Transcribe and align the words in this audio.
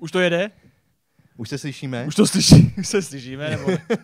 Už 0.00 0.10
to 0.10 0.20
jede? 0.20 0.50
Už 1.36 1.48
se 1.48 1.58
slyšíme? 1.58 2.04
Už 2.06 2.14
to 2.14 2.26
slyší, 2.26 2.74
už 2.78 2.88
se 2.88 3.02
slyšíme, 3.02 3.50
nebo 3.50 3.70
ne? 3.70 3.86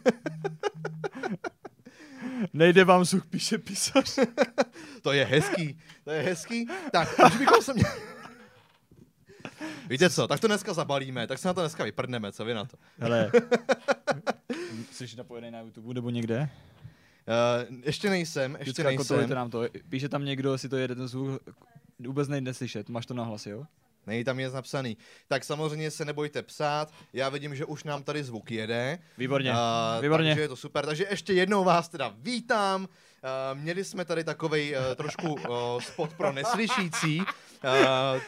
Nejde 2.53 2.85
vám 2.85 3.05
such, 3.05 3.27
píše 3.27 3.59
písař. 3.59 4.19
To 5.03 5.13
je 5.13 5.25
hezký, 5.25 5.79
to 6.05 6.11
je 6.11 6.23
hezký. 6.23 6.67
Tak, 6.93 7.09
už 7.27 7.37
bychom 7.37 7.63
se 7.63 7.75
měli... 7.75 7.89
Víte 9.89 10.11
co, 10.11 10.29
tak 10.29 10.41
to 10.41 10.47
dneska 10.47 10.75
zabalíme, 10.75 11.27
tak 11.27 11.39
se 11.39 11.49
na 11.49 11.55
to 11.55 11.61
dneska 11.61 11.85
vyprdneme, 11.85 12.33
co 12.33 12.45
vy 12.45 12.55
na 12.55 12.65
to? 12.65 12.77
Hele, 12.99 13.31
jsi 14.93 15.17
napojený 15.17 15.51
na 15.51 15.61
YouTube 15.61 15.95
nebo 15.95 16.11
někde? 16.11 16.41
Uh, 16.41 17.77
ještě 17.85 18.11
nejsem, 18.11 18.57
ještě 18.59 18.65
Vždycky 18.83 18.97
kontrolujte 18.97 19.17
nejsem. 19.27 19.37
nám 19.37 19.51
to. 19.51 19.63
Píše 19.89 20.09
tam 20.09 20.25
někdo, 20.25 20.53
jestli 20.53 20.69
to 20.69 20.77
jede 20.77 20.95
ten 20.95 21.09
zvuk, 21.09 21.43
vůbec 21.99 22.29
nejde 22.29 22.55
slyšet. 22.55 22.89
Máš 22.89 23.07
to 23.07 23.15
na 23.15 23.25
hlas, 23.25 23.47
jo? 23.47 23.67
Není 24.07 24.25
tam 24.25 24.39
nic 24.39 24.53
napsaný. 24.53 24.97
Tak 25.29 25.45
samozřejmě 25.45 25.91
se 25.91 26.05
nebojte 26.05 26.43
psát, 26.43 26.93
já 27.13 27.29
vidím, 27.29 27.55
že 27.55 27.65
už 27.65 27.85
nám 27.85 28.03
tady 28.03 28.25
zvuk 28.25 28.51
jede. 28.51 28.99
Výborně, 29.19 29.53
A, 29.55 29.99
výborně. 30.03 30.31
Takže 30.31 30.43
je 30.43 30.49
to 30.49 30.57
super. 30.57 30.87
Takže 30.87 31.07
ještě 31.11 31.33
jednou 31.33 31.65
vás 31.65 31.89
teda 31.89 32.15
vítám. 32.19 32.89
Uh, 33.53 33.61
měli 33.61 33.85
jsme 33.85 34.05
tady 34.05 34.25
takovej 34.25 34.77
uh, 34.77 34.95
trošku 34.95 35.33
uh, 35.33 35.41
spot 35.81 36.15
pro 36.15 36.33
neslyšící. 36.33 37.21
Uh, 37.21 37.27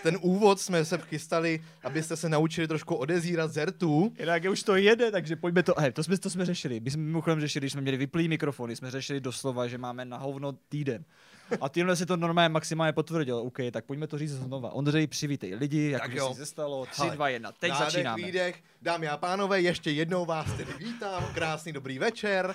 ten 0.02 0.18
úvod 0.20 0.60
jsme 0.60 0.84
se 0.84 0.98
chystali, 0.98 1.64
abyste 1.84 2.16
se 2.16 2.28
naučili 2.28 2.68
trošku 2.68 2.94
odezírat 2.94 3.52
zertů. 3.52 4.12
Jinak 4.18 4.42
už 4.50 4.62
to 4.62 4.76
jede, 4.76 5.10
takže 5.10 5.36
pojďme 5.36 5.62
to. 5.62 5.74
Hej, 5.78 5.92
to 5.92 6.02
jsme, 6.04 6.18
to 6.18 6.30
jsme 6.30 6.46
řešili. 6.46 6.80
My 6.80 6.90
jsme 6.90 7.02
mimochodem 7.02 7.40
řešili, 7.40 7.60
když 7.60 7.72
jsme 7.72 7.80
měli 7.80 7.96
vyplý 7.96 8.28
mikrofony, 8.28 8.76
jsme 8.76 8.90
řešili 8.90 9.20
doslova, 9.20 9.66
že 9.66 9.78
máme 9.78 10.04
na 10.04 10.16
hovno 10.16 10.52
týden. 10.52 11.04
A 11.60 11.68
tímhle 11.68 11.96
si 11.96 12.06
to 12.06 12.16
normálně 12.16 12.48
maximálně 12.48 12.92
potvrdil. 12.92 13.36
OK, 13.38 13.56
tak 13.70 13.84
pojďme 13.84 14.06
to 14.06 14.18
říct 14.18 14.32
znova. 14.32 14.70
Ondřej, 14.70 15.06
přivítej 15.06 15.54
lidi, 15.54 15.90
jak 15.90 16.12
si 16.12 16.34
se 16.34 16.46
stalo. 16.46 16.86
3, 16.86 17.00
Hele, 17.02 17.14
2, 17.14 17.28
1. 17.28 17.52
Teď 17.52 17.70
Nádech, 17.70 17.92
začínáme. 17.92 18.22
Výdech. 18.22 18.62
Dámy 18.82 19.08
a 19.08 19.16
pánové, 19.16 19.60
ještě 19.60 19.90
jednou 19.90 20.24
vás 20.24 20.52
tedy 20.52 20.72
vítám. 20.78 21.24
Krásný 21.34 21.72
dobrý 21.72 21.98
večer. 21.98 22.54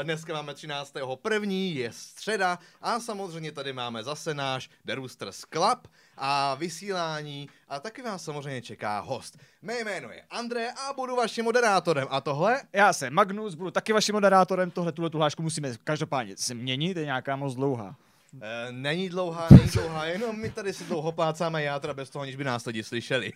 Eh, 0.00 0.04
Dneska 0.04 0.32
máme 0.32 0.54
13. 0.54 0.94
první, 1.22 1.74
je 1.74 1.92
středa 1.92 2.58
a 2.80 3.00
samozřejmě 3.00 3.52
tady 3.52 3.72
máme 3.72 4.02
zase 4.04 4.34
náš 4.34 4.70
The 4.84 4.94
Roosters 4.94 5.40
Club 5.52 5.88
a 6.16 6.54
vysílání 6.54 7.48
a 7.68 7.80
taky 7.80 8.02
vás 8.02 8.24
samozřejmě 8.24 8.62
čeká 8.62 9.00
host. 9.00 9.38
Mé 9.62 9.80
jméno 9.80 10.10
je 10.10 10.22
André 10.30 10.70
a 10.70 10.92
budu 10.92 11.16
vaším 11.16 11.44
moderátorem 11.44 12.06
a 12.10 12.20
tohle 12.20 12.60
Já 12.72 12.92
jsem 12.92 13.14
Magnus, 13.14 13.54
budu 13.54 13.70
taky 13.70 13.92
vaším 13.92 14.14
moderátorem. 14.14 14.70
Tohle 14.70 14.92
tuhle 14.92 15.10
tu 15.10 15.18
hlášku 15.18 15.42
musíme 15.42 15.74
každopádně 15.84 16.34
změnit, 16.38 16.96
je 16.96 17.04
nějaká 17.04 17.36
moc 17.36 17.54
dlouhá. 17.54 17.96
Eh, 18.40 18.72
není 18.72 19.08
dlouhá, 19.08 19.48
není 19.50 19.68
dlouhá, 19.68 20.04
jenom 20.04 20.40
my 20.40 20.50
tady 20.50 20.72
si 20.72 20.84
dlouho 20.84 21.12
plácáme 21.12 21.62
já, 21.62 21.80
teda 21.80 21.94
bez 21.94 22.10
toho, 22.10 22.22
aniž 22.22 22.36
by 22.36 22.44
nás 22.44 22.66
lidi 22.66 22.82
slyšeli. 22.84 23.32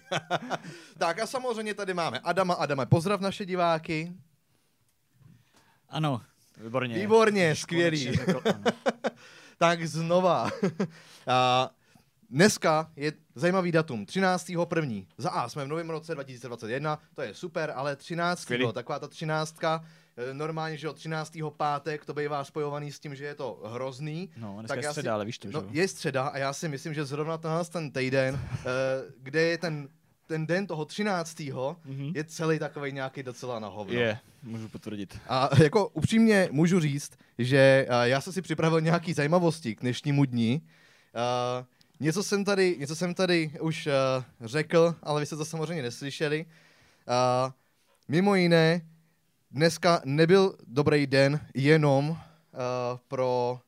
tak 0.99 1.19
a 1.19 1.27
samozřejmě 1.27 1.75
tady 1.75 1.95
máme 1.95 2.21
Adama. 2.21 2.55
Adame, 2.55 2.87
pozdrav 2.87 3.21
naše 3.21 3.47
diváky. 3.47 4.13
Ano, 5.89 6.21
výborně. 6.57 6.95
Výborně, 6.95 7.57
skvělý. 7.57 8.13
řekl 8.13 8.43
tak 9.59 9.87
znova. 9.87 10.51
a 11.27 11.71
dneska 12.31 12.91
je 12.97 13.13
zajímavý 13.35 13.73
datum, 13.73 14.05
13.1. 14.05 15.07
Za 15.19 15.31
A 15.31 15.49
jsme 15.49 15.65
v 15.65 15.69
novém 15.69 15.91
roce 15.91 16.15
2021, 16.15 16.99
to 17.15 17.23
je 17.23 17.35
super, 17.35 17.73
ale 17.77 17.97
13. 17.97 18.41
Skvělý. 18.41 18.73
taková 18.73 18.99
ta 18.99 19.09
13. 19.09 19.57
eh, 20.17 20.35
Normálně, 20.35 20.77
že 20.77 20.89
od 20.89 20.97
13. 20.97 21.33
pátek 21.57 22.05
to 22.05 22.15
bývá 22.15 22.45
spojovaný 22.45 22.93
s 22.93 23.01
tím, 23.01 23.15
že 23.15 23.25
je 23.25 23.35
to 23.35 23.63
hrozný. 23.65 24.31
No, 24.37 24.63
Tak 24.69 24.83
je 24.83 24.89
středa, 24.91 25.15
ale 25.15 25.25
víš 25.25 25.39
to, 25.39 25.49
že 25.49 25.53
No, 25.53 25.61
jo? 25.61 25.69
je 25.71 25.89
středa 25.89 26.23
a 26.27 26.39
já 26.39 26.53
si 26.53 26.69
myslím, 26.69 26.95
že 26.95 27.05
zrovna 27.05 27.39
tenhle 27.39 27.65
ten 27.65 27.91
týden, 27.91 28.41
eh, 28.53 28.65
kde 29.23 29.43
je 29.43 29.59
ten, 29.59 29.89
ten 30.27 30.47
den 30.47 30.67
toho 30.67 30.85
13. 30.85 31.37
Mhm. 31.85 32.13
je 32.15 32.25
celý 32.25 32.59
takový 32.59 32.93
nějaký 32.93 33.23
docela 33.23 33.59
na 33.59 33.69
hovno. 33.69 33.95
Je, 34.01 34.19
můžu 34.43 34.69
potvrdit. 34.69 35.19
A 35.29 35.51
jako 35.63 35.89
upřímně 35.89 36.49
můžu 36.53 36.81
říct, 36.81 37.13
že 37.39 37.87
uh, 37.89 37.95
já 38.03 38.21
jsem 38.21 38.33
si 38.33 38.43
připravil 38.43 38.81
nějaký 38.81 39.13
zajímavosti 39.13 39.75
k 39.75 39.81
dnešnímu 39.81 40.25
dni. 40.25 40.61
Uh, 41.15 41.67
něco, 42.01 42.23
jsem 42.23 42.45
tady, 42.45 42.77
něco 42.79 42.97
jsem 42.97 43.15
tady 43.15 43.51
už 43.61 43.87
uh, 43.87 43.93
řekl, 44.49 44.95
ale 45.03 45.21
vy 45.21 45.27
jste 45.27 45.37
to 45.37 45.45
samozřejmě 45.45 45.83
neslyšeli. 45.83 46.47
Uh, 46.47 47.53
mimo 48.09 48.35
jiné, 48.35 48.81
dneska 49.57 50.01
nebyl 50.05 50.55
dobrý 50.67 51.07
den 51.07 51.41
jenom 51.55 52.09
uh, 52.11 52.17
pro 53.09 53.59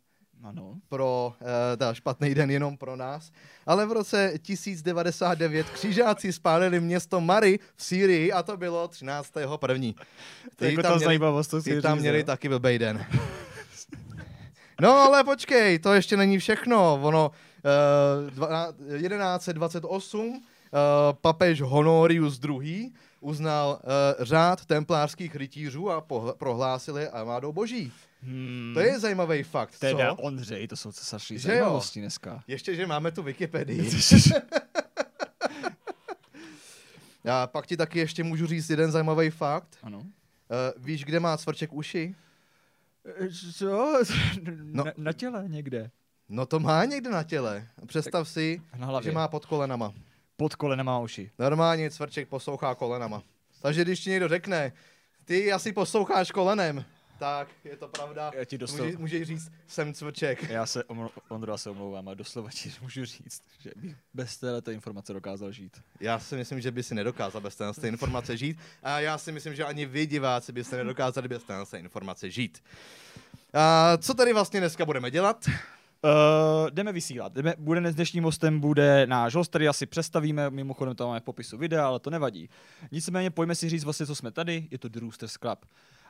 Ano. 0.45 0.75
pro 0.89 1.33
uh, 1.41 1.47
ta 1.77 1.95
špatný 1.95 2.35
den 2.35 2.51
jenom 2.51 2.77
pro 2.77 2.97
nás, 2.97 3.31
ale 3.67 3.87
v 3.87 3.93
roce 3.93 4.33
1099 4.43 5.71
křižáci 5.71 6.33
spálili 6.33 6.81
město 6.81 7.21
Mary 7.21 7.59
v 7.77 7.85
Sýrii 7.85 8.33
a 8.33 8.43
to 8.43 8.57
bylo 8.57 8.89
13. 8.89 9.33
první. 9.57 9.97
To 10.57 10.65
je 10.65 10.71
jako 10.71 10.83
tam 10.83 10.93
ta 10.93 10.97
měli- 10.97 11.05
zajímavost, 11.05 11.49
to 11.49 11.63
ty 11.63 11.83
tam 11.83 11.99
měli 11.99 12.25
taky 12.25 12.49
blbej 12.49 12.79
den. 12.79 13.07
No 14.81 14.91
ale 14.91 15.25
počkej, 15.25 15.79
to 15.79 15.95
ještě 15.95 16.17
není 16.17 16.39
všechno. 16.39 16.99
Ono 17.03 17.31
uh, 17.31 18.31
dva, 18.31 18.73
1128 18.99 20.29
uh, 20.29 20.39
papež 21.21 21.61
Honorius 21.61 22.41
II. 22.45 22.93
Uznal 23.21 23.81
uh, 24.19 24.25
řád 24.25 24.65
templářských 24.67 25.37
rytířů 25.37 25.91
a 25.91 26.01
pohl- 26.01 26.35
prohlásil 26.35 26.99
je 26.99 27.11
armádou 27.11 27.53
boží. 27.53 27.93
Hmm. 28.23 28.71
To 28.75 28.81
je 28.81 28.99
zajímavý 29.01 29.43
fakt, 29.43 29.79
Teda 29.79 30.15
co? 30.17 30.23
Ondřej, 30.23 30.69
to 30.69 30.77
jsou 30.77 30.91
jo? 31.31 31.39
zajímavosti 31.39 32.01
dneska. 32.01 32.43
Ještě, 32.47 32.75
že 32.75 32.87
máme 32.87 33.11
tu 33.13 33.23
Wikipedii. 33.23 33.91
A 37.33 37.47
pak 37.53 37.67
ti 37.67 37.77
taky 37.77 37.99
ještě 37.99 38.25
můžu 38.25 38.47
říct 38.47 38.71
jeden 38.71 38.91
zajímavý 38.93 39.31
fakt. 39.31 39.79
ano. 39.83 39.99
Uh, 39.99 40.07
víš, 40.77 41.05
kde 41.05 41.21
má 41.21 41.37
cvrček 41.37 41.73
uši? 41.73 42.15
Co? 43.57 43.93
No. 44.63 44.85
Na, 44.85 44.93
na 44.97 45.13
těle 45.13 45.45
někde. 45.49 45.91
No 46.29 46.47
to 46.47 46.61
má 46.61 46.85
někde 46.85 47.11
na 47.11 47.23
těle. 47.23 47.69
Představ 47.87 48.29
si, 48.29 48.63
Na 48.77 48.87
hlavě. 48.87 49.11
že 49.11 49.15
má 49.15 49.29
pod 49.29 49.47
kolenama. 49.47 49.93
Pod 50.41 50.55
kolenama 50.55 50.93
má 50.93 50.99
uši. 50.99 51.31
Normálně 51.39 51.91
cvrček 51.91 52.29
poslouchá 52.29 52.75
kolenama. 52.75 53.23
Takže 53.63 53.85
když 53.85 54.01
ti 54.01 54.11
někdo 54.11 54.29
řekne, 54.29 54.73
ty 55.25 55.53
asi 55.53 55.73
posloucháš 55.73 56.31
kolenem, 56.31 56.85
tak 57.19 57.49
je 57.65 57.77
to 57.77 57.89
pravda. 57.89 58.31
Já 58.35 58.45
ti 58.45 58.59
dostal- 58.59 58.87
Může, 58.87 58.99
můžeš 58.99 59.23
říct, 59.29 59.53
jsem 59.67 59.95
cvrček. 59.95 60.51
Já 60.51 60.67
se, 60.67 60.85
omlou- 60.85 61.11
Ondro, 61.29 61.53
já 61.53 61.59
se 61.59 61.71
omlouvám, 61.71 62.09
ale 62.09 62.17
doslova 62.17 62.51
ti 62.51 62.73
můžu 62.83 63.05
říct, 63.05 63.43
že 63.59 63.71
bych 63.77 63.97
bez 64.15 64.37
této 64.37 64.71
informace 64.71 65.13
dokázal 65.13 65.53
žít. 65.53 65.83
Já 66.01 66.19
si 66.19 66.37
myslím, 66.37 66.61
že 66.61 66.71
by 66.71 66.83
si 66.83 66.95
nedokázal 66.95 67.41
bez 67.41 67.57
téhle 67.57 67.75
té 67.75 67.89
informace 67.89 68.37
žít. 68.37 68.59
A 68.83 69.01
já 69.01 69.19
si 69.19 69.33
myslím, 69.33 69.55
že 69.55 69.65
ani 69.65 69.87
vy, 69.87 70.07
diváci, 70.07 70.53
byste 70.53 70.77
nedokázali 70.77 71.29
bez 71.29 71.43
téhle 71.43 71.67
té 71.67 71.79
informace 71.79 72.31
žít. 72.31 72.63
A 73.55 73.97
co 73.97 74.15
tady 74.15 74.33
vlastně 74.33 74.61
dneska 74.61 74.85
budeme 74.85 75.11
dělat? 75.11 75.45
Uh, 76.05 76.71
jdeme 76.71 76.93
vysílat. 76.93 77.33
Jdeme, 77.33 77.55
bude 77.59 77.81
dnes 77.81 77.95
dnešním 77.95 78.25
hostem 78.25 78.61
bude 78.61 79.07
náš 79.07 79.35
host, 79.35 79.49
který 79.49 79.69
asi 79.69 79.87
představíme, 79.87 80.51
mimochodem 80.51 80.95
to 80.95 81.07
máme 81.07 81.21
v 81.21 81.23
popisu 81.23 81.59
videa, 81.59 81.87
ale 81.87 82.01
to 82.01 82.11
nevadí. 82.11 82.49
Nicméně 82.93 83.31
pojďme 83.31 83.55
si 83.55 83.69
říct 83.69 83.85
vlastně, 83.85 84.07
co 84.07 84.15
jsme 84.15 84.31
tady, 84.31 84.69
je 84.71 84.79
to 84.79 84.89
The 84.89 85.01
Roosters 85.01 85.33
Club. 85.33 85.67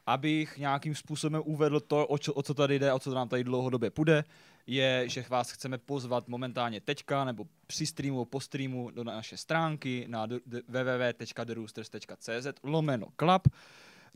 Abych 0.06 0.58
nějakým 0.58 0.94
způsobem 0.94 1.42
uvedl 1.44 1.80
to, 1.80 2.06
o, 2.06 2.18
čo, 2.18 2.34
o 2.34 2.42
co 2.42 2.54
tady 2.54 2.78
jde, 2.78 2.92
o 2.92 2.98
co 2.98 3.14
nám 3.14 3.28
tady 3.28 3.44
dlouhodobě 3.44 3.90
půjde, 3.90 4.24
je, 4.66 5.04
že 5.08 5.24
vás 5.28 5.50
chceme 5.50 5.78
pozvat 5.78 6.28
momentálně 6.28 6.80
teďka, 6.80 7.24
nebo 7.24 7.46
při 7.66 7.86
streamu, 7.86 8.24
po 8.24 8.40
streamu 8.40 8.90
do 8.90 9.04
naše 9.04 9.36
stránky 9.36 10.04
na 10.08 10.26
www.theroosters.cz 10.68 12.46
lomeno 12.62 13.06
club. 13.20 13.48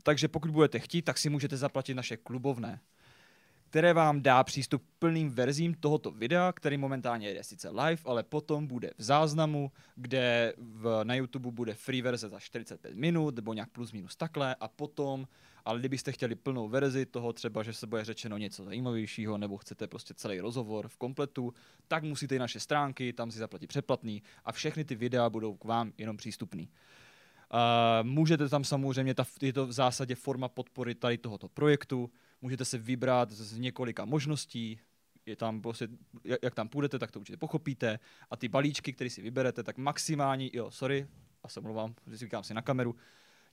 Takže 0.03 0.27
pokud 0.27 0.51
budete 0.51 0.79
chtít, 0.79 1.01
tak 1.01 1.17
si 1.17 1.29
můžete 1.29 1.57
zaplatit 1.57 1.93
naše 1.93 2.17
klubovné 2.17 2.79
které 3.73 3.93
vám 3.93 4.21
dá 4.21 4.43
přístup 4.43 4.83
k 4.83 4.99
plným 4.99 5.29
verzím 5.29 5.73
tohoto 5.73 6.11
videa, 6.11 6.51
který 6.51 6.77
momentálně 6.77 7.27
jede 7.27 7.43
sice 7.43 7.69
live, 7.69 8.01
ale 8.05 8.23
potom 8.23 8.67
bude 8.67 8.91
v 8.97 9.03
záznamu, 9.03 9.71
kde 9.95 10.53
v, 10.57 10.99
na 11.03 11.15
YouTube 11.15 11.51
bude 11.51 11.73
free 11.73 12.01
verze 12.01 12.29
za 12.29 12.39
45 12.39 12.95
minut, 12.95 13.35
nebo 13.35 13.53
nějak 13.53 13.69
plus 13.69 13.91
minus 13.91 14.15
takhle, 14.15 14.55
a 14.55 14.67
potom, 14.67 15.27
ale 15.65 15.79
kdybyste 15.79 16.11
chtěli 16.11 16.35
plnou 16.35 16.69
verzi 16.69 17.05
toho, 17.05 17.33
třeba, 17.33 17.63
že 17.63 17.73
se 17.73 17.87
bude 17.87 18.05
řečeno 18.05 18.37
něco 18.37 18.63
zajímavějšího, 18.63 19.37
nebo 19.37 19.57
chcete 19.57 19.87
prostě 19.87 20.13
celý 20.13 20.39
rozhovor 20.39 20.87
v 20.87 20.97
kompletu, 20.97 21.53
tak 21.87 22.03
musíte 22.03 22.35
i 22.35 22.39
naše 22.39 22.59
stránky, 22.59 23.13
tam 23.13 23.31
si 23.31 23.39
zaplatit 23.39 23.67
přeplatný 23.67 24.23
a 24.45 24.51
všechny 24.51 24.85
ty 24.85 24.95
videa 24.95 25.29
budou 25.29 25.55
k 25.55 25.63
vám 25.63 25.93
jenom 25.97 26.17
přístupný. 26.17 26.69
Uh, 27.53 28.07
můžete 28.07 28.49
tam 28.49 28.63
samozřejmě, 28.63 29.13
ta, 29.13 29.25
je 29.41 29.53
to 29.53 29.67
v 29.67 29.71
zásadě 29.71 30.15
forma 30.15 30.49
podpory 30.49 30.95
tady 30.95 31.17
tohoto 31.17 31.49
projektu, 31.49 32.09
můžete 32.43 32.65
se 32.65 32.77
vybrat 32.77 33.31
z 33.31 33.57
několika 33.57 34.05
možností, 34.05 34.79
je 35.25 35.35
tam 35.35 35.61
prostě, 35.61 35.87
jak, 36.43 36.55
tam 36.55 36.67
půjdete, 36.67 36.99
tak 36.99 37.11
to 37.11 37.19
určitě 37.19 37.37
pochopíte. 37.37 37.99
A 38.31 38.37
ty 38.37 38.47
balíčky, 38.47 38.93
které 38.93 39.09
si 39.09 39.21
vyberete, 39.21 39.63
tak 39.63 39.77
maximální, 39.77 40.51
jo, 40.53 40.71
sorry, 40.71 41.07
a 41.43 41.49
se 41.49 41.61
mluvám, 41.61 41.95
že 42.07 42.17
si 42.17 42.25
říkám 42.25 42.43
si 42.43 42.53
na 42.53 42.61
kameru, 42.61 42.95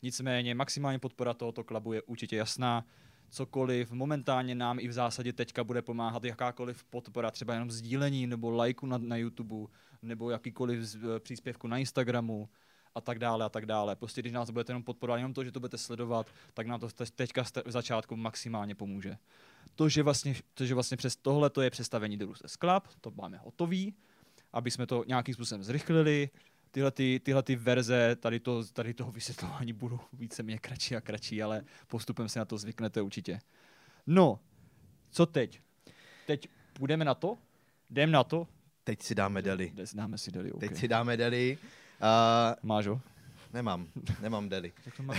nicméně 0.02 0.54
maximální 0.54 0.98
podpora 0.98 1.34
tohoto 1.34 1.64
klubu 1.64 1.92
je 1.92 2.02
určitě 2.02 2.36
jasná, 2.36 2.86
cokoliv, 3.30 3.90
momentálně 3.92 4.54
nám 4.54 4.78
i 4.78 4.88
v 4.88 4.92
zásadě 4.92 5.32
teďka 5.32 5.64
bude 5.64 5.82
pomáhat 5.82 6.24
jakákoliv 6.24 6.84
podpora, 6.84 7.30
třeba 7.30 7.54
jenom 7.54 7.70
sdílení 7.70 8.26
nebo 8.26 8.50
lajku 8.50 8.86
na, 8.86 8.98
na 8.98 9.16
YouTube, 9.16 9.72
nebo 10.02 10.30
jakýkoliv 10.30 10.82
z, 10.82 10.96
eh, 10.96 11.20
příspěvku 11.20 11.68
na 11.68 11.78
Instagramu, 11.78 12.48
a 12.94 13.00
tak 13.00 13.18
dále 13.18 13.44
a 13.44 13.48
tak 13.48 13.66
dále. 13.66 13.96
Prostě 13.96 14.20
když 14.22 14.32
nás 14.32 14.50
budete 14.50 14.70
jenom 14.70 14.82
podporovat, 14.82 15.16
jenom 15.16 15.34
to, 15.34 15.44
že 15.44 15.52
to 15.52 15.60
budete 15.60 15.78
sledovat, 15.78 16.26
tak 16.54 16.66
nám 16.66 16.80
to 16.80 16.88
te- 16.88 17.04
teďka 17.14 17.42
v 17.44 17.70
začátku 17.70 18.16
maximálně 18.16 18.74
pomůže. 18.74 19.16
To, 19.74 19.88
že 19.88 20.02
vlastně, 20.02 20.34
to, 20.54 20.66
že 20.66 20.74
vlastně 20.74 20.96
přes 20.96 21.16
tohle 21.16 21.50
to 21.50 21.62
je 21.62 21.70
přestavení 21.70 22.16
do 22.16 22.26
Roosters 22.26 22.52
Club, 22.56 22.88
to 23.00 23.10
máme 23.10 23.38
hotový, 23.44 23.94
aby 24.52 24.70
jsme 24.70 24.86
to 24.86 25.04
nějakým 25.06 25.34
způsobem 25.34 25.62
zrychlili. 25.62 26.30
Tyhle, 26.72 26.90
ty, 26.90 27.20
tyhle 27.24 27.42
ty 27.42 27.56
verze 27.56 28.16
tady, 28.20 28.40
to, 28.40 28.64
tady 28.64 28.94
toho 28.94 29.12
vysvětlování 29.12 29.72
budou 29.72 30.00
víceméně 30.12 30.58
kratší 30.58 30.96
a 30.96 31.00
kratší, 31.00 31.42
ale 31.42 31.62
postupem 31.86 32.28
si 32.28 32.38
na 32.38 32.44
to 32.44 32.58
zvyknete 32.58 33.02
určitě. 33.02 33.40
No, 34.06 34.40
co 35.10 35.26
teď? 35.26 35.60
Teď 36.26 36.48
půjdeme 36.72 37.04
na 37.04 37.14
to? 37.14 37.38
Jdem 37.90 38.10
na 38.10 38.24
to? 38.24 38.46
Teď 38.84 39.02
si 39.02 39.14
dáme 39.14 39.42
deli. 39.42 39.72
Jde- 39.74 39.84
Dáme 39.94 40.18
si 40.18 40.30
deli, 40.30 40.52
okay. 40.52 40.68
Teď 40.68 40.78
si 40.78 40.88
dáme 40.88 41.16
deli. 41.16 41.58
Uh, 42.00 42.54
Máš 42.62 42.86
ho? 42.86 43.00
nemám, 43.52 43.86
nemám 44.20 44.48
deli. 44.48 44.72
Tak 44.84 44.96
to. 44.96 45.02
Uh, 45.02 45.16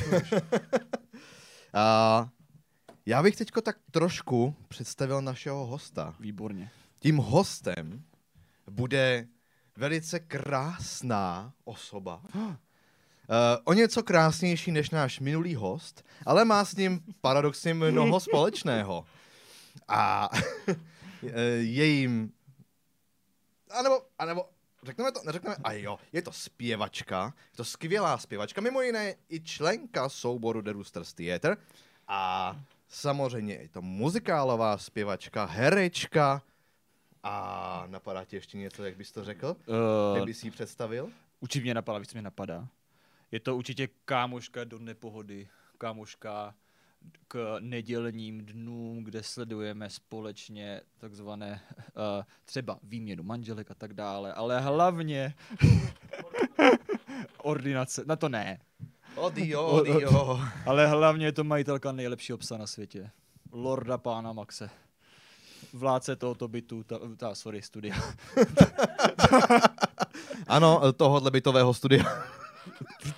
já 3.05 3.23
bych 3.23 3.35
teďko 3.35 3.61
tak 3.61 3.77
trošku 3.91 4.55
představil 4.67 5.21
našeho 5.21 5.65
hosta. 5.65 6.15
Výborně. 6.19 6.71
Tím 6.99 7.17
hostem 7.17 8.03
bude 8.69 9.27
velice 9.77 10.19
krásná 10.19 11.53
osoba. 11.63 12.21
Uh, 12.35 12.53
o 13.63 13.73
něco 13.73 14.03
krásnější 14.03 14.71
než 14.71 14.89
náš 14.89 15.19
minulý 15.19 15.55
host, 15.55 16.05
ale 16.25 16.45
má 16.45 16.65
s 16.65 16.75
ním 16.75 17.01
paradoxně 17.21 17.73
mnoho 17.73 18.19
společného. 18.19 19.05
A 19.87 20.29
jejím... 21.59 22.31
A 23.71 23.81
nebo, 23.81 24.01
a 24.19 24.25
nebo, 24.25 24.45
řekneme 24.83 25.11
to, 25.11 25.19
neřekneme, 25.25 25.55
a 25.63 25.71
jo, 25.73 25.99
je 26.13 26.21
to 26.21 26.31
zpěvačka, 26.31 27.33
je 27.51 27.57
to 27.57 27.65
skvělá 27.65 28.17
zpěvačka, 28.17 28.61
mimo 28.61 28.81
jiné 28.81 29.15
i 29.29 29.39
členka 29.39 30.09
souboru 30.09 30.61
The 30.61 30.71
Roosters 30.71 31.13
Theatre 31.13 31.57
a 32.07 32.55
samozřejmě 32.87 33.53
je 33.53 33.69
to 33.69 33.81
muzikálová 33.81 34.77
zpěvačka, 34.77 35.45
herečka 35.45 36.41
a 37.23 37.83
napadá 37.87 38.25
ti 38.25 38.35
ještě 38.35 38.57
něco, 38.57 38.83
jak 38.83 38.97
bys 38.97 39.11
to 39.11 39.23
řekl? 39.23 39.47
Jak 40.13 40.21
Uh, 40.21 40.25
bys 40.25 40.39
si 40.39 40.47
ji 40.47 40.51
představil? 40.51 41.11
určitě 41.39 41.63
mě 41.63 41.73
napadá, 41.73 41.99
víc 41.99 42.13
mě 42.13 42.21
napadá. 42.21 42.67
Je 43.31 43.39
to 43.39 43.57
určitě 43.57 43.89
kámoška 44.05 44.63
do 44.63 44.79
nepohody, 44.79 45.47
kámoška 45.77 46.55
k 47.27 47.57
nedělním 47.59 48.45
dnům, 48.45 49.03
kde 49.03 49.23
sledujeme 49.23 49.89
společně 49.89 50.81
takzvané 50.97 51.61
uh, 51.77 52.23
třeba 52.45 52.79
výměnu 52.83 53.23
manželek 53.23 53.71
a 53.71 53.73
tak 53.73 53.93
dále, 53.93 54.33
ale 54.33 54.59
hlavně 54.59 55.33
ordinace, 57.37 58.03
na 58.05 58.15
to 58.15 58.29
ne, 58.29 58.59
Odio, 59.15 59.67
odio. 59.67 60.39
ale 60.65 60.87
hlavně 60.87 61.25
je 61.25 61.31
to 61.31 61.43
majitelka 61.43 61.91
nejlepšího 61.91 62.37
psa 62.37 62.57
na 62.57 62.67
světě. 62.67 63.09
Lorda 63.51 63.97
pána 63.97 64.33
Maxe. 64.33 64.69
Vládce 65.73 66.15
tohoto 66.15 66.47
bytu, 66.47 66.83
ta, 66.83 66.99
ta 67.17 67.35
sorry, 67.35 67.61
studia. 67.61 67.95
Ano, 70.47 70.93
tohohle 70.93 71.31
bytového 71.31 71.73
studia. 71.73 72.03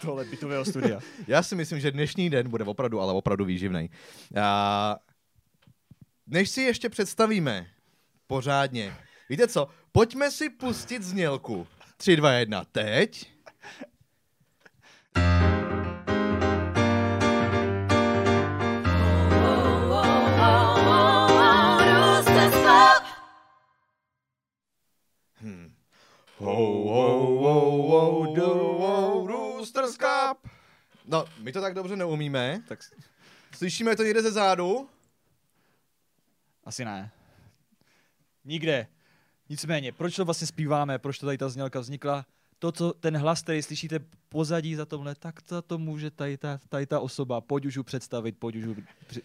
Tohle 0.02 0.26
bytového 0.26 0.66
studia. 0.66 1.00
Já 1.28 1.44
si 1.44 1.56
myslím, 1.56 1.80
že 1.80 1.92
dnešní 1.92 2.30
den 2.30 2.50
bude 2.50 2.64
opravdu, 2.64 3.02
ale 3.02 3.14
opravdu 3.14 3.46
výživný. 3.46 3.90
A 4.42 4.96
než 6.28 6.50
si 6.50 6.62
ještě 6.62 6.90
představíme 6.90 7.68
pořádně, 8.28 8.96
víte 9.30 9.48
co, 9.48 9.68
pojďme 9.92 10.32
si 10.32 10.50
pustit 10.50 11.04
znělku. 11.04 11.68
3, 11.98 12.16
2, 12.16 12.32
1, 12.32 12.66
teď. 12.72 13.34
Hmm. 25.36 25.74
Ho, 26.38 26.56
ho, 26.84 27.28
ho, 27.40 27.84
ho, 27.84 28.34
do, 28.36 28.48
ho, 28.48 29.13
Roosters 29.64 29.98
Cup. 29.98 30.52
No, 31.06 31.26
my 31.40 31.52
to 31.52 31.62
tak 31.62 31.74
dobře 31.74 31.96
neumíme. 31.96 32.64
Tak 32.68 32.80
Slyšíme 33.56 33.96
to 33.96 34.04
někde 34.04 34.22
ze 34.22 34.32
zádu? 34.32 34.90
asi 36.66 36.86
ne. 36.86 37.12
Nikde. 38.46 38.88
Nicméně, 39.50 39.92
proč 39.92 40.16
to 40.16 40.26
vlastně 40.26 40.48
zpíváme, 40.48 41.00
proč 41.00 41.20
to 41.20 41.26
tady 41.26 41.38
ta 41.38 41.50
znělka 41.50 41.80
vznikla? 41.80 42.26
To, 42.60 42.72
co 42.72 42.94
ten 42.94 43.18
hlas, 43.18 43.42
který 43.42 43.62
slyšíte 43.62 44.00
pozadí 44.30 44.76
za 44.76 44.86
tomhle, 44.86 45.16
tak 45.16 45.36
za 45.50 45.62
to 45.62 45.78
může 45.78 46.12
tady 46.12 46.38
ta, 46.38 46.60
tady 46.70 46.86
ta 46.86 47.00
osoba. 47.00 47.42
Pojď 47.42 47.66
už 47.66 47.78
ho 47.78 47.84
představit, 47.84 48.38
pojď 48.40 48.56
už 48.56 48.66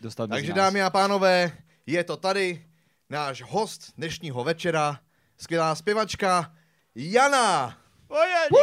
dostat 0.00 0.31
mezi 0.31 0.38
Takže 0.40 0.50
nás. 0.52 0.56
dámy 0.56 0.82
a 0.82 0.90
pánové, 0.90 1.52
je 1.87 2.05
to 2.05 2.17
tady 2.17 2.67
náš 3.11 3.43
host 3.43 3.93
dnešního 3.96 4.44
večera, 4.44 5.00
skvělá 5.37 5.75
zpěvačka 5.75 6.55
Jana. 6.94 7.79
Pojď! 8.08 8.62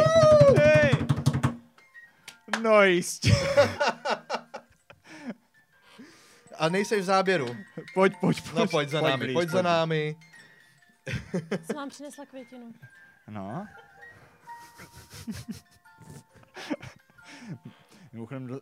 Hej! 0.57 0.94
No 2.61 2.83
jistě. 2.83 3.31
A 6.57 6.69
nejseš 6.69 7.01
v 7.01 7.03
záběru. 7.05 7.55
Pojď, 7.93 8.13
pojď, 8.21 8.41
pojď. 8.41 8.53
No 8.55 8.67
pojď 8.67 8.89
za 8.89 9.01
námi, 9.01 9.17
blíž, 9.23 9.33
pojď 9.33 9.49
za 9.49 9.61
námi. 9.61 10.15
Jsem 11.65 11.75
vám 11.75 11.89
přinesla 11.89 12.25
květinu. 12.25 12.73
No. 13.27 13.67
Mimochodem, 18.13 18.47
do- 18.47 18.61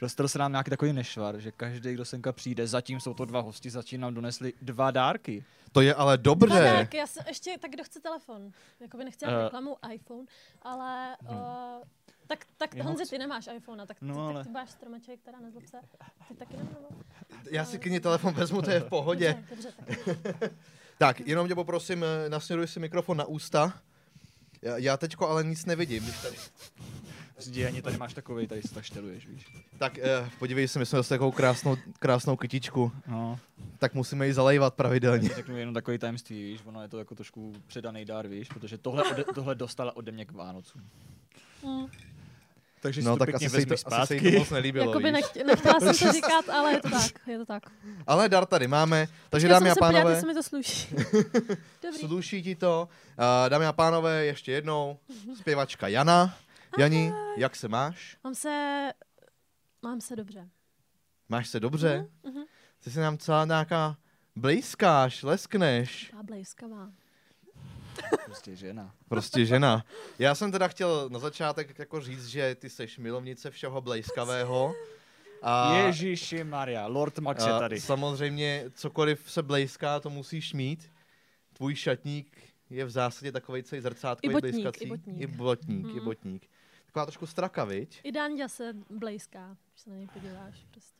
dostal 0.00 0.28
se 0.28 0.38
nám 0.38 0.52
nějaký 0.52 0.70
takový 0.70 0.92
nešvar, 0.92 1.38
že 1.38 1.52
každý, 1.52 1.94
kdo 1.94 2.04
semka 2.04 2.32
přijde, 2.32 2.66
zatím 2.66 3.00
jsou 3.00 3.14
to 3.14 3.24
dva 3.24 3.40
hosti, 3.40 3.70
zatím 3.70 4.00
nám 4.00 4.14
donesli 4.14 4.52
dva 4.62 4.90
dárky. 4.90 5.44
To 5.72 5.80
je 5.80 5.94
ale 5.94 6.18
dobře. 6.18 6.72
Tak, 6.76 6.94
já 6.94 7.06
jsem 7.06 7.24
ještě, 7.28 7.58
tak 7.60 7.70
kdo 7.70 7.84
chce 7.84 8.00
telefon? 8.00 8.50
Jakoby 8.80 9.04
nechci 9.04 9.24
Eh. 9.24 9.36
uh, 9.36 9.42
reklamu 9.44 9.76
iPhone, 9.92 10.26
ale 10.62 11.16
uh, 11.30 11.36
tak, 12.26 12.46
tak 12.56 12.74
Já 12.74 12.84
Honzi, 12.84 13.04
chci- 13.04 13.10
ty 13.10 13.18
nemáš 13.18 13.48
iPhone, 13.56 13.86
tak 13.86 13.98
ty, 14.00 14.04
No, 14.06 14.26
ale- 14.26 14.34
tak 14.34 14.46
ty 14.46 14.52
máš 14.52 14.70
stromeček, 14.70 15.20
teda 15.22 15.40
nezlob 15.40 15.66
se. 15.66 15.76
Ty 16.28 16.34
taky 16.34 16.56
nemám? 16.56 16.74
Já 17.50 17.64
si 17.64 17.78
klidně 17.78 18.00
telefon 18.00 18.34
vezmu, 18.34 18.62
to 18.62 18.70
je 18.70 18.80
v 18.80 18.88
pohodě. 18.88 19.44
Dobře, 19.50 19.72
dobře, 19.86 20.32
tak. 20.40 20.52
Tak, 20.98 21.20
jenom 21.20 21.48
tě 21.48 21.54
poprosím, 21.54 22.04
eh, 22.04 22.28
nasměruj 22.28 22.66
si 22.68 22.80
mikrofon 22.80 23.16
na 23.16 23.24
ústa. 23.24 23.80
Já, 24.62 24.76
já 24.76 24.96
teďko 24.96 25.28
ale 25.28 25.44
nic 25.44 25.64
nevidím. 25.66 26.02
Když 26.04 26.22
tady... 26.22 26.36
Vždy 27.38 27.66
ani 27.66 27.82
tady 27.82 27.96
máš 27.96 28.14
takový, 28.14 28.46
tady 28.46 28.62
se 28.62 28.74
tak 28.74 28.84
šteluješ, 28.84 29.26
víš. 29.26 29.46
Tak 29.78 29.98
eh, 29.98 30.30
podívej 30.38 30.68
se, 30.68 30.78
my 30.78 30.86
jsme 30.86 30.96
dostali 30.96 31.18
takovou 31.18 31.32
krásnou, 31.32 31.76
krásnou 31.98 32.36
kytičku, 32.36 32.92
No, 33.06 33.38
tak 33.78 33.94
musíme 33.94 34.26
ji 34.26 34.34
zalejvat 34.34 34.74
pravidelně. 34.74 35.28
řeknu 35.28 35.56
jenom 35.56 35.74
takový 35.74 35.98
tajemství, 35.98 36.42
víš, 36.44 36.60
ono 36.64 36.82
je 36.82 36.88
to 36.88 36.98
jako 36.98 37.14
trošku 37.14 37.52
předaný 37.66 38.04
dár, 38.04 38.28
víš, 38.28 38.48
protože 38.48 38.78
tohle, 38.78 39.04
ode, 39.04 39.24
tohle 39.24 39.54
dostala 39.54 39.96
ode 39.96 40.12
mě 40.12 40.24
k 40.24 40.32
Vánocům. 40.32 40.82
Mm. 41.64 41.86
Takže 42.86 43.02
si 43.02 43.06
No 43.06 43.14
to 43.14 43.18
tak 43.18 43.26
pěkně 43.28 43.46
asi 43.46 43.50
se, 43.50 43.56
vezmi 43.56 43.76
to, 43.76 43.94
asi 43.94 44.06
se 44.06 44.14
jí 44.26 44.32
to 44.32 44.38
moc 44.38 44.50
nelíbilo, 44.58 44.86
Jakoby 44.86 45.12
nechtě, 45.12 45.44
nechtěla 45.44 45.80
jsem 45.80 45.94
to 46.08 46.12
říkat, 46.12 46.48
ale 46.48 46.72
je 46.72 46.80
to 46.80 46.90
tak, 46.90 47.28
je 47.28 47.38
to 47.38 47.46
tak. 47.46 47.62
Ale 48.06 48.28
dar 48.28 48.46
tady 48.46 48.68
máme, 48.68 49.08
takže 49.30 49.46
Já 49.46 49.52
dámy 49.52 49.64
jsem 49.64 49.70
a 49.70 49.74
se 49.74 49.80
pánové, 49.80 50.12
jestli 50.12 50.26
mi 50.28 50.34
to 50.34 50.42
sluší. 50.42 50.94
Dobrý. 51.82 51.98
sluší 51.98 52.42
ti 52.42 52.54
to. 52.54 52.88
Uh, 53.18 53.48
dámy 53.50 53.66
a 53.66 53.72
pánové, 53.72 54.24
ještě 54.24 54.52
jednou, 54.52 54.98
zpěvačka 55.34 55.88
Jana. 55.88 56.34
Jani, 56.78 57.12
jak 57.36 57.56
se 57.56 57.68
máš? 57.68 58.16
Mám 58.24 58.34
se, 58.34 58.88
mám 59.82 60.00
se 60.00 60.16
dobře. 60.16 60.48
Máš 61.28 61.48
se 61.48 61.60
dobře? 61.60 62.06
Mhm. 62.24 62.42
Ty 62.84 62.90
jsi 62.90 63.00
nám 63.00 63.18
celá 63.18 63.44
nějaká 63.44 63.96
blízkáš, 64.36 65.22
leskneš. 65.22 66.04
Taková 66.04 66.22
blejskavá. 66.22 66.90
Prostě 68.24 68.56
žena. 68.56 68.94
Prostě 69.08 69.46
žena. 69.46 69.84
Já 70.18 70.34
jsem 70.34 70.52
teda 70.52 70.68
chtěl 70.68 71.08
na 71.08 71.18
začátek 71.18 71.78
jako 71.78 72.00
říct, 72.00 72.26
že 72.26 72.54
ty 72.54 72.70
seš 72.70 72.98
milovnice 72.98 73.50
všeho 73.50 73.80
blejskavého. 73.80 74.74
A, 75.42 75.76
Ježíši 75.76 76.44
Maria, 76.44 76.86
Lord 76.86 77.18
Max 77.18 77.46
je 77.46 77.52
tady. 77.52 77.80
samozřejmě 77.80 78.64
cokoliv 78.74 79.30
se 79.30 79.42
blejská, 79.42 80.00
to 80.00 80.10
musíš 80.10 80.52
mít. 80.52 80.90
Tvůj 81.52 81.74
šatník 81.74 82.36
je 82.70 82.84
v 82.84 82.90
zásadě 82.90 83.32
takový 83.32 83.62
celý 83.62 83.80
zrcátkový 83.80 84.30
I 84.30 84.34
botník, 84.34 84.52
blejskací. 84.54 84.84
i 84.84 84.88
botník. 84.88 85.20
I 85.20 85.26
botník, 85.26 85.86
i 85.86 85.98
Mm. 86.00 86.04
botník. 86.04 86.46
Taková 86.86 87.06
trošku 87.06 87.26
straka, 87.26 87.64
viď? 87.64 88.00
I 88.04 88.12
Dánďa 88.12 88.48
se 88.48 88.72
blejská, 88.90 89.56
když 89.72 89.80
se 89.82 89.90
na 89.90 89.96
něj 89.96 90.06
podíváš. 90.12 90.66
Prostě. 90.70 90.95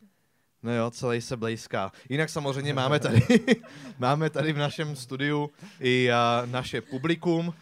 No 0.67 0.75
jo, 0.75 0.91
celý 0.91 1.21
se 1.21 1.37
blejská. 1.37 1.93
Jinak 2.09 2.31
samozřejmě 2.31 2.75
máme 2.83 3.01
tady, 3.01 3.23
máme 3.99 4.31
tady 4.31 4.53
v 4.53 4.59
našem 4.59 4.97
studiu 4.97 5.51
i 5.81 6.09
uh, 6.11 6.51
naše 6.51 6.81
publikum. 6.81 7.47
Uh, 7.49 7.55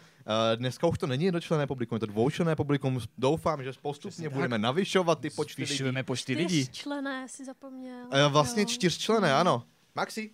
dneska 0.55 0.87
už 0.87 0.97
to 0.97 1.07
není 1.07 1.25
jednočlenné 1.25 1.67
publikum, 1.67 1.95
je 1.95 1.99
to 1.99 2.05
dvoučlenné 2.05 2.55
publikum. 2.55 2.99
Doufám, 3.17 3.63
že 3.63 3.71
postupně 3.81 4.11
Přesně 4.11 4.29
tak. 4.29 4.33
budeme 4.33 4.57
navyšovat 4.57 5.19
ty 5.19 5.29
počty 5.29 5.61
lidí. 5.61 5.67
Zvyšujeme 5.67 6.03
počty 6.03 6.35
lidí. 6.35 6.67
člené 6.67 7.27
si 7.27 7.45
zapomněl. 7.45 8.05
Uh, 8.05 8.31
vlastně 8.31 8.61
jo. 8.61 8.67
čtyřčlenné, 8.69 9.33
ano. 9.33 9.63
Maxi? 9.95 10.31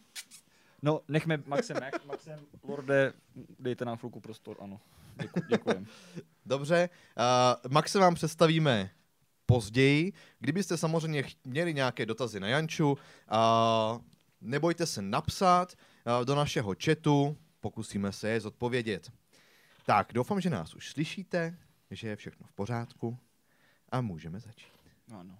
No, 0.82 1.02
nechme 1.08 1.44
Maxem, 1.46 1.78
Max, 1.80 2.06
Maxem, 2.06 2.40
Lorde, 2.64 3.14
dejte 3.60 3.86
nám 3.86 3.98
chvilku 3.98 4.20
prostor, 4.20 4.58
ano. 4.60 4.80
Děku, 5.22 5.40
děkujem. 5.50 5.86
Dobře, 6.46 6.90
uh, 7.66 7.72
Maxe 7.72 8.00
vám 8.00 8.16
představíme 8.16 8.90
později. 9.46 10.14
Kdybyste 10.40 10.78
samozřejmě 10.78 11.24
měli 11.46 11.74
nějaké 11.74 12.06
dotazy 12.06 12.40
na 12.40 12.48
Janču, 12.48 12.98
nebojte 14.42 14.86
se 14.86 15.02
napsat 15.02 15.76
do 16.24 16.36
našeho 16.36 16.76
chatu, 16.84 17.38
pokusíme 17.60 18.12
se 18.12 18.30
je 18.30 18.42
zodpovědět. 18.42 19.12
Tak, 19.86 20.14
doufám, 20.14 20.42
že 20.42 20.50
nás 20.50 20.74
už 20.76 20.90
slyšíte, 20.90 21.58
že 21.92 22.08
je 22.08 22.16
všechno 22.16 22.48
v 22.48 22.52
pořádku 22.54 23.18
a 23.90 24.02
můžeme 24.02 24.40
začít. 24.40 24.72
Ano. 25.12 25.38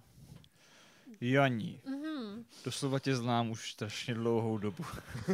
Janí, 1.20 1.80
Mhm. 1.86 2.44
doslova 2.64 2.98
tě 2.98 3.16
znám 3.16 3.50
už 3.50 3.72
strašně 3.72 4.14
dlouhou 4.14 4.58
dobu. 4.58 4.84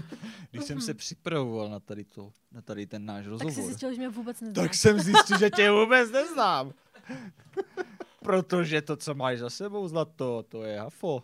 Když 0.50 0.64
jsem 0.64 0.80
se 0.80 0.94
připravoval 0.94 1.68
na 1.70 1.80
tady, 1.80 2.04
to, 2.04 2.32
na 2.52 2.62
tady 2.62 2.86
ten 2.86 3.06
náš 3.06 3.24
Tak 3.24 3.30
rozhovor, 3.30 3.52
jsi 3.54 3.62
zjistil, 3.62 3.92
že 3.92 3.98
mě 3.98 4.08
vůbec 4.08 4.40
neznáš. 4.40 4.64
tak 4.66 4.74
jsem 4.74 5.00
zjistil, 5.00 5.38
že 5.38 5.50
tě 5.50 5.70
vůbec 5.70 6.10
neznám. 6.10 6.72
Protože 8.28 8.82
to, 8.82 8.96
co 8.96 9.14
máš 9.14 9.38
za 9.38 9.50
sebou, 9.50 9.88
zlato, 9.88 10.42
to 10.48 10.62
je 10.62 10.80
hafo. 10.80 11.22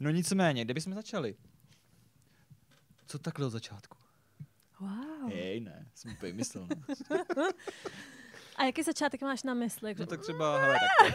No 0.00 0.10
nicméně, 0.10 0.64
kde 0.64 0.74
bychom 0.74 0.94
začali? 0.94 1.36
Co 3.06 3.18
takhle 3.18 3.46
od 3.46 3.50
začátku? 3.50 3.98
Wow. 4.80 5.32
Hej, 5.32 5.60
ne, 5.60 5.86
jsem 5.94 6.12
úplně 6.12 6.32
myslel. 6.32 6.68
A 8.56 8.64
jaký 8.64 8.82
začátek 8.82 9.22
máš 9.22 9.42
na 9.42 9.54
mysli? 9.54 9.94
No 9.98 10.06
tak 10.06 10.20
třeba, 10.20 10.58
hele, 10.58 10.78
tak 11.00 11.14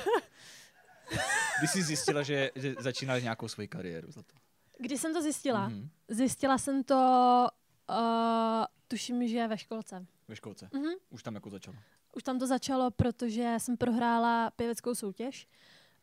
Když 1.60 1.72
jsi 1.72 1.84
zjistila, 1.84 2.24
že, 2.24 2.52
že 2.56 2.76
začínáš 2.80 3.24
nějakou 3.24 3.48
svoji 3.48 3.68
kariéru, 3.68 4.12
zlato. 4.12 4.36
Když 4.78 5.02
jsem 5.02 5.14
to 5.14 5.22
zjistila? 5.22 5.68
Mhm. 5.68 5.90
Zjistila 6.08 6.58
jsem 6.58 6.84
to, 6.84 7.48
uh, 7.90 8.66
tuším, 8.88 9.28
že 9.28 9.48
ve 9.48 9.58
školce. 9.58 10.06
Ve 10.28 10.36
školce. 10.36 10.70
Mhm. 10.74 10.94
Už 11.10 11.24
tam 11.24 11.36
jako 11.36 11.50
začalo. 11.50 11.78
Už 12.16 12.24
tam 12.24 12.40
to 12.40 12.48
začalo, 12.48 12.92
protože 12.92 13.56
jsem 13.58 13.78
prohrála 13.78 14.52
pěveckou 14.56 14.96
soutěž. 14.96 15.48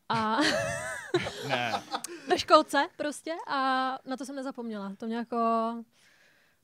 A 0.09 0.37
Ne. 1.49 1.73
ve 2.29 2.39
školce 2.39 2.89
prostě 2.97 3.33
a 3.49 3.55
na 4.05 4.17
to 4.17 4.25
jsem 4.27 4.37
nezapomněla. 4.37 4.95
To 4.99 5.07
mě 5.07 5.17
jako, 5.17 5.37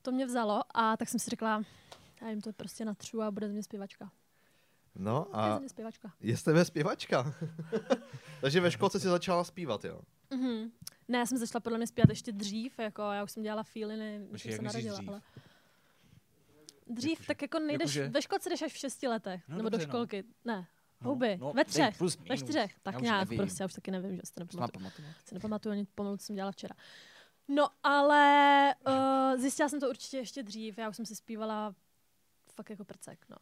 to 0.02 0.12
mě 0.12 0.26
vzalo 0.26 0.62
a 0.74 0.96
tak 0.96 1.08
jsem 1.08 1.20
si 1.20 1.30
řekla, 1.30 1.62
já 2.22 2.28
jim 2.28 2.40
to 2.40 2.52
prostě 2.52 2.84
natřu 2.84 3.22
a 3.22 3.30
bude 3.30 3.48
z 3.48 3.52
mě 3.52 3.62
zpěvačka. 3.62 4.10
No 4.94 5.26
A... 5.32 5.56
Z 5.56 5.60
mě 5.60 5.68
zpěvačka. 5.68 6.12
jste 6.20 6.52
ve 6.52 6.64
zpěvačka. 6.64 7.34
Takže 8.40 8.60
ve 8.60 8.70
školce 8.70 9.00
si 9.00 9.08
začala 9.08 9.44
zpívat, 9.44 9.84
jo? 9.84 10.00
Mhm. 10.30 10.70
Ne, 11.08 11.18
já 11.18 11.26
jsem 11.26 11.38
začala 11.38 11.60
podle 11.60 11.78
mě 11.78 11.86
zpívat 11.86 12.08
ještě 12.10 12.32
dřív, 12.32 12.78
jako 12.78 13.02
já 13.02 13.24
už 13.24 13.32
jsem 13.32 13.42
dělala 13.42 13.62
feeliny, 13.62 14.18
než 14.18 14.30
Počkej, 14.30 14.52
jsem 14.52 14.58
se 14.58 14.64
narodila. 14.64 14.96
dřív? 14.96 15.08
Ale... 15.08 15.22
Dřív, 16.86 17.10
Jakože- 17.12 17.26
tak 17.26 17.42
jako 17.42 17.58
nejdeš, 17.58 17.94
jakože- 17.94 18.08
ve 18.12 18.22
školce 18.22 18.50
jdeš 18.50 18.62
až 18.62 18.72
v 18.72 18.76
šesti 18.76 19.08
letech, 19.08 19.48
No 19.48 19.56
nebo 19.56 19.68
do 19.68 19.70
dobře, 19.70 19.86
no. 19.86 19.90
školky. 19.90 20.24
Ne, 20.44 20.66
No, 21.00 21.10
houby, 21.10 21.36
no, 21.40 21.46
ve 21.52 21.54
dej 21.54 21.64
třech, 21.64 21.98
plus, 21.98 22.18
ve 22.28 22.36
čtyřech, 22.36 22.74
tak 22.82 22.94
Já 22.94 23.00
nějak 23.00 23.20
nevím. 23.28 23.38
prostě, 23.38 23.62
já 23.62 23.66
už 23.66 23.72
taky 23.72 23.90
nevím, 23.90 24.16
že 24.16 24.22
Má 24.58 24.66
nepamatuju. 24.66 25.08
si 25.24 25.34
nepamatuju 25.34 25.72
ani 25.72 25.86
pomalu, 25.94 26.16
co 26.16 26.26
jsem 26.26 26.36
dělala 26.36 26.52
včera. 26.52 26.74
No, 27.48 27.68
ale 27.82 28.74
uh, 28.88 29.40
zjistila 29.40 29.68
jsem 29.68 29.80
to 29.80 29.88
určitě 29.90 30.16
ještě 30.16 30.42
dřív, 30.42 30.78
já 30.78 30.88
už 30.88 30.96
jsem 30.96 31.06
si 31.06 31.16
zpívala 31.16 31.74
fakt 32.54 32.70
jako 32.70 32.84
prcek, 32.84 33.26
no. 33.30 33.36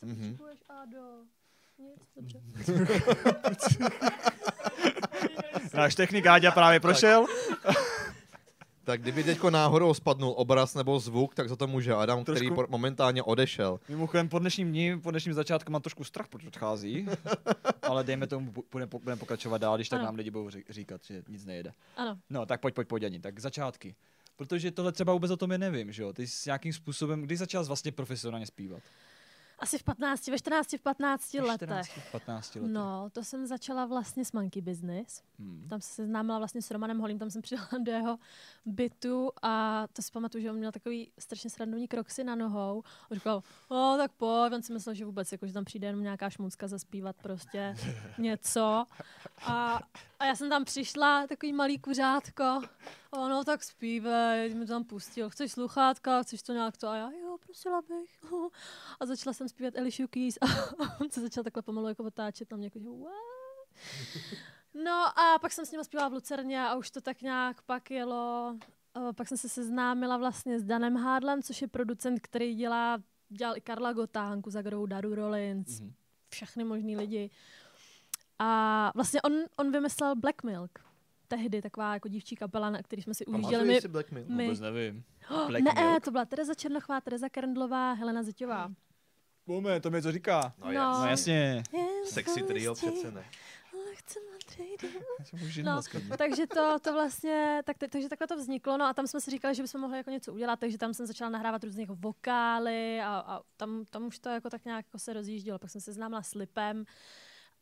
Co 0.00 0.06
Mhm. 0.06 0.38
Ado? 0.68 1.22
Nic, 1.78 2.08
dobře. 2.16 2.40
Náš 5.74 5.94
technik 5.94 6.26
Áďa 6.26 6.50
právě 6.50 6.80
prošel. 6.80 7.26
Tak 8.88 9.00
kdyby 9.02 9.24
teďko 9.24 9.50
náhodou 9.50 9.94
spadnul 9.94 10.34
obraz 10.36 10.74
nebo 10.74 11.00
zvuk, 11.00 11.34
tak 11.34 11.48
za 11.48 11.56
to 11.56 11.66
může 11.66 11.94
Adam, 11.94 12.22
který 12.22 12.38
Trošku- 12.46 12.54
po- 12.54 12.66
momentálně 12.68 13.22
odešel. 13.22 13.80
Mimochodem 13.88 14.28
po 14.28 14.38
dnešním 14.38 14.70
dní, 14.70 15.00
po 15.00 15.10
dnešním 15.10 15.34
začátku 15.34 15.72
mám 15.72 15.82
trošku 15.82 16.04
strach, 16.04 16.28
proč 16.28 16.44
odchází. 16.46 17.06
Ale 17.82 18.04
dejme 18.04 18.26
tomu, 18.26 18.50
bu- 18.52 18.64
budeme 18.72 18.90
budeme 19.02 19.18
pokračovat 19.18 19.58
dál, 19.58 19.76
když 19.76 19.88
tak 19.88 19.98
Ano. 19.98 20.06
nám 20.06 20.14
lidi 20.14 20.30
budou 20.30 20.48
ří- 20.50 20.64
říkat, 20.70 21.00
že 21.04 21.22
nic 21.28 21.44
nejede. 21.44 21.72
Ano, 21.96 22.18
No, 22.30 22.46
tak 22.46 22.60
pojď, 22.60 22.74
pojď, 22.74 22.88
pojď, 22.88 23.02
Ani. 23.04 23.20
Tak 23.20 23.38
začátky. 23.40 23.94
Protože 24.36 24.70
tohle 24.70 24.92
třeba 24.92 25.12
vůbec 25.12 25.30
o 25.30 25.36
tom 25.36 25.52
je 25.52 25.58
nevím, 25.58 25.92
že 25.92 26.02
jo? 26.02 26.12
Ty 26.12 26.26
jsi 26.26 26.48
nějakým 26.48 26.72
způsobem, 26.72 27.22
kdy 27.22 27.36
začal 27.36 27.64
vlastně 27.64 27.92
profesionálně 27.92 28.46
zpívat? 28.46 28.82
Asi 29.58 29.78
v 29.78 29.82
15, 29.82 30.28
ve 30.28 30.38
14, 30.38 30.72
v 30.72 30.80
15 30.82 31.34
Ve 31.34 31.40
letech. 31.40 31.68
14, 31.68 31.88
15 32.12 32.54
letech. 32.54 32.70
No, 32.72 33.10
to 33.12 33.24
jsem 33.24 33.46
začala 33.46 33.86
vlastně 33.86 34.24
s 34.24 34.32
Monkey 34.32 34.62
Business. 34.62 35.22
Hmm. 35.38 35.66
Tam 35.68 35.80
se 35.80 35.94
seznámila 35.94 36.38
vlastně 36.38 36.62
s 36.62 36.70
Romanem 36.70 36.98
Holím, 36.98 37.18
tam 37.18 37.30
jsem 37.30 37.42
přijela 37.42 37.68
do 37.82 37.92
jeho 37.92 38.18
bytu 38.66 39.30
a 39.42 39.84
to 39.92 40.02
si 40.02 40.12
pamatuju, 40.12 40.42
že 40.42 40.50
on 40.50 40.56
měl 40.56 40.72
takový 40.72 41.12
strašně 41.18 41.50
srandovní 41.50 41.88
kroxy 41.88 42.24
na 42.24 42.34
nohou. 42.34 42.82
A 43.10 43.14
říkal, 43.14 43.42
o, 43.68 43.94
tak 43.96 44.12
pojď, 44.12 44.52
on 44.52 44.62
si 44.62 44.72
myslel, 44.72 44.94
že 44.94 45.04
vůbec, 45.04 45.32
jako, 45.32 45.46
že 45.46 45.52
tam 45.52 45.64
přijde 45.64 45.86
jenom 45.86 46.02
nějaká 46.02 46.30
šmucka 46.30 46.68
zaspívat 46.68 47.16
prostě 47.22 47.76
něco. 48.18 48.84
A, 49.46 49.80
a 50.18 50.24
já 50.24 50.34
jsem 50.34 50.48
tam 50.48 50.64
přišla, 50.64 51.26
takový 51.26 51.52
malý 51.52 51.78
kuřátko, 51.78 52.44
a 53.12 53.16
ono 53.18 53.44
tak 53.44 53.64
zpívej, 53.64 54.54
mi 54.54 54.66
to 54.66 54.72
tam 54.72 54.84
pustil, 54.84 55.30
chceš 55.30 55.52
sluchátka, 55.52 56.22
chceš 56.22 56.42
to 56.42 56.52
nějak 56.52 56.76
to, 56.76 56.88
a 56.88 56.96
já, 56.96 57.10
jo, 57.10 57.36
prosila 57.46 57.82
bych. 57.82 58.18
A 59.00 59.06
začala 59.06 59.34
jsem 59.34 59.48
zpívat 59.48 59.76
Alicia 59.76 60.06
Keys 60.08 60.38
a 60.40 60.46
on 61.00 61.10
se 61.10 61.20
začal 61.20 61.44
takhle 61.44 61.62
pomalu 61.62 61.88
jako 61.88 62.04
otáčet 62.04 62.50
na 62.50 62.56
mě, 62.56 62.66
jako, 62.66 62.78
že 62.78 62.88
what? 62.88 63.12
No 64.84 65.18
a 65.18 65.38
pak 65.40 65.52
jsem 65.52 65.66
s 65.66 65.70
ním 65.72 65.84
zpívala 65.84 66.08
v 66.08 66.12
Lucerně 66.12 66.62
a 66.62 66.74
už 66.74 66.90
to 66.90 67.00
tak 67.00 67.22
nějak 67.22 67.62
pak 67.62 67.90
jelo. 67.90 68.56
Uh, 68.96 69.12
pak 69.12 69.28
jsem 69.28 69.38
se 69.38 69.48
seznámila 69.48 70.16
vlastně 70.16 70.60
s 70.60 70.64
Danem 70.64 70.96
Hádlem, 70.96 71.42
což 71.42 71.62
je 71.62 71.68
producent, 71.68 72.20
který 72.20 72.54
dělá, 72.54 72.98
dělal 73.28 73.56
i 73.56 73.60
Karla 73.60 73.92
Gota, 73.92 74.22
Hanku 74.22 74.50
Zagrou, 74.50 74.86
Daru 74.86 75.14
Rollins, 75.14 75.80
Mhm. 75.80 75.92
všechny 76.28 76.64
možný 76.64 76.96
lidi. 76.96 77.30
A 78.38 78.92
vlastně 78.94 79.22
on, 79.22 79.32
on 79.56 79.72
vymyslel 79.72 80.16
Black 80.16 80.42
Milk. 80.42 80.78
Tehdy 81.28 81.62
taková 81.62 81.94
jako 81.94 82.08
dívčí 82.08 82.36
kapela, 82.36 82.70
na 82.70 82.82
který 82.82 83.02
jsme 83.02 83.14
si 83.14 83.26
ujížděli. 83.26 83.66
My, 83.68 83.80
si 83.80 83.88
Black 83.88 84.10
Milk? 84.10 84.28
my- 84.28 84.44
Vůbec 84.44 84.60
nevím. 84.60 85.04
oh, 85.30 85.46
Black 85.48 85.64
ne, 85.64 85.72
Milk? 85.84 86.04
to 86.04 86.10
byla 86.10 86.24
Tereza 86.24 86.54
Černochová, 86.54 87.00
Tereza 87.00 87.28
Kerndlová, 87.28 87.92
Helena 87.92 88.22
Zeťová. 88.22 88.72
Moment, 89.46 89.80
to 89.80 89.90
mi 89.90 89.96
něco 89.98 90.12
říká. 90.12 90.54
No, 90.58 90.66
No. 90.66 90.72
jasně. 90.72 91.62
No 91.72 91.78
jasně. 91.78 92.04
Sexy 92.04 92.42
trio 92.42 92.74
přece 92.74 93.10
ne. 93.10 93.24
No, 95.64 95.82
takže 96.18 96.46
to, 96.46 96.78
to 96.82 96.92
vlastně, 96.92 97.62
tak, 97.64 97.76
takže 97.90 98.08
takhle 98.08 98.26
to 98.26 98.36
vzniklo, 98.36 98.76
no 98.76 98.84
a 98.84 98.92
tam 98.94 99.06
jsme 99.06 99.20
si 99.20 99.30
říkali, 99.30 99.54
že 99.54 99.62
bychom 99.62 99.80
mohli 99.80 99.96
jako 99.96 100.10
něco 100.10 100.32
udělat, 100.32 100.60
takže 100.60 100.78
tam 100.78 100.94
jsem 100.94 101.06
začala 101.06 101.30
nahrávat 101.30 101.64
různé 101.64 101.82
jako 101.82 101.94
vokály 101.94 103.00
a, 103.00 103.24
a 103.26 103.40
tam, 103.56 103.84
tam 103.90 104.06
už 104.06 104.18
to 104.18 104.28
jako 104.28 104.50
tak 104.50 104.64
nějak 104.64 104.86
jako 104.86 104.98
se 104.98 105.12
rozjíždělo, 105.12 105.58
pak 105.58 105.70
jsem 105.70 105.80
se 105.80 105.92
známila 105.92 106.22
s 106.22 106.34
Lipem 106.34 106.84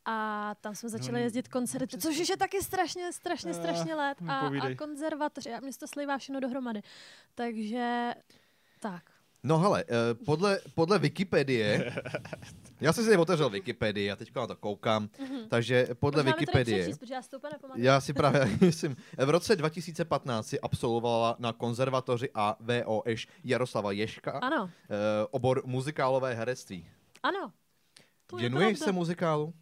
a 0.09 0.55
tam 0.61 0.75
jsme 0.75 0.89
začali 0.89 1.11
no, 1.11 1.17
jezdit 1.17 1.47
koncerty, 1.47 1.97
což 1.97 2.19
už 2.19 2.29
je 2.29 2.37
taky 2.37 2.61
strašně, 2.61 3.13
strašně, 3.13 3.51
Eh, 3.51 3.53
strašně 3.53 3.95
let 3.95 4.17
no, 4.21 4.31
a, 4.31 4.39
a 4.39 4.75
konzervatoř 4.75 5.45
a 5.47 5.59
to 5.79 5.87
slívá 5.87 6.17
všechno 6.17 6.39
dohromady. 6.39 6.81
Takže 7.35 8.13
tak. 8.79 9.03
No 9.43 9.59
hele, 9.59 9.83
eh, 9.87 10.13
podle, 10.13 10.59
podle 10.75 10.99
Wikipedie, 10.99 11.95
já 12.81 12.93
jsem 12.93 13.03
si 13.03 13.09
tady 13.09 13.21
otevřel 13.21 13.49
Wikipedii 13.49 14.11
a 14.11 14.15
teďka 14.15 14.39
na 14.39 14.47
to 14.47 14.55
koukám, 14.55 15.09
takže 15.49 15.87
podle 15.99 16.23
Možná 16.23 16.35
Wikipedie, 16.35 16.83
přečíst, 16.83 17.09
já 17.11 17.21
si 17.21 17.29
já 17.75 18.01
si 18.01 18.13
právě 18.13 18.45
myslím, 18.61 18.95
v 19.17 19.29
roce 19.29 19.55
2015 19.55 20.47
si 20.47 20.59
absolvovala 20.59 21.35
na 21.39 21.53
konzervatoři 21.53 22.29
a 22.33 22.57
VOŠ 22.59 23.27
Jaroslava 23.43 23.91
Ješka 23.91 24.31
Ano, 24.31 24.69
eh, 24.83 25.27
obor 25.31 25.61
muzikálové 25.65 26.33
herectví. 26.33 26.89
ano. 27.23 27.53
To 28.27 28.37
je 28.37 28.41
Věnuješ 28.41 28.79
se 28.79 28.91
muzikálu? 28.91 29.53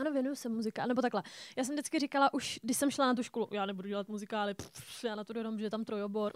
Ano, 0.00 0.12
věnuju 0.12 0.34
se 0.34 0.48
muzika, 0.48 0.86
nebo 0.86 1.02
takhle. 1.02 1.22
Já 1.56 1.64
jsem 1.64 1.74
vždycky 1.74 1.98
říkala, 1.98 2.34
už 2.34 2.60
když 2.62 2.76
jsem 2.76 2.90
šla 2.90 3.06
na 3.06 3.14
tu 3.14 3.22
školu, 3.22 3.48
já 3.50 3.66
nebudu 3.66 3.88
dělat 3.88 4.08
muzikály, 4.08 4.54
pff, 4.54 5.04
já 5.04 5.14
na 5.14 5.24
to 5.24 5.32
jdu, 5.32 5.58
že 5.58 5.64
je 5.64 5.70
tam 5.70 5.84
trojobor. 5.84 6.32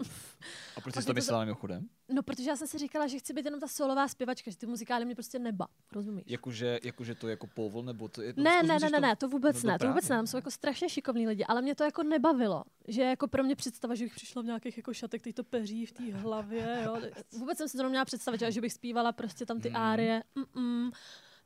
A 0.77 0.81
proč 0.81 0.95
jsi 0.95 1.05
to 1.05 1.13
myslela 1.13 1.45
mimochodem? 1.45 1.89
No, 2.09 2.23
protože 2.23 2.49
já 2.49 2.55
jsem 2.55 2.67
si 2.67 2.77
říkala, 2.77 3.07
že 3.07 3.19
chci 3.19 3.33
být 3.33 3.45
jenom 3.45 3.59
ta 3.59 3.67
solová 3.67 4.07
zpěvačka, 4.07 4.51
že 4.51 4.57
ty 4.57 4.65
muzikály 4.65 5.05
mě 5.05 5.15
prostě 5.15 5.39
neba, 5.39 5.67
rozumíš? 5.91 6.23
Jakože, 6.27 6.79
jakože 6.83 7.15
to 7.15 7.27
je 7.27 7.31
jako 7.31 7.47
povol, 7.47 7.83
nebo 7.83 8.07
to 8.07 8.21
je... 8.21 8.33
Ne, 8.37 8.43
ne, 8.43 8.63
ne, 8.63 8.79
ne, 8.79 8.89
to- 8.91 8.99
ne, 8.99 9.15
to 9.15 9.27
vůbec 9.29 9.63
No 9.63 9.71
ne, 9.71 9.79
to 9.79 9.87
vůbec 9.87 10.09
ne, 10.09 10.15
tam 10.15 10.27
jsou 10.27 10.37
jako 10.37 10.51
strašně 10.51 10.89
šikovní 10.89 11.27
lidi, 11.27 11.43
ale 11.45 11.61
mě 11.61 11.75
to 11.75 11.83
jako 11.83 12.03
nebavilo, 12.03 12.63
že 12.87 13.01
jako 13.01 13.27
pro 13.27 13.43
mě 13.43 13.55
představa, 13.55 13.95
že 13.95 14.05
bych 14.05 14.15
přišla 14.15 14.41
v 14.41 14.45
nějakých 14.45 14.77
jako 14.77 14.93
šatek, 14.93 15.21
který 15.21 15.33
to 15.33 15.43
peří 15.43 15.85
v 15.85 15.91
té 15.91 16.13
hlavě, 16.13 16.81
jo. 16.85 16.97
Vůbec 17.39 17.57
jsem 17.57 17.67
si 17.69 17.77
to 17.77 17.83
neměla 17.83 18.05
představit, 18.05 18.41
že 18.49 18.61
bych 18.61 18.73
zpívala 18.73 19.11
prostě 19.11 19.45
tam 19.45 19.59
ty 19.61 19.69
Mhm. 19.69 19.77
árie, 19.81 20.23
mm 20.55 20.91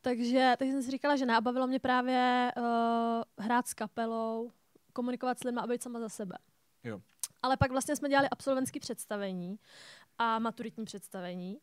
takže, 0.03 0.55
takže 0.59 0.71
jsem 0.71 0.83
si 0.83 0.91
říkala, 0.91 1.15
že 1.15 1.25
ne, 1.25 1.35
a 1.35 1.41
bavilo 1.41 1.67
mě 1.67 1.79
právě 1.79 2.51
uh, 2.57 2.63
hrát 3.45 3.67
s 3.67 3.73
kapelou, 3.73 4.51
komunikovat 4.93 5.39
s 5.39 5.43
lidmi 5.43 5.61
a 5.63 5.67
být 5.67 5.83
sama 5.83 5.99
za 5.99 6.09
sebe. 6.09 6.37
Jo. 6.83 7.01
Ale 7.41 7.57
pak 7.57 7.71
vlastně 7.71 7.95
jsme 7.95 8.09
dělali 8.09 8.29
absolventské 8.29 8.79
představení 8.79 9.59
a 10.17 10.39
maturitní 10.39 10.85
představení. 10.85 11.57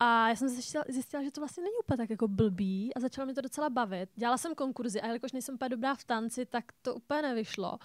A 0.00 0.28
já 0.28 0.36
jsem 0.36 0.48
zjistila, 0.48 0.84
zjistila, 0.88 1.22
že 1.22 1.30
to 1.30 1.40
vlastně 1.40 1.62
není 1.62 1.76
úplně 1.84 1.96
tak 1.96 2.10
jako 2.10 2.28
blbý 2.28 2.94
a 2.94 3.00
začalo 3.00 3.26
mi 3.26 3.34
to 3.34 3.40
docela 3.40 3.70
bavit. 3.70 4.10
Dělala 4.16 4.38
jsem 4.38 4.54
konkurzy 4.54 5.00
a 5.00 5.06
jelikož 5.06 5.32
nejsem 5.32 5.54
úplně 5.54 5.68
dobrá 5.68 5.94
v 5.94 6.04
tanci, 6.04 6.46
tak 6.46 6.64
to 6.82 6.94
úplně 6.94 7.22
nevyšlo. 7.22 7.78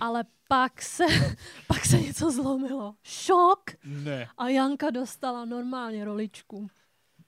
Ale 0.00 0.24
pak 0.48 0.82
se, 0.82 1.04
pak 1.66 1.84
se 1.84 2.00
něco 2.00 2.30
zlomilo. 2.30 2.94
Šok! 3.02 3.70
Ne. 3.84 4.28
A 4.38 4.48
Janka 4.48 4.90
dostala 4.90 5.44
normálně 5.44 6.04
roličku. 6.04 6.68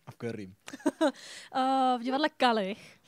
A 0.06 0.10
v 0.10 0.14
kterým? 0.14 0.54
uh, 1.02 1.10
v 1.98 2.02
divadle 2.02 2.28
Kalich. 2.28 3.00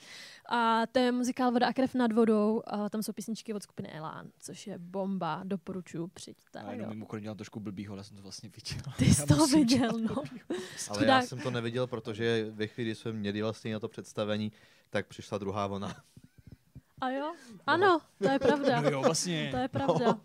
A 0.49 0.87
to 0.93 0.99
je 0.99 1.13
muzikál 1.13 1.53
Voda 1.53 1.67
a 1.67 1.73
krev 1.73 1.95
nad 1.95 2.13
vodou. 2.13 2.63
A 2.67 2.89
tam 2.89 3.03
jsou 3.03 3.13
písničky 3.13 3.55
od 3.55 3.63
skupiny 3.63 3.89
Elán, 3.93 4.31
což 4.39 4.67
je 4.67 4.79
bomba. 4.79 5.41
Doporučuji, 5.45 6.07
přijďte. 6.07 6.59
A 6.59 6.73
jenom 6.73 6.85
jo. 6.85 6.95
mimochodem 6.95 7.23
dělám 7.23 7.37
trošku 7.37 7.61
blbýho, 7.61 7.93
ale 7.93 8.01
já 8.01 8.05
jsem 8.05 8.17
to 8.17 8.23
vlastně 8.23 8.51
viděl. 8.57 8.93
Ty 8.97 9.09
Já 9.09 9.15
jsi 9.15 9.27
to 9.27 9.47
viděl, 9.47 9.93
no. 9.99 10.23
Ale 10.91 11.07
já 11.07 11.23
jsem 11.23 11.39
to 11.39 11.51
neviděl, 11.51 11.87
protože 11.87 12.47
ve 12.51 12.67
chvíli, 12.67 12.91
kdy 12.91 12.95
jsme 12.95 13.13
měli 13.13 13.43
vlastně 13.43 13.73
na 13.73 13.81
to 13.81 13.89
představení, 13.89 14.53
tak 14.91 15.07
přišla 15.07 15.39
druhá 15.39 15.67
vlna. 15.67 15.97
A 17.01 17.11
jo? 17.11 17.35
Ano, 17.67 18.01
to 18.19 18.29
je 18.29 18.39
pravda. 18.39 18.81
No 18.81 18.91
jo, 18.91 19.03
vlastně. 19.03 19.49
To 19.51 19.57
je 19.57 19.69
pravda. 19.69 20.19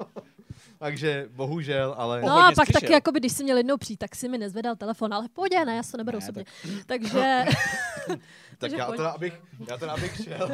Takže 0.81 1.29
bohužel, 1.31 1.95
ale... 1.97 2.21
No 2.21 2.31
a 2.31 2.51
pak 2.51 2.63
přišel. 2.67 2.81
taky, 2.81 2.93
jakoby, 2.93 3.19
když 3.19 3.31
jsi 3.33 3.43
měl 3.43 3.57
jednou 3.57 3.77
přijít, 3.77 3.97
tak 3.97 4.15
si 4.15 4.29
mi 4.29 4.38
nezvedal 4.38 4.75
telefon, 4.75 5.13
ale 5.13 5.29
pohodě, 5.29 5.65
ne, 5.65 5.75
já 5.75 5.83
se 5.83 5.91
to 5.91 5.97
neberu 5.97 6.17
Ne, 6.19 6.23
osobně. 6.23 6.45
Takže, 6.85 7.43
tak 8.07 8.19
takže 8.57 8.77
já 8.77 8.85
pojď. 8.85 8.97
teda, 8.97 9.09
abych, 9.09 9.41
já 9.69 9.77
teda 9.77 9.91
abych 9.91 10.15
šel. 10.23 10.50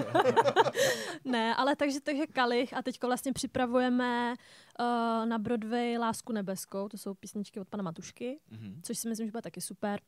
ne, 1.25 1.55
ale 1.55 1.75
takže, 1.75 2.01
takže 2.01 2.27
Kalich 2.27 2.73
a 2.73 2.81
teďko 2.81 3.07
vlastně 3.07 3.33
připravujeme 3.33 4.33
uh, 4.79 5.25
na 5.25 5.37
Broadway 5.37 5.97
Lásku 5.97 6.33
nebeskou, 6.33 6.89
to 6.89 6.97
jsou 6.97 7.13
písničky 7.13 7.59
od 7.59 7.67
pana 7.67 7.83
Matušky, 7.83 8.39
Mhm. 8.51 8.81
což 8.83 8.97
si 8.97 9.09
myslím, 9.09 9.27
že 9.27 9.31
bude 9.31 9.41
taky 9.41 9.61
super. 9.61 9.99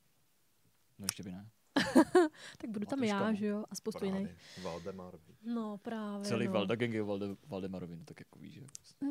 No 0.99 1.05
ještě 1.05 1.23
by 1.23 1.31
ne. 1.31 1.45
Tak 2.57 2.69
budu 2.69 2.85
tam 2.85 2.99
Matuška, 2.99 3.17
já, 3.19 3.29
no. 3.31 3.35
že 3.35 3.45
jo, 3.45 3.63
a 3.71 3.75
spoustu 3.75 4.05
jiných. 4.05 4.27
Právě, 4.27 4.63
Valdemar. 4.63 5.13
No 5.43 5.77
právě, 5.77 6.25
Celý 6.25 6.47
no. 6.47 6.53
Valda 6.53 6.75
gang 6.75 6.93
je 6.93 7.03
Valde, 7.03 7.27
Valdemarovi, 7.47 7.95
no 7.95 8.03
tak 8.05 8.19
jako 8.19 8.39
víš, 8.39 8.53
že? 8.53 8.61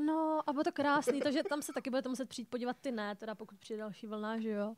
No 0.07 0.41
a 0.47 0.53
bylo 0.53 0.65
to 0.65 0.73
krásný, 0.73 1.21
takže 1.21 1.43
tam 1.43 1.63
se 1.63 1.73
taky 1.73 1.91
budete 1.91 2.09
muset 2.09 2.29
přijít 2.29 2.49
podívat 2.49 2.77
ty 2.81 2.93
ne, 2.93 3.15
teda 3.17 3.35
pokud 3.35 3.59
přijde 3.59 3.79
další 3.79 4.07
vlna, 4.07 4.41
že 4.41 4.51
jo. 4.51 4.75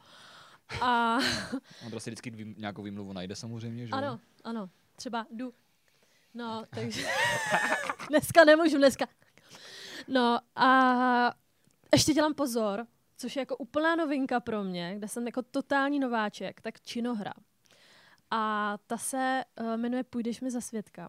A 0.82 1.18
Ondra 1.84 2.00
si 2.00 2.10
vždycky 2.10 2.30
vým, 2.30 2.54
nějakou 2.58 2.82
výmluvu 2.82 3.12
najde 3.12 3.37
samozřejmě, 3.37 3.87
že? 3.87 3.90
jo? 3.90 3.96
ano, 3.96 4.20
ano, 4.44 4.70
třeba 4.96 5.26
jdu. 5.30 5.54
No, 6.34 6.64
takže 6.75 7.06
dneska 8.08 8.44
nemůžu, 8.44 8.78
dneska. 8.78 9.06
No 10.08 10.38
a 10.56 11.34
ještě 11.92 12.12
dělám 12.12 12.34
pozor, 12.34 12.87
což 13.16 13.37
je 13.37 13.40
jako 13.40 13.56
úplná 13.56 13.96
novinka 13.96 14.40
pro 14.40 14.64
mě, 14.64 14.94
kde 14.96 15.08
jsem 15.08 15.26
jako 15.26 15.42
totální 15.42 15.99
nováček, 15.99 16.60
tak 16.60 16.80
činohra. 16.80 17.32
A 18.30 18.75
ta 18.87 18.96
se 18.99 19.44
uh, 19.60 19.76
jmenuje 19.76 20.04
Půjdeš 20.04 20.40
mi 20.40 20.50
za 20.50 20.60
svědka. 20.60 21.08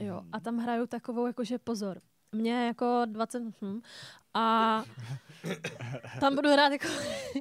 Jo, 0.00 0.22
a 0.32 0.40
tam 0.40 0.58
hraju 0.58 0.86
takovou 0.86 1.26
jakože 1.26 1.58
pozor. 1.58 1.98
Mě 2.32 2.66
jako 2.66 3.02
20 3.06 3.42
hm, 3.62 3.80
a 4.34 4.84
tam 6.20 6.34
budu 6.34 6.52
hrát 6.52 6.72
jako 6.72 6.88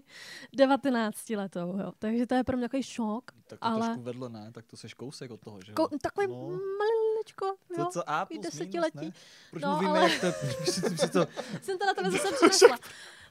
19 0.53 1.29
letou, 1.29 1.77
jo. 1.79 1.91
Takže 2.00 2.27
to 2.27 2.36
je 2.36 2.43
pro 2.43 2.58
mě 2.58 2.65
takový 2.67 2.84
šok. 2.84 3.32
Tak 3.48 3.60
to 3.60 3.65
ale- 3.65 3.86
trošku 3.86 4.01
vedle, 4.01 4.29
ne? 4.29 4.51
Tak 4.51 4.65
to 4.65 4.78
seš 4.78 4.93
kousek 4.93 5.32
od 5.32 5.39
toho, 5.41 5.60
že 5.65 5.71
jo? 5.71 5.76
Ko- 5.76 5.97
takový 6.02 6.28
No. 6.28 6.36
maliličko, 6.80 7.45
jo. 7.45 7.86
To 7.86 7.91
co 7.91 8.10
A 8.10 8.26
plus 8.26 8.39
desetiletí. 8.39 8.97
minus, 8.99 9.13
ne? 9.15 9.21
Proč 9.52 9.63
No, 9.63 9.69
mluvíme, 9.69 9.89
ale- 9.99 10.12
jak 10.12 10.21
to, 10.21 10.28
myslím 10.60 10.97
si 10.97 11.10
to, 11.10 11.28
Jsem 11.62 11.78
to 11.78 11.86
na 11.86 11.93
tebe 11.93 12.12
zase 12.12 12.36
přinesla. 12.36 12.78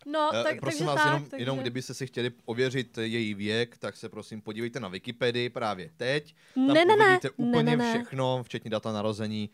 No, 0.07 0.31
Eh, 0.35 0.43
tak, 0.43 0.61
prosím 0.61 0.79
takže 0.79 0.85
vás, 0.87 0.95
tak, 0.97 1.07
jenom, 1.07 1.25
takže... 1.25 1.43
jenom 1.43 1.59
kdybyste 1.59 1.95
si 1.95 2.07
chtěli 2.07 2.31
ověřit 2.45 2.99
její 2.99 3.35
věk, 3.35 3.79
tak 3.79 3.97
se 3.97 4.09
prosím 4.09 4.41
podívejte 4.43 4.81
na 4.81 4.89
Wikipedii 4.89 5.51
právě 5.51 5.91
teď. 5.97 6.35
Tam 6.55 6.67
ne, 6.67 6.85
ne, 6.85 6.97
ne, 6.97 7.07
uvidíte 7.07 7.29
ne, 7.29 7.47
úplně 7.49 7.63
ne, 7.63 7.77
ne, 7.77 7.95
všechno, 7.95 8.43
včetně 8.43 8.71
data 8.71 8.93
narození. 8.93 9.51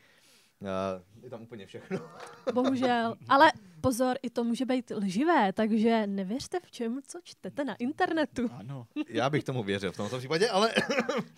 Uh, 0.60 1.24
je 1.24 1.30
tam 1.30 1.42
úplně 1.42 1.66
všechno. 1.66 1.98
bohužel. 2.54 3.14
Ale 3.28 3.52
pozor, 3.80 4.16
i 4.22 4.30
to 4.30 4.44
může 4.44 4.64
být 4.64 4.92
lživé, 4.96 5.52
takže 5.52 6.06
nevěřte 6.06 6.58
v 6.66 6.70
čem, 6.70 7.00
co 7.06 7.18
čtete 7.24 7.64
na 7.64 7.74
internetu. 7.74 8.50
ano. 8.52 8.86
Já 9.08 9.30
bych 9.30 9.44
tomu 9.44 9.62
věřil 9.62 9.92
v 9.92 9.96
tomto 9.96 10.18
případě, 10.18 10.48
ale 10.48 10.74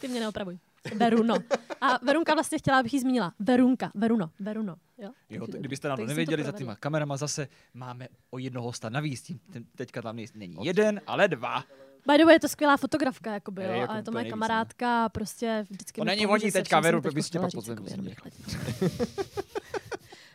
Ty 0.00 0.08
mě 0.08 0.20
neopravuj. 0.20 0.58
Veruno. 0.96 1.34
A 1.80 2.04
Verunka 2.04 2.34
vlastně 2.34 2.58
chtěla, 2.58 2.78
abych 2.78 2.94
jí 2.94 3.00
zmínila. 3.00 3.32
Verunka, 3.38 3.90
Veruno, 3.94 4.30
Veruno. 4.40 4.76
Jo, 4.98 5.10
Jo, 5.30 5.40
Takže- 5.40 5.52
t- 5.52 5.58
kdybyste 5.58 5.88
jsem 5.88 5.96
to 5.96 6.06
nevěděli, 6.06 6.44
za 6.44 6.52
těma 6.52 6.76
kamerama 6.76 7.16
zase 7.16 7.48
máme 7.74 8.08
o 8.30 8.38
jednoho 8.38 8.66
hosta 8.66 8.88
navíc. 8.88 9.22
Tím, 9.22 9.40
ten, 9.52 9.64
teďka 9.76 10.02
tam 10.02 10.16
není 10.34 10.56
jeden, 10.62 11.00
ale 11.06 11.28
dva. 11.28 11.64
By 12.06 12.18
the 12.18 12.24
way, 12.24 12.34
je 12.34 12.40
to 12.40 12.48
skvělá 12.48 12.76
fotografka, 12.76 13.32
jakoby, 13.34 13.62
Je, 13.62 13.68
jo, 13.68 13.74
jako 13.74 13.92
a 13.92 13.96
je 13.96 14.02
to 14.02 14.06
to 14.06 14.12
moje 14.12 14.22
nejvíc, 14.22 14.32
kamarádka 14.32 15.04
a 15.04 15.08
prostě 15.08 15.66
vždycky 15.70 16.00
To 16.00 16.04
mi 16.04 16.10
není 16.16 16.50
se 16.50 16.52
teďka, 16.58 16.80
Veru, 16.80 17.00
teď 17.00 17.14
bys 17.14 17.26
si 17.26 17.28
chtěla 17.28 17.48
pak 17.54 17.64
rychle. 18.04 18.30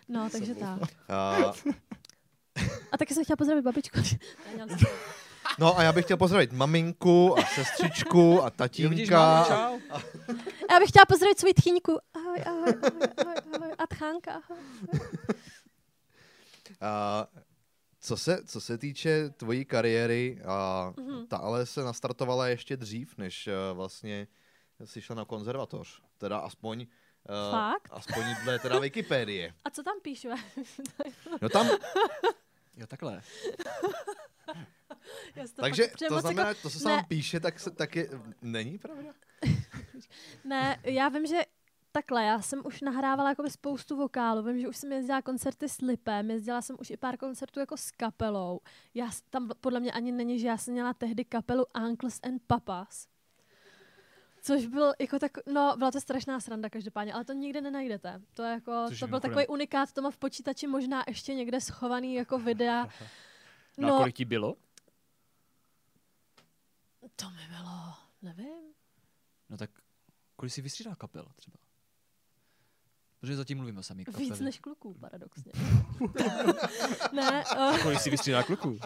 No, 0.10 0.30
takže 0.30 0.56
tak. 0.56 0.80
A 2.92 2.98
taky 3.00 3.14
jsem 3.14 3.24
chtěla 3.24 3.38
pozdravit 3.38 3.64
babičku. 3.64 4.00
No 5.60 5.78
a 5.80 5.84
já 5.84 5.94
bych 5.94 6.06
chtěl 6.06 6.18
pozdravit 6.18 6.52
maminku 6.54 7.40
a 7.40 7.42
sestřičku 7.46 8.44
a 8.44 8.50
tatínka. 8.50 9.46
čau. 9.48 9.80
Já 10.72 10.80
bych 10.80 10.90
chtěla 10.90 11.06
pozdravit 11.08 11.40
svou 11.40 11.54
tchýňku. 11.54 12.00
Ahoj, 12.14 12.38
ahoj, 12.46 12.74
ahoj, 12.84 13.08
ahoj, 13.18 13.36
ahoj. 13.56 13.72
A 13.78 13.88
tchánka, 13.88 14.32
ahoj. 14.34 14.58
A 16.82 17.28
co 18.00 18.18
se, 18.18 18.44
co 18.46 18.62
se 18.62 18.78
týče 18.78 19.30
tvojí 19.30 19.66
kariéry, 19.66 20.42
a 20.48 20.94
Mhm. 20.98 21.28
ta 21.28 21.38
ale 21.38 21.66
se 21.66 21.84
nastartovala 21.84 22.48
ještě 22.48 22.78
dřív, 22.78 23.18
než 23.18 23.48
eh, 23.48 23.54
vlastně 23.74 24.28
jsi 24.86 25.02
šla 25.02 25.16
na 25.16 25.26
konzervatoř. 25.26 26.02
Teda 26.18 26.38
aspoň, 26.40 26.82
uh, 27.30 27.52
Fakt? 27.52 27.88
aspoň 27.92 28.24
dle 28.44 28.60
teda 28.60 28.80
Wikipedie. 28.80 29.54
A 29.66 29.70
co 29.70 29.84
tam 29.84 30.00
píšu? 30.02 30.28
No 31.42 31.50
tam, 31.50 31.68
Jo, 32.78 32.88
takhle. 32.88 33.22
To 35.56 35.62
takže 35.62 35.88
to 36.08 36.14
moc 36.14 36.22
znamená, 36.22 36.48
jako, 36.48 36.62
to, 36.62 36.70
co 36.70 36.78
se 36.80 36.84
tam 36.84 37.06
píše, 37.06 37.40
tak, 37.40 37.60
se, 37.60 37.72
tak 37.72 37.96
je, 37.96 38.10
není 38.42 38.78
pravda? 38.78 39.14
ne, 40.44 40.80
já 40.84 41.10
vím, 41.10 41.26
že 41.26 41.42
takhle, 41.92 42.26
já 42.26 42.42
jsem 42.42 42.62
už 42.66 42.82
nahrávala 42.82 43.30
jakoby 43.30 43.50
spoustu 43.50 43.98
vokálů, 43.98 44.44
vím, 44.44 44.60
že 44.60 44.68
už 44.68 44.78
jsem 44.78 44.92
jezdila 44.92 45.22
koncerty 45.22 45.70
s 45.70 45.82
Lipem, 45.82 46.32
jezdila 46.32 46.62
jsem 46.62 46.76
už 46.80 46.90
i 46.90 46.98
pár 46.98 47.18
koncertů 47.18 47.60
jako 47.60 47.78
s 47.78 47.92
kapelou. 47.92 48.60
Já, 48.94 49.10
tam 49.30 49.50
podle 49.62 49.80
mě 49.80 49.92
ani 49.92 50.12
není, 50.12 50.40
že 50.40 50.48
já 50.48 50.58
jsem 50.58 50.74
měla 50.74 50.94
tehdy 50.94 51.26
kapelu 51.26 51.66
Uncles 51.88 52.20
and 52.24 52.42
Papas. 52.48 53.08
Což 54.46 54.66
byl 54.66 54.94
jako 55.00 55.20
tak, 55.20 55.32
no, 55.48 55.76
byla 55.78 55.92
to 55.92 56.02
strašná 56.02 56.40
sranda 56.40 56.70
každopádně, 56.70 57.14
ale 57.14 57.26
to 57.26 57.34
nikde 57.34 57.62
nenajdete. 57.62 58.22
To 58.34 58.44
je 58.44 58.52
jako, 58.52 58.86
Což 58.88 59.00
to 59.00 59.08
byl 59.08 59.20
takový 59.20 59.48
unikát, 59.48 59.92
to 59.92 60.02
má 60.02 60.12
v 60.12 60.18
počítači 60.18 60.68
možná 60.68 61.04
ještě 61.08 61.34
někde 61.34 61.62
schovaný 61.62 62.16
jako 62.16 62.40
videa. 62.40 62.88
No, 63.78 63.96
a 63.96 63.98
kolik 63.98 64.16
ti 64.16 64.26
bylo? 64.26 64.56
to 67.16 67.30
mi 67.30 67.48
bylo, 67.58 67.94
nevím. 68.22 68.64
No 69.50 69.58
tak 69.58 69.70
kolik 70.36 70.54
jsi 70.54 70.62
vystřídal 70.62 70.96
kapel 70.96 71.26
třeba? 71.36 71.58
Protože 73.20 73.36
zatím 73.36 73.58
mluvíme 73.58 73.80
o 73.80 73.84
samý 73.84 74.06
kapely. 74.06 74.24
Víc 74.26 74.40
než 74.40 74.60
kluků, 74.60 74.94
paradoxně. 74.94 75.52
ne, 77.14 77.44
uh, 77.58 77.82
Kolik 77.82 78.00
jsi 78.00 78.10
vystřídal 78.10 78.44
kluků? 78.44 78.80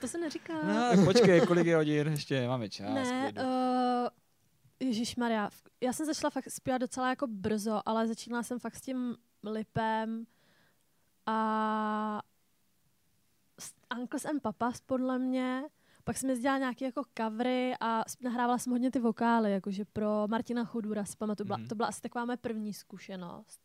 to 0.00 0.08
se 0.08 0.18
neříká. 0.18 0.62
No, 0.62 0.74
tak 0.90 1.04
počkej, 1.04 1.46
kolik 1.46 1.66
je 1.66 1.76
hodin, 1.76 2.08
ještě 2.08 2.48
máme 2.48 2.68
čas. 2.68 2.94
ne, 2.94 3.32
uh, 3.32 3.73
Ježíš 4.80 5.16
Maria, 5.16 5.50
já 5.80 5.92
jsem 5.92 6.06
začala 6.06 6.30
fakt 6.30 6.50
zpívat 6.50 6.80
docela 6.80 7.08
jako 7.10 7.26
brzo, 7.26 7.80
ale 7.86 8.06
začínala 8.06 8.42
jsem 8.42 8.58
fakt 8.58 8.74
s 8.76 8.80
tím 8.80 9.16
lipem 9.42 10.26
a 11.26 12.22
s 13.60 13.74
Uncles 14.00 14.24
and 14.24 14.40
Papas 14.42 14.80
podle 14.80 15.18
mě. 15.18 15.64
Pak 16.04 16.16
jsem 16.16 16.30
jezdila 16.30 16.58
nějaké 16.58 16.84
jako 16.84 17.02
covery 17.18 17.74
a 17.80 18.02
nahrávala 18.20 18.58
jsem 18.58 18.70
hodně 18.72 18.90
ty 18.90 18.98
vokály, 18.98 19.52
jakože 19.52 19.84
pro 19.84 20.28
Martina 20.28 20.64
Chodura 20.64 21.04
si 21.04 21.16
pamatuju, 21.16 21.48
Mhm. 21.58 21.68
to 21.68 21.74
byla 21.74 21.88
asi 21.88 22.00
taková 22.00 22.24
moje 22.24 22.36
první 22.36 22.74
zkušenost. 22.74 23.60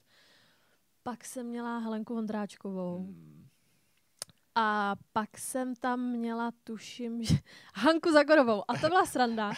Pak 1.04 1.26
jsem 1.26 1.46
měla 1.46 1.78
Helenku 1.78 2.16
Vondráčkovou. 2.16 2.98
Hmm. 2.98 3.48
A 4.56 4.96
pak 5.14 5.38
jsem 5.38 5.76
tam 5.76 6.00
měla, 6.00 6.52
tuším, 6.64 7.24
že 7.24 7.36
Hanku 7.76 8.12
Zagorovou. 8.12 8.64
A 8.68 8.74
to 8.78 8.88
byla 8.88 9.06
sranda. 9.06 9.52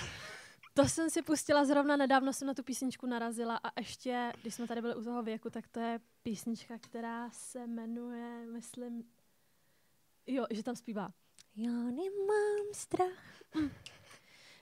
To 0.73 0.85
jsem 0.85 1.09
si 1.09 1.21
pustila 1.21 1.65
zrovna 1.65 1.95
nedávno, 1.97 2.33
jsem 2.33 2.47
na 2.47 2.53
tu 2.53 2.63
písničku 2.63 3.05
narazila 3.05 3.57
a 3.57 3.79
ještě, 3.79 4.33
když 4.41 4.55
jsme 4.55 4.67
tady 4.67 4.81
byli 4.81 4.95
u 4.95 5.03
toho 5.03 5.23
věku, 5.23 5.49
tak 5.49 5.67
to 5.67 5.79
je 5.79 5.99
písnička, 6.23 6.77
která 6.77 7.29
se 7.31 7.67
jmenuje, 7.67 8.45
myslím, 8.45 9.03
jo, 10.27 10.45
že 10.51 10.63
tam 10.63 10.75
zpívá. 10.75 11.11
Já 11.55 11.71
nemám 11.71 12.65
strach 12.73 13.41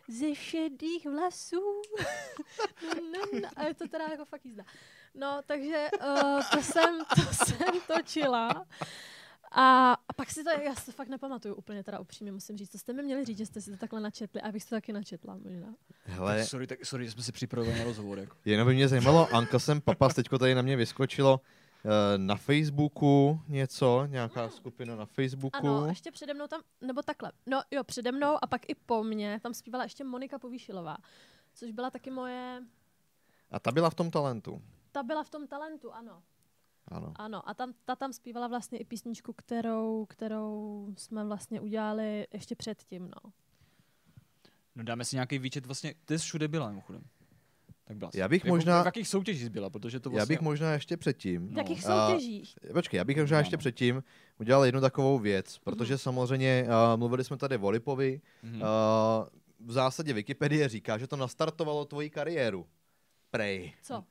ze 0.08 0.36
šedých 0.36 1.06
vlasů. 1.06 1.82
no, 2.84 3.02
no, 3.02 3.40
no. 3.42 3.50
A 3.56 3.64
je 3.64 3.74
to 3.74 3.88
teda 3.88 4.08
jako 4.08 4.26
fakt 4.26 4.46
jízda. 4.46 4.64
No, 5.14 5.42
takže 5.46 5.88
uh, 6.02 6.42
to, 6.52 6.62
jsem, 6.62 7.06
to 7.16 7.34
jsem 7.34 7.82
točila. 7.88 8.66
A, 9.52 9.94
a 9.94 10.14
pak 10.16 10.32
si 10.32 10.44
to, 10.44 10.50
já 10.50 10.76
si 10.76 10.86
to 10.86 10.92
fakt 10.92 11.08
nepamatuju 11.08 11.56
úplně 11.56 11.84
teda 11.84 12.00
upřímně, 12.00 12.32
musím 12.32 12.58
říct. 12.58 12.70
To 12.70 12.78
jste 12.78 12.94
mi 12.94 13.04
měli 13.04 13.26
říct, 13.26 13.38
že 13.38 13.46
jste 13.46 13.62
si 13.62 13.72
to 13.72 13.78
takhle 13.78 14.00
načetli, 14.00 14.42
abych 14.42 14.64
si 14.64 14.70
to 14.70 14.76
taky 14.76 14.94
načetla 14.94 15.38
možná. 15.38 15.76
Hele, 16.04 16.46
Sorry, 16.46 16.68
tak, 16.68 16.86
sorry, 16.86 17.06
že 17.06 17.12
jsme 17.12 17.24
si 17.24 17.32
připravili 17.32 17.78
na 17.78 17.84
rozhovor. 17.84 18.20
Jako. 18.20 18.36
jenom 18.46 18.68
by 18.68 18.74
mě 18.74 18.88
zajímalo, 18.88 19.28
Uncle 19.38 19.60
jsem 19.60 19.82
Papas, 19.82 20.16
teďko 20.16 20.38
tady 20.38 20.56
na 20.56 20.62
mě 20.62 20.76
vyskočilo, 20.76 21.42
na 22.18 22.36
Facebooku 22.36 23.42
něco, 23.48 24.06
nějaká 24.10 24.50
skupina 24.50 24.96
na 24.96 25.06
Facebooku. 25.06 25.58
Ano, 25.58 25.84
a 25.84 25.88
ještě 25.88 26.12
přede 26.12 26.34
mnou 26.34 26.48
tam, 26.48 26.62
nebo 26.82 27.02
takhle, 27.02 27.32
no 27.46 27.62
jo, 27.72 27.84
přede 27.84 28.12
mnou 28.12 28.38
a 28.42 28.48
pak 28.48 28.70
i 28.70 28.76
po 28.76 29.04
mně, 29.04 29.40
tam 29.44 29.54
zpívala 29.54 29.84
ještě 29.84 30.04
Monika 30.04 30.40
Povýšilová, 30.40 30.98
což 31.54 31.72
byla 31.72 31.90
taky 31.90 32.12
moje, 32.12 32.64
A 33.52 33.60
ta 33.60 33.72
byla 33.72 33.90
v 33.90 33.96
tom 33.96 34.12
talentu. 34.12 34.62
ta 34.92 35.04
byla 35.04 35.24
v 35.24 35.30
tom 35.30 35.48
talentu, 35.48 35.94
ano. 35.94 36.24
Ano. 36.92 37.14
Ano, 37.16 37.50
a 37.50 37.54
tam, 37.54 37.74
ta 37.86 37.96
tam 37.96 38.14
zpívala 38.14 38.48
vlastně 38.48 38.80
i 38.80 38.86
písničku, 38.86 39.34
kterou, 39.34 40.06
kterou 40.10 40.88
jsme 40.98 41.26
vlastně 41.26 41.62
udělali 41.62 42.28
ještě 42.34 42.56
předtím, 42.56 43.04
no. 43.08 43.32
No 44.76 44.84
dáme 44.84 45.06
si 45.06 45.16
nějaký 45.16 45.40
výčet, 45.40 45.66
vlastně, 45.66 45.94
ty 46.06 46.20
jsi 46.20 46.26
všude 46.26 46.48
byla 46.48 46.70
mimochodem. 46.70 47.02
Tak 47.84 47.98
byla 47.98 48.12
jsi. 48.12 48.20
Já 48.20 48.28
bych 48.28 48.44
Jako, 48.46 48.56
možná- 48.56 48.84
V 48.84 48.86
jakých 48.86 49.08
soutěžích 49.08 49.44
jsi 49.44 49.50
byla, 49.50 49.70
protože 49.70 50.00
to 50.00 50.10
Já 50.10 50.12
vlastně... 50.14 50.36
bych 50.36 50.42
možná 50.42 50.74
ještě 50.74 50.98
předtím, 50.98 51.48
V 51.48 51.52
No. 51.52 51.58
jakých 51.60 51.86
A- 51.90 52.08
soutěžích? 52.08 52.56
počkej, 52.74 52.98
já 52.98 53.04
bych 53.04 53.18
možná 53.18 53.38
ještě 53.38 53.56
Ano. 53.56 53.60
předtím 53.60 54.04
udělal 54.40 54.66
jednu 54.66 54.82
takovou 54.82 55.20
věc, 55.20 55.56
Mhm. 55.56 55.62
protože 55.64 55.98
samozřejmě 55.98 56.66
uh, 56.68 57.00
mluvili 57.00 57.24
jsme 57.24 57.38
tady 57.38 57.58
o 57.58 57.70
Lipovi, 57.70 58.22
Mhm. 58.44 58.56
uh, 58.62 58.68
v 59.60 59.72
zásadě 59.72 60.14
Wikipedie 60.14 60.70
říká, 60.70 60.98
že 60.98 61.08
to 61.08 61.16
nastartovalo 61.16 61.86
tvoji 61.86 62.10
kariéru. 62.10 62.66
Prej. 63.32 63.74
Co? 63.84 64.04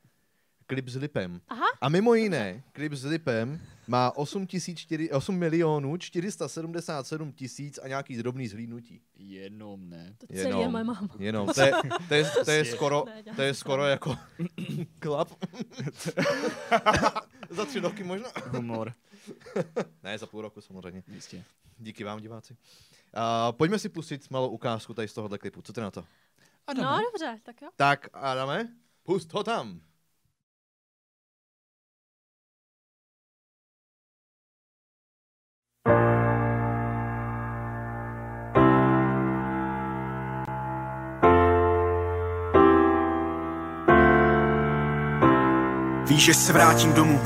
Klip 0.68 0.88
s 0.88 0.96
Lipem. 0.96 1.40
Aha, 1.48 1.64
A 1.80 1.88
mimo 1.88 2.14
jiné, 2.14 2.62
klip 2.72 2.92
s 2.92 3.04
Lipem 3.04 3.60
má 3.86 4.16
8, 4.16 4.46
4, 4.48 5.10
8 5.12 5.36
milionů 5.36 5.96
477 5.96 7.32
tisíc 7.32 7.78
a 7.82 7.88
nějaký 7.88 8.16
drobný 8.16 8.48
zhlídnutí. 8.48 9.00
Jenom 9.16 9.90
ne. 9.90 10.14
to 10.18 10.26
celý 10.26 10.38
je 10.38 10.46
Jenom. 10.48 10.72
moje 10.72 10.84
máma. 10.84 11.08
Jenom, 11.18 11.48
to 11.48 11.60
je, 11.60 11.72
to 12.08 12.14
je, 12.14 12.24
to 12.24 12.50
je 12.50 12.62
Prostě. 12.62 12.64
skoro, 12.64 13.04
to 13.36 13.42
je 13.42 13.54
skoro 13.54 13.84
jako 13.86 14.16
klap. 14.98 15.28
za 17.50 17.64
tři 17.64 17.80
roky 17.80 18.04
možná. 18.04 18.28
Humor. 18.50 18.92
Ne, 20.02 20.18
za 20.18 20.26
půl 20.26 20.42
roku 20.42 20.60
samozřejmě. 20.60 21.02
Jistě. 21.08 21.44
Díky 21.78 22.04
vám, 22.04 22.20
diváci. 22.20 22.56
Uh, 23.16 23.52
pojďme 23.56 23.78
si 23.78 23.88
pustit 23.88 24.30
malou 24.30 24.48
ukázku 24.48 24.94
tady 24.94 25.08
z 25.08 25.12
tohohle 25.14 25.38
klipu. 25.38 25.62
Co 25.62 25.72
ty 25.72 25.80
na 25.80 25.90
to? 25.90 26.04
No 26.76 27.00
dobře, 27.12 27.38
tak 27.42 27.62
jo. 27.62 27.68
Tak, 27.76 28.08
Adame, 28.12 28.68
pust 29.02 29.32
ho 29.32 29.44
tam. 29.44 29.80
Víš, 46.08 46.24
že 46.24 46.34
se 46.34 46.52
vrátím 46.52 46.92
domů, 46.92 47.20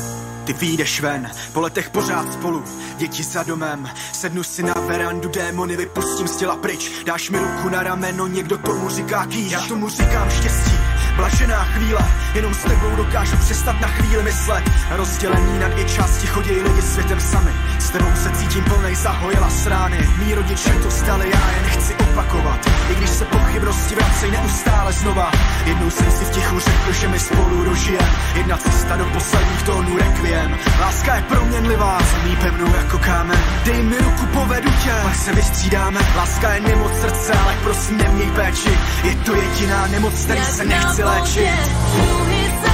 ty 0.44 0.52
vyjdeš 0.52 1.00
ven, 1.00 1.30
po 1.52 1.60
letech 1.60 1.90
pořád 1.90 2.32
spolu, 2.32 2.64
děti 2.96 3.22
za 3.22 3.42
domem. 3.42 3.90
Sednu 4.12 4.42
si 4.42 4.62
na 4.62 4.74
verandu, 4.86 5.28
démony 5.28 5.76
vypustím 5.76 6.28
z 6.28 6.36
těla 6.36 6.56
pryč, 6.56 6.90
dáš 7.06 7.30
mi 7.30 7.38
ruku 7.38 7.68
na 7.68 7.82
rameno, 7.82 8.26
někdo 8.26 8.58
tomu 8.58 8.88
říká 8.88 9.26
kýž. 9.26 9.52
Já 9.52 9.60
tomu 9.60 9.88
říkám 9.88 10.30
štěstí, 10.30 10.72
blažená 11.16 11.64
chvíle, 11.64 12.00
jenom 12.34 12.54
s 12.54 12.62
tebou 12.62 12.96
dokážu 12.96 13.36
přestat 13.36 13.80
na 13.80 13.88
chvíli 13.88 14.22
myslet. 14.22 14.64
Rozdělení 14.90 15.58
na 15.58 15.68
dvě 15.68 15.84
části 15.84 16.26
chodí 16.26 16.50
lidi 16.50 16.82
světem 16.82 17.20
sami, 17.20 17.52
s 17.78 17.90
tebou 17.90 18.10
se 18.14 18.30
cítím 18.30 18.64
plnej 18.64 18.94
zahojila 18.94 19.50
srány. 19.50 20.08
Mí 20.18 20.34
rodiče 20.34 20.70
to 20.70 20.90
stali, 20.90 21.30
já 21.30 21.50
je 21.50 21.62
nechci 21.62 21.94
opakovat, 21.94 22.70
i 22.90 22.94
když 22.94 23.10
se 23.10 23.24
pochybnosti 23.24 23.94
vracej 23.94 24.30
neustále 24.30 24.92
znova. 24.92 25.30
Jednou 25.64 25.90
jsem 25.90 26.10
si 26.10 26.24
v 26.24 26.30
tichu 26.30 26.58
řekl, 26.58 26.92
že 26.92 27.08
mi 27.08 27.18
spolu 27.18 27.64
dožije, 27.64 28.00
jedna 28.34 28.56
cesta 28.56 28.96
do 28.96 29.04
posledních 29.04 29.62
tónů 29.62 29.96
requiem. 29.98 30.58
Láska 30.80 31.16
je 31.16 31.22
proměnlivá, 31.22 31.98
zemí 32.12 32.36
pevnou 32.36 32.74
jako 32.76 32.98
kámen. 32.98 33.38
Dej 33.64 33.82
mi 33.82 33.96
ruku, 33.98 34.26
povedu 34.26 34.70
tě, 34.84 34.92
pak 35.02 35.14
se 35.14 35.32
vystřídáme. 35.32 36.00
Láska 36.16 36.54
je 36.54 36.60
nemoc 36.60 36.92
srdce, 37.00 37.32
ale 37.32 37.56
prosím 37.62 37.98
neměj 37.98 38.30
péči. 38.30 38.78
Je 39.04 39.14
to 39.14 39.34
jediná 39.34 39.86
nemoc, 39.86 40.24
který 40.24 40.40
se 40.44 40.64
nechci 41.04 41.40
léčit. 41.40 41.72
Jdeme 41.94 42.71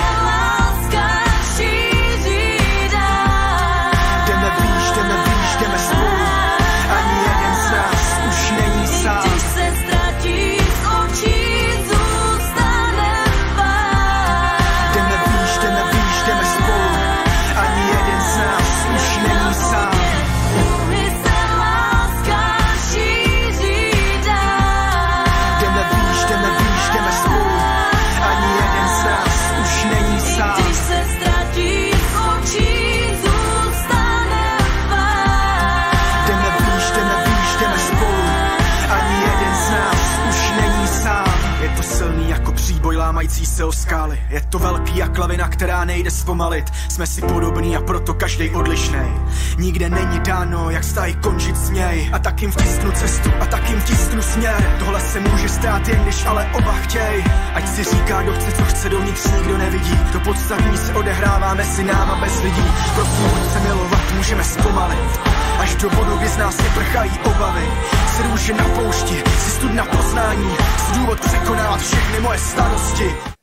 to 44.51 44.59
velký 44.59 44.97
jak 44.97 45.19
lavina, 45.19 45.49
která 45.49 45.85
nejde 45.85 46.11
zpomalit. 46.11 46.65
Jsme 46.89 47.07
si 47.07 47.21
podobný 47.21 47.77
a 47.77 47.81
proto 47.81 48.15
každý 48.15 48.51
odlišnej. 48.51 49.13
Nikde 49.59 49.91
není 49.91 50.21
dáno, 50.21 50.71
jak 50.71 50.83
vztahy 50.83 51.15
končit 51.15 51.57
směj. 51.57 52.11
A 52.13 52.19
tak 52.19 52.43
jim 52.43 52.51
vtisnu 52.51 52.93
cestu, 52.93 53.31
a 53.41 53.47
tak 53.47 53.71
jim 53.71 53.81
vtisnu 53.81 54.23
směr. 54.23 54.77
Tohle 54.79 55.01
se 55.01 55.21
může 55.21 55.49
stát 55.49 55.89
jen 55.89 56.03
když 56.03 56.27
ale 56.27 56.51
oba 56.53 56.73
chtěj. 56.73 57.25
Ať 57.55 57.69
si 57.69 57.85
říká, 57.85 58.23
kdo 58.23 58.33
chce, 58.33 58.53
co 58.53 58.65
chce, 58.65 58.89
dovnitř 58.89 59.31
nikdo 59.33 59.59
nevidí. 59.59 59.99
To 60.13 60.21
podstatní 60.21 60.77
se 60.77 60.95
odehrává 60.95 61.55
mezi 61.55 61.85
náma 61.85 62.17
bez 62.17 62.43
lidí. 62.43 62.65
Prosím, 62.95 63.31
pojď 63.31 63.53
se 63.53 63.61
milovat, 63.61 64.15
můžeme 64.17 64.45
zpomalit. 64.45 65.21
Až 65.59 65.75
do 65.75 65.91
bodu, 65.91 66.17
kdy 66.19 66.29
z 66.29 66.37
nás 66.37 66.57
neprchají 66.59 67.11
obavy. 67.25 67.69
Si 68.17 68.23
růže 68.23 68.55
na 68.55 68.65
poušti, 68.65 69.23
si 69.39 69.51
stud 69.51 69.75
na 69.75 69.85
poznání, 69.85 70.51
si 70.79 70.99
důvod 70.99 71.21
překonávat 71.21 71.81
všechny 71.81 72.21
moje 72.21 72.39
starosti. 72.39 73.38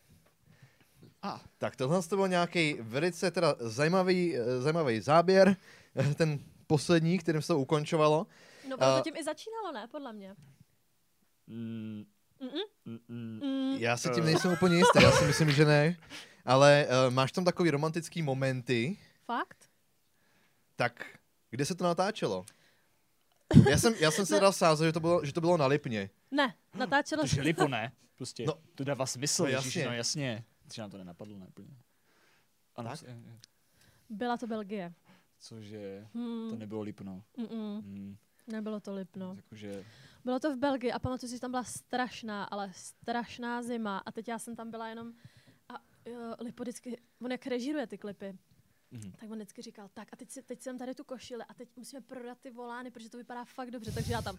Tak 1.66 1.76
tohle 1.76 2.04
to 2.04 2.16
byl 2.16 2.28
nějaký 2.28 2.78
velice 2.80 3.32
teda 3.32 3.56
zajímavý, 3.60 4.38
eh, 4.38 4.62
zajímavý 4.62 5.00
záběr, 5.02 5.56
eh, 5.96 6.14
ten 6.16 6.40
poslední, 6.68 7.18
kterým 7.20 7.42
se 7.42 7.48
to 7.48 7.60
ukončovalo. 7.60 8.28
No, 8.70 8.78
bylo 8.78 8.90
A- 8.90 8.98
to 8.98 9.04
tím 9.04 9.16
i 9.18 9.24
začínalo, 9.24 9.72
ne, 9.72 9.88
podle 9.92 10.14
mě. 10.14 10.36
Mm, 11.48 12.06
mm, 12.86 12.98
mm. 13.08 13.40
Mm. 13.44 13.76
Já 13.80 13.98
si 13.98 14.10
tím 14.10 14.26
nejsem 14.26 14.52
úplně 14.52 14.76
jistý, 14.78 15.04
já 15.04 15.12
si 15.12 15.26
myslím, 15.26 15.52
že 15.52 15.66
ne. 15.66 15.98
Ale 16.46 16.88
uh, 17.08 17.14
máš 17.14 17.32
tam 17.32 17.46
takový 17.46 17.70
romantický 17.70 18.22
momenty, 18.22 18.98
Fakt? 19.26 19.58
tak 20.76 21.06
kde 21.50 21.66
se 21.66 21.76
to 21.76 21.84
natáčelo? 21.84 22.46
Já 23.70 23.78
jsem, 23.78 23.94
já 24.00 24.12
jsem 24.12 24.26
se 24.26 24.40
dal 24.40 24.54
sázet, 24.54 24.86
že 24.86 24.92
to 24.94 25.00
bylo, 25.00 25.26
že 25.26 25.34
to 25.34 25.42
bylo 25.42 25.58
na 25.58 25.66
Lipně. 25.66 26.10
Ne, 26.32 26.56
natáčelo 26.74 27.22
To 27.22 27.28
se. 27.28 27.42
lipo 27.42 27.68
ne. 27.68 27.92
Prostě, 28.16 28.44
No. 28.48 28.54
no, 28.56 28.62
to 28.76 28.84
dává 28.84 29.06
smysl, 29.06 29.44
No 29.44 29.48
no, 29.48 29.52
jasně. 29.54 29.68
jasně. 29.68 29.86
no 29.86 29.94
jasně. 29.94 30.44
Že 30.74 30.82
nám 30.82 30.92
to 30.92 30.98
nenapadlo, 30.98 31.38
ne 31.40 31.48
úplně. 31.48 31.78
Ano, 32.76 32.90
Tak? 32.90 33.00
tak? 33.00 33.10
Byla 34.10 34.38
to 34.38 34.48
Belgie. 34.48 34.94
cože, 35.40 36.08
Hmm. 36.14 36.50
to 36.50 36.56
nebylo 36.56 36.82
Lipno. 36.82 37.24
Mm-mm. 37.38 37.82
Hmm, 37.82 38.18
Nebylo 38.48 38.80
to 38.80 38.94
Lipno. 38.94 39.34
jakože, 39.36 39.86
Bylo 40.24 40.40
to 40.40 40.56
v 40.56 40.58
Belgii 40.60 40.92
a 40.92 41.00
pamatuju 41.00 41.30
si, 41.30 41.36
že 41.36 41.40
tam 41.42 41.52
byla 41.52 41.64
strašná, 41.64 42.44
ale 42.44 42.72
strašná 42.74 43.64
zima 43.64 43.98
a 43.98 44.12
teď 44.12 44.28
já 44.28 44.40
jsem 44.40 44.56
tam 44.56 44.72
byla 44.72 44.88
jenom 44.88 45.14
a 45.70 45.74
jo, 46.06 46.36
Lipo 46.40 46.64
vždycky, 46.64 47.02
on 47.22 47.32
jak 47.32 47.48
režíruje 47.48 47.88
ty 47.88 47.98
klipy, 47.98 48.38
mhm. 48.92 49.12
tak 49.12 49.30
on 49.32 49.36
vždycky 49.38 49.62
říkal, 49.62 49.90
tak 49.94 50.08
a 50.12 50.16
teď, 50.16 50.30
si, 50.30 50.42
teď 50.44 50.62
jsem 50.62 50.78
tady 50.78 50.96
tu 50.96 51.04
košili 51.04 51.44
a 51.44 51.54
teď 51.54 51.70
musíme 51.76 52.02
prodat 52.02 52.40
ty 52.40 52.52
volány, 52.52 52.92
protože 52.92 53.10
to 53.10 53.18
vypadá 53.18 53.46
fakt 53.46 53.72
dobře, 53.72 53.92
takže 53.92 54.14
já 54.14 54.22
tam 54.22 54.38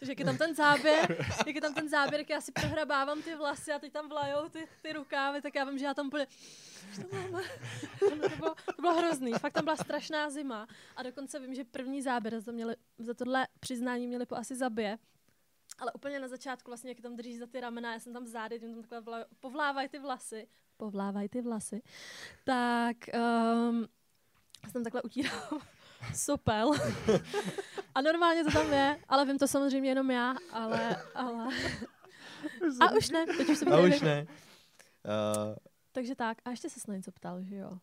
takže 0.00 0.12
jak 0.12 0.18
je 0.18 0.24
tam 0.24 0.36
ten 0.36 0.54
záběr, 0.54 1.16
jak 1.46 1.54
je 1.54 1.60
tam 1.60 1.74
ten 1.74 1.88
záběr, 1.88 2.20
jak 2.20 2.30
já 2.30 2.40
si 2.40 2.52
prohrabávám 2.52 3.22
ty 3.22 3.36
vlasy 3.36 3.72
a 3.72 3.78
teď 3.78 3.92
tam 3.92 4.08
vlajou 4.08 4.48
ty, 4.48 4.68
ty 4.82 4.92
rukávy, 4.92 5.42
tak 5.42 5.54
já 5.54 5.64
vím, 5.64 5.78
že 5.78 5.84
já 5.84 5.94
tam 5.94 6.06
úplně, 6.06 6.26
"Už 6.90 6.96
to 6.96 7.16
máme." 7.16 7.42
to, 7.98 8.36
bylo, 8.36 8.54
to 8.76 8.82
bylo 8.82 8.94
hrozný, 8.94 9.32
fakt 9.32 9.52
tam 9.52 9.64
byla 9.64 9.76
strašná 9.76 10.30
zima 10.30 10.66
a 10.96 11.02
dokonce 11.02 11.38
vím, 11.38 11.54
že 11.54 11.64
první 11.64 12.02
záběr 12.02 12.40
za, 12.40 12.52
měli, 12.52 12.76
za 12.98 13.14
tohle 13.14 13.48
přiznání 13.60 14.06
měli 14.06 14.26
po 14.26 14.36
asi 14.36 14.56
zabije, 14.56 14.98
ale 15.78 15.92
úplně 15.92 16.20
na 16.20 16.28
začátku 16.28 16.70
vlastně, 16.70 16.90
jak 16.90 17.00
tam 17.00 17.16
drží 17.16 17.38
za 17.38 17.46
ty 17.46 17.60
ramena, 17.60 17.92
já 17.92 18.00
jsem 18.00 18.12
tam 18.12 18.26
zády, 18.26 18.60
tím 18.60 18.74
tam 18.74 18.82
takhle 18.82 19.26
povlávají 19.40 19.88
ty 19.88 19.98
vlasy, 19.98 20.48
povlávají 20.76 21.28
ty 21.28 21.40
vlasy, 21.42 21.82
tak 22.44 22.96
um, 23.14 23.86
jsem 24.70 24.84
takhle 24.84 25.02
utírám 25.02 25.60
sopel. 26.14 26.72
A 27.94 28.00
normálně 28.00 28.44
to 28.44 28.50
tam 28.50 28.72
je, 28.72 28.98
ale 29.08 29.26
vím 29.26 29.38
to 29.38 29.48
samozřejmě 29.48 29.90
jenom 29.90 30.10
já, 30.10 30.34
ale, 30.52 31.02
ale... 31.14 31.48
A 32.80 32.90
už 32.90 33.10
ne, 33.10 33.26
teď 33.26 33.48
už 33.48 33.58
jsem 33.58 33.72
A 33.72 33.80
už 33.80 34.00
ne. 34.00 34.26
Uh, 34.26 35.54
Takže 35.92 36.14
tak, 36.14 36.38
a 36.44 36.50
ještě 36.50 36.70
se 36.70 36.80
na 36.88 36.96
něco 36.96 37.12
ptal, 37.12 37.42
že 37.42 37.56
jo? 37.56 37.78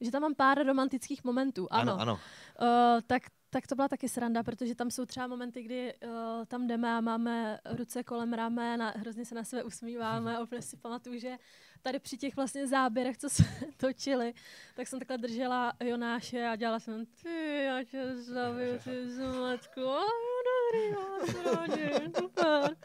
že 0.00 0.10
tam 0.10 0.22
mám 0.22 0.34
pár 0.34 0.66
romantických 0.66 1.24
momentů. 1.24 1.68
Ano, 1.70 1.92
ano. 1.92 2.00
ano. 2.00 2.14
Uh, 2.14 3.00
tak, 3.06 3.22
tak 3.50 3.66
to 3.66 3.74
byla 3.74 3.88
taky 3.88 4.08
sranda, 4.08 4.42
protože 4.42 4.74
tam 4.74 4.90
jsou 4.90 5.06
třeba 5.06 5.26
momenty, 5.26 5.62
kdy 5.62 5.94
uh, 5.94 6.10
tam 6.46 6.66
jdeme 6.66 6.92
a 6.92 7.00
máme 7.00 7.58
ruce 7.64 8.04
kolem 8.04 8.32
ramen 8.32 8.82
a 8.82 8.90
hrozně 8.96 9.24
se 9.24 9.34
na 9.34 9.44
sebe 9.44 9.64
usmíváme 9.64 10.36
a 10.36 10.40
úplně 10.42 10.62
si 10.62 10.76
pamatuju, 10.76 11.20
že 11.20 11.36
tady 11.82 11.98
při 11.98 12.16
těch 12.16 12.36
vlastně 12.36 12.66
záběrech, 12.66 13.18
co 13.18 13.30
jsme 13.30 13.46
točili, 13.76 14.34
tak 14.74 14.88
jsem 14.88 14.98
takhle 14.98 15.18
držela 15.18 15.72
Jonáše 15.84 16.46
a 16.46 16.56
dělala 16.56 16.80
jsem 16.80 17.06
ty, 17.06 17.64
já 17.64 17.84
tě 17.84 18.16
zabiju, 18.16 18.78
ty 18.84 19.10
zmatku, 19.10 19.80
dobrý, 20.46 20.94
to 21.32 21.54
rádi, 21.54 22.12
super. 22.18 22.76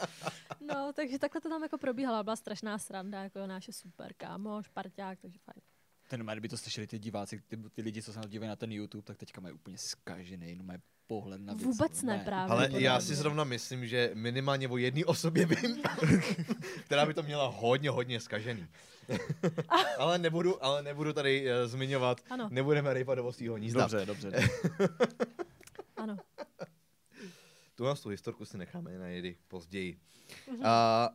No, 0.61 0.93
takže 0.93 1.19
takhle 1.19 1.41
to 1.41 1.49
tam 1.49 1.63
jako 1.63 1.77
probíhalo, 1.77 2.23
byla 2.23 2.35
strašná 2.35 2.77
sranda, 2.77 3.23
jako 3.23 3.39
Jonáš 3.39 3.67
je 3.67 3.73
super 3.73 4.13
kámoš, 4.13 4.67
parťák, 4.67 5.21
takže 5.21 5.39
fajn. 5.39 5.61
Ten 6.07 6.19
moment, 6.19 6.33
kdyby 6.35 6.49
to 6.49 6.57
slyšeli 6.57 6.87
ty 6.87 6.99
diváci, 6.99 7.41
ty, 7.47 7.57
ty 7.57 7.81
lidi, 7.81 8.01
co 8.01 8.13
se 8.13 8.19
dívají 8.27 8.49
na 8.49 8.55
ten 8.55 8.71
YouTube, 8.71 9.03
tak 9.03 9.17
teďka 9.17 9.41
mají 9.41 9.53
úplně 9.53 9.77
zkažený, 9.77 10.55
no 10.55 10.63
mají 10.63 10.79
pohled 11.07 11.41
na 11.41 11.53
věc. 11.53 11.65
Vůbec 11.65 12.01
no, 12.01 12.07
ne, 12.07 12.21
právě. 12.25 12.51
Ale 12.51 12.69
já 12.71 13.01
si 13.01 13.15
zrovna 13.15 13.43
myslím, 13.43 13.87
že 13.87 14.11
minimálně 14.13 14.67
o 14.67 14.77
jedné 14.77 15.05
osobě 15.05 15.45
vím, 15.45 15.83
která 16.85 17.05
by 17.05 17.13
to 17.13 17.23
měla 17.23 17.47
hodně, 17.47 17.89
hodně 17.89 18.19
skažený. 18.19 18.67
ale, 19.97 20.17
nebudu, 20.17 20.63
ale 20.63 20.83
nebudu 20.83 21.13
tady 21.13 21.45
uh, 21.45 21.69
zmiňovat, 21.69 22.21
Ano. 22.29 22.49
nebudeme 22.51 22.93
rejpat 22.93 23.17
do 23.17 23.31
svého 23.31 23.57
nízda. 23.57 23.81
Dobře, 23.81 24.05
dobře. 24.05 24.31
Ano. 25.97 26.17
Tuhle 27.75 27.95
tu 27.95 28.09
historku 28.09 28.45
si 28.45 28.57
necháme 28.57 28.97
na 28.97 29.07
jedy 29.07 29.37
později. 29.47 29.99
A, 30.63 31.09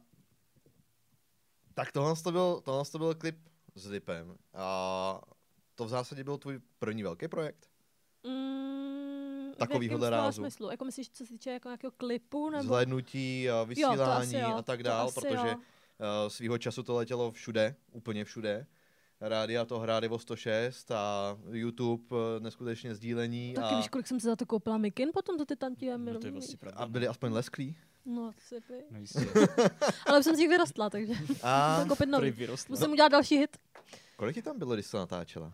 tak 1.74 1.92
tohle 1.92 2.16
to 2.16 2.32
byl, 2.32 2.60
tohle 2.64 2.84
to 2.84 2.98
byl 2.98 3.14
klip 3.14 3.38
s 3.74 3.86
Lipem. 3.86 4.36
A 4.54 5.20
to 5.74 5.84
v 5.84 5.88
zásadě 5.88 6.24
byl 6.24 6.38
tvůj 6.38 6.60
první 6.78 7.02
velký 7.02 7.28
projekt? 7.28 7.68
Mm, 8.26 8.79
Takovýhohle 9.66 10.08
slova 10.08 10.24
rázu. 10.24 10.42
smyslu? 10.42 10.70
Jako 10.70 10.84
myslíš, 10.84 11.10
co 11.10 11.26
se 11.26 11.32
týče 11.32 11.50
jako 11.50 11.68
nějakého 11.68 11.90
klipu? 11.90 12.50
Nebo... 12.50 12.62
Zhlédnutí, 12.64 13.46
to 13.48 13.66
vysílání 13.66 14.36
asi 14.36 14.36
jo, 14.36 14.54
a 14.56 14.62
tak 14.62 14.82
dál, 14.82 15.06
asi 15.08 15.20
protože 15.20 15.48
jo. 15.48 15.54
uh, 15.56 16.28
svýho 16.28 16.58
času 16.58 16.82
to 16.82 16.94
letělo 16.94 17.30
všude, 17.32 17.74
úplně 17.92 18.24
všude. 18.24 18.66
Rádia 19.20 19.64
to 19.64 19.78
hráli 19.78 20.08
o 20.08 20.18
106 20.18 20.90
a 20.90 21.36
YouTube 21.52 22.16
uh, 22.16 22.42
neskutečně 22.42 22.94
sdílení 22.94 23.54
Taky 23.54 23.74
a, 23.74 23.76
víš, 23.76 23.88
kolik 23.88 24.06
jsem 24.06 24.20
si 24.20 24.26
za 24.26 24.36
to 24.36 24.46
koupila 24.46 24.78
mikin 24.78 25.10
potom, 25.14 25.38
to 25.38 25.44
ty 25.46 25.56
tanti 25.56 25.92
a 25.92 25.96
No, 25.96 26.18
to 26.18 26.26
je 26.26 26.30
vlastně 26.32 26.56
pravda. 26.56 26.78
a 26.78 26.86
byli 26.86 27.08
aspoň 27.08 27.32
lesklí. 27.32 27.76
No, 28.04 28.32
sypy. 28.38 28.74
No 28.90 28.98
jistě. 28.98 29.20
Ale 30.06 30.18
už 30.18 30.24
jsem 30.24 30.36
si 30.36 30.42
jich 30.42 30.50
vyrostla, 30.50 30.90
takže 30.90 31.12
A 31.42 31.74
musím 31.76 31.88
koupit 31.88 32.06
nový. 32.06 32.30
vyrostla. 32.30 32.72
Musím 32.72 32.90
udělat 32.92 33.08
další 33.08 33.36
hit. 33.36 33.56
kolik 34.16 34.34
ti 34.34 34.42
tam 34.42 34.58
bylo, 34.58 34.74
když 34.74 34.86
jsi 34.86 34.92
to 34.92 34.98
natáčela? 34.98 35.52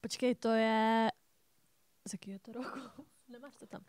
Počkej, 0.00 0.34
to 0.34 0.48
je... 0.48 1.08
Z 2.08 2.12
jakého 2.12 2.38
to 2.38 2.52
roku? 2.52 2.78
Nemáš 3.28 3.56
to 3.56 3.66
tam. 3.66 3.80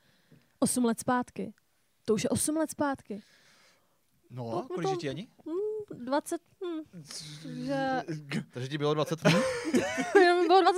Osm 0.60 0.86
let 0.86 1.00
zpátky. 1.00 1.54
To 2.06 2.14
už 2.14 2.24
je 2.24 2.30
osm 2.30 2.58
let 2.58 2.72
zpátky. 2.72 3.22
No, 4.30 4.68
kolik 4.74 4.90
že 4.90 4.96
ti 4.96 5.10
ani? 5.10 5.28
Hmm, 5.46 6.06
20, 6.06 6.42
hm, 6.66 7.02
že... 7.66 8.02
Takže 8.52 8.70
ti 8.70 8.78
bylo 8.78 8.94
20 8.94 9.20
dní? 9.24 9.34
mi 10.16 10.48
bylo 10.48 10.62
20, 10.62 10.78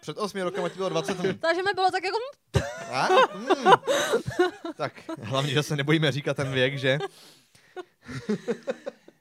Před 0.00 0.18
8 0.18 0.40
rokama 0.40 0.68
ti 0.68 0.76
bylo 0.76 0.88
20 0.88 1.16
dní. 1.18 1.38
takže 1.38 1.62
mi 1.62 1.70
bylo 1.74 1.90
tak 1.90 2.04
jako... 2.04 2.16
hm, 2.56 2.62
A? 2.92 3.08
Mm. 3.36 3.72
Tak, 4.76 4.92
hlavně, 5.22 5.52
že 5.52 5.62
se 5.62 5.76
nebojíme 5.76 6.12
říkat 6.12 6.36
ten 6.36 6.52
věk, 6.52 6.78
že? 6.78 6.98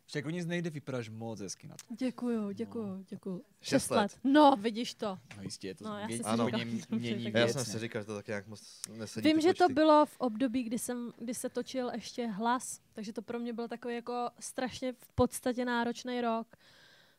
Však 0.08 0.26
o 0.26 0.30
nic 0.30 0.46
nejde, 0.46 0.70
vypadáš 0.70 1.10
moc 1.10 1.40
hezky 1.40 1.68
na 1.68 1.76
to. 1.76 1.96
Děkuju, 1.96 2.52
děkuju, 2.52 3.06
děkuju. 3.10 3.44
Šest 3.62 3.70
Šest 3.70 3.90
let. 3.90 3.98
let. 3.98 4.20
No, 4.24 4.56
vidíš 4.60 4.94
to. 4.94 5.20
No 5.38 5.44
jistě, 5.44 5.76
to 5.76 5.84
No, 5.84 5.98
já 6.00 6.08
vě- 6.08 6.18
si 6.18 6.24
Ano. 6.24 6.48
mění 6.90 7.24
tak 7.32 7.34
Já 7.34 7.48
jsem 7.48 7.66
si 7.66 7.80
říkal, 7.80 8.02
že 8.02 8.06
to 8.06 8.16
tak 8.16 8.28
nějak 8.28 8.48
moc 8.48 8.82
nesedí. 8.98 9.30
Vím, 9.30 9.42
že 9.42 9.54
to 9.54 9.70
bylo 9.70 10.06
v 10.06 10.18
období, 10.18 10.64
kdy, 10.64 10.80
jsem, 10.80 11.14
kdy 11.20 11.34
se 11.34 11.50
točil 11.50 11.90
ještě 11.94 12.28
hlas, 12.28 12.82
takže 12.94 13.14
to 13.14 13.22
pro 13.22 13.40
mě 13.40 13.54
byl 13.54 13.68
takový 13.68 13.96
jako 13.96 14.30
strašně 14.40 14.94
v 14.94 15.12
podstatě 15.16 15.66
náročný 15.66 16.22
rok. 16.22 16.48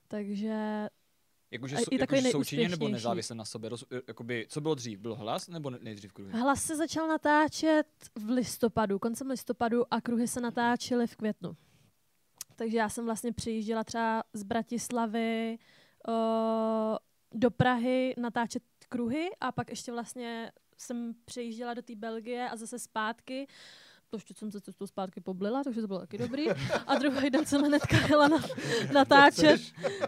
Takže 0.08 0.86
Jakože, 1.50 1.76
A 1.76 1.78
sou, 1.78 1.84
i 1.90 1.98
takový 1.98 2.18
jakože 2.18 2.32
součinně 2.32 2.68
nebo 2.68 2.88
nezávisle 2.88 3.36
na 3.36 3.44
sobě? 3.44 3.70
Roz, 3.70 3.84
jakoby, 4.08 4.46
co 4.48 4.60
bylo 4.60 4.74
dřív? 4.74 4.98
Byl 4.98 5.14
hlas 5.14 5.48
nebo 5.48 5.70
ne- 5.70 5.78
nejdřív 5.82 6.12
kruhy? 6.12 6.32
hlas 6.32 6.64
se 6.64 6.76
začal 6.76 7.08
natáčet 7.08 7.86
v 8.14 8.28
listopadu, 8.28 8.98
koncem 8.98 9.30
listopadu 9.30 9.94
a 9.94 10.00
kruhy 10.00 10.28
se 10.28 10.40
natáčely 10.40 11.06
v 11.06 11.16
květnu. 11.16 11.56
Takže 12.58 12.78
já 12.78 12.88
jsem 12.88 13.04
vlastně 13.04 13.32
přijížděla 13.32 13.84
třeba 13.84 14.22
z 14.32 14.42
Bratislavy 14.42 15.58
o, 16.08 16.12
do 17.34 17.50
Prahy 17.50 18.14
natáčet 18.18 18.62
kruhy 18.88 19.30
a 19.40 19.52
pak 19.52 19.70
ještě 19.70 19.92
vlastně 19.92 20.52
jsem 20.78 21.14
přejížděla 21.24 21.74
do 21.74 21.82
té 21.82 21.94
Belgie 21.96 22.48
a 22.48 22.56
zase 22.56 22.78
zpátky. 22.78 23.46
Ještě 24.12 24.34
jsem 24.34 24.50
se 24.50 24.60
cestou 24.60 24.86
zpátky 24.86 25.20
poblila, 25.20 25.64
takže 25.64 25.80
to 25.80 25.86
bylo 25.86 26.00
taky 26.00 26.18
dobrý. 26.18 26.50
A 26.86 26.94
druhý 26.98 27.30
den 27.30 27.46
jsem 27.46 27.62
hnedka 27.62 27.96
jela 28.08 28.28
na, 28.28 28.38
natáčet. 28.92 29.60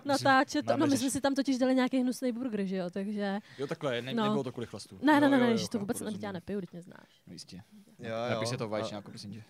natáčet. 0.04 0.66
No, 0.76 0.86
my 0.86 0.96
jsme 0.98 1.10
si 1.10 1.20
tam 1.20 1.34
totiž 1.34 1.58
dali 1.58 1.74
nějaký 1.74 1.98
hnusný 1.98 2.32
burger, 2.32 2.64
že 2.64 2.76
jo, 2.76 2.90
takže... 2.90 3.38
Jo, 3.58 3.66
takhle, 3.66 4.02
ne, 4.02 4.14
No. 4.14 4.22
nebylo 4.24 4.44
to 4.44 4.52
kvůli 4.52 4.66
chlastu. 4.66 4.98
Ne, 5.02 5.20
ne, 5.20 5.26
Jo, 5.26 5.30
ne, 5.30 5.38
jo, 5.38 5.44
ne, 5.44 5.50
jo, 5.50 5.56
že 5.56 5.68
to 5.68 5.78
vůbec 5.78 6.00
já 6.00 6.04
rozumím. 6.06 6.32
nepiju, 6.32 6.60
teď 6.60 6.72
mě 6.72 6.82
znáš. 6.82 7.22
No 7.26 7.32
jistě. 7.32 7.62
Jo, 7.98 8.14
Napiš 8.30 8.48
si 8.48 8.56
to 8.56 8.64
A- 8.64 8.66
vaječňáku, 8.66 9.10
prosím 9.10 9.32
tě. 9.32 9.44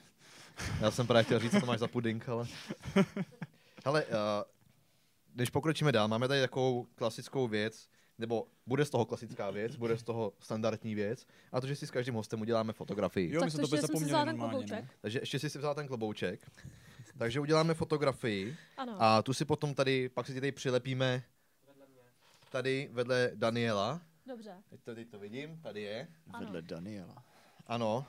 Já 0.80 0.90
jsem 0.90 1.06
právě 1.06 1.24
chtěl 1.24 1.38
říct, 1.38 1.52
co 1.52 1.60
to 1.60 1.66
máš 1.66 1.78
za 1.80 1.88
puding, 1.88 2.28
ale... 2.28 2.46
Hele, 3.84 4.04
uh, 4.04 4.12
když 5.34 5.50
pokročíme 5.50 5.92
dál, 5.92 6.08
máme 6.08 6.28
tady 6.28 6.40
takovou 6.40 6.86
klasickou 6.94 7.48
věc, 7.48 7.88
nebo 8.18 8.46
bude 8.66 8.84
z 8.84 8.90
toho 8.90 9.04
klasická 9.06 9.50
věc, 9.50 9.76
bude 9.76 9.98
z 9.98 10.02
toho 10.02 10.32
standardní 10.40 10.94
věc, 10.94 11.26
a 11.52 11.60
to, 11.60 11.66
že 11.66 11.76
si 11.76 11.86
s 11.86 11.90
každým 11.90 12.14
hostem 12.14 12.40
uděláme 12.40 12.72
fotografii. 12.72 13.32
Jo, 13.32 13.40
Tak 13.40 13.46
my 13.46 13.50
jsme 13.50 13.60
to 13.60 13.66
si 13.66 13.80
zapomněli 13.80 14.12
normálně, 14.12 14.38
klobouček. 14.38 14.70
ne? 14.84 14.88
Takže 15.00 15.18
ještě 15.22 15.38
si 15.38 15.50
si 15.50 15.58
vzal 15.58 15.74
ten 15.74 15.86
klobouček. 15.86 16.50
Takže 17.18 17.40
uděláme 17.40 17.74
fotografii 17.74 18.56
Ano. 18.76 18.96
a 18.98 19.22
tu 19.22 19.34
si 19.34 19.44
potom 19.44 19.74
tady, 19.74 20.08
pak 20.08 20.26
si 20.26 20.32
ti 20.32 20.40
tady 20.40 20.52
přilepíme 20.52 21.22
tady 22.50 22.88
vedle 22.92 23.30
Daniela. 23.34 24.00
Dobře. 24.26 24.54
Teď 24.70 24.80
to, 24.84 24.94
teď 24.94 25.08
to 25.08 25.18
vidím, 25.18 25.60
tady 25.62 25.82
je. 25.82 26.08
Ano. 26.32 26.44
Vedle 26.46 26.62
Daniela. 26.62 27.24
Ano. 27.66 28.06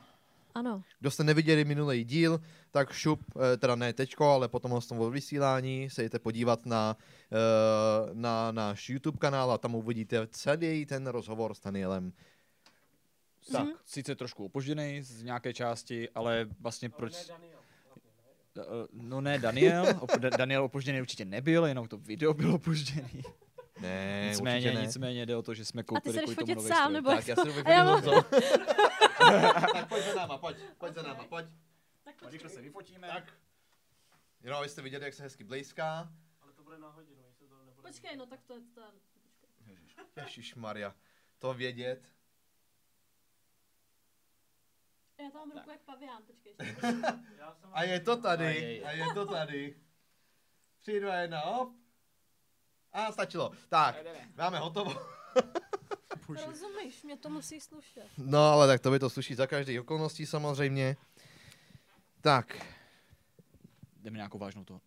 Ano. 0.55 0.83
Kdo 0.99 1.11
jste 1.11 1.23
neviděli 1.23 1.65
minulý 1.65 2.03
díl, 2.03 2.41
tak 2.71 2.91
šup, 2.93 3.19
eh, 3.53 3.57
teda 3.57 3.75
ne 3.75 3.93
tečko, 3.93 4.25
ale 4.29 4.47
potom 4.47 4.81
z 4.81 4.87
toho 4.87 5.09
vysílání 5.09 5.89
se 5.89 6.03
jdete 6.03 6.19
podívat 6.19 6.65
na, 6.65 6.97
eh, 7.31 8.09
na 8.13 8.51
náš 8.51 8.89
YouTube 8.89 9.17
kanál 9.17 9.51
a 9.51 9.57
tam 9.57 9.75
uvidíte 9.75 10.27
celý 10.27 10.85
ten 10.85 11.07
rozhovor 11.07 11.53
s 11.53 11.59
Danielem. 11.61 12.13
Tak, 13.51 13.63
Mhm. 13.63 13.73
sice 13.85 14.15
trošku 14.15 14.45
opožděný 14.45 15.01
z 15.01 15.23
nějaké 15.23 15.53
části, 15.53 16.09
ale 16.09 16.47
vlastně 16.59 16.89
proč... 16.89 17.13
Eh, 18.57 18.61
No 18.93 19.21
ne, 19.21 19.39
Daniel. 19.39 19.85
Daniel 20.37 20.63
opožděný 20.63 21.01
určitě 21.01 21.25
nebyl, 21.25 21.65
jenom 21.65 21.87
to 21.87 21.97
video 21.97 22.33
bylo 22.33 22.55
opožděný. 22.55 23.21
Ne, 23.81 24.27
nicméně, 24.29 24.73
ne. 24.73 24.81
nicméně 24.81 25.25
jde 25.25 25.35
o 25.35 25.41
to, 25.41 25.53
že 25.53 25.65
jsme 25.65 25.79
A 25.79 25.83
ty 25.83 25.87
koupili 25.87 26.13
se 26.13 26.21
kvůli 26.21 26.35
tomu 26.35 26.45
fotit 26.45 26.55
nový 26.55 26.67
sám, 26.67 26.77
stroj. 26.77 26.93
nebo 26.93 27.09
Tak, 27.09 27.27
já 27.27 27.35
si 27.35 27.41
jdu 27.41 27.53
vyfotit 27.53 27.77
Honzo. 27.79 28.21
tak 29.73 29.89
pojď 29.89 30.03
za 30.05 30.15
náma, 30.15 30.37
pojď, 30.37 30.57
pojď 30.77 30.93
za 30.93 31.01
náma, 31.01 31.23
pojď. 31.23 31.45
Rychle 32.29 32.49
se 32.49 32.61
vyfotíme. 32.61 33.07
Tak. 33.07 33.33
Jenom 34.43 34.59
abyste 34.59 34.81
viděli, 34.81 35.03
jak 35.05 35.13
se 35.13 35.23
hezky 35.23 35.43
blízká. 35.43 36.09
Počkej, 37.81 38.17
no 38.17 38.25
tak 38.25 38.39
to 38.43 38.53
je 38.53 38.61
ten. 38.75 38.91
Ježíš 40.15 40.55
Maria, 40.55 40.95
to 41.39 41.53
vědět. 41.53 42.07
Já 45.17 45.29
tam 45.29 45.39
mám 45.49 45.57
ruku 45.57 45.69
jak 45.69 45.81
pavián, 45.81 46.23
počkej. 46.23 46.55
A 47.73 47.83
je 47.83 47.99
to 47.99 48.21
tady, 48.21 48.83
a 48.83 48.91
je 48.91 49.05
to 49.13 49.25
tady. 49.25 49.75
Tři, 50.79 50.99
dva, 50.99 51.15
jedna, 51.15 51.39
hop. 51.39 51.80
A 52.93 53.11
stačilo. 53.11 53.51
Tak, 53.69 53.95
máme 54.37 54.59
hotovo. 54.59 54.93
Rozumíš, 56.47 57.03
mě 57.03 57.17
to 57.17 57.29
musí 57.29 57.59
slušet. 57.61 58.03
No, 58.17 58.39
ale 58.51 58.67
tak 58.67 58.81
to 58.81 58.91
by 58.91 58.99
to 58.99 59.09
sluší 59.09 59.35
za 59.35 59.47
každý 59.47 59.79
okolností 59.79 60.25
samozřejmě. 60.25 60.97
Tak, 62.21 62.65
Jdeme 64.01 64.15
nějakou 64.17 64.37
vážnou 64.37 64.63
to. 64.63 64.81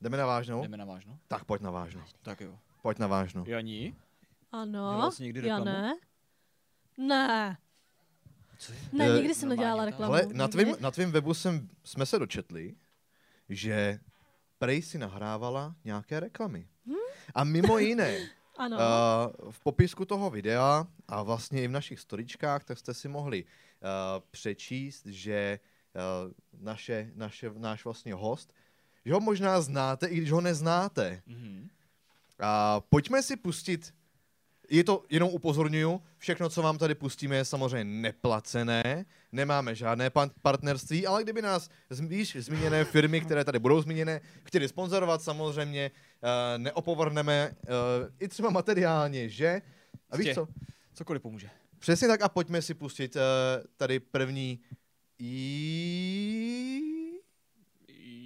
jdeme 0.00 0.16
na 0.16 0.26
vážnou? 0.26 0.62
Jdeme 0.62 0.76
na 0.76 0.84
vážnou? 0.84 1.18
Tak 1.28 1.44
pojď 1.44 1.62
na 1.62 1.70
vážnou. 1.70 2.02
Tak 2.22 2.40
jo. 2.40 2.58
Pojď 2.82 2.98
na 2.98 3.06
vážnou. 3.06 3.44
Janí? 3.46 3.96
Ano. 4.52 5.10
Někdy 5.20 5.48
Já 5.48 5.56
reklamu? 5.58 5.64
ne. 5.64 5.94
Ne. 6.98 7.58
Co 8.58 8.72
je? 8.72 8.78
Ne, 8.92 9.08
Eh, 9.10 9.16
nikdy 9.16 9.34
jsem 9.34 9.48
nedělala 9.48 9.84
reklamu. 9.84 10.12
Ale 10.12 10.26
na 10.32 10.48
tvým, 10.48 10.76
na 10.80 10.90
tvým 10.90 11.12
webu 11.12 11.34
jsem, 11.34 11.68
jsme 11.84 12.06
se 12.06 12.18
dočetli, 12.18 12.76
že 13.48 14.00
prej 14.58 14.82
si 14.82 14.98
nahrávala 14.98 15.74
nějaké 15.84 16.20
reklamy. 16.20 16.68
A 17.34 17.44
mimo 17.44 17.78
jiné, 17.78 18.28
Ano. 18.58 18.76
Uh, 18.76 19.50
v 19.50 19.60
popisku 19.60 20.04
toho 20.04 20.30
videa 20.30 20.86
a 21.08 21.22
vlastně 21.22 21.62
i 21.62 21.68
v 21.68 21.70
našich 21.70 22.00
storičkách, 22.00 22.64
tak 22.64 22.78
jste 22.78 22.94
si 22.94 23.08
mohli 23.08 23.44
uh, 23.44 23.48
přečíst, 24.30 25.06
že 25.06 25.60
uh, 25.94 26.32
naše, 26.60 27.10
naše, 27.14 27.50
náš 27.56 27.84
vlastně 27.84 28.14
host, 28.14 28.52
že 29.04 29.12
ho 29.12 29.20
možná 29.20 29.60
znáte, 29.60 30.06
i 30.06 30.16
když 30.16 30.30
ho 30.30 30.40
neznáte. 30.40 31.22
Mhm. 31.26 31.68
A 32.40 32.80
pojďme 32.80 33.22
si 33.22 33.36
pustit 33.36 33.94
je 34.70 34.84
to, 34.84 35.04
jenom 35.10 35.28
upozorňuju, 35.32 36.02
všechno, 36.18 36.48
co 36.48 36.62
vám 36.62 36.78
tady 36.78 36.94
pustíme, 36.94 37.36
je 37.36 37.44
samozřejmě 37.44 37.84
neplacené, 37.84 39.06
nemáme 39.32 39.74
žádné 39.74 40.10
pan- 40.10 40.30
partnerství, 40.42 41.06
ale 41.06 41.22
kdyby 41.22 41.42
nás 41.42 41.70
zmíš, 41.90 42.36
zmíněné 42.36 42.84
firmy, 42.84 43.20
které 43.20 43.44
tady 43.44 43.58
budou 43.58 43.80
zmíněné, 43.82 44.20
chtěli 44.44 44.68
sponzorovat, 44.68 45.22
samozřejmě 45.22 45.90
uh, 46.22 46.28
neopovrhneme 46.56 47.50
uh, 47.62 47.68
i 48.20 48.28
třeba 48.28 48.50
materiálně, 48.50 49.28
že? 49.28 49.62
A 50.10 50.16
víš 50.16 50.26
Prostě 50.34 50.34
co? 50.34 50.48
Cokoliv 50.94 51.22
pomůže. 51.22 51.50
Přesně 51.78 52.08
tak 52.08 52.22
a 52.22 52.28
pojďme 52.28 52.62
si 52.62 52.74
pustit 52.74 53.16
uh, 53.16 53.22
tady 53.76 54.00
první 54.00 54.60
i... 55.18 56.82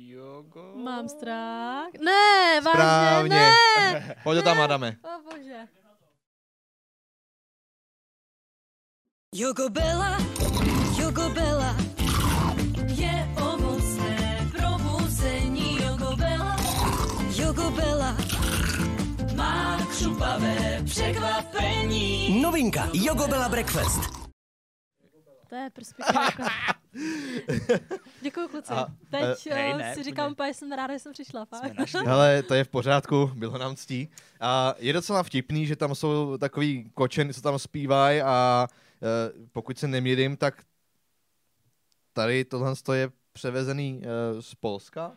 Jogo. 0.09 0.73
Mám 0.85 1.09
strach. 1.09 1.89
Ne, 2.05 2.61
vážně, 2.61 2.81
Správně. 2.81 3.29
ne. 3.37 4.17
Pojď 4.23 4.45
tam, 4.45 4.61
Adame. 4.61 4.97
O 5.03 5.23
bože. 5.33 5.69
Jogobela, 9.35 10.19
jogobela, 11.01 11.77
je 12.87 13.29
ovocné 13.53 14.51
probuzení 14.57 15.77
jogobela. 15.83 16.57
Jogobela, 17.37 18.17
má 19.37 19.87
křupavé 19.91 20.83
překvapení. 20.85 22.41
Novinka 22.43 22.89
Jogobela 22.93 23.49
Breakfast. 23.49 24.01
To 25.49 25.55
je 25.55 25.71
perspektiva. 25.71 26.25
jako- 26.25 26.43
Děkuji, 28.23 28.49
kluci. 28.49 28.73
A, 28.73 28.87
Teď 29.11 29.47
eh, 29.51 29.55
hej, 29.55 29.73
uh, 29.73 29.79
ne, 29.79 29.95
si 29.95 30.03
říkám 30.03 30.33
úplně, 30.33 30.55
jsem 30.55 30.73
ráda, 30.73 30.95
že 30.95 30.99
jsem 30.99 31.13
přišla. 31.13 31.47
Hele, 32.07 32.43
to 32.43 32.55
je 32.55 32.65
v 32.65 32.69
pořádku, 32.69 33.31
bylo 33.35 33.59
nám 33.59 33.77
ctí. 33.77 34.09
A 34.41 34.75
je 34.79 34.93
docela 34.93 35.23
vtipný, 35.23 35.67
že 35.67 35.77
tam 35.77 35.95
jsou 35.95 36.39
takový 36.39 36.91
kočeny, 36.95 37.35
co 37.35 37.41
tam 37.41 37.59
zpívají 37.59 38.21
a 38.23 38.67
uh, 38.73 38.79
pokud 39.53 39.79
se 39.79 39.89
nemýlím, 39.89 40.37
tak 40.37 40.65
tady 42.13 42.45
tohle 42.45 42.75
je 42.95 43.11
převezený 43.33 43.99
uh, 43.99 44.41
z 44.41 44.55
Polska, 44.55 45.17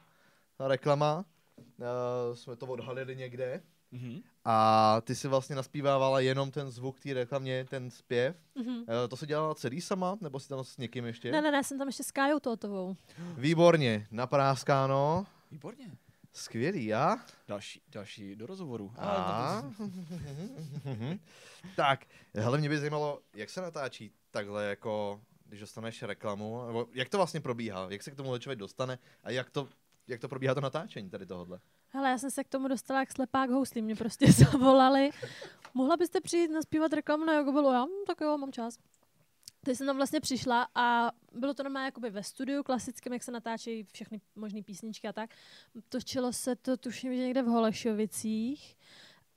ta 0.58 0.68
reklama. 0.68 1.26
Uh, 1.58 2.36
jsme 2.36 2.56
to 2.56 2.66
odhalili 2.66 3.16
někde. 3.16 3.62
Mhm. 3.92 4.22
A 4.46 5.02
ty 5.02 5.16
si 5.16 5.28
vlastně 5.28 5.56
naspívávala 5.56 6.20
jenom 6.20 6.52
ten 6.52 6.72
zvuk 6.72 7.00
té 7.00 7.14
reklamě, 7.14 7.66
ten 7.70 7.92
zpěv. 7.92 8.36
Mhm. 8.56 8.76
Uh, 8.78 8.86
to 9.10 9.18
si 9.18 9.28
dělala 9.28 9.56
celý 9.56 9.82
sama, 9.82 10.18
nebo 10.22 10.40
si 10.40 10.50
tam 10.50 10.64
s 10.64 10.78
někým 10.78 11.06
ještě? 11.06 11.32
Ne, 11.32 11.42
ne, 11.42 11.52
ne, 11.52 11.64
jsem 11.64 11.78
tam 11.78 11.88
ještě 11.88 12.04
s 12.04 12.12
Kájou 12.12 12.40
Totovou. 12.40 12.96
Výborně, 13.38 14.08
napráskáno. 14.12 15.26
Výborně. 15.52 15.98
Skvělý, 16.36 16.86
já? 16.86 17.18
Další, 17.48 17.82
další 17.92 18.36
do 18.36 18.46
rozhovoru. 18.46 18.94
A... 18.98 19.64
tak, 21.76 22.06
hele, 22.34 22.58
mě 22.58 22.70
by 22.70 22.78
zajímalo, 22.78 23.22
jak 23.34 23.50
se 23.50 23.62
natáčí 23.62 24.12
takhle 24.32 24.66
jako, 24.66 25.22
když 25.46 25.60
dostaneš 25.60 26.04
reklamu, 26.04 26.68
nebo 26.68 26.88
jak 26.94 27.10
to 27.10 27.18
vlastně 27.18 27.42
probíhá, 27.42 27.88
jak 27.90 28.04
se 28.04 28.12
k 28.12 28.16
tomu 28.16 28.38
člověk 28.38 28.60
dostane 28.60 29.00
a 29.24 29.32
jak 29.32 29.50
to, 29.50 29.70
jak 30.08 30.20
to 30.22 30.30
probíhá 30.30 30.56
to 30.56 30.62
natáčení 30.62 31.10
tady 31.10 31.26
tohohle. 31.26 31.60
Hele, 31.90 32.10
já 32.10 32.18
jsem 32.18 32.32
se 32.32 32.44
k 32.44 32.50
tomu 32.50 32.68
dostala 32.68 33.00
jak 33.00 33.12
slepák 33.12 33.50
houslí, 33.50 33.82
mě 33.82 33.96
prostě 33.96 34.32
zavolali. 34.32 35.10
Mohla 35.74 35.98
byste 35.98 36.22
přijít 36.22 36.52
naspívat 36.52 36.94
reklamu 36.94 37.26
na 37.26 37.34
Jogobelu? 37.34 37.72
Já, 37.74 37.84
"Hm, 37.86 38.06
tak 38.08 38.22
jo, 38.22 38.38
mám 38.38 38.52
čas. 38.52 38.78
Teď 39.66 39.78
jsem 39.78 39.88
tam 39.88 39.96
vlastně 39.96 40.20
přišla 40.20 40.68
a 40.76 41.12
bylo 41.34 41.54
to 41.54 41.64
normálně 41.64 41.86
jakoby 41.86 42.10
ve 42.10 42.24
studiu 42.24 42.64
klasickém, 42.64 43.14
jak 43.14 43.24
se 43.24 43.32
natáčejí 43.32 43.84
všechny 43.84 44.22
možné 44.36 44.64
písničky 44.64 45.08
a 45.08 45.14
tak. 45.14 45.30
Točilo 45.90 46.34
se 46.34 46.56
to, 46.56 46.78
tuším, 46.78 47.16
že 47.16 47.22
někde 47.22 47.42
v 47.44 47.46
Holešovicích. 47.46 48.78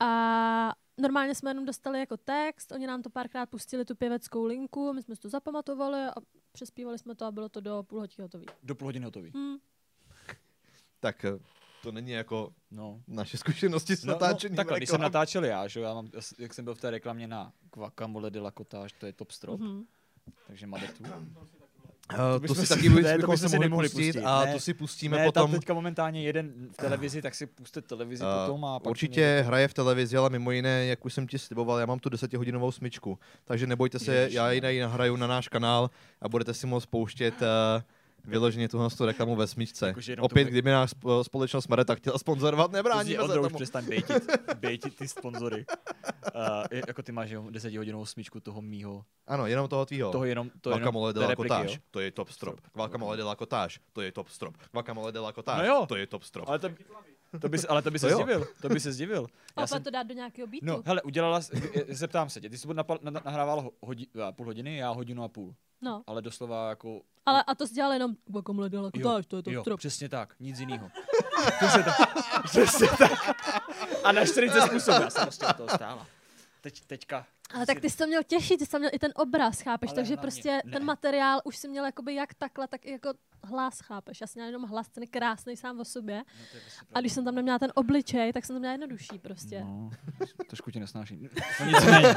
A 0.01 0.73
normálně 0.99 1.35
jsme 1.35 1.51
jenom 1.51 1.65
dostali 1.65 1.99
jako 2.01 2.17
text, 2.17 2.73
oni 2.73 2.87
nám 2.87 3.03
to 3.03 3.11
párkrát 3.11 3.47
pustili 3.51 3.85
tu 3.85 3.95
pěveckou 3.95 4.45
linku, 4.45 4.93
my 4.93 5.03
jsme 5.03 5.17
si 5.17 5.23
to 5.23 5.29
zapamatovali 5.29 5.99
a 6.01 6.15
přespívali 6.53 6.99
jsme 6.99 7.15
to 7.15 7.25
a 7.25 7.31
bylo 7.31 7.49
to 7.49 7.61
do 7.61 7.83
půl 7.83 8.01
hodiny 8.01 8.23
hotový. 8.23 8.47
Do 8.63 8.75
půl 8.75 8.89
hodiny 8.89 9.05
hotový. 9.05 9.31
Hm. 9.37 9.57
Tak 11.01 11.25
eh, 11.25 11.39
to 11.83 11.93
není 11.93 12.11
jako 12.11 12.55
No. 12.71 13.03
naše 13.09 13.37
zkušenosti 13.39 13.97
s 13.97 14.05
No, 14.05 14.13
natáčením 14.13 14.57
no, 14.57 14.57
takhle, 14.57 14.77
když 14.77 14.89
jsem 14.89 14.95
reklam. 15.01 15.13
natáčel 15.13 15.45
já, 15.45 15.69
že 15.69 15.81
jo, 15.81 15.87
já 15.87 15.95
mám, 15.95 16.09
jak 16.39 16.55
jsem 16.55 16.65
byl 16.65 16.75
v 16.75 16.81
té 16.81 16.91
reklamě 16.91 17.29
na 17.29 17.53
Guacamole 17.75 18.31
de 18.31 18.41
la 18.41 18.51
Cottage, 18.59 18.95
to 18.99 19.07
je 19.07 19.13
top 19.13 19.31
strop, 19.31 19.61
Mhm. 19.61 19.85
Takže 20.47 20.67
Madetu. 20.67 21.05
Eh, 22.13 22.17
to 22.17 22.33
to 22.33 22.41
bychom 22.41 22.57
si 22.57 22.69
taky 22.69 22.89
ne, 23.03 23.17
bychom 23.17 23.35
to 23.35 23.39
se 23.39 23.49
si 23.49 23.69
mohli 23.69 23.89
pustit, 23.89 24.13
pustit, 24.13 24.25
a 24.25 24.45
ne. 24.45 24.53
to 24.53 24.61
si 24.61 24.75
pustíme 24.75 25.17
Ne, 25.17 25.25
potom. 25.25 25.51
tam 25.51 25.61
teďka 25.61 25.75
momentálně 25.75 26.23
jeden 26.23 26.69
v 26.73 26.77
televizi, 26.77 27.23
tak 27.23 27.35
si 27.35 27.47
puste 27.47 27.83
televizi 27.83 28.25
Eh, 28.25 28.47
potom 28.47 28.65
a 28.65 28.81
pak 28.81 28.91
Určitě 28.91 29.45
hraje 29.47 29.69
v 29.69 29.75
televizi, 29.75 30.17
ale 30.17 30.31
mimo 30.31 30.51
jiné, 30.51 30.87
jak 30.87 31.05
už 31.05 31.15
jsem 31.15 31.27
ti 31.27 31.39
sliboval, 31.39 31.79
já 31.79 31.87
mám 31.87 31.99
tu 31.99 32.09
desetihodinovou 32.09 32.73
smyčku. 32.73 33.19
Takže 33.45 33.67
nebojte 33.67 33.99
se, 33.99 34.15
Ježiš, 34.15 34.35
já 34.35 34.51
ji 34.51 34.81
nahraju 34.81 35.17
na 35.17 35.27
náš 35.27 35.49
kanál 35.49 35.91
a 36.21 36.29
budete 36.29 36.55
si 36.55 36.67
moct 36.67 36.87
pouštět 36.87 37.35
uh, 37.43 37.83
vyloženě 38.29 38.69
tuhle 38.69 38.91
tu 38.91 39.07
reklamu 39.07 39.37
ve 39.37 39.47
smyčce. 39.47 39.87
Jakože 39.87 40.13
jenom 40.13 40.25
Opět, 40.25 40.45
tomu- 40.45 40.51
kdyby 40.53 40.71
nás 40.71 40.91
sp- 40.91 41.23
společnost 41.23 41.69
Mareta 41.69 41.95
chtěla 41.95 42.19
sponzorovat, 42.19 42.73
nebráníme 42.73 43.29
se 43.29 43.35
tomu. 43.35 43.49
přestaň 43.57 43.85
bejtit, 43.87 44.23
bejtit 44.61 44.97
ty 44.97 45.09
sponzory. 45.09 45.65
Uh, 46.35 46.79
jako 46.89 47.03
ty 47.03 47.13
máš 47.13 47.31
jo, 47.31 47.47
desetihodinovou 47.51 48.07
smyčku 48.07 48.41
toho 48.41 48.63
mýho, 48.63 49.05
Ano, 49.27 49.47
jenom 49.47 49.69
toho 49.69 49.87
tvýho. 49.87 50.13
toho 50.13 50.25
jenom, 50.25 50.51
to 50.61 50.71
jenom 50.71 50.81
Guacamole 50.81 51.13
de 51.13 51.21
la 51.21 51.37
Cottage, 51.37 51.79
to 51.91 52.01
je 52.01 52.11
top 52.11 52.31
strop. 52.31 52.61
Guacamole 52.75 53.17
de 53.17 53.23
la 53.23 53.37
Cottage, 53.37 53.79
to 53.93 54.01
je 54.01 54.13
top 54.13 54.29
strop. 54.29 54.55
Guacamole 54.73 55.13
de 55.13 55.19
la 55.21 55.33
Cottage, 55.33 55.59
No 55.69 55.75
jo. 55.75 55.87
to 55.87 55.97
je 55.97 56.07
top 56.07 56.23
strop. 56.23 56.49
Ale 56.49 56.59
to, 56.59 56.69
to 57.41 57.49
by, 57.49 57.59
se- 57.59 57.67
ale 57.69 57.83
to 57.83 57.91
by 57.91 57.99
To 57.99 58.09
se 58.09 58.15
zdivil, 58.15 58.47
to 58.63 58.69
by 58.69 58.81
se 58.81 58.93
zdivil. 58.93 59.27
A 59.57 59.61
Já 59.61 59.67
jsem, 59.67 59.83
to 59.83 59.91
dát 59.91 60.03
do 60.03 60.15
nějakého 60.15 60.47
beatu. 60.47 60.67
no, 60.67 60.83
hele, 60.87 61.03
udělala, 61.03 61.41
zeptám 61.89 62.31
se 62.31 62.41
tě, 62.41 62.51
ty 62.51 62.59
jsi 62.59 62.69
napal- 62.69 62.99
na- 63.03 63.21
nahrávala 63.25 63.63
ho- 63.63 63.73
hodi, 63.81 64.07
půl 64.37 64.47
hodiny, 64.47 64.77
já 64.77 64.91
hodinu 64.91 65.23
a 65.25 65.29
půl, 65.29 65.55
no. 65.81 66.03
ale 66.07 66.23
doslova 66.23 66.69
jako 66.69 67.01
Ale 67.27 67.43
a 67.47 67.55
to 67.55 67.67
jsi 67.67 67.75
dělal 67.75 67.93
jenom 67.93 68.15
guacamole 68.27 68.69
de 68.69 68.79
la 68.81 68.91
to 68.91 69.37
je 69.37 69.43
to 69.43 69.51
jo, 69.51 69.61
strop. 69.63 69.79
přesně 69.79 70.09
tak, 70.09 70.35
nic 70.41 70.61
jiného. 70.61 70.89
přesně 71.59 71.83
tak, 71.83 72.15
přesně 72.45 72.87
tak. 72.99 73.37
A 74.05 74.13
na 74.13 74.27
40 74.27 74.61
způsobů, 74.61 75.03
já 75.03 75.11
jsem 75.11 75.23
prostě 75.23 75.47
toho 75.57 75.69
stála. 75.69 76.07
Teď, 76.61 76.81
teďka, 76.87 77.27
Ale 77.55 77.67
tak 77.67 77.81
ty 77.81 77.91
jsi 77.91 77.97
to 77.97 78.07
měl 78.07 78.23
těšit, 78.23 78.59
ty 78.59 78.65
jsi 78.67 78.71
tam 78.71 78.81
měl 78.81 78.91
i 78.95 78.99
ten 78.99 79.13
obraz, 79.17 79.61
chápeš? 79.61 79.91
Ale 79.91 79.95
Takže 79.95 80.15
hlavně 80.15 80.23
prostě 80.23 80.61
ne. 80.65 80.73
ten 80.73 80.85
materiál 80.85 81.41
už 81.45 81.57
si 81.57 81.69
měl 81.69 81.85
jakoby 81.85 82.15
jak 82.15 82.35
takhle, 82.35 82.69
tak 82.69 82.87
i 82.87 82.91
jako 82.91 83.15
hlas, 83.45 83.81
chápeš? 83.81 84.21
Já 84.21 84.27
jsem 84.27 84.41
měla 84.41 84.47
jenom 84.47 84.63
hlas, 84.63 84.89
ten 84.89 85.03
je 85.03 85.07
krásný 85.07 85.57
sám 85.57 85.81
o 85.81 85.85
sobě. 85.85 86.17
no 86.19 86.25
prostě 86.51 86.87
A 86.95 87.01
když 87.01 87.13
jsem 87.13 87.25
tam 87.25 87.35
neměla 87.35 87.59
ten 87.59 87.73
obličej, 87.75 88.33
tak 88.33 88.45
jsem 88.45 88.57
to 88.57 88.61
měla 88.61 88.73
jednodušší 88.73 89.19
prostě. 89.19 89.61
No, 89.61 89.91
trošku 90.47 90.71
tě 90.71 90.81
nesnáším. 90.81 91.29
No 91.61 91.67
nicméně. 91.67 92.15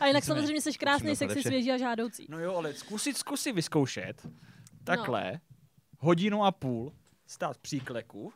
A 0.00 0.06
jinak 0.06 0.22
Nicméně. 0.22 0.22
samozřejmě 0.22 0.60
jsi 0.60 0.72
krásný, 0.72 1.16
sexy, 1.16 1.42
svěží 1.42 1.72
a 1.72 1.76
žádoucí. 1.78 2.26
No 2.30 2.38
jo, 2.38 2.54
ale 2.56 2.74
zkusit, 2.74 3.16
zkusit 3.18 3.52
vyzkoušet 3.52 4.26
takhle, 4.84 5.40
hodinu 5.98 6.44
a 6.44 6.52
půl, 6.52 6.92
stát 7.26 7.56
v 7.56 7.60
příkleku, 7.60 8.32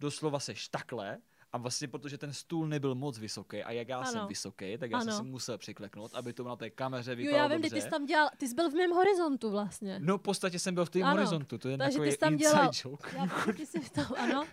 doslova 0.00 0.40
seš 0.40 0.68
takhle, 0.68 1.18
a 1.56 1.58
vlastně 1.58 1.88
protože 1.88 2.18
ten 2.18 2.32
stůl 2.32 2.68
nebyl 2.68 2.94
moc 2.94 3.18
vysoký 3.18 3.62
a 3.62 3.70
jak 3.72 3.88
já 3.88 3.98
Ano. 3.98 4.10
jsem 4.12 4.26
vysoký, 4.26 4.78
tak 4.78 4.90
já 4.90 5.00
jsem 5.00 5.08
Ano. 5.08 5.18
si 5.18 5.24
musel 5.24 5.58
přikleknout, 5.58 6.14
aby 6.14 6.32
to 6.32 6.44
na 6.44 6.56
té 6.56 6.70
kameře 6.70 7.10
Jo, 7.12 7.16
vypadalo 7.16 7.42
já 7.42 7.48
vím, 7.48 7.62
dobře. 7.62 7.74
ty 7.76 7.82
jsi 7.82 7.90
tam 7.90 8.06
dělal, 8.06 8.28
ty 8.36 8.48
jsi 8.48 8.54
byl 8.54 8.70
v 8.70 8.74
mém 8.74 8.90
horizontu 8.90 9.50
vlastně. 9.50 9.98
No 10.02 10.18
v 10.18 10.20
podstatě 10.22 10.58
jsem 10.58 10.74
byl 10.74 10.84
v 10.84 10.90
tom 10.90 11.02
Ano. 11.02 11.12
horizontu, 11.16 11.58
to 11.58 11.68
je 11.68 11.78
Takže 11.78 11.98
ty 12.00 12.12
jsi 12.12 12.18
tam 12.18 12.32
inside 12.32 12.50
dělal- 12.50 12.70
joke. 12.84 13.16
Já 13.16 13.52
ty 13.56 13.66
jsi 13.66 13.90
tam, 13.90 14.06
ano. 14.18 14.44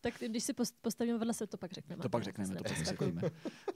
Tak 0.00 0.18
ty, 0.18 0.28
když 0.28 0.44
si 0.44 0.52
post- 0.52 0.74
postavíme 0.82 1.18
vedle 1.18 1.34
se, 1.34 1.46
to 1.46 1.56
pak 1.56 1.72
řekneme. 1.72 2.02
To 2.02 2.08
pak 2.08 2.22
řekneme, 2.22 2.56
to 2.56 2.64
pak 2.64 2.76
řekneme. 2.86 3.22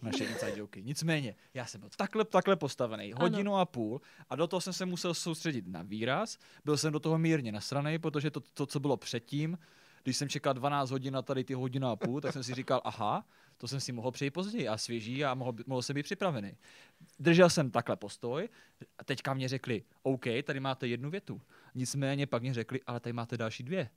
Naše 0.02 0.24
inside 0.24 0.52
joky. 0.58 0.82
Nicméně, 0.82 1.34
já 1.54 1.66
jsem 1.66 1.80
byl 1.80 1.90
takhle, 1.96 2.24
takhle 2.24 2.56
postavený, 2.56 3.14
Ano. 3.14 3.24
hodinu 3.24 3.56
a 3.56 3.64
půl, 3.66 4.00
a 4.28 4.36
do 4.36 4.46
toho 4.46 4.60
jsem 4.60 4.72
se 4.72 4.86
musel 4.86 5.14
soustředit 5.14 5.66
na 5.68 5.82
výraz. 5.82 6.38
Byl 6.64 6.76
jsem 6.76 6.92
do 6.92 7.00
toho 7.00 7.18
mírně 7.18 7.52
nasranej, 7.52 7.98
protože 7.98 8.30
to, 8.30 8.40
to 8.40 8.66
co 8.66 8.80
bylo 8.80 8.96
předtím, 8.96 9.58
když 10.02 10.16
jsem 10.16 10.28
čekal 10.28 10.54
12 10.54 10.90
hodin 10.90 11.14
na 11.14 11.22
tady 11.22 11.44
ty 11.44 11.54
hodinu 11.54 11.88
a 11.88 11.96
půl, 11.96 12.20
tak 12.20 12.32
jsem 12.32 12.42
si 12.42 12.54
říkal, 12.54 12.80
aha, 12.84 13.26
to 13.56 13.68
jsem 13.68 13.80
si 13.80 13.92
mohl 13.92 14.10
přejít 14.10 14.30
později 14.30 14.68
a 14.68 14.76
svěží 14.76 15.24
a 15.24 15.34
mohl, 15.34 15.52
mohl 15.66 15.82
jsem 15.82 15.94
být 15.94 16.02
připravený. 16.02 16.56
Držel 17.18 17.50
jsem 17.50 17.70
takhle 17.70 17.96
postoj 17.96 18.48
a 18.98 19.04
teďka 19.04 19.34
mě 19.34 19.48
řekli, 19.48 19.82
OK, 20.02 20.24
tady 20.44 20.60
máte 20.60 20.86
jednu 20.86 21.10
větu. 21.10 21.40
Nicméně 21.74 22.26
pak 22.26 22.42
mě 22.42 22.54
řekli, 22.54 22.80
ale 22.86 23.00
tady 23.00 23.12
máte 23.12 23.36
další 23.36 23.62
dvě. 23.62 23.90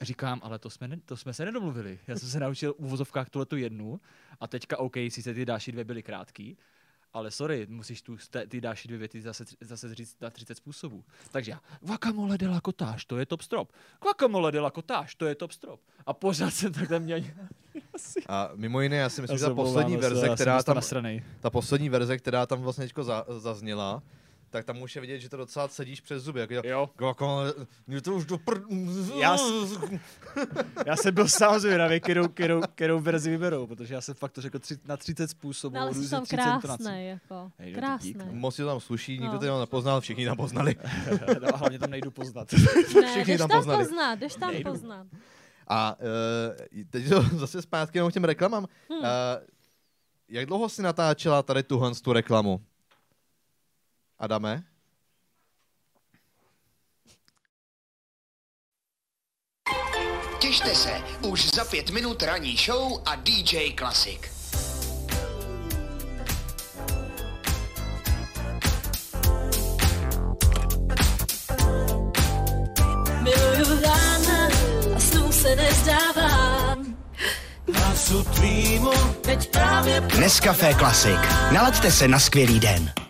Říkám, 0.00 0.40
ale 0.42 0.58
to 0.58 0.70
jsme, 0.70 0.88
ne, 0.88 1.00
to 1.04 1.16
jsme 1.16 1.32
se 1.32 1.44
nedomluvili. 1.44 1.98
Já 2.06 2.16
jsem 2.16 2.28
se 2.28 2.40
naučil 2.40 2.74
v 2.74 2.84
uvozovkách 2.84 3.30
tuhle 3.30 3.46
tu 3.46 3.56
jednu 3.56 4.00
a 4.40 4.46
teďka 4.46 4.78
OK, 4.78 4.96
sice 5.08 5.34
ty 5.34 5.44
další 5.44 5.72
dvě 5.72 5.84
byly 5.84 6.02
krátký, 6.02 6.58
ale 7.14 7.30
sorry, 7.30 7.66
musíš 7.70 8.02
tu, 8.02 8.16
ty 8.48 8.60
další 8.60 8.88
dvě 8.88 8.98
věty 8.98 9.22
zase, 9.22 9.44
zase 9.60 9.94
říct 9.94 10.16
na 10.20 10.30
30 10.30 10.54
způsobů. 10.54 11.04
Takže 11.30 11.50
já, 11.50 11.60
guacamole 11.80 12.38
de 12.38 12.48
la 12.48 12.60
cottage, 12.60 13.04
to 13.06 13.18
je 13.18 13.26
top 13.26 13.42
strop. 13.42 13.72
Guacamole 14.02 14.52
de 14.52 14.60
la 14.60 14.70
cottage, 14.70 15.12
to 15.16 15.26
je 15.26 15.34
top 15.34 15.52
strop. 15.52 15.80
A 16.06 16.12
pořád 16.12 16.50
jsem 16.50 16.72
takhle 16.72 17.00
měl... 17.00 17.20
A 18.28 18.50
mimo 18.54 18.80
jiné, 18.80 18.96
já 18.96 19.08
si 19.08 19.20
myslím, 19.20 19.34
Já 19.34 19.38
že 19.38 19.44
ta 19.44 19.54
poslední 19.54 19.96
verze, 19.96 20.28
která 20.28 20.62
tam, 20.62 20.80
ta 21.40 21.50
poslední 21.50 21.88
verze, 21.88 22.18
která 22.18 22.46
tam 22.46 22.62
vlastně 22.62 22.88
zazněla, 23.38 24.02
tak 24.54 24.64
tam 24.64 24.82
už 24.82 24.94
je 24.94 25.00
vidět, 25.00 25.18
že 25.18 25.28
to 25.28 25.36
docela 25.36 25.68
sedíš 25.68 26.00
přes 26.00 26.22
zuby. 26.22 26.40
Jak, 26.40 26.50
Jo. 26.50 26.62
Jako, 26.64 27.06
jako, 27.06 27.42
mě 27.86 28.00
to 28.00 28.14
už 28.14 28.24
do 28.26 28.38
pr... 28.38 28.60
Já 29.20 29.36
Já 30.86 30.96
jsem 30.96 31.14
byl 31.14 31.28
sám 31.28 31.58
zvědavý, 31.60 32.00
kterou, 32.00 32.28
kterou, 32.28 32.60
kterou 32.74 33.00
verzi 33.00 33.30
vyberou, 33.30 33.66
protože 33.66 33.94
já 33.94 34.00
jsem 34.00 34.14
fakt 34.14 34.32
to 34.32 34.40
řekl 34.40 34.58
tři, 34.58 34.76
na 34.84 34.96
30 34.96 35.30
způsobů, 35.30 35.74
No, 35.76 35.82
ale 35.82 35.90
různě 35.92 36.08
tam 36.08 36.24
30 36.24 36.36
intonací. 36.42 36.60
krásný, 36.84 37.06
jako. 37.08 37.50
Hej, 37.58 37.76
no, 37.82 37.98
dík, 38.00 38.16
no. 38.16 38.26
Moc 38.30 38.54
si 38.54 38.62
to 38.62 38.68
tam 38.68 38.80
sluší, 38.80 39.12
nikdo 39.12 39.32
No. 39.32 39.38
to 39.38 39.44
jenom 39.44 39.60
nepoznal, 39.60 40.00
všichni 40.00 40.24
tam 40.26 40.36
poznali. 40.36 40.76
no, 41.42 41.54
a 41.54 41.56
hlavně 41.56 41.78
tam 41.78 41.90
nejdu 41.90 42.10
poznat. 42.10 42.48
Ne, 43.00 43.10
Všichni 43.10 43.32
jdeš 43.32 43.38
tam 43.38 43.48
tam 43.48 43.58
poznali. 43.58 43.84
poznat, 43.84 44.14
jdeš 44.18 44.34
tam 44.34 44.50
Nejdu. 44.50 44.70
poznat. 44.70 45.06
A 45.68 45.96
uh, 46.00 46.82
teď 46.90 47.08
to 47.08 47.22
zase 47.22 47.62
zpátky 47.62 47.98
jenom 47.98 48.10
k 48.10 48.14
těm 48.14 48.24
reklamám. 48.24 48.66
Hmm. 48.90 48.98
Uh, 49.00 49.06
jak 50.28 50.46
dlouho 50.46 50.68
jsi 50.68 50.82
natáčela 50.82 51.42
tady 51.42 51.62
tuhle 51.62 51.94
tu 51.94 52.12
reklamu? 52.12 52.60
Adame? 54.24 54.62
Těšte 60.38 60.74
se, 60.74 61.02
už 61.20 61.50
za 61.54 61.64
pět 61.64 61.90
minut 61.90 62.22
ranní 62.22 62.56
show 62.56 63.02
a 63.06 63.14
DJ 63.14 63.72
Klasik. 63.72 64.30
Miluju 73.22 73.82
rána 73.82 74.48
a 74.96 75.00
snů 75.00 75.32
se 75.32 75.56
nezdávám. 75.56 76.96
Hlasu 77.74 78.24
tvýmu 78.24 78.92
Teď 79.20 79.50
právě 79.50 80.00
Nescafé 80.00 80.74
Klasik. 80.74 81.20
Nalaďte 81.52 81.90
se 81.90 82.08
na 82.08 82.18
skvělý 82.18 82.60
den. 82.60 83.03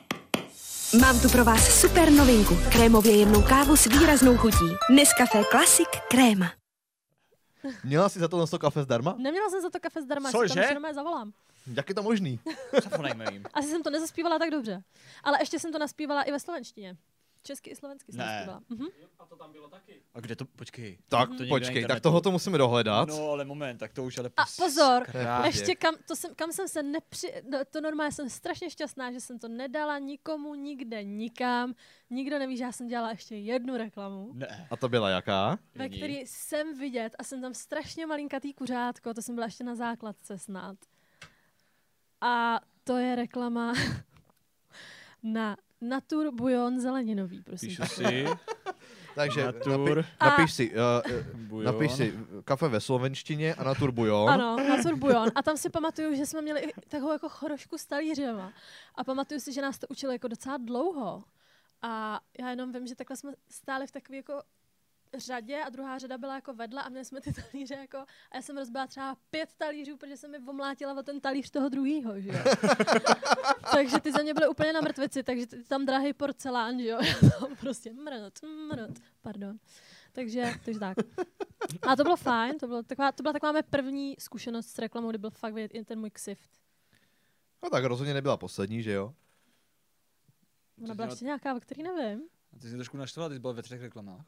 Mám 1.00 1.20
tu 1.20 1.28
pro 1.28 1.44
vás 1.44 1.80
super 1.80 2.12
novinku. 2.12 2.54
Krémově 2.72 3.16
jemnou 3.16 3.42
kávu 3.42 3.76
s 3.76 3.86
výraznou 3.86 4.36
chutí. 4.36 4.76
Nescafé 4.90 5.42
Classic 5.50 5.88
Kréma. 6.10 6.52
Měla 7.84 8.08
jsi 8.08 8.18
za 8.18 8.28
to 8.28 8.46
to 8.46 8.58
kafe 8.58 8.82
zdarma? 8.82 9.14
Neměla 9.18 9.50
jsem 9.50 9.62
za 9.62 9.70
to 9.70 9.80
kafe 9.80 10.02
zdarma, 10.02 10.30
Cože? 10.30 10.54
tam 10.54 10.94
zavolám. 10.94 11.32
Jak 11.74 11.88
je 11.88 11.94
to 11.94 12.02
možný? 12.02 12.40
Zafonejme 12.82 13.24
jim. 13.32 13.44
Asi 13.54 13.68
jsem 13.68 13.82
to 13.82 13.90
nezaspívala 13.90 14.38
tak 14.38 14.50
dobře. 14.50 14.82
Ale 15.24 15.38
ještě 15.40 15.58
jsem 15.58 15.72
to 15.72 15.78
naspívala 15.78 16.22
i 16.22 16.32
ve 16.32 16.40
slovenštině. 16.40 16.96
Česky 17.46 17.70
i 17.70 17.76
slovensky 17.76 18.12
jsem 18.12 18.18
Ne. 18.18 18.26
naspívala. 18.26 18.62
Mhm. 18.68 18.86
A 20.14 20.20
kde 20.20 20.36
to, 20.36 20.44
počkej. 20.44 20.98
Tak 21.08 21.28
To 21.28 21.32
někde 21.34 21.46
na 21.46 21.54
počkej, 21.56 21.74
tak 21.74 21.82
internetu. 21.82 22.02
toho 22.02 22.20
to 22.20 22.30
musíme 22.30 22.58
dohledat. 22.58 23.08
No, 23.08 23.30
ale 23.30 23.44
moment, 23.44 23.78
tak 23.78 23.92
to 23.92 24.04
už 24.04 24.18
ale... 24.18 24.30
A 24.36 24.44
pozor, 24.56 25.04
Krásně. 25.04 25.48
ještě 25.48 25.74
kam, 25.74 25.94
to 26.08 26.16
jsem, 26.16 26.34
kam 26.34 26.52
jsem 26.52 26.68
se 26.68 26.82
nepři... 26.82 27.42
No, 27.50 27.58
to 27.70 27.80
normálně 27.80 28.12
jsem 28.12 28.30
strašně 28.30 28.70
šťastná, 28.70 29.12
že 29.12 29.20
jsem 29.20 29.38
to 29.38 29.48
nedala 29.48 29.98
nikomu, 29.98 30.54
nikde, 30.54 31.04
nikam. 31.04 31.74
Nikdo 32.10 32.38
neví, 32.38 32.56
že 32.56 32.64
já 32.64 32.72
jsem 32.72 32.86
dělala 32.88 33.10
ještě 33.10 33.36
jednu 33.36 33.76
reklamu, 33.76 34.30
Ne. 34.34 34.66
A 34.70 34.76
to 34.76 34.88
byla 34.88 35.08
jaká? 35.10 35.58
ve 35.74 35.88
Není. 35.88 35.96
který 35.96 36.14
jsem 36.26 36.78
vidět 36.78 37.16
a 37.18 37.24
jsem 37.24 37.40
tam 37.40 37.54
strašně 37.54 38.06
malinkatý 38.06 38.54
kuřátko, 38.54 39.14
to 39.14 39.22
jsem 39.22 39.34
byla 39.34 39.46
ještě 39.46 39.64
na 39.64 39.74
základce 39.74 40.38
snad. 40.38 40.76
A 42.20 42.60
to 42.84 42.96
je 42.96 43.16
reklama 43.16 43.72
na 45.22 45.56
Natur 45.88 46.34
Bujon 46.34 46.80
zeleninový, 46.80 47.42
prosím. 47.42 47.68
Píšu 47.68 47.84
si. 47.84 48.26
Takže 49.14 49.44
Natur. 49.44 49.96
napi, 49.96 50.08
napiš 50.24 50.52
si, 50.52 50.70
uh, 50.70 50.76
Bujon. 51.34 51.64
napiš 51.64 51.92
si 51.92 52.14
kafe 52.44 52.68
ve 52.68 52.80
slovenštině 52.80 53.54
a 53.54 53.64
na 53.64 53.74
turbujon. 53.74 54.30
Ano, 54.30 54.56
Natur 54.68 54.96
Bujon. 54.96 55.28
A 55.34 55.42
tam 55.42 55.56
si 55.56 55.70
pamatuju, 55.70 56.14
že 56.14 56.26
jsme 56.26 56.42
měli 56.42 56.60
i 56.60 56.72
takovou 56.88 57.12
jako 57.12 57.28
chorošku 57.28 57.78
s 57.78 57.86
talířema. 57.86 58.52
A 58.94 59.04
pamatuju 59.04 59.40
si, 59.40 59.52
že 59.52 59.62
nás 59.62 59.78
to 59.78 59.86
učili 59.90 60.14
jako 60.14 60.28
docela 60.28 60.56
dlouho. 60.56 61.24
A 61.82 62.20
já 62.40 62.50
jenom 62.50 62.72
vím, 62.72 62.86
že 62.86 62.94
takhle 62.94 63.16
jsme 63.16 63.32
stáli 63.50 63.86
v 63.86 63.92
takové 63.92 64.16
jako 64.16 64.42
řadě 65.16 65.60
a 65.62 65.68
druhá 65.70 65.98
řada 65.98 66.18
byla 66.18 66.34
jako 66.34 66.54
vedle 66.54 66.82
a 66.82 66.88
měli 66.88 67.04
jsme 67.04 67.20
ty 67.20 67.32
talíře 67.52 67.74
jako 67.74 67.98
a 67.98 68.36
já 68.36 68.42
jsem 68.42 68.56
rozbila 68.56 68.86
třeba 68.86 69.16
pět 69.30 69.54
talířů, 69.56 69.96
protože 69.96 70.16
jsem 70.16 70.30
mi 70.30 70.38
omlátila 70.38 70.98
o 70.98 71.02
ten 71.02 71.20
talíř 71.20 71.50
toho 71.50 71.68
druhýho, 71.68 72.20
že 72.20 72.28
jo. 72.28 72.38
takže 73.72 74.00
ty 74.00 74.12
za 74.12 74.22
mě 74.22 74.34
byly 74.34 74.48
úplně 74.48 74.72
na 74.72 74.80
mrtvici, 74.80 75.22
takže 75.22 75.46
ty- 75.46 75.64
tam 75.64 75.86
drahý 75.86 76.12
porcelán, 76.12 76.80
že 76.80 76.88
jo. 76.88 76.98
Prostě 77.60 77.92
mrt, 77.92 78.42
mrt, 78.42 78.98
pardon. 79.22 79.58
Takže, 80.12 80.52
takže 80.64 80.80
tak. 80.80 80.96
A 81.82 81.96
to 81.96 82.02
bylo 82.02 82.16
fajn, 82.16 82.58
to, 82.58 82.66
bylo 82.66 82.82
taková, 82.82 83.12
to 83.12 83.22
byla 83.22 83.32
taková 83.32 83.52
mé 83.52 83.62
první 83.62 84.16
zkušenost 84.18 84.66
s 84.66 84.78
reklamou, 84.78 85.10
kdy 85.10 85.18
byl 85.18 85.30
fakt 85.30 85.54
vidět 85.54 85.70
i 85.74 85.84
ten 85.84 86.00
můj 86.00 86.10
ksift. 86.10 86.50
No 87.62 87.70
tak 87.70 87.84
rozhodně 87.84 88.14
nebyla 88.14 88.36
poslední, 88.36 88.82
že 88.82 88.92
jo? 88.92 89.14
Ona 90.84 90.94
byla 90.94 91.08
ještě 91.08 91.24
nějaká, 91.24 91.54
o 91.54 91.60
který 91.60 91.82
nevím. 91.82 92.22
A 92.52 92.58
ty 92.58 92.68
jsi 92.68 92.74
trošku 92.76 92.96
naštvala, 92.96 93.28
ty 93.28 93.34
jsi 93.34 93.38
byla 93.40 93.52
ve 93.52 93.62
třech 93.62 93.80
reklamách. 93.80 94.24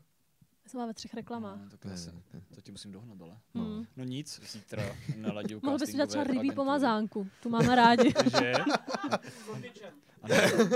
Já 0.67 0.71
jsem 0.71 0.87
ve 0.87 0.95
třech 0.95 1.15
reklamách. 1.15 1.59
No, 1.63 1.79
tak 1.79 1.99
se, 1.99 2.13
to 2.55 2.61
ti 2.61 2.73
musím 2.73 2.93
dohnat, 2.93 3.23
ale. 3.23 3.39
Hmm. 3.55 3.87
No 3.97 4.05
nic, 4.05 4.41
zítra 4.53 4.83
naladil 5.17 5.61
Mohl 5.63 5.79
bys 5.79 5.89
udělat 5.89 6.07
třeba 6.09 6.25
rybí 6.25 6.51
pomazánku, 6.53 7.29
tu 7.43 7.49
máme 7.51 7.77
rádi. 7.77 8.15
Že? 8.41 8.53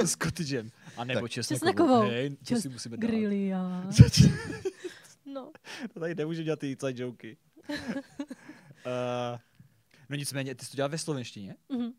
S 0.05 0.16
cottagem. 0.22 0.70
A 0.97 1.05
nebo 1.05 1.28
česnekovou. 1.28 1.66
Česnekovou. 1.72 2.01
Hej, 2.01 2.30
to 2.30 2.45
Čes- 2.45 2.61
si 2.61 2.68
musíme 2.68 2.97
dát. 2.97 3.07
Grilia. 3.07 3.84
No, 5.24 5.53
To 5.95 6.01
tady 6.01 6.14
nemůžu 6.14 6.43
dělat 6.43 6.59
ty 6.59 6.70
inside 6.70 7.03
joky. 7.03 7.36
uh, 7.68 7.76
no 10.09 10.16
nicméně, 10.16 10.55
ty 10.55 10.64
jsi 10.64 10.70
to 10.70 10.76
dělal 10.76 10.88
ve 10.88 10.99
slovenštině? 10.99 11.57
mhm. 11.68 11.93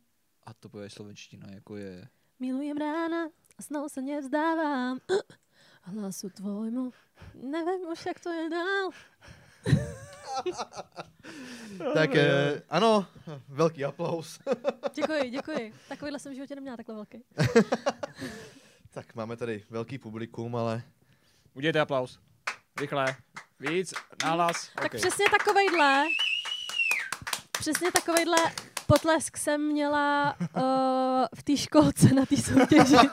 A 0.44 0.54
to 0.54 0.70
bude 0.70 0.89
slovenština, 0.89 1.48
jako 1.52 1.78
je... 1.78 2.08
Milujem 2.39 2.78
rána 2.78 3.26
a 3.58 3.62
snou 3.62 3.89
se 3.89 4.02
nevzdávám. 4.02 5.00
Hlasu 5.84 6.29
tvojmu, 6.29 6.91
nevím 7.34 7.88
už, 7.91 8.05
jak 8.05 8.19
to 8.19 8.29
je 8.29 8.49
dál. 8.49 8.89
Tak 11.93 12.15
eh, 12.15 12.61
ano, 12.69 13.07
velký 13.47 13.86
aplaus. 13.86 14.39
Děkuji, 14.93 15.29
děkuji. 15.29 15.73
Takovýhle 15.89 16.19
jsem 16.19 16.32
v 16.32 16.36
životě 16.36 16.55
neměla 16.55 16.77
takhle 16.77 16.95
velký. 16.95 17.23
tak 18.91 19.15
máme 19.15 19.38
tady 19.38 19.63
velký 19.69 19.97
publikum, 19.97 20.55
ale 20.55 20.84
Udělejte 21.53 21.79
aplaus. 21.79 22.19
Rychle. 22.79 23.15
Víc. 23.59 23.93
Nahlas. 24.23 24.69
Tak 24.75 24.86
okay. 24.86 24.99
přesně 24.99 25.25
takovejhle, 25.38 26.03
přesně 27.59 27.91
takovejhle 27.91 28.38
potlesk 28.88 29.38
jsem 29.38 29.61
měla 29.61 30.36
uh, 30.39 30.61
v 31.36 31.43
té 31.43 31.57
školce 31.57 32.13
na 32.13 32.25
té 32.25 32.38
soutěži. 32.38 33.09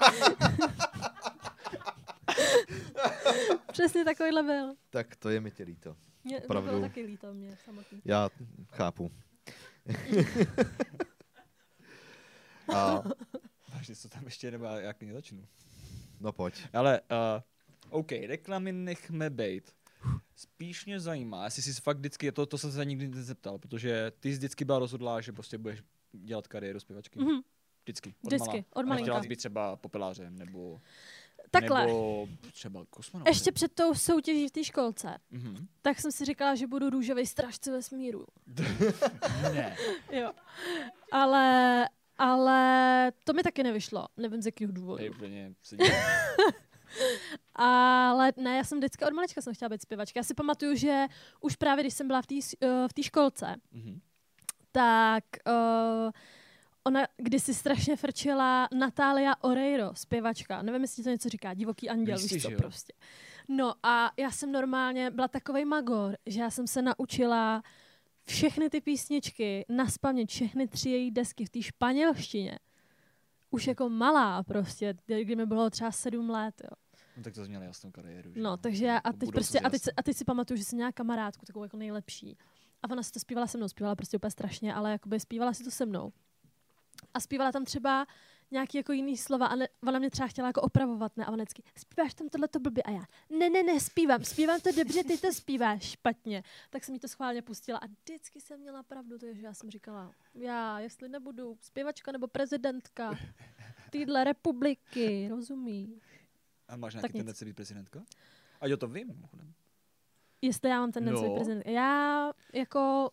přesně 3.72 4.04
takovejhle 4.04 4.42
byl. 4.42 4.74
tak 4.90 5.16
to 5.16 5.28
je 5.28 5.40
mi 5.40 5.50
tě 5.50 5.64
líto. 5.64 5.96
Mě 6.24 6.40
to 6.40 6.62
bylo 6.62 6.80
taky 6.80 7.02
líto 7.02 7.34
mě 7.34 7.56
samotný. 7.64 8.02
Já 8.04 8.30
chápu. 8.70 9.10
A, 12.74 13.02
Vážně, 13.74 13.96
co 13.96 14.08
tam 14.08 14.24
ještě 14.24 14.50
nebo 14.50 14.64
já 14.64 14.80
jak 14.80 15.02
nezačnu. 15.02 15.46
no 16.20 16.32
pojď. 16.32 16.66
Ale, 16.72 17.00
uh, 17.00 17.42
OK, 17.90 18.12
reklamy 18.12 18.72
nechme 18.72 19.30
bejt. 19.30 19.72
Spíš 20.36 20.86
mě 20.86 21.00
zajímá, 21.00 21.44
jestli 21.44 21.62
jsi 21.62 21.80
fakt 21.80 21.96
vždycky, 21.96 22.32
to, 22.32 22.46
to 22.46 22.58
jsem 22.58 22.72
se 22.72 22.84
nikdy 22.84 23.08
nezeptal, 23.08 23.58
protože 23.58 24.12
ty 24.20 24.30
jsi 24.32 24.36
vždycky 24.36 24.64
byla 24.64 24.78
rozhodlá, 24.78 25.20
že 25.20 25.32
prostě 25.32 25.58
budeš 25.58 25.82
dělat 26.12 26.48
kariéru 26.48 26.80
zpěvačky. 26.80 27.18
Mhm. 27.18 27.40
Vždycky. 27.84 28.14
Od 28.24 28.26
Vždycky, 28.26 28.48
mala. 28.48 28.64
od 28.74 28.86
malinka. 28.86 29.22
jsi 29.22 29.28
být 29.28 29.36
třeba 29.36 29.76
popelářem, 29.76 30.38
nebo, 30.38 30.80
Takhle, 31.50 31.86
nebo 31.86 32.28
třeba 32.52 32.84
kosmonautem. 32.90 33.30
ještě 33.30 33.52
před 33.52 33.72
tou 33.74 33.94
soutěží 33.94 34.48
v 34.48 34.50
té 34.50 34.64
školce, 34.64 35.18
Mhm. 35.30 35.66
tak 35.82 36.00
jsem 36.00 36.12
si 36.12 36.24
říkala, 36.24 36.54
že 36.54 36.66
budu 36.66 36.90
růžový 36.90 37.26
strážce 37.26 37.72
vesmíru. 37.72 38.26
ne. 39.54 39.76
Jo. 40.12 40.32
Ale, 41.12 41.88
ale 42.18 43.12
to 43.24 43.32
mi 43.32 43.42
taky 43.42 43.62
nevyšlo. 43.62 44.06
Nevím 44.16 44.42
z 44.42 44.46
jakého 44.46 44.72
důvodu. 44.72 44.98
Hej, 44.98 45.10
úplně. 45.10 45.54
Ale 47.54 48.32
ne, 48.36 48.56
já 48.56 48.64
jsem 48.64 48.78
vždycky 48.78 49.04
od 49.04 49.12
malička 49.12 49.40
jsem 49.42 49.54
chtěla 49.54 49.68
být 49.68 49.82
zpěvačka. 49.82 50.18
Já 50.20 50.24
si 50.24 50.34
pamatuju, 50.34 50.74
že 50.76 51.06
už 51.40 51.56
právě 51.56 51.84
když 51.84 51.94
jsem 51.94 52.06
byla 52.06 52.22
v 52.22 52.26
té 52.26 52.34
uh, 52.34 52.88
v 52.88 52.92
té 52.92 53.02
školce, 53.02 53.54
Mhm. 53.72 54.00
tak 54.72 55.24
uh, 55.48 56.10
ona 57.20 57.24
kdysi 57.24 57.54
strašně 57.54 57.96
frčela 57.96 58.68
Natália 58.78 59.34
Oreiro, 59.40 59.90
zpěvačka. 59.94 60.62
Nevím, 60.62 60.82
jestli 60.82 61.04
to 61.04 61.10
něco 61.10 61.28
říká, 61.28 61.54
divoký 61.54 61.88
anděl, 61.88 62.18
Jistě, 62.18 62.34
víš 62.34 62.42
co 62.42 62.48
že 62.48 62.54
jo. 62.54 62.60
prostě. 62.60 62.92
No 63.48 63.74
a 63.82 64.12
já 64.16 64.30
jsem 64.30 64.52
normálně 64.52 65.10
byla 65.10 65.28
takovej 65.28 65.64
magor, 65.64 66.16
že 66.26 66.40
já 66.40 66.50
jsem 66.50 66.66
se 66.66 66.82
naučila 66.82 67.62
všechny 68.24 68.70
ty 68.70 68.80
písničky, 68.80 69.64
naspamět 69.68 70.28
všechny 70.28 70.68
tři 70.68 70.90
její 70.90 71.10
desky 71.10 71.44
v 71.44 71.50
té 71.50 71.62
španělštině. 71.62 72.58
Už 73.50 73.66
jako 73.66 73.88
malá 73.88 74.42
prostě, 74.42 74.94
kdy 75.06 75.36
mi 75.36 75.46
bylo 75.46 75.70
třeba 75.70 75.92
sedm 75.92 76.30
let, 76.30 76.54
jo. 76.64 76.70
No, 77.16 77.22
tak 77.22 77.34
to 77.34 77.44
měla 77.44 77.64
jasnou 77.64 77.90
kariéru. 77.90 78.32
že 78.34 78.40
No, 78.40 78.56
takže 78.56 78.86
já, 78.86 78.98
a 78.98 79.08
Jako 79.08 79.18
teď 79.18 79.26
budoucnost 79.26 79.50
prostě, 79.50 79.60
a 79.60 79.70
teď, 79.70 79.82
a 79.96 80.02
teď 80.02 80.16
si 80.16 80.24
pamatuju, 80.24 80.58
že 80.58 80.64
jsem 80.64 80.76
měla 80.76 80.92
kamarádku, 80.92 81.46
takovou 81.46 81.64
jako 81.64 81.76
nejlepší. 81.76 82.38
A 82.82 82.90
ona 82.90 83.02
si 83.02 83.12
to 83.12 83.20
zpívala 83.20 83.46
se 83.46 83.58
mnou, 83.58 83.68
zpívala 83.68 83.96
prostě 83.96 84.16
úplně 84.16 84.30
strašně, 84.30 84.74
ale 84.74 84.92
jakoby 84.92 85.20
zpívala 85.20 85.54
si 85.54 85.64
to 85.64 85.70
se 85.70 85.86
mnou. 85.86 86.12
A 87.14 87.20
zpívala 87.20 87.52
tam 87.52 87.64
třeba 87.64 88.06
nějaký 88.50 88.76
jako 88.78 88.92
jiný 88.92 89.16
slova 89.16 89.46
a 89.46 89.56
ne, 89.56 89.68
ona 89.88 89.98
mě 89.98 90.10
třeba 90.10 90.28
chtěla 90.28 90.48
jako 90.48 90.60
opravovat, 90.60 91.16
ne? 91.16 91.24
A 91.24 91.28
ona 91.28 91.36
vždycky, 91.36 91.62
zpíváš 91.76 92.14
tam 92.14 92.28
tohleto 92.28 92.60
blbě 92.60 92.82
a 92.82 92.90
já, 92.90 93.02
ne, 93.38 93.50
ne, 93.50 93.62
ne, 93.62 93.80
zpívám, 93.80 94.24
zpívám 94.24 94.60
to 94.60 94.72
dobře, 94.72 95.04
ty 95.04 95.18
to 95.18 95.32
zpíváš 95.32 95.82
špatně. 95.90 96.42
Tak 96.70 96.84
jsem 96.84 96.94
jí 96.94 97.00
to 97.00 97.08
schválně 97.08 97.42
pustila 97.42 97.78
a 97.78 97.86
vždycky 97.86 98.40
jsem 98.40 98.60
měla 98.60 98.82
pravdu, 98.82 99.18
takže 99.18 99.42
já 99.42 99.54
jsem 99.54 99.70
říkala, 99.70 100.12
já, 100.34 100.78
jestli 100.80 101.08
nebudu 101.08 101.58
zpěvačka 101.60 102.12
nebo 102.12 102.26
prezidentka 102.28 103.18
téhle 103.90 104.24
republiky, 104.24 105.28
rozumíš? 105.30 106.02
A 106.68 106.76
máš 106.76 106.94
nějaký 106.94 107.08
nic. 107.08 107.20
tendenci 107.20 107.44
být 107.44 107.56
prezidentka? 107.56 108.02
A 108.60 108.66
jo, 108.66 108.76
to 108.76 108.88
vím. 108.88 109.28
Jestli 110.42 110.70
já 110.70 110.80
mám 110.80 110.92
tendenci 110.92 111.22
No. 111.22 111.28
být 111.28 111.34
prezident. 111.34 111.66
Já 111.66 112.32
jako 112.52 113.10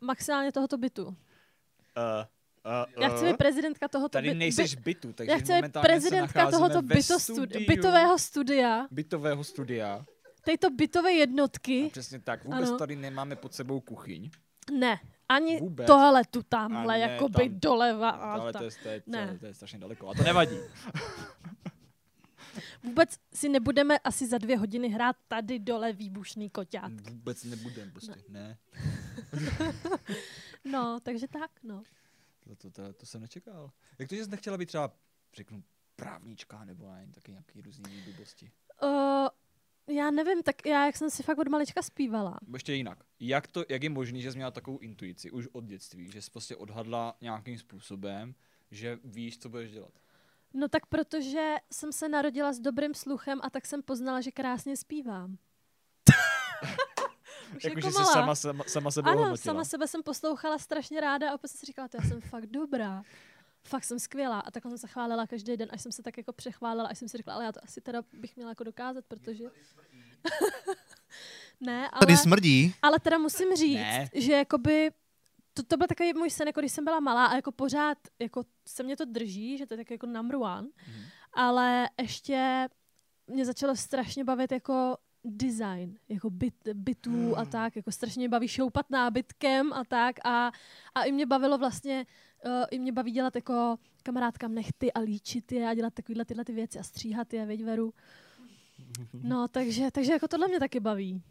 maximálně 0.00 0.52
tohoto 0.52 0.78
bytu. 0.78 1.04
Uh, 1.06 1.14
uh, 2.66 3.02
Já 3.02 3.08
chci 3.08 3.24
být 3.26 3.36
prezidentka 3.36 3.88
tohoto 3.88 4.08
Tady 4.08 4.34
nejseš 4.34 4.74
by- 4.74 4.82
bytu, 4.82 5.12
takže 5.12 5.30
Já 5.32 5.38
chci 5.38 5.62
být 5.62 5.72
prezidentka 5.80 6.50
tohoto 6.50 6.82
byto 6.82 7.18
studi- 7.18 7.20
studiu, 7.20 7.66
bytového 7.68 8.18
studia, 8.18 8.86
bytového 8.90 9.44
studia. 9.44 10.04
této 10.44 10.70
bytové 10.70 11.10
A 11.10 11.12
jednotky. 11.12 11.88
přesně 11.92 12.20
tak, 12.20 12.44
vůbec 12.44 12.68
Ano. 12.68 12.78
tady 12.78 12.96
nemáme 12.96 13.36
pod 13.36 13.54
sebou 13.54 13.80
kuchyň. 13.80 14.30
Ne, 14.78 15.00
ani 15.28 15.60
Vůbec. 15.60 15.86
tohle 15.86 16.22
tu 16.30 16.42
tamhle, 16.42 16.94
A 16.94 16.98
ne, 17.06 17.12
jakoby 17.12 17.48
tam- 17.48 17.60
doleva. 17.60 18.10
A 18.10 18.32
ale 18.34 18.52
to 18.52 18.64
je, 18.64 18.70
to, 18.82 18.88
je, 18.88 19.02
Ne. 19.06 19.36
to 19.40 19.46
je 19.46 19.54
strašně 19.54 19.78
daleko. 19.78 20.08
A 20.08 20.14
to 20.14 20.22
nevadí. 20.22 20.56
Vůbec 22.82 23.16
si 23.34 23.48
nebudeme 23.48 23.98
asi 23.98 24.26
za 24.26 24.38
dvě 24.38 24.58
hodiny 24.58 24.88
hrát 24.88 25.16
tady 25.28 25.58
dole 25.58 25.92
výbušný 25.92 26.50
koťát. 26.50 26.92
Vůbec 27.10 27.44
nebudem, 27.44 27.90
prostě 27.90 28.14
ne. 28.28 28.58
No, 30.64 30.98
takže 31.02 31.28
tak, 31.28 31.50
no. 31.62 31.82
To, 32.50 32.56
to, 32.56 32.70
to, 32.70 32.92
to 32.92 33.06
jsem 33.06 33.20
nečekal. 33.20 33.70
Jak 33.98 34.08
to, 34.08 34.14
že 34.14 34.24
jsi 34.24 34.30
nechtěla 34.30 34.58
být 34.58 34.66
třeba, 34.66 34.92
řeknu, 35.34 35.64
právnička 35.96 36.64
nebo 36.64 36.92
ne, 36.92 37.08
taky 37.14 37.30
nějaký 37.30 37.60
různý 37.60 38.02
blbosti. 38.02 38.50
Uh, 38.82 39.28
já 39.96 40.10
nevím, 40.10 40.42
tak 40.42 40.66
já, 40.66 40.86
jak 40.86 40.96
jsem 40.96 41.10
si 41.10 41.22
fakt 41.22 41.38
od 41.38 41.48
malička 41.48 41.82
zpívala. 41.82 42.38
Ještě 42.52 42.72
jinak. 42.72 42.98
Jak, 43.20 43.46
to, 43.46 43.64
jak 43.68 43.82
je 43.82 43.90
možné, 43.90 44.20
že 44.20 44.32
jsi 44.32 44.38
měla 44.38 44.50
takovou 44.50 44.78
intuici 44.78 45.30
už 45.30 45.48
od 45.52 45.64
dětství, 45.64 46.10
že 46.10 46.22
jsi 46.22 46.30
prostě 46.30 46.56
odhadla 46.56 47.16
nějakým 47.20 47.58
způsobem, 47.58 48.34
že 48.70 48.98
víš, 49.04 49.38
co 49.38 49.48
budeš 49.48 49.70
dělat? 49.70 49.92
No 50.54 50.68
tak 50.68 50.86
protože 50.86 51.54
jsem 51.72 51.92
se 51.92 52.08
narodila 52.08 52.52
s 52.52 52.60
dobrým 52.60 52.94
sluchem 52.94 53.40
a 53.42 53.50
tak 53.50 53.66
jsem 53.66 53.82
poznala, 53.82 54.20
že 54.20 54.30
krásně 54.30 54.76
zpívám. 54.76 55.38
Už 57.56 57.64
Jako, 57.64 57.78
jako 57.78 57.88
že 57.88 57.92
jsi 57.92 57.98
malá. 58.02 58.12
sama, 58.12 58.34
sama, 58.34 58.64
sama 58.66 58.90
sebe 58.90 59.10
Ano, 59.10 59.20
ohodnotila. 59.20 59.54
sama 59.54 59.64
sebe 59.64 59.88
jsem 59.88 60.02
poslouchala 60.02 60.58
strašně 60.58 61.00
ráda 61.00 61.30
a 61.30 61.34
opět 61.34 61.48
jsem 61.48 61.58
si 61.58 61.66
říkala, 61.66 61.88
to 61.88 61.96
já 62.02 62.08
jsem 62.08 62.20
fakt 62.20 62.46
dobrá. 62.46 63.02
Fakt 63.66 63.84
jsem 63.84 63.98
skvělá. 63.98 64.40
A 64.40 64.50
takhle 64.50 64.70
jsem 64.70 64.78
se 64.78 64.86
chválila 64.86 65.26
každý 65.26 65.56
den, 65.56 65.68
až 65.72 65.82
jsem 65.82 65.92
se 65.92 66.02
tak 66.02 66.16
jako 66.16 66.32
přechválila, 66.32 66.88
až 66.88 66.98
jsem 66.98 67.08
si 67.08 67.16
řekla, 67.16 67.34
ale 67.34 67.44
já 67.44 67.52
to 67.52 67.60
asi 67.64 67.80
teda 67.80 68.02
bych 68.12 68.36
měla 68.36 68.50
jako 68.50 68.64
dokázat, 68.64 69.04
protože... 69.08 69.44
ne, 71.60 71.88
ale, 71.90 72.00
Tady 72.00 72.16
smrdí. 72.16 72.74
ale 72.82 72.98
teda 73.00 73.18
musím 73.18 73.56
říct, 73.56 73.74
Ne. 73.76 74.08
že 74.14 74.32
jakoby 74.32 74.90
to, 75.54 75.62
to 75.62 75.76
byl 75.76 75.86
takový 75.86 76.12
můj 76.14 76.30
sen, 76.30 76.46
jako 76.46 76.60
když 76.60 76.72
jsem 76.72 76.84
byla 76.84 77.00
malá 77.00 77.26
a 77.26 77.36
jako 77.36 77.52
pořád 77.52 77.98
jako 78.18 78.42
se 78.68 78.82
mě 78.82 78.96
to 78.96 79.04
drží, 79.04 79.58
že 79.58 79.66
to 79.66 79.74
je 79.74 79.78
tak 79.78 79.90
jako 79.90 80.06
number 80.06 80.36
one, 80.36 80.68
Mhm. 80.88 81.02
ale 81.32 81.88
ještě 82.00 82.68
mě 83.26 83.44
začalo 83.44 83.76
strašně 83.76 84.24
bavit 84.24 84.52
jako 84.52 84.96
design, 85.24 85.98
jako 86.08 86.30
byt, 86.30 86.54
bytů 86.74 87.38
a 87.38 87.44
tak, 87.44 87.76
jako 87.76 87.92
strašně 87.92 88.20
mě 88.20 88.28
baví 88.28 88.48
šoupat 88.48 88.90
nábytkem 88.90 89.72
a 89.72 89.84
tak 89.84 90.16
a, 90.26 90.52
a 90.94 91.02
i 91.04 91.12
mě 91.12 91.26
bavilo 91.26 91.58
vlastně, 91.58 92.06
uh, 92.46 92.52
i 92.70 92.78
mě 92.78 92.92
baví 92.92 93.12
dělat 93.12 93.34
jako 93.36 93.76
kamarádkám 94.02 94.54
nechty 94.54 94.92
a 94.92 95.00
líčit 95.00 95.52
je 95.52 95.68
a 95.68 95.74
dělat 95.74 95.94
takovýhle 95.94 96.24
tyhle 96.24 96.44
ty 96.44 96.52
věci 96.52 96.78
a 96.78 96.82
stříhat 96.82 97.32
je, 97.34 97.46
veď 97.46 97.64
veru. 97.64 97.94
No, 99.22 99.48
takže, 99.48 99.90
takže 99.90 100.12
jako 100.12 100.28
tohle 100.28 100.48
mě 100.48 100.58
taky 100.60 100.80
baví, 100.80 101.22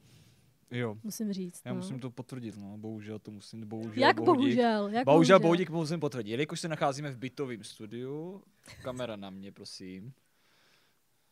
Jo, 0.72 0.98
musím 1.04 1.34
říct. 1.34 1.62
já 1.66 1.74
no. 1.74 1.78
musím 1.80 2.00
to 2.00 2.10
potvrdit, 2.12 2.58
no, 2.58 2.78
bohužel 2.78 3.20
to 3.20 3.32
musím, 3.32 3.68
bohužel, 3.68 3.94
Jak 4.04 4.16
bohudík. 4.22 4.36
bohužel, 4.56 4.88
jak 4.88 5.06
Bohužel, 5.06 5.06
bohužel. 5.06 5.40
bohudík 5.40 5.70
musím 5.70 6.00
potvrdit. 6.00 6.32
Jelikož 6.32 6.60
se 6.60 6.68
nacházíme 6.68 7.12
v 7.12 7.18
bytovém 7.18 7.64
studiu, 7.64 8.44
kamera 8.84 9.16
na 9.16 9.30
mě, 9.30 9.52
prosím. 9.52 10.14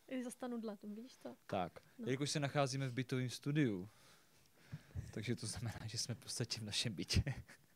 I 0.08 0.24
zastanu 0.24 0.58
dle, 0.62 0.78
vidíš 0.84 1.18
to? 1.18 1.36
Tak, 1.48 1.80
No. 1.98 2.06
jelikož 2.06 2.32
se 2.32 2.40
nacházíme 2.40 2.88
v 2.90 2.94
bytovém 2.94 3.30
studiu, 3.30 3.90
takže 5.14 5.36
to 5.36 5.48
znamená, 5.48 5.80
že 5.86 5.98
jsme 5.98 6.16
v 6.16 6.20
podstatě 6.20 6.60
v 6.60 6.64
našem 6.64 6.94
bytě. 6.94 7.24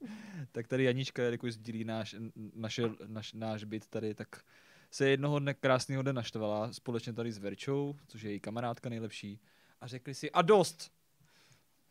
tak 0.51 0.67
tady 0.67 0.83
Janička, 0.83 1.23
jelikož 1.23 1.53
sdílí 1.53 1.83
náš, 1.83 2.15
naše, 2.53 2.83
naš, 3.07 3.33
náš 3.33 3.63
byt 3.63 3.87
tady, 3.87 4.15
tak 4.15 4.43
se 4.91 5.09
jednoho 5.09 5.39
dne 5.39 5.53
krásného 5.53 6.01
dne 6.01 6.13
naštvala 6.13 6.73
společně 6.73 7.13
tady 7.13 7.31
s 7.31 7.37
Verčou, 7.37 7.95
což 8.07 8.21
je 8.21 8.31
její 8.31 8.39
kamarádka 8.39 8.89
nejlepší, 8.89 9.39
a 9.81 9.87
řekli 9.87 10.13
si, 10.13 10.31
a 10.31 10.41
dost, 10.41 10.91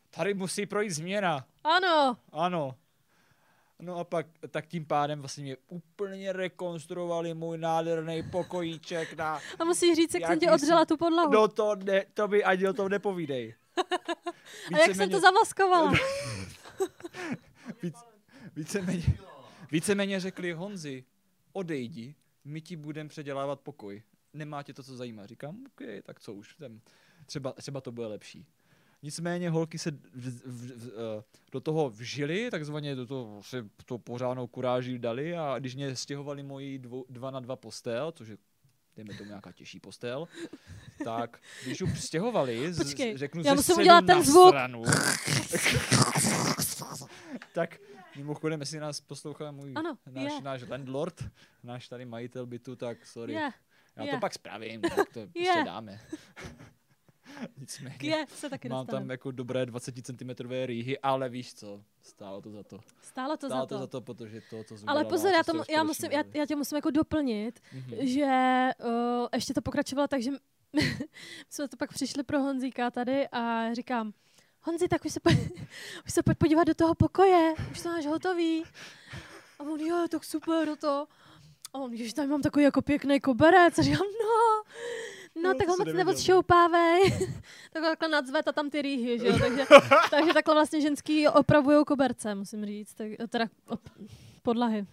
tady 0.09 0.33
musí 0.33 0.65
projít 0.65 0.89
změna. 0.91 1.47
Ano, 1.63 2.17
Ano. 2.31 2.77
No 3.81 3.97
a 3.97 4.03
pak, 4.03 4.27
tak 4.49 4.67
tím 4.67 4.85
pádem 4.85 5.19
vlastně 5.19 5.43
mě 5.43 5.57
úplně 5.67 6.33
rekonstruovali 6.33 7.33
můj 7.33 7.57
nádherný 7.57 8.23
pokojíček 8.23 9.13
na... 9.13 9.39
a 9.59 9.63
musíš 9.63 9.95
říct, 9.95 10.13
jak 10.13 10.27
jsem 10.27 10.39
ti 10.39 10.45
Jaký 10.45 10.55
odřela 10.55 10.85
tu 10.85 10.97
podlahu. 10.97 11.33
No 11.33 11.47
to, 11.47 11.75
ne, 11.75 12.05
to 12.13 12.27
mi 12.27 12.43
ani 12.43 12.67
o 12.67 12.73
tom 12.73 12.89
nepovídej. 12.89 13.55
a 14.73 14.77
jak 14.77 14.95
jsem 14.95 15.09
to 15.09 15.19
zamaskovala? 15.19 15.93
Víc, 17.83 17.95
víceméně, 18.55 19.03
víceméně 19.71 20.19
řekli 20.19 20.51
Honzi, 20.51 21.03
odejdi, 21.53 22.15
my 22.43 22.61
ti 22.61 22.75
budeme 22.75 23.09
předělávat 23.09 23.59
pokoj. 23.59 24.03
Nemá 24.33 24.63
tě 24.63 24.73
to, 24.73 24.83
co 24.83 24.95
zajímá. 24.95 25.25
Říkám, 25.25 25.65
OK, 25.65 25.81
tak 26.03 26.19
co 26.19 26.33
už, 26.33 26.55
jsem, 26.55 26.81
třeba, 27.25 27.51
třeba 27.51 27.81
to 27.81 27.91
bude 27.91 28.07
lepší. 28.07 28.47
Nicméně 29.03 29.49
holky 29.49 29.77
se 29.79 29.91
v, 29.91 29.97
v, 30.13 30.41
v, 30.45 30.87
eh, 30.89 31.23
do 31.51 31.59
toho 31.59 31.89
vžili, 31.89 32.51
takzvaně 32.51 32.95
do 32.95 33.05
toho 33.05 33.43
se 33.43 33.65
to 33.85 33.97
pořádnou 33.97 34.47
kuráží 34.47 34.99
dali 34.99 35.37
a 35.37 35.59
když 35.59 35.75
mě 35.75 35.95
stěhovali 35.95 36.43
moji 36.43 36.79
dvou, 36.79 37.05
dva 37.09 37.31
na 37.31 37.39
dva 37.39 37.55
postel, 37.55 38.11
což 38.11 38.27
je 38.27 38.37
dejme 38.95 39.13
tomu 39.13 39.27
nějaká 39.29 39.51
těžší 39.51 39.79
postel, 39.79 40.27
tak 41.03 41.39
když 41.65 41.81
ji 41.81 41.95
stěhovali, 41.95 42.73
z, 42.73 42.77
Počkej, 42.77 43.17
řeknu 43.17 43.41
já 43.45 43.53
musím 43.53 43.77
udělat 43.77 44.05
ten 44.05 44.23
zvuk. 44.23 44.47
Stranu, 44.47 44.83
tak 47.53 47.79
mimochodem, 48.17 48.59
jestli 48.59 48.79
nás 48.79 49.01
poslouchá 49.01 49.51
můj 49.51 49.73
Ano, 49.75 49.97
náš, 50.11 50.33
je. 50.33 50.41
náš 50.41 50.67
landlord, 50.69 51.23
náš 51.63 51.87
tady 51.87 52.05
majitel 52.05 52.45
bytu, 52.45 52.75
tak 52.75 53.05
sorry. 53.05 53.33
Je, 53.33 53.49
Já 53.95 54.03
je. 54.03 54.11
to 54.11 54.19
pak 54.19 54.33
spravím, 54.33 54.81
tak 54.81 54.93
to 54.95 55.03
prostě 55.03 55.39
Je. 55.39 55.63
dáme. 55.65 55.99
Nicméně, 57.57 57.97
je, 58.01 58.25
se 58.29 58.49
taky 58.49 58.69
mám 58.69 58.85
dostane. 58.85 59.01
tam 59.01 59.09
jako 59.09 59.31
dobré 59.31 59.65
20 59.65 59.95
cm 60.05 60.29
rýhy, 60.65 60.99
ale 60.99 61.29
víš 61.29 61.53
co, 61.53 61.81
stálo 62.01 62.41
to 62.41 62.51
za 62.51 62.63
to. 62.63 62.79
Stálo 63.01 63.37
to 63.37 63.47
Stálo 63.47 63.61
za 63.61 63.65
to. 63.67 63.75
to 63.75 63.79
za 63.79 63.87
to, 63.87 64.01
protože 64.01 64.41
to, 64.49 64.63
co 64.63 64.75
Ale 64.87 65.05
pozor, 65.05 65.31
já, 65.33 65.43
jste 65.43 65.51
já, 65.69 65.83
musím, 65.83 66.11
já, 66.11 66.23
já 66.33 66.45
tě 66.45 66.55
musím 66.55 66.75
jako 66.75 66.91
doplnit, 66.91 67.59
Mhm. 67.73 68.07
že 68.07 68.69
uh, 68.85 69.27
ještě 69.35 69.53
to 69.53 69.61
pokračovalo 69.61 70.07
tak, 70.07 70.21
že 70.21 70.31
my 70.31 70.37
jsme 71.49 71.67
to 71.67 71.77
pak 71.77 71.93
přišli 71.93 72.23
pro 72.23 72.39
Honzíka 72.41 72.91
tady 72.91 73.27
a 73.27 73.73
říkám, 73.73 74.13
Honzi, 74.63 74.87
tak 74.87 75.05
už 75.05 75.13
se, 75.13 75.19
pojď, 75.19 75.37
už 76.05 76.13
se 76.13 76.23
pojď 76.23 76.37
podívat 76.37 76.63
do 76.63 76.73
toho 76.73 76.95
pokoje, 76.95 77.53
už 77.71 77.81
to 77.81 77.89
máš 77.89 78.05
hotový. 78.05 78.63
A 79.59 79.63
on, 79.63 79.79
jo, 79.79 80.05
tak 80.11 80.23
super, 80.23 80.67
do 80.67 80.75
to. 80.75 81.07
A 81.73 81.77
on, 81.79 81.95
že 81.95 82.13
tam 82.13 82.27
mám 82.29 82.41
takový 82.41 82.65
jako 82.65 82.81
pěkný 82.81 83.19
koberec. 83.19 83.79
A 83.79 83.81
říkám, 83.81 83.99
no, 84.23 84.63
no, 85.35 85.41
No, 85.41 85.53
tak 85.53 85.67
ho 85.67 85.77
moc 85.77 85.87
neodšoupávej. 85.93 87.01
tak 87.71 87.83
ho 87.83 87.89
takhle 87.89 88.09
nadzvet 88.09 88.47
a 88.47 88.51
tam 88.51 88.69
ty 88.69 88.81
rýhy, 88.81 89.19
že 89.19 89.27
jo. 89.27 89.39
Takže, 89.39 89.65
takže 90.09 90.33
takhle 90.33 90.53
vlastně 90.53 90.81
ženský 90.81 91.27
opravují 91.27 91.85
koberce, 91.85 92.35
musím 92.35 92.65
říct. 92.65 92.93
Tak, 92.93 93.07
teda 93.29 93.45
op, 93.67 93.89
podlahy. 94.41 94.87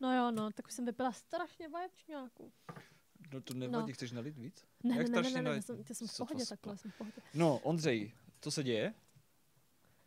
No 0.00 0.16
jo, 0.16 0.30
no, 0.30 0.50
tak 0.52 0.66
už 0.66 0.72
jsem 0.72 0.84
vypila 0.84 1.12
strašně 1.12 1.68
vaječňáku. 1.68 2.52
No 3.32 3.40
to 3.40 3.54
nevadí, 3.54 3.86
no. 3.88 3.94
chceš 3.94 4.12
nalít 4.12 4.38
víc? 4.38 4.64
Ne, 4.84 4.96
Jak 4.96 5.08
ne, 5.08 5.22
ne, 5.22 5.30
ne, 5.30 5.42
ne, 5.42 5.54
ne, 5.54 5.62
jsem, 5.62 5.84
jsem 5.84 6.08
v 6.08 6.16
pohodě 6.16 6.46
takhle, 6.46 6.78
jsem 6.78 6.90
v 6.90 6.94
pohodě. 6.98 7.16
No, 7.34 7.58
Ondřej, 7.58 8.12
co 8.40 8.50
se 8.50 8.62
děje? 8.62 8.94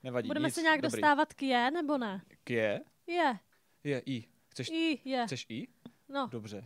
Nevadí, 0.03 0.27
Budeme 0.27 0.47
nic, 0.47 0.55
se 0.55 0.61
nějak 0.61 0.81
dobrý. 0.81 1.01
dostávat 1.01 1.33
k 1.33 1.41
je, 1.41 1.71
nebo 1.71 1.97
ne? 1.97 2.21
K 2.43 2.49
je? 2.49 2.81
Je, 3.07 3.39
Je, 3.83 4.01
i. 4.05 4.25
Chceš, 4.49 4.69
i, 4.69 4.99
je, 5.09 5.25
chceš 5.25 5.45
i? 5.49 5.67
no. 6.09 6.27
Dobře. 6.31 6.65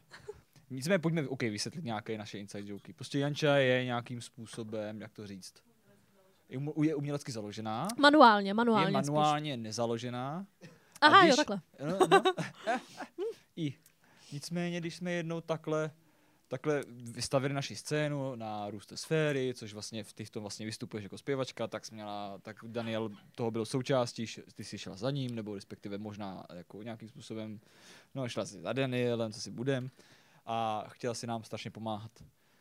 Nicméně 0.74 1.00
pojďme, 1.00 1.28
OK, 1.28 1.42
vysvětlit 1.42 1.84
nějaké 1.86 2.18
naše 2.18 2.38
inside 2.40 2.70
joky. 2.70 2.94
Prostě 2.94 3.20
Janča 3.20 3.56
je 3.56 3.86
nějakým 3.86 4.22
způsobem, 4.22 5.02
jak 5.02 5.14
to 5.14 5.28
říct, 5.28 5.54
je 6.84 6.96
umělecky 6.96 7.32
založená, 7.32 7.88
Manuálně, 8.00 8.54
manuálně 8.54 8.98
je 8.98 9.04
spíš. 9.04 9.08
manuálně 9.10 9.58
nezaložená. 9.58 10.46
Aha, 11.02 11.22
když- 11.22 11.30
jo, 11.32 11.36
takhle. 11.36 11.62
No, 11.90 12.08
no. 12.08 12.24
I. 13.56 13.74
Nicméně, 14.32 14.80
když 14.80 14.96
jsme 14.96 15.12
jednou 15.12 15.42
takhle 15.42 15.92
takhle 16.48 16.84
vystavili 16.90 17.54
naši 17.54 17.76
scénu 17.76 18.36
na 18.36 18.70
růste 18.70 18.98
sféry, 18.98 19.54
což 19.56 19.74
vlastně 19.74 20.04
v 20.04 20.14
těchto 20.14 20.42
vlastně 20.42 20.66
vystupuješ 20.66 21.04
jako 21.04 21.18
zpěvačka, 21.18 21.68
tak 21.68 21.92
měla, 21.92 22.38
tak 22.42 22.58
Daniel 22.64 23.10
toho 23.36 23.52
byl 23.52 23.66
součástí, 23.66 24.26
ty 24.56 24.64
jsi 24.64 24.78
šla 24.78 24.96
za 24.96 25.12
ním, 25.12 25.36
nebo 25.36 25.56
respektive 25.56 25.98
možná 25.98 26.46
jako 26.54 26.84
nějakým 26.84 27.10
způsobem, 27.10 27.60
no 28.16 28.30
šla 28.30 28.46
si 28.46 28.60
za 28.62 28.74
Danielem, 28.74 29.32
co 29.34 29.42
si 29.42 29.52
budem 29.52 29.90
a 30.46 30.86
chtěla 30.88 31.14
si 31.14 31.28
nám 31.28 31.44
strašně 31.44 31.72
pomáhat. 31.72 32.12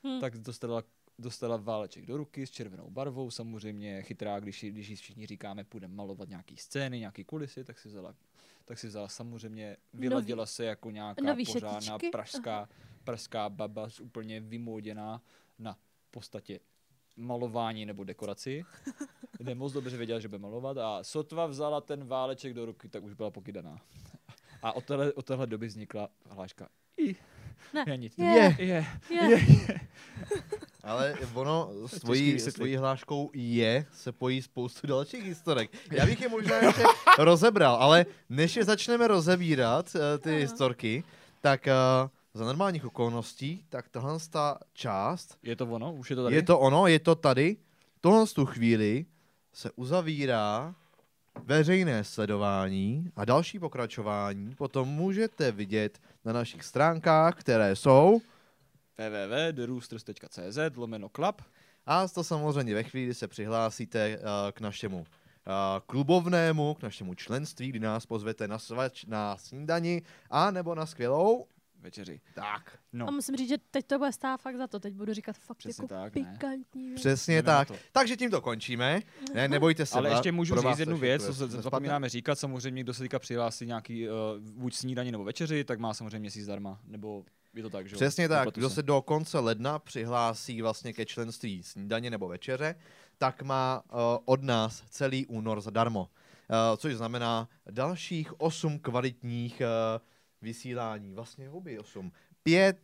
Hm. 0.06 0.20
Tak 0.20 0.38
dostala 0.38 0.82
dostala 1.18 1.56
váleček 1.56 2.06
do 2.06 2.16
ruky 2.16 2.46
s 2.46 2.50
červenou 2.50 2.90
barvou, 2.90 3.30
samozřejmě 3.30 4.02
chytrá, 4.02 4.40
když, 4.40 4.64
když 4.64 4.88
jí 4.88 4.96
všichni 4.96 5.26
říkáme, 5.26 5.64
půjdeme 5.64 5.94
malovat 5.94 6.28
nějaký 6.28 6.56
scény, 6.56 6.98
nějaký 6.98 7.24
kulisy, 7.24 7.64
tak 7.64 7.78
si 7.78 7.88
vzala, 7.88 8.14
tak 8.64 8.78
si 8.78 8.86
vzala 8.86 9.08
samozřejmě, 9.08 9.76
vyladila 9.92 10.46
se 10.46 10.64
jako 10.64 10.90
nějaká 10.90 11.24
nový 11.24 11.44
pořádná 11.46 11.98
pražská, 12.12 12.68
pražská 13.04 13.48
baba 13.48 13.88
úplně 14.02 14.40
vymóděná 14.40 15.22
na 15.58 15.78
podstatě 16.10 16.60
malování 17.16 17.86
nebo 17.86 18.04
dekoraci, 18.04 18.64
kde 19.38 19.54
moc 19.54 19.72
dobře 19.72 19.96
věděla, 19.96 20.20
že 20.20 20.28
bude 20.28 20.38
malovat 20.38 20.78
a 20.78 21.04
sotva 21.04 21.46
vzala 21.46 21.80
ten 21.80 22.04
váleček 22.04 22.54
do 22.54 22.66
ruky, 22.66 22.88
tak 22.88 23.04
už 23.04 23.14
byla 23.14 23.30
pokydaná. 23.30 23.82
A 24.62 24.72
od 24.72 24.84
téhle, 24.84 25.12
od 25.12 25.26
téhle 25.26 25.46
doby 25.46 25.66
vznikla 25.66 26.08
hláška 26.30 26.68
I. 26.96 27.16
Ne. 27.74 27.84
Je 27.86 27.96
nic. 27.96 28.18
Je. 28.18 28.56
Je. 28.58 28.86
Je. 29.10 29.80
Ale 30.82 31.14
ono 31.34 31.70
s 31.86 32.00
tvojí, 32.00 32.40
s 32.40 32.54
tvojí 32.54 32.76
hláškou 32.76 33.30
je 33.34 33.86
se 33.92 34.12
pojí 34.12 34.42
spoustu 34.42 34.86
dalších 34.86 35.24
historek. 35.24 35.70
Já 35.90 36.06
bych 36.06 36.20
je 36.20 36.28
možná 36.28 36.56
ještě 36.56 36.82
rozebral, 37.18 37.74
ale 37.74 38.06
než 38.28 38.56
je 38.56 38.64
začneme 38.64 39.08
rozebírat 39.08 39.94
uh, 39.94 40.00
ty 40.18 40.30
historky, 40.30 41.04
tak 41.40 41.66
uh, 41.66 42.10
za 42.34 42.44
normálních 42.44 42.84
okolností, 42.84 43.64
tak 43.68 43.88
tahle 43.88 44.18
ta 44.30 44.58
část, 44.72 45.38
Je 45.42 45.56
to 45.56 45.66
ono? 45.66 45.92
Už 45.92 46.10
je 46.10 46.16
to 46.16 46.22
tady? 46.22 46.36
je 46.36 46.42
to 46.42 46.58
ono, 46.58 46.86
je 46.86 46.98
to 46.98 47.14
tady, 47.14 47.56
tohle 48.00 48.26
z 48.26 48.32
tu 48.32 48.46
chvíli 48.46 49.06
se 49.52 49.70
uzavírá 49.76 50.74
veřejné 51.44 52.04
sledování 52.04 53.10
a 53.16 53.24
další 53.24 53.58
pokračování 53.58 54.54
potom 54.54 54.88
můžete 54.88 55.52
vidět 55.52 55.98
na 56.24 56.32
našich 56.32 56.64
stránkách, 56.64 57.34
které 57.34 57.76
jsou 57.76 58.20
www.theroosters.cz 58.98 60.76
lomeno 60.76 61.08
club. 61.08 61.42
A 61.86 62.08
to 62.08 62.24
samozřejmě 62.24 62.74
ve 62.74 62.82
chvíli, 62.82 63.06
kdy 63.06 63.14
se 63.14 63.28
přihlásíte 63.28 64.18
uh, 64.18 64.24
k 64.52 64.60
našemu 64.60 64.98
uh, 64.98 65.04
klubovnému, 65.86 66.74
k 66.74 66.82
našemu 66.82 67.14
členství, 67.14 67.68
kdy 67.68 67.80
nás 67.80 68.06
pozvete 68.06 68.48
na, 68.48 68.58
svač, 68.58 69.04
na 69.04 69.36
snídani 69.36 70.02
a 70.30 70.50
nebo 70.50 70.74
na 70.74 70.86
skvělou. 70.86 71.46
Večeři. 71.82 72.20
Tak. 72.34 72.78
No, 72.92 73.08
A 73.08 73.10
musím 73.10 73.36
říct, 73.36 73.48
že 73.48 73.58
teď 73.70 73.86
to 73.86 73.98
bude 73.98 74.12
stát 74.12 74.40
fakt 74.40 74.56
za 74.56 74.66
to. 74.66 74.80
Teď 74.80 74.94
budu 74.94 75.14
říkat 75.14 75.36
fakt 75.36 75.56
Přesně 75.58 75.84
jako 75.84 75.94
tak, 75.94 76.14
ne. 76.14 76.32
pikantní 76.32 76.88
věc. 76.88 77.00
Přesně 77.00 77.34
Jdeme 77.34 77.46
tak. 77.46 77.68
to. 77.68 77.74
Takže 77.92 78.16
tímto 78.16 78.40
končíme. 78.40 79.00
Ne, 79.34 79.48
nebojte 79.48 79.86
se. 79.86 79.98
ale 79.98 80.10
ještě 80.10 80.32
můžu 80.32 80.56
říct 80.60 80.78
jednu 80.78 80.94
to 80.94 81.00
věc, 81.00 81.26
co 81.26 81.32
zapomínáme 81.48 82.08
říkat. 82.08 82.38
Samozřejmě, 82.38 82.82
kdo 82.82 82.94
se 82.94 83.02
teďka 83.02 83.18
přihlásí 83.18 83.66
nějaký 83.66 84.08
uh, 84.08 84.14
buď 84.40 84.74
snídaní 84.74 85.12
nebo 85.12 85.24
večeři, 85.24 85.64
tak 85.64 85.78
má 85.78 85.94
samozřejmě 85.94 86.18
měsíc 86.18 86.44
zdarma. 86.44 86.80
Nebo 86.86 87.24
je 87.54 87.62
to 87.62 87.70
tak, 87.70 87.88
že 87.88 87.94
jo? 87.94 87.96
Přesně 87.96 88.28
tak. 88.28 88.48
Kdo 88.54 88.70
se 88.70 88.82
do 88.82 89.02
konce 89.02 89.38
ledna 89.38 89.78
přihlásí 89.78 90.62
vlastně 90.62 90.92
ke 90.92 91.06
členství 91.06 91.62
snídaně 91.62 92.10
nebo 92.10 92.28
večeře, 92.28 92.74
tak 93.18 93.42
má 93.42 93.82
uh, 93.92 93.98
od 94.24 94.42
nás 94.42 94.82
celý 94.90 95.26
únor 95.26 95.60
zadarmo. 95.60 96.00
Uh, 96.00 96.76
což 96.76 96.94
znamená 96.94 97.48
dalších 97.70 98.40
8 98.40 98.78
kvalitních 98.78 99.60
uh, 99.60 100.00
vysílání. 100.42 101.14
Vlastně 101.14 101.50
obě 101.50 101.80
8. 101.80 102.12
Pět 102.42 102.76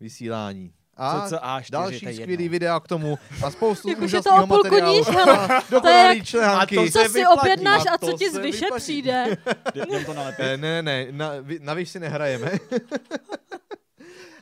vysílání. 0.00 0.72
A 0.98 1.20
Co, 1.20 1.28
co, 1.28 1.44
a 1.46 1.60
čtyři, 1.60 1.70
to 1.72 1.78
další 1.78 2.04
je 2.06 2.12
skvělý 2.14 2.44
jedno. 2.44 2.52
videa 2.52 2.80
k 2.80 2.88
tomu 2.88 3.18
a 3.44 3.50
spoustu 3.50 3.88
Jak 3.90 3.98
už 3.98 4.12
je 4.12 4.22
to 4.22 4.30
úžasného 4.30 4.46
materiálu. 4.46 4.98
níž, 4.98 5.06
hele. 5.06 5.48
A 5.58 5.62
dokonalý 5.70 6.22
články. 6.24 6.76
A 6.78 6.80
to 6.80 6.86
Co 6.86 6.92
se 7.02 7.08
si 7.08 7.18
vyplatí. 7.18 7.40
objednáš 7.40 7.82
A 7.86 7.90
a 7.94 7.98
to 7.98 8.06
co 8.06 8.18
ti 8.18 8.30
zvyše 8.30 8.66
přijde? 8.76 9.24
Jdem 9.74 10.04
to 10.04 10.14
nalepit. 10.14 10.40
Eh, 10.42 10.56
Ne, 10.56 10.82
ne, 10.82 11.04
ne, 11.04 11.12
na, 11.12 11.30
vy- 11.40 11.58
navíc 11.62 11.90
si 11.90 12.00
nehrajeme. 12.00 12.50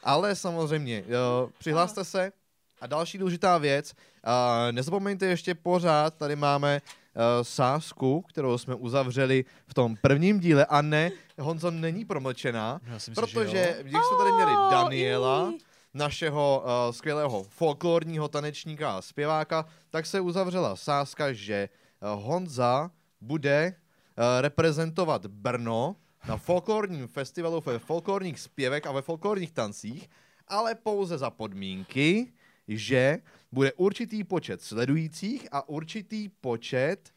Ale 0.03 0.37
samozřejmě, 0.37 1.05
jo, 1.09 1.51
přihlaste 1.59 2.05
se. 2.05 2.33
A 2.81 2.87
další 2.87 3.19
důležitá 3.19 3.59
věc, 3.59 3.93
uh, 3.93 4.73
nezapomeňte 4.73 5.27
ještě 5.27 5.55
pořád, 5.55 6.15
tady 6.15 6.37
máme 6.37 6.81
uh, 7.17 7.23
sásku, 7.43 8.23
kterou 8.29 8.59
jsme 8.59 8.75
uzavřeli 8.75 9.45
v 9.67 9.75
tom 9.75 9.97
prvním 10.03 10.41
díle. 10.41 10.65
A 10.65 10.83
ne, 10.83 11.11
Honzo 11.39 11.71
není 11.71 12.05
promlčená, 12.05 12.81
myslím, 12.95 13.15
že 13.15 13.21
protože 13.21 13.77
když 13.83 13.93
jsme 13.93 14.19
tady 14.19 14.33
měli 14.33 14.53
Daniela, 14.71 15.53
našeho 15.95 16.65
uh, 16.65 16.93
skvělého 16.93 17.43
folklorního 17.43 18.29
tanečníka 18.29 18.97
a 18.97 19.03
zpěváka, 19.03 19.67
tak 19.91 20.07
se 20.07 20.21
uzavřela 20.21 20.77
sázka, 20.77 21.33
že 21.33 21.69
uh, 22.01 22.23
Honza 22.25 22.91
bude 23.21 23.75
uh, 23.75 24.25
reprezentovat 24.41 25.27
Brno 25.27 25.97
na 26.29 26.37
folklorním 26.37 27.09
festivalu 27.09 27.63
ve 27.67 27.79
folklorních 27.79 28.41
zpěvech 28.41 28.87
a 28.87 28.93
ve 28.93 29.03
folklorních 29.03 29.53
tancích, 29.53 30.11
ale 30.49 30.75
pouze 30.75 31.19
za 31.19 31.31
podmínky, 31.31 32.33
že 32.69 33.19
bude 33.53 33.73
určitý 33.73 34.25
počet 34.25 34.63
sledujících 34.63 35.49
a 35.53 35.69
určitý 35.69 36.29
počet 36.29 37.15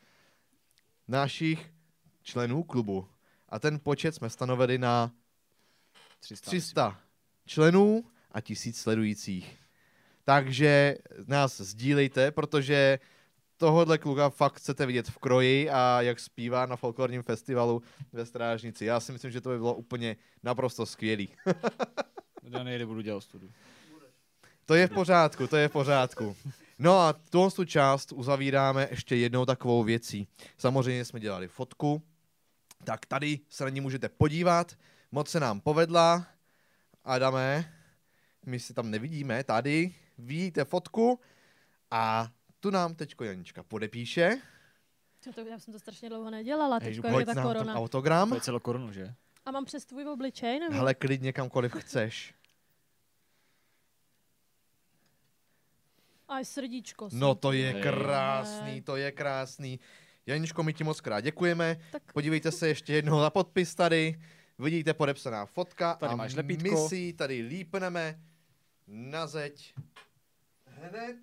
našich 1.08 1.72
členů 2.24 2.64
klubu. 2.64 3.08
A 3.50 3.60
ten 3.60 3.80
počet 3.80 4.16
jsme 4.16 4.30
stanovili 4.30 4.78
na 4.78 5.12
300. 6.20 6.50
300 6.50 7.00
členů 7.46 8.06
a 8.32 8.42
1000 8.42 8.78
sledujících. 8.78 9.58
Takže 10.24 10.98
nás 11.28 11.62
sdílejte, 11.62 12.32
protože 12.32 13.00
tohohle 13.58 13.98
kluka 13.98 14.30
fakt 14.30 14.56
chcete 14.56 14.86
vidět 14.86 15.08
v 15.08 15.18
kroji 15.18 15.70
a 15.70 16.02
jak 16.02 16.20
zpívá 16.20 16.66
na 16.66 16.76
folklorním 16.76 17.24
festivalu 17.24 17.82
ve 18.14 18.26
Strážnici. 18.26 18.86
Já 18.86 19.00
si 19.00 19.12
myslím, 19.12 19.32
že 19.32 19.42
to 19.42 19.50
by 19.50 19.58
bylo 19.58 19.74
úplně 19.74 20.16
naprosto 20.44 20.86
skvělý. 20.86 21.30
Já 22.44 22.64
nejde, 22.64 22.86
budu 22.86 23.02
dělat 23.02 23.22
studu. 23.22 23.52
To 24.66 24.76
je 24.76 24.88
v 24.88 24.92
pořádku, 24.92 25.48
to 25.48 25.58
je 25.58 25.68
v 25.68 25.72
pořádku. 25.72 26.36
No 26.80 27.00
a 27.00 27.14
tuhle 27.14 27.52
tu 27.52 27.66
část 27.66 28.12
uzavíráme 28.12 28.88
ještě 28.92 29.16
jednou 29.16 29.46
takovou 29.46 29.84
věcí. 29.84 30.28
Samozřejmě 30.58 31.06
jsme 31.06 31.20
dělali 31.20 31.48
fotku, 31.48 32.02
tak 32.84 33.06
tady 33.06 33.40
se 33.50 33.64
na 33.64 33.70
ní 33.70 33.82
můžete 33.82 34.10
podívat. 34.10 34.78
Moc 35.12 35.30
se 35.30 35.40
nám 35.40 35.62
povedla. 35.62 36.28
Adame, 37.04 37.74
my 38.46 38.60
si 38.60 38.74
tam 38.74 38.92
nevidíme, 38.92 39.44
tady 39.44 39.96
vidíte 40.18 40.66
fotku 40.66 41.20
a 41.92 42.32
tu 42.60 42.70
nám 42.70 42.96
teďko 42.96 43.24
Janička 43.24 43.64
podepíše. 43.64 44.42
Co 45.22 45.34
to, 45.34 45.42
já 45.42 45.60
jsem 45.60 45.74
to 45.74 45.80
strašně 45.80 46.10
dlouho 46.10 46.30
nedělala, 46.30 46.80
Hej, 46.82 47.02
teď 47.02 47.12
je 47.20 47.26
ta 47.26 47.44
korona. 47.44 47.76
autogram. 47.76 48.30
To 48.30 48.36
je 48.36 48.42
celou 48.42 48.60
korunu, 48.60 48.92
že? 48.92 49.14
A 49.46 49.52
mám 49.52 49.66
přes 49.66 49.86
tvůj 49.86 50.08
obličej, 50.08 50.60
nebo? 50.60 50.76
Hele, 50.76 50.94
klidně 50.94 51.34
kamkoliv 51.34 51.76
chceš. 51.76 52.34
Aj 56.28 56.46
srdíčko. 56.46 57.10
No 57.12 57.36
to 57.36 57.52
je 57.52 57.74
krásný, 57.82 58.82
to 58.82 58.96
je 58.96 59.12
krásný. 59.12 59.80
Janičko, 60.28 60.64
my 60.64 60.74
ti 60.74 60.84
moc 60.84 61.02
krát 61.02 61.22
děkujeme. 61.22 61.78
Tak 61.92 62.14
Podívejte 62.14 62.52
se 62.52 62.68
ještě 62.68 62.94
jednou 62.94 63.20
na 63.22 63.30
podpis 63.30 63.76
tady. 63.76 64.22
Vidíte 64.60 64.94
podepsaná 64.94 65.46
fotka 65.46 65.96
Tady 65.96 66.14
a 66.14 66.16
máš 66.16 66.34
my 66.34 66.38
lepítko. 66.38 66.88
si 66.90 66.96
ji 66.96 67.14
tady 67.14 67.42
lípneme 67.42 68.20
na 68.88 69.28
zeď 69.28 69.74
hned 70.66 71.18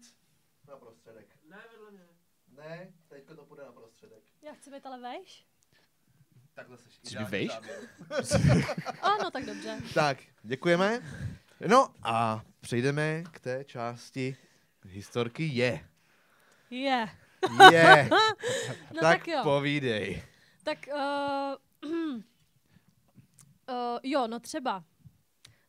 na 0.69 0.77
prostředek. 0.77 1.27
Ne, 1.51 1.57
vedle 1.73 1.91
mě. 1.91 2.05
Ne, 2.57 2.89
teďko 3.09 3.35
to 3.35 3.45
půjde 3.45 3.63
na 3.65 3.73
prostředek. 3.73 4.19
já 4.43 4.53
chci 4.53 4.71
být 4.71 4.87
ale 4.87 5.01
vejš? 5.01 5.47
Takhle 6.55 6.79
seš 6.79 6.95
Chci 6.99 7.15
ideální 7.15 7.31
být 7.31 7.51
vejš? 8.11 8.67
Ano, 9.03 9.31
tak 9.31 9.47
dobře. 9.47 9.79
Tak, 9.95 10.19
děkujeme. 10.43 11.01
No 11.69 11.89
a 12.03 12.45
přejdeme 12.61 13.23
k 13.33 13.41
té 13.41 13.65
části 13.65 14.37
historky 14.85 15.45
je. 15.45 15.89
Je. 16.71 17.09
Je. 17.73 18.09
No 18.95 19.01
tak, 19.01 19.19
tak 19.19 19.29
jo. 19.29 19.41
povídej. 19.43 20.23
Tak 20.63 20.79
uh, 20.95 21.91
uh, 21.91 22.21
jo, 24.03 24.27
no 24.27 24.41
třeba. 24.41 24.85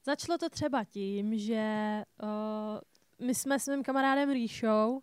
Začalo 0.06 0.38
to 0.38 0.50
třeba 0.50 0.84
tím, 0.84 1.38
že 1.38 2.04
uh, 2.24 2.80
my 3.28 3.36
jsme 3.36 3.60
s 3.60 3.68
mým 3.68 3.84
kamarádem 3.84 4.32
Ríšou 4.32 4.92
uh, 4.92 5.02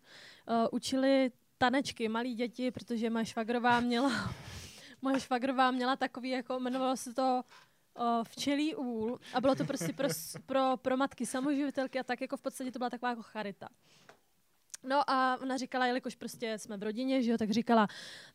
učili 0.71 1.31
tanečky 1.57 2.09
malí 2.09 2.35
děti, 2.35 2.71
protože 2.71 3.09
moje 3.09 3.25
švagrová 3.25 3.79
měla 3.79 4.11
moje 5.01 5.19
švagrová 5.19 5.71
měla 5.71 5.95
takový, 5.95 6.29
jako 6.29 6.59
jmenovalo 6.59 6.97
se 6.97 7.13
to 7.13 7.43
uh, 7.99 8.23
včelí 8.23 8.75
úl 8.75 9.19
a 9.33 9.41
bylo 9.41 9.55
to 9.55 9.65
prostě 9.65 9.93
pro, 9.93 10.07
pro, 10.45 10.77
pro 10.77 10.97
matky 10.97 11.25
samoživitelky 11.25 11.99
a 11.99 12.03
tak 12.03 12.21
jako 12.21 12.37
v 12.37 12.41
podstatě 12.41 12.71
to 12.71 12.79
byla 12.79 12.89
taková 12.89 13.09
jako 13.09 13.23
charita. 13.23 13.69
No 14.83 15.09
a 15.09 15.37
ona 15.41 15.57
říkala, 15.57 15.85
jelikož 15.85 16.15
prostě 16.15 16.57
jsme 16.57 16.77
v 16.77 16.83
rodině, 16.83 17.23
že 17.23 17.31
jo, 17.31 17.37
tak 17.37 17.51
říkala, 17.51 17.87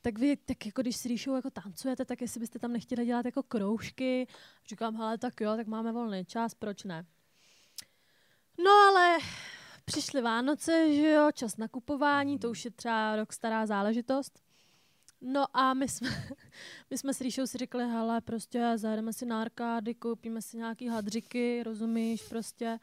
tak 0.03 0.19
vy, 0.19 0.37
tak 0.37 0.67
jako 0.67 0.83
když 0.83 0.97
s 0.97 1.05
Ríšou 1.05 1.35
jako 1.35 1.51
tancujete, 1.51 2.05
tak 2.05 2.21
jestli 2.21 2.41
byste 2.41 2.59
tam 2.59 2.73
nechtěli 2.73 3.07
dělat 3.07 3.27
jako 3.27 3.43
kroužky. 3.43 4.27
Říkám, 4.69 4.97
hele, 4.97 5.19
tak 5.19 5.41
jo, 5.41 5.57
tak 5.57 5.67
máme 5.67 5.93
volný 5.93 6.25
čas, 6.25 6.55
proč 6.55 6.85
ne? 6.85 7.07
No 8.59 8.71
ale 8.71 9.19
přišly 9.85 10.23
Vánoce, 10.23 10.95
že 10.95 11.11
jo, 11.11 11.33
čas 11.33 11.57
nakupování, 11.57 12.39
to 12.39 12.51
už 12.51 12.65
je 12.65 12.71
třeba 12.71 13.17
rok 13.17 13.33
stará 13.33 13.67
záležitost. 13.67 14.43
No 15.21 15.57
a 15.57 15.75
my 15.75 15.89
jsme, 15.89 16.09
my 16.91 16.99
jsme 16.99 17.15
s 17.15 17.21
Ríšou 17.21 17.47
si 17.47 17.59
řekli, 17.59 17.85
hele, 17.85 18.21
prostě 18.21 18.73
zajedeme 18.77 19.13
si 19.13 19.27
na 19.27 19.41
arkády, 19.41 19.95
koupíme 19.95 20.43
si 20.43 20.57
nějaký 20.57 20.89
hadřiky, 20.89 21.63
rozumíš, 21.63 22.23
prostě. 22.23 22.79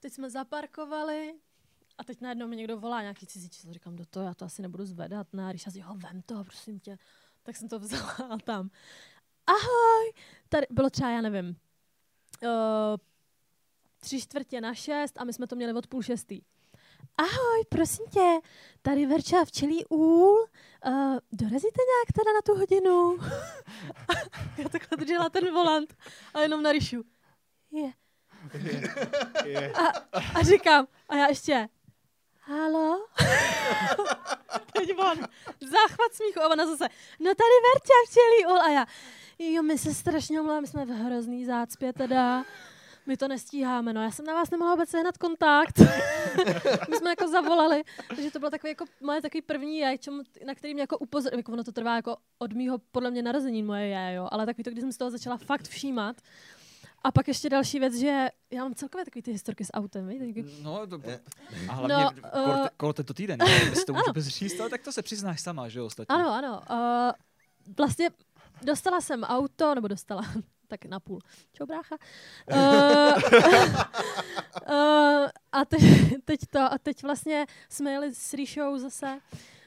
Teď 0.00 0.12
jsme 0.12 0.30
zaparkovali 0.30 1.34
a 1.98 2.04
teď 2.04 2.20
najednou 2.20 2.48
mi 2.48 2.56
někdo 2.56 2.80
volá 2.80 3.00
nějaký 3.00 3.26
cizí 3.26 3.48
číslo, 3.48 3.72
říkám, 3.72 3.96
do 3.96 4.06
toho, 4.06 4.26
já 4.26 4.34
to 4.34 4.44
asi 4.44 4.62
nebudu 4.62 4.84
zvedat, 4.84 5.26
ne, 5.32 5.58
si, 5.58 5.78
jo, 5.78 5.94
vem 5.94 6.22
to, 6.22 6.44
prosím 6.44 6.80
tě. 6.80 6.98
Tak 7.42 7.56
jsem 7.56 7.68
to 7.68 7.78
vzala 7.78 8.12
a 8.30 8.38
tam. 8.38 8.70
Ahoj! 9.46 10.12
Tady 10.48 10.66
bylo 10.70 10.90
třeba, 10.90 11.10
já 11.10 11.20
nevím, 11.20 11.56
uh, 12.42 12.96
tři 13.98 14.20
čtvrtě 14.20 14.60
na 14.60 14.74
šest 14.74 15.18
a 15.18 15.24
my 15.24 15.32
jsme 15.32 15.46
to 15.46 15.56
měli 15.56 15.72
od 15.72 15.86
půl 15.86 16.02
šestý. 16.02 16.40
Ahoj, 17.18 17.64
prosím 17.68 18.06
tě, 18.06 18.38
tady 18.82 19.06
Verča 19.06 19.44
včelí 19.44 19.86
úl. 19.86 20.46
Uh, 20.86 21.18
dorazíte 21.32 21.80
nějak 21.92 22.12
teda 22.14 22.32
na 22.32 22.42
tu 22.44 22.54
hodinu? 22.54 23.18
Já 24.58 24.68
takhle 24.68 24.96
držela 24.96 25.28
ten 25.28 25.54
volant 25.54 25.96
a 26.34 26.40
jenom 26.40 26.62
na 26.62 26.72
ryšu. 26.72 27.04
Je. 27.70 27.92
A, 29.72 29.86
a 30.38 30.42
říkám, 30.42 30.86
a 31.08 31.16
já 31.16 31.26
ještě, 31.26 31.68
halo? 32.46 33.06
Teď 34.72 34.98
on, 34.98 35.18
záchvat 35.60 36.12
smíchu 36.12 36.40
a 36.40 36.48
ona 36.48 36.66
zase, 36.66 36.88
no 37.20 37.30
tady 37.34 37.56
Verča 37.66 37.94
včelí 38.08 38.54
úl 38.54 38.60
a 38.60 38.70
já, 38.70 38.86
jo, 39.38 39.62
my 39.62 39.78
se 39.78 39.94
strašně 39.94 40.40
omlouváme, 40.40 40.60
my 40.60 40.66
jsme 40.66 40.84
v 40.84 40.88
hrozný 40.88 41.44
zácpě 41.44 41.92
teda 41.92 42.44
my 43.06 43.16
to 43.16 43.28
nestíháme, 43.28 43.92
no 43.92 44.02
já 44.02 44.10
jsem 44.10 44.26
na 44.26 44.34
vás 44.34 44.50
nemohla 44.50 44.74
vůbec 44.74 44.88
sehnat 44.88 45.18
kontakt. 45.18 45.78
My 46.90 46.96
jsme 46.96 47.10
jako 47.10 47.28
zavolali, 47.28 47.82
takže 48.08 48.30
to 48.30 48.38
bylo 48.38 48.50
takový 48.50 48.70
jako 48.70 48.84
moje 49.00 49.22
takový 49.22 49.42
první 49.42 49.78
je, 49.78 49.98
čemu, 49.98 50.22
na 50.46 50.54
který 50.54 50.74
mě 50.74 50.82
jako 50.82 50.98
upozoril, 50.98 51.38
jako 51.38 51.52
ono 51.52 51.64
to 51.64 51.72
trvá 51.72 51.96
jako 51.96 52.16
od 52.38 52.52
mýho 52.52 52.78
podle 52.78 53.10
mě 53.10 53.22
narození 53.22 53.62
moje 53.62 53.86
je, 53.86 54.14
jo, 54.14 54.28
ale 54.30 54.46
takový 54.46 54.64
to, 54.64 54.70
když 54.70 54.80
jsem 54.80 54.92
z 54.92 54.96
toho 54.96 55.10
začala 55.10 55.36
fakt 55.36 55.68
všímat. 55.68 56.16
A 57.06 57.12
pak 57.12 57.28
ještě 57.28 57.50
další 57.50 57.78
věc, 57.78 57.94
že 57.94 58.28
já 58.50 58.62
mám 58.62 58.74
celkově 58.74 59.04
takový 59.04 59.22
ty 59.22 59.32
historky 59.32 59.64
s 59.64 59.72
autem, 59.72 60.08
víte? 60.08 60.42
No, 60.62 60.86
to, 60.86 61.00
a 61.68 61.72
hlavně 61.72 61.94
No, 61.94 62.10
no, 62.46 62.64
eh, 62.64 62.70
kolo, 62.76 62.92
tento 62.92 63.14
týden, 63.14 63.38
ne? 63.46 63.50
jestli 63.50 63.84
to 63.84 63.92
můžu 63.92 64.12
říct, 64.20 64.60
ale 64.60 64.70
tak 64.70 64.82
to 64.82 64.92
se 64.92 65.02
přiznáš 65.02 65.40
sama, 65.40 65.68
že 65.68 65.78
jo, 65.78 65.86
ostatně. 65.86 66.14
Ano, 66.14 66.30
ano. 66.30 66.62
Uh, 66.70 67.12
vlastně 67.76 68.10
dostala 68.62 69.00
jsem 69.00 69.24
auto, 69.24 69.74
nebo 69.74 69.88
dostala, 69.88 70.22
tak 70.66 70.84
na 70.84 71.00
půl. 71.00 71.20
Čau, 71.52 71.66
brácha. 71.66 71.96
Uh, 72.52 72.58
uh, 74.68 75.28
a 75.52 75.64
teď, 75.64 75.82
teď 76.24 76.40
to, 76.50 76.60
a 76.60 76.78
teď 76.78 77.02
vlastně 77.02 77.46
jsme 77.68 77.92
jeli 77.92 78.14
s 78.14 78.34
Ríšou 78.34 78.78
zase 78.78 79.18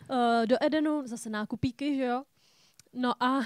uh, 0.10 0.46
do 0.46 0.56
Edenu, 0.62 1.08
zase 1.08 1.30
nákupíky, 1.30 1.96
že 1.96 2.04
jo. 2.04 2.24
No 2.94 3.24
a 3.24 3.42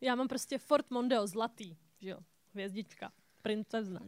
já 0.00 0.14
mám 0.14 0.28
prostě 0.28 0.58
Ford 0.58 0.90
Mondeo 0.90 1.26
zlatý, 1.26 1.76
že 2.00 2.10
jo, 2.10 2.18
hvězdička, 2.54 3.12
princezna. 3.42 4.00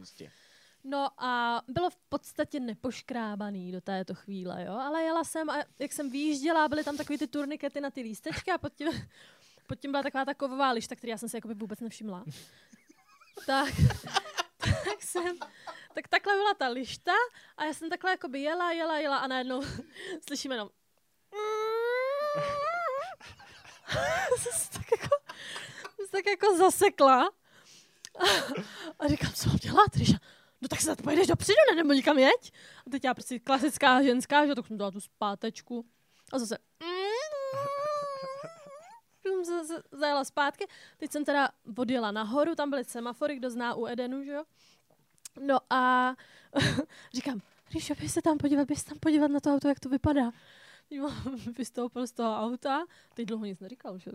No 0.83 1.09
a 1.17 1.61
bylo 1.67 1.89
v 1.89 1.95
podstatě 2.09 2.59
nepoškrábaný 2.59 3.71
do 3.71 3.81
této 3.81 4.13
chvíle, 4.13 4.63
jo, 4.63 4.73
ale 4.73 5.03
jela 5.03 5.23
jsem 5.23 5.49
a 5.49 5.57
jak 5.79 5.91
jsem 5.93 6.09
vyjížděla, 6.09 6.67
byly 6.67 6.83
tam 6.83 6.97
takový 6.97 7.17
ty 7.19 7.27
turnikety 7.27 7.81
na 7.81 7.91
ty 7.91 8.01
lístečky 8.01 8.51
a 8.51 8.57
pod 8.57 8.73
tím, 8.73 8.89
pod 9.67 9.79
tím 9.79 9.91
byla 9.91 10.03
taková 10.03 10.25
ta 10.25 10.33
kovová 10.33 10.71
lišta, 10.71 10.95
který 10.95 11.11
já 11.11 11.17
jsem 11.17 11.29
si 11.29 11.37
jakoby 11.37 11.53
vůbec 11.53 11.79
nevšimla. 11.79 12.25
tak, 13.45 13.73
tak 14.57 15.01
jsem, 15.01 15.37
tak 15.93 16.07
takhle 16.07 16.33
byla 16.33 16.53
ta 16.53 16.67
lišta 16.67 17.11
a 17.57 17.65
já 17.65 17.73
jsem 17.73 17.89
takhle 17.89 18.11
jakoby 18.11 18.41
jela, 18.41 18.71
jela, 18.71 18.97
jela 18.97 19.17
a 19.17 19.27
najednou 19.27 19.61
slyším 20.27 20.51
jenom 20.51 20.69
tak 24.73 24.91
jako, 24.91 25.15
jsem 25.95 26.05
se 26.05 26.11
tak 26.11 26.25
jako 26.25 26.57
zasekla 26.57 27.31
a 28.99 29.07
říkám, 29.07 29.31
co 29.31 29.49
mám 29.49 29.57
dělat, 29.57 29.95
Ríša? 29.95 30.17
No 30.61 30.67
tak 30.67 30.81
se 30.81 30.89
na 30.89 30.95
to 30.95 31.03
pojedeš 31.03 31.27
dopředu, 31.27 31.57
ne, 31.71 31.75
nebo 31.75 31.93
nikam 31.93 32.19
jeď. 32.19 32.51
A 32.87 32.89
teď 32.89 33.03
já 33.03 33.13
prostě 33.13 33.39
klasická 33.39 34.01
ženská, 34.01 34.47
že 34.47 34.55
tak 34.55 34.67
jsem 34.67 34.77
dala 34.77 34.91
tu 34.91 34.99
zpátečku 34.99 35.85
a 36.33 36.39
zase 36.39 36.57
jsem 39.27 39.45
zase 39.45 39.83
zajela 39.91 40.23
zpátky. 40.23 40.67
Teď 40.97 41.11
jsem 41.11 41.25
teda 41.25 41.49
odjela 41.77 42.11
nahoru, 42.11 42.55
tam 42.55 42.69
byly 42.69 42.83
semafory, 42.83 43.35
kdo 43.35 43.49
zná 43.49 43.75
u 43.75 43.87
Edenu, 43.87 44.23
že 44.23 44.31
jo? 44.31 44.43
No 45.41 45.57
a 45.69 46.13
říkám, 47.13 47.41
Ríšo, 47.73 47.95
běž 47.95 48.11
se 48.11 48.21
tam 48.21 48.37
podívat, 48.37 48.67
běž 48.67 48.79
se 48.79 48.85
tam 48.85 48.99
podívat 48.99 49.27
na 49.27 49.39
to 49.39 49.53
auto, 49.53 49.67
jak 49.67 49.79
to 49.79 49.89
vypadá. 49.89 50.31
Vystoupil 51.57 52.07
z 52.07 52.11
toho 52.11 52.37
auta, 52.37 52.85
teď 53.13 53.25
dlouho 53.25 53.45
nic 53.45 53.59
neříkal, 53.59 53.97
že? 53.97 54.11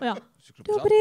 A 0.00 0.04
já, 0.04 0.16
dobrý. 0.68 0.96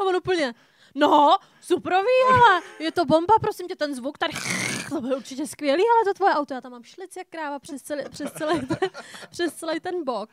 A 0.00 0.04
on 0.04 0.16
úplně, 0.16 0.54
no, 0.94 1.36
suprový, 1.60 2.16
ale 2.32 2.62
je 2.78 2.92
to 2.92 3.04
bomba, 3.04 3.34
prosím 3.40 3.68
tě, 3.68 3.76
ten 3.76 3.94
zvuk 3.94 4.18
tady, 4.18 4.32
to 4.88 5.00
byl 5.00 5.16
určitě 5.16 5.46
skvělý, 5.46 5.82
ale 5.82 6.04
to 6.04 6.14
tvoje 6.14 6.34
auto, 6.34 6.54
já 6.54 6.60
tam 6.60 6.72
mám 6.72 6.82
šlic 6.82 7.16
jak 7.16 7.28
kráva 7.28 7.58
přes 7.58 7.82
celý, 7.82 8.04
přes 8.10 8.32
celý, 8.32 8.66
ten, 8.66 8.90
přes 9.30 9.54
celý 9.54 9.80
ten 9.80 10.04
bok. 10.04 10.30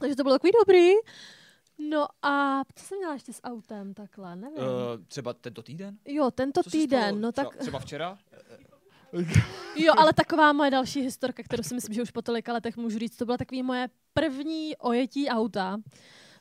Takže 0.00 0.16
to 0.16 0.22
bylo 0.22 0.34
takový 0.34 0.52
dobrý. 0.64 0.92
No 1.78 2.06
a 2.22 2.62
co 2.74 2.84
jsem 2.84 2.98
měla 2.98 3.12
ještě 3.12 3.32
s 3.32 3.42
autem 3.42 3.94
takhle, 3.94 4.36
nevím. 4.36 4.58
Uh, 4.58 4.64
třeba 5.08 5.32
tento 5.32 5.62
týden? 5.62 5.98
jo, 6.04 6.30
tento 6.30 6.62
Co 6.62 6.70
týden, 6.70 7.02
stalo? 7.02 7.18
no 7.18 7.32
tak, 7.32 7.48
Třeba, 7.48 7.60
třeba 7.60 7.78
včera? 7.78 8.18
jo, 9.76 9.92
ale 9.96 10.12
taková 10.12 10.52
moje 10.52 10.70
další 10.70 11.00
historka, 11.00 11.42
kterou 11.42 11.62
si 11.62 11.74
myslím, 11.74 11.94
že 11.94 12.02
už 12.02 12.10
po 12.10 12.22
tolika 12.22 12.52
letech 12.52 12.76
můžu 12.76 12.98
říct, 12.98 13.16
to 13.16 13.24
byla 13.24 13.36
takový 13.36 13.62
moje 13.62 13.88
první 14.12 14.76
ojetí 14.76 15.28
auta. 15.28 15.78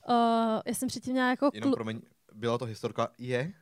Uh, 0.10 0.62
já 0.66 0.74
jsem 0.74 0.88
předtím 0.88 1.14
měla 1.14 1.30
jako 1.30 1.49
Jenom 1.53 1.72
promiň, 1.72 2.01
byla 2.34 2.58
to 2.58 2.66
historka 2.66 3.12
je? 3.18 3.53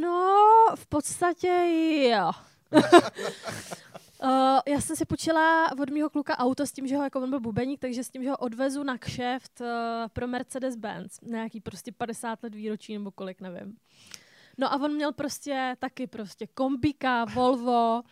No, 0.00 0.66
v 0.74 0.86
podstatě 0.86 1.48
jo. 2.10 2.30
Uh, 4.22 4.60
já 4.66 4.80
jsem 4.80 4.96
si 4.96 5.04
počila 5.04 5.72
od 5.72 5.90
mého 5.90 6.10
kluka 6.10 6.38
auto 6.38 6.66
s 6.66 6.72
tím, 6.72 6.86
že 6.86 6.96
ho, 6.96 7.02
jako 7.02 7.20
on 7.20 7.30
byl 7.30 7.40
bubeník, 7.40 7.80
takže 7.80 8.04
s 8.04 8.10
tím, 8.10 8.22
že 8.22 8.30
ho 8.30 8.36
odvezu 8.36 8.82
na 8.82 8.98
kšeft 8.98 9.60
uh, 9.60 9.66
pro 10.12 10.26
Mercedes-Benz. 10.26 11.18
Nějaký 11.22 11.60
prostě 11.60 11.92
50 11.92 12.42
let 12.42 12.54
výročí 12.54 12.98
nebo 12.98 13.10
kolik, 13.10 13.40
nevím. 13.40 13.76
No 14.58 14.72
a 14.72 14.76
on 14.76 14.94
měl 14.94 15.12
prostě 15.12 15.76
taky 15.78 16.06
prostě 16.06 16.46
kombika, 16.46 17.24
Volvo 17.24 18.02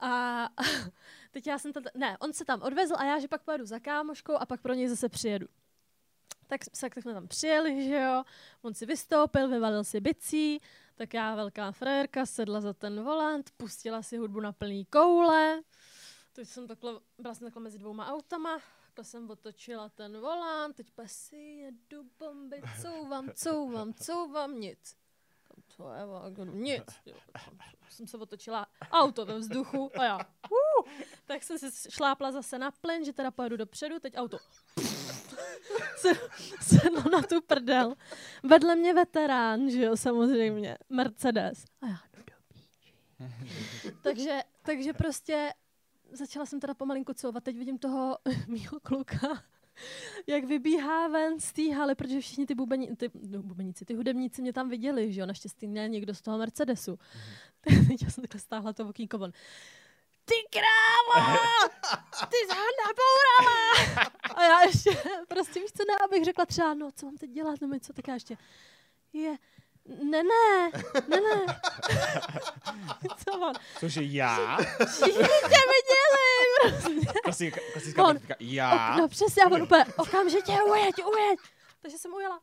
a 0.00 0.48
teď 1.30 1.46
já 1.46 1.58
jsem 1.58 1.72
to, 1.72 1.80
ne, 1.94 2.18
on 2.18 2.32
se 2.32 2.44
tam 2.44 2.62
odvezl 2.62 2.94
a 2.98 3.04
já, 3.04 3.18
že 3.18 3.28
pak 3.28 3.42
pojedu 3.42 3.66
za 3.66 3.78
kámoškou 3.78 4.34
a 4.34 4.46
pak 4.46 4.62
pro 4.62 4.74
něj 4.74 4.88
zase 4.88 5.08
přijedu. 5.08 5.46
Tak, 6.46 6.60
tak 6.80 6.94
jsme 7.02 7.14
tam 7.14 7.28
přijeli, 7.28 7.88
že 7.88 7.94
jo, 8.00 8.24
on 8.62 8.74
si 8.74 8.86
vystoupil, 8.86 9.48
vyvalil 9.48 9.84
si 9.84 10.00
bicí, 10.00 10.60
tak 10.94 11.14
já, 11.14 11.34
velká 11.34 11.72
frérka, 11.72 12.26
sedla 12.26 12.60
za 12.60 12.72
ten 12.72 13.02
volant, 13.04 13.50
pustila 13.56 14.02
si 14.02 14.16
hudbu 14.16 14.40
na 14.40 14.52
plný 14.52 14.84
koule. 14.84 15.62
Teď 16.32 16.48
jsem 16.48 16.66
takhle, 16.66 17.00
byla 17.18 17.34
jsem 17.34 17.46
takhle 17.46 17.62
mezi 17.62 17.78
dvouma 17.78 18.06
autama, 18.12 18.58
takhle 18.86 19.04
jsem 19.04 19.30
otočila 19.30 19.88
ten 19.88 20.20
volant, 20.20 20.76
teď 20.76 20.86
si 21.06 21.36
jedu 21.36 22.04
bomby, 22.18 22.62
couvám, 22.82 23.30
couvám, 23.34 23.94
couvám, 23.94 24.60
nic. 24.60 24.96
To 25.76 25.92
je 25.94 26.44
nic. 26.54 26.82
Jo, 27.06 27.16
jsem 27.90 28.06
se 28.06 28.16
otočila 28.16 28.66
auto 28.90 29.26
ve 29.26 29.38
vzduchu 29.38 29.90
a 30.00 30.04
já, 30.04 30.16
uh, 30.16 30.88
tak 31.26 31.42
jsem 31.42 31.58
si 31.58 31.90
šlápla 31.90 32.32
zase 32.32 32.58
na 32.58 32.70
plyn, 32.70 33.04
že 33.04 33.12
teda 33.12 33.30
pojedu 33.30 33.56
dopředu, 33.56 34.00
teď 34.00 34.14
auto 34.16 34.38
se- 34.38 35.03
sedlo 36.60 37.02
na 37.12 37.22
tu 37.22 37.40
prdel. 37.40 37.94
Vedle 38.42 38.76
mě 38.76 38.94
veterán, 38.94 39.70
že 39.70 39.82
jo, 39.82 39.96
samozřejmě, 39.96 40.78
Mercedes. 40.88 41.64
A 41.82 41.86
já 41.86 41.96
píči. 42.52 42.94
takže, 44.02 44.42
takže 44.62 44.92
prostě 44.92 45.52
začala 46.12 46.46
jsem 46.46 46.60
teda 46.60 46.74
pomalinku 46.74 47.14
couvat. 47.14 47.44
Teď 47.44 47.56
vidím 47.58 47.78
toho 47.78 48.18
mýho 48.48 48.80
kluka, 48.80 49.42
jak 50.26 50.44
vybíhá 50.44 51.08
ven 51.08 51.40
z 51.40 51.52
té 51.52 51.74
haly, 51.74 51.94
protože 51.94 52.20
všichni 52.20 52.46
ty, 52.46 52.54
bubení, 52.54 52.96
ty 52.96 53.10
no, 53.28 53.42
bubeníci, 53.42 53.84
ty 53.84 53.94
hudebníci 53.94 54.42
mě 54.42 54.52
tam 54.52 54.68
viděli, 54.68 55.12
že 55.12 55.20
jo, 55.20 55.26
naštěstí 55.26 55.66
ne 55.66 55.88
někdo 55.88 56.14
z 56.14 56.22
toho 56.22 56.38
Mercedesu. 56.38 56.98
Teď 57.88 58.02
já 58.02 58.10
jsem 58.10 58.22
takhle 58.22 58.40
stáhla 58.40 58.72
to 58.72 58.88
okýnko 58.88 59.18
von. 59.18 59.32
Ty 60.24 60.34
krávo! 60.50 61.38
Ty 62.30 62.36
jsi 62.36 62.56
ho 62.58 62.64
nabourala! 62.86 63.74
A 64.34 64.42
já 64.42 64.62
ještě, 64.62 65.02
prostě 65.28 65.60
víš 65.60 65.70
co, 65.76 65.82
ne, 65.88 65.94
abych 66.04 66.24
řekla 66.24 66.46
třeba, 66.46 66.74
no, 66.74 66.90
co 66.96 67.06
mám 67.06 67.16
teď 67.16 67.30
dělat, 67.30 67.60
nebo 67.60 67.74
co, 67.80 67.92
tak 67.92 68.08
já 68.08 68.14
ještě, 68.14 68.36
je, 69.12 69.36
ne, 69.86 70.22
ne, 70.22 70.70
ne, 71.08 71.20
ne. 71.20 71.46
co 73.24 73.32
on? 73.32 73.52
Cože 73.80 74.02
já? 74.02 74.56
Všichni 74.86 75.28
tě 75.28 75.60
viděli, 75.74 76.62
prostě. 76.62 77.20
Klasická, 77.22 77.60
klasická. 77.72 78.34
Já? 78.40 78.96
No 78.96 79.08
přesně, 79.08 79.44
on 79.44 79.62
úplně, 79.62 79.84
okamžitě 79.96 80.52
ujeď, 80.62 80.94
ujeď. 81.04 81.40
Takže 81.82 81.98
jsem 81.98 82.12
ujela. 82.14 82.40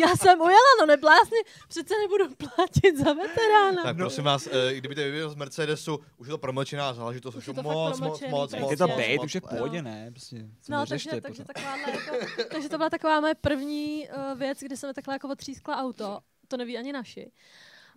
Já 0.00 0.16
jsem 0.16 0.40
ujela, 0.40 0.72
no 0.80 0.86
neblásni, 0.86 1.36
přece 1.68 1.94
nebudu 2.02 2.34
platit 2.34 2.96
za 2.96 3.12
veterána. 3.12 3.82
Tak 3.82 3.96
prosím 3.96 4.24
vás, 4.24 4.48
eh, 4.52 4.74
kdybyste 4.74 5.04
vyvěděl 5.04 5.30
z 5.30 5.34
Mercedesu, 5.34 6.00
už 6.16 6.26
je 6.26 6.30
to 6.30 6.38
promlčená 6.38 6.94
záležitost, 6.94 7.34
už 7.34 7.46
je 7.46 7.50
je 7.50 7.54
to 7.54 7.62
moc, 7.62 8.00
moc, 8.00 8.00
moc, 8.00 8.20
prostě. 8.20 8.60
moc, 8.60 8.70
Je 8.70 8.76
to 8.76 8.88
bejt, 8.88 9.22
už 9.22 9.34
je 9.34 9.40
v 9.40 9.44
pohodě, 9.48 9.82
ne? 9.82 10.10
Prostě, 10.10 10.36
No, 10.68 10.78
neřešte 10.80 11.20
takže, 11.20 11.20
takže, 11.20 11.44
takováhle 11.44 11.90
jako, 11.90 12.44
takže 12.52 12.68
to 12.68 12.76
byla 12.76 12.90
taková 12.90 13.20
moje 13.20 13.34
první 13.34 14.08
uh, 14.08 14.38
věc, 14.38 14.58
kdy 14.60 14.76
jsem 14.76 14.90
mi 14.90 14.94
takhle 14.94 15.14
jako 15.14 15.28
otřískla 15.28 15.76
auto. 15.76 16.20
To 16.48 16.56
neví 16.56 16.78
ani 16.78 16.92
naši. 16.92 17.30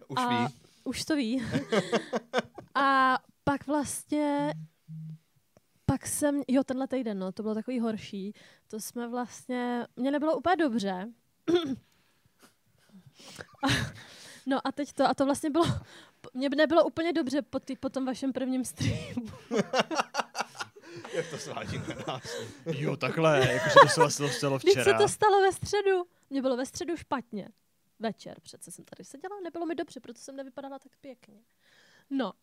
Už 0.08 0.20
a, 0.20 0.30
ví. 0.30 0.54
Už 0.84 1.06
to 1.06 1.16
ví. 1.16 1.46
a 2.76 3.18
pak 3.44 3.68
vlastně 3.68 4.54
pak 5.86 6.08
jsem, 6.08 6.42
jo, 6.48 6.64
tenhle 6.64 6.88
týden, 6.88 7.20
no, 7.20 7.32
to 7.32 7.44
bylo 7.44 7.56
takový 7.56 7.80
horší. 7.80 8.34
To 8.68 8.80
jsme 8.80 9.08
vlastně, 9.08 9.88
mě 9.96 10.12
nebylo 10.12 10.38
úplně 10.38 10.56
dobře. 10.56 11.08
a, 13.64 13.68
no 14.46 14.68
a 14.68 14.72
teď 14.72 14.94
to, 14.94 15.04
a 15.08 15.14
to 15.14 15.26
vlastně 15.26 15.50
bylo, 15.50 15.66
mě 16.34 16.50
nebylo 16.50 16.86
úplně 16.86 17.14
dobře 17.14 17.42
po, 17.42 17.60
ty, 17.60 17.76
po 17.76 17.90
tom 17.90 18.06
vašem 18.06 18.34
prvním 18.34 18.66
streamu. 18.66 19.28
Jak 21.14 21.30
to 21.30 21.38
svádí 21.38 21.78
na 21.78 22.14
nás. 22.14 22.24
Jo, 22.66 22.98
takhle, 22.98 23.40
jakože 23.54 23.76
to 23.82 23.88
se 23.88 24.00
vlastně 24.02 24.30
stalo 24.30 24.58
Když 24.58 24.74
se 24.74 24.82
včera. 24.82 24.98
to 24.98 25.08
stalo 25.08 25.42
ve 25.42 25.52
středu, 25.52 26.04
mě 26.30 26.42
bylo 26.42 26.58
ve 26.58 26.66
středu 26.66 26.98
špatně. 26.98 27.50
Večer 28.00 28.40
přece 28.42 28.72
jsem 28.72 28.86
tady 28.86 29.04
seděla, 29.04 29.36
nebylo 29.44 29.66
mi 29.66 29.76
dobře, 29.76 30.00
proto 30.00 30.20
jsem 30.20 30.36
nevypadala 30.36 30.80
tak 30.80 30.92
pěkně. 31.02 31.42
No, 32.10 32.34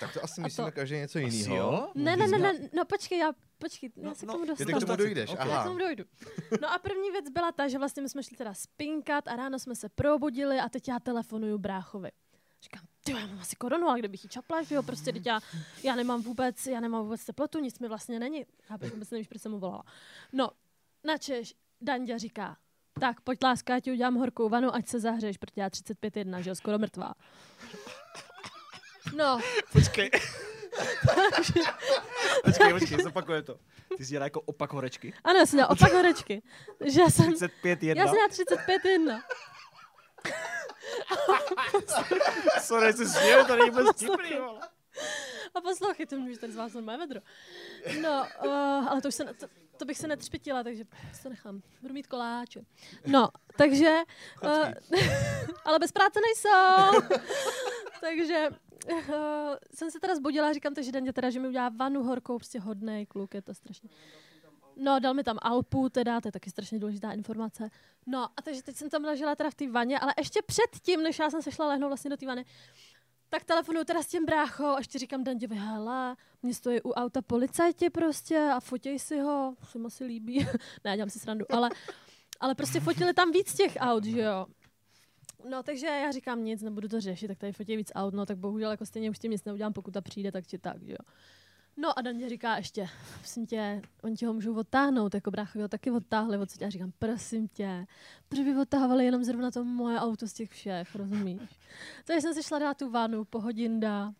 Tak 0.00 0.12
to 0.14 0.24
asi 0.24 0.40
A 0.40 0.44
myslíme 0.44 0.70
to- 0.70 0.74
každý 0.74 0.96
něco 0.96 1.18
jiného. 1.18 1.56
jo? 1.56 1.90
ne, 1.94 2.16
ne, 2.16 2.26
ne, 2.28 2.38
ne, 2.38 2.52
no 2.76 2.84
počkej, 2.84 3.18
já, 3.18 3.32
počkej, 3.58 3.90
já 3.96 4.08
No, 4.08 4.14
se 4.14 4.26
k 4.26 4.28
no, 4.28 4.32
tomu 4.34 4.44
ty 4.46 4.56
Ty 4.56 4.64
dostanu. 4.64 4.80
k 4.80 4.86
tomu 4.86 4.96
dojdeš, 4.96 5.30
Ok. 5.30 5.38
Já 5.38 5.44
k 5.44 5.48
aha. 5.50 5.64
tomu 5.64 5.78
dojdu. 5.78 6.04
No 6.60 6.70
a 6.72 6.78
první 6.78 7.10
věc 7.10 7.28
byla 7.30 7.52
ta, 7.52 7.68
že 7.68 7.78
vlastně 7.78 8.02
my 8.02 8.08
jsme 8.08 8.22
šli 8.22 8.36
teda 8.36 8.54
spinkat 8.54 9.28
a 9.28 9.36
ráno 9.36 9.58
jsme 9.58 9.74
se 9.76 9.88
probudili 9.88 10.58
a 10.58 10.68
teď 10.68 10.88
já 10.88 11.00
telefonuju 11.00 11.58
bráchovi. 11.58 12.10
Říkám, 12.62 12.82
ty 13.04 13.12
já 13.12 13.26
mám 13.26 13.38
asi 13.40 13.56
koronu, 13.56 13.88
ale 13.88 13.98
kdybych 13.98 14.24
ji 14.24 14.30
čapla, 14.30 14.62
že 14.62 14.74
jo, 14.74 14.82
prostě 14.82 15.12
teď 15.12 15.26
já, 15.26 15.40
já 15.82 15.94
nemám 15.94 16.22
vůbec, 16.22 16.66
já 16.66 16.80
nemám 16.80 17.02
vůbec 17.04 17.24
teplotu, 17.24 17.58
nic 17.58 17.78
mi 17.78 17.88
vlastně 17.88 18.18
není. 18.18 18.46
Já 18.70 18.76
vůbec 18.76 19.10
nevíš, 19.10 19.28
proč 19.28 19.42
jsem 19.42 19.52
mu 19.52 19.58
volala. 19.58 19.82
No, 20.32 20.50
načež 21.04 21.54
Danďa 21.80 22.18
říká, 22.18 22.56
tak 23.00 23.20
pojď 23.20 23.38
láska, 23.44 23.74
já 23.74 23.80
ti 23.80 23.92
udělám 23.92 24.14
horkou 24.14 24.48
vanu, 24.48 24.74
ať 24.74 24.88
se 24.88 25.00
zahřeješ, 25.00 25.36
protože 25.38 25.60
já 25.60 25.68
35,1, 25.68 26.38
že 26.40 26.50
jo, 26.50 26.54
skoro 26.54 26.78
mrtvá. 26.78 27.14
No, 29.14 29.40
Počkej. 29.72 30.10
počkej, 32.44 32.72
počkej, 32.72 33.02
zopakuje 33.02 33.42
to. 33.42 33.58
Ty 33.96 34.04
jsi 34.04 34.10
dělala 34.10 34.26
jako 34.26 34.40
opak 34.40 34.72
horečky. 34.72 35.14
ano, 35.24 35.38
já 35.38 35.46
jsem 35.46 35.56
měla 35.56 35.70
opak 35.70 35.92
horečky. 35.92 36.42
Že 36.84 37.00
já 37.00 37.10
jsem, 37.10 37.34
35 37.34 37.82
já 37.82 37.88
jedna. 37.88 38.04
jsem 38.04 38.12
měla 38.12 38.28
35,1. 38.28 39.22
Sorry, 42.60 42.92
jsi 42.92 43.06
směl, 43.08 43.44
to 43.44 43.56
není 43.56 43.70
vůbec 43.70 43.96
vtipný. 43.96 44.38
A 45.54 45.60
poslouchej, 45.60 46.06
to 46.06 46.16
můžeš 46.16 46.38
tady 46.38 46.52
z 46.52 46.56
vás 46.56 46.72
normálně 46.72 47.06
vedro. 47.06 47.20
No, 48.00 48.26
uh, 48.44 48.88
ale 48.88 49.00
to 49.00 49.08
už 49.08 49.14
se, 49.14 49.24
to, 49.24 49.46
to, 49.76 49.84
bych 49.84 49.98
se 49.98 50.06
netřpitila, 50.06 50.62
takže 50.62 50.84
to 51.22 51.28
nechám. 51.28 51.62
Budu 51.82 51.94
mít 51.94 52.06
koláče. 52.06 52.60
No, 53.06 53.28
takže, 53.56 54.02
uh, 54.44 54.72
ale 55.64 55.78
bez 55.78 55.92
práce 55.92 56.20
nejsou. 56.20 57.00
takže 58.00 58.48
uh, 58.92 59.06
jsem 59.74 59.90
se 59.90 60.00
teda 60.00 60.14
zbudila 60.14 60.48
a 60.48 60.52
říkám 60.52 60.74
takže 60.74 60.92
Daně 60.92 61.12
teda, 61.12 61.30
že 61.30 61.40
mi 61.40 61.48
udělá 61.48 61.68
vanu 61.68 62.02
horkou, 62.02 62.38
prostě 62.38 62.60
hodnej 62.60 63.06
kluk, 63.06 63.34
je 63.34 63.42
to 63.42 63.54
strašně. 63.54 63.88
No, 64.76 65.00
dal 65.00 65.14
mi 65.14 65.24
tam 65.24 65.38
Alpu, 65.42 65.88
teda, 65.88 66.20
to 66.20 66.28
je 66.28 66.32
taky 66.32 66.50
strašně 66.50 66.78
důležitá 66.78 67.12
informace. 67.12 67.70
No, 68.06 68.24
a 68.36 68.42
takže 68.42 68.62
teď 68.62 68.76
jsem 68.76 68.90
tam 68.90 69.04
ležela 69.04 69.36
teda 69.36 69.50
v 69.50 69.54
té 69.54 69.70
vaně, 69.70 69.98
ale 69.98 70.14
ještě 70.18 70.42
předtím, 70.42 71.02
než 71.02 71.18
já 71.18 71.30
jsem 71.30 71.42
se 71.42 71.52
šla 71.52 71.68
lehnout 71.68 71.88
vlastně 71.88 72.10
do 72.10 72.16
té 72.16 72.26
vany, 72.26 72.44
tak 73.28 73.44
telefonuju 73.44 73.84
teda 73.84 74.02
s 74.02 74.06
tím 74.06 74.24
bráchou 74.24 74.64
a 74.66 74.78
ještě 74.78 74.98
říkám 74.98 75.24
Danděvi, 75.24 75.56
hele, 75.56 76.16
mě 76.42 76.54
stojí 76.54 76.82
u 76.82 76.90
auta 76.90 77.22
policajti 77.22 77.90
prostě 77.90 78.50
a 78.56 78.60
fotěj 78.60 78.98
si 78.98 79.20
ho, 79.20 79.54
se 79.70 79.78
mu 79.78 79.86
asi 79.86 80.04
líbí. 80.04 80.46
ne, 80.84 80.96
dělám 80.96 81.10
si 81.10 81.18
srandu, 81.18 81.44
ale, 81.52 81.70
ale 82.40 82.54
prostě 82.54 82.80
fotili 82.80 83.14
tam 83.14 83.32
víc 83.32 83.54
těch 83.54 83.76
aut, 83.80 84.04
že 84.04 84.20
jo. 84.20 84.46
No, 85.48 85.62
takže 85.62 85.86
já 85.86 86.10
říkám 86.10 86.44
nic, 86.44 86.62
nebudu 86.62 86.88
to 86.88 87.00
řešit, 87.00 87.28
tak 87.28 87.38
tady 87.38 87.52
fotí 87.52 87.76
víc 87.76 87.92
aut, 87.94 88.14
no 88.14 88.26
tak 88.26 88.38
bohužel 88.38 88.70
jako 88.70 88.86
stejně 88.86 89.10
už 89.10 89.18
tím 89.18 89.30
nic 89.30 89.44
neudělám, 89.44 89.72
pokud 89.72 89.94
ta 89.94 90.00
přijde, 90.00 90.32
tak 90.32 90.46
či 90.46 90.58
tak, 90.58 90.82
že 90.82 90.92
jo. 90.92 91.12
No 91.76 91.98
a 91.98 92.02
Daně 92.02 92.28
říká 92.28 92.56
ještě, 92.56 92.88
prosím 93.18 93.46
tě, 93.46 93.82
oni 94.02 94.16
ti 94.16 94.26
ho 94.26 94.32
můžou 94.32 94.54
odtáhnout, 94.54 95.14
jako 95.14 95.30
bráchovi 95.30 95.62
ho 95.62 95.68
taky 95.68 95.90
odtáhli 95.90 96.38
odsud. 96.38 96.60
Já 96.60 96.70
říkám, 96.70 96.92
prosím 96.98 97.48
tě, 97.48 97.86
proč 98.28 98.40
by 98.40 98.56
odtahovali 98.56 99.04
jenom 99.04 99.24
zrovna 99.24 99.50
to 99.50 99.64
moje 99.64 99.98
auto 99.98 100.28
z 100.28 100.32
těch 100.32 100.50
všech, 100.50 100.94
rozumíš? 100.94 101.58
Takže 102.04 102.20
jsem 102.20 102.34
si 102.34 102.42
šla 102.42 102.58
dát 102.58 102.76
tu 102.76 102.90
vanu, 102.90 103.24
pohodinda. 103.24 104.14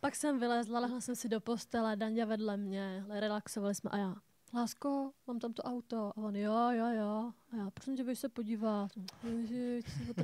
Pak 0.00 0.16
jsem 0.16 0.38
vylezla, 0.38 0.80
lehla 0.80 1.00
jsem 1.00 1.16
si 1.16 1.28
do 1.28 1.40
postele, 1.40 1.96
Daňa 1.96 2.24
vedle 2.24 2.56
mě, 2.56 3.04
relaxovali 3.08 3.74
jsme 3.74 3.90
a 3.90 3.96
já, 3.96 4.14
lásko, 4.54 5.12
mám 5.26 5.38
tam 5.38 5.52
to 5.52 5.62
auto. 5.62 6.12
A 6.16 6.16
on, 6.16 6.36
jo, 6.36 6.70
jo, 6.70 6.86
jo. 6.92 7.32
A 7.52 7.56
já, 7.56 7.70
prosím 7.70 7.96
tě, 7.96 8.04
běž 8.04 8.18
se 8.18 8.28
podívat. 8.28 8.90
Ježiš, 9.22 9.84
jsi. 9.84 10.14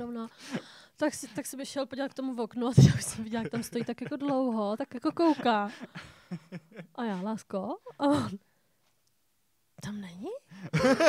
Tak, 0.97 1.13
si, 1.13 1.27
tak 1.27 1.45
se 1.45 1.57
by 1.57 1.65
šel 1.65 1.85
podívat 1.85 2.11
k 2.11 2.13
tomu 2.13 2.33
v 2.33 2.39
oknu 2.39 2.67
a 2.67 2.73
teď 2.73 2.85
už 2.95 3.03
jsem 3.03 3.23
viděla, 3.23 3.43
jak 3.43 3.51
tam 3.51 3.63
stojí 3.63 3.85
tak 3.85 4.01
jako 4.01 4.15
dlouho, 4.15 4.77
tak 4.77 4.93
jako 4.93 5.11
kouká. 5.11 5.71
A 6.95 7.03
já, 7.03 7.21
lásko? 7.21 7.77
A 7.99 8.03
on, 8.07 8.29
tam 9.81 10.01
není? 10.01 10.27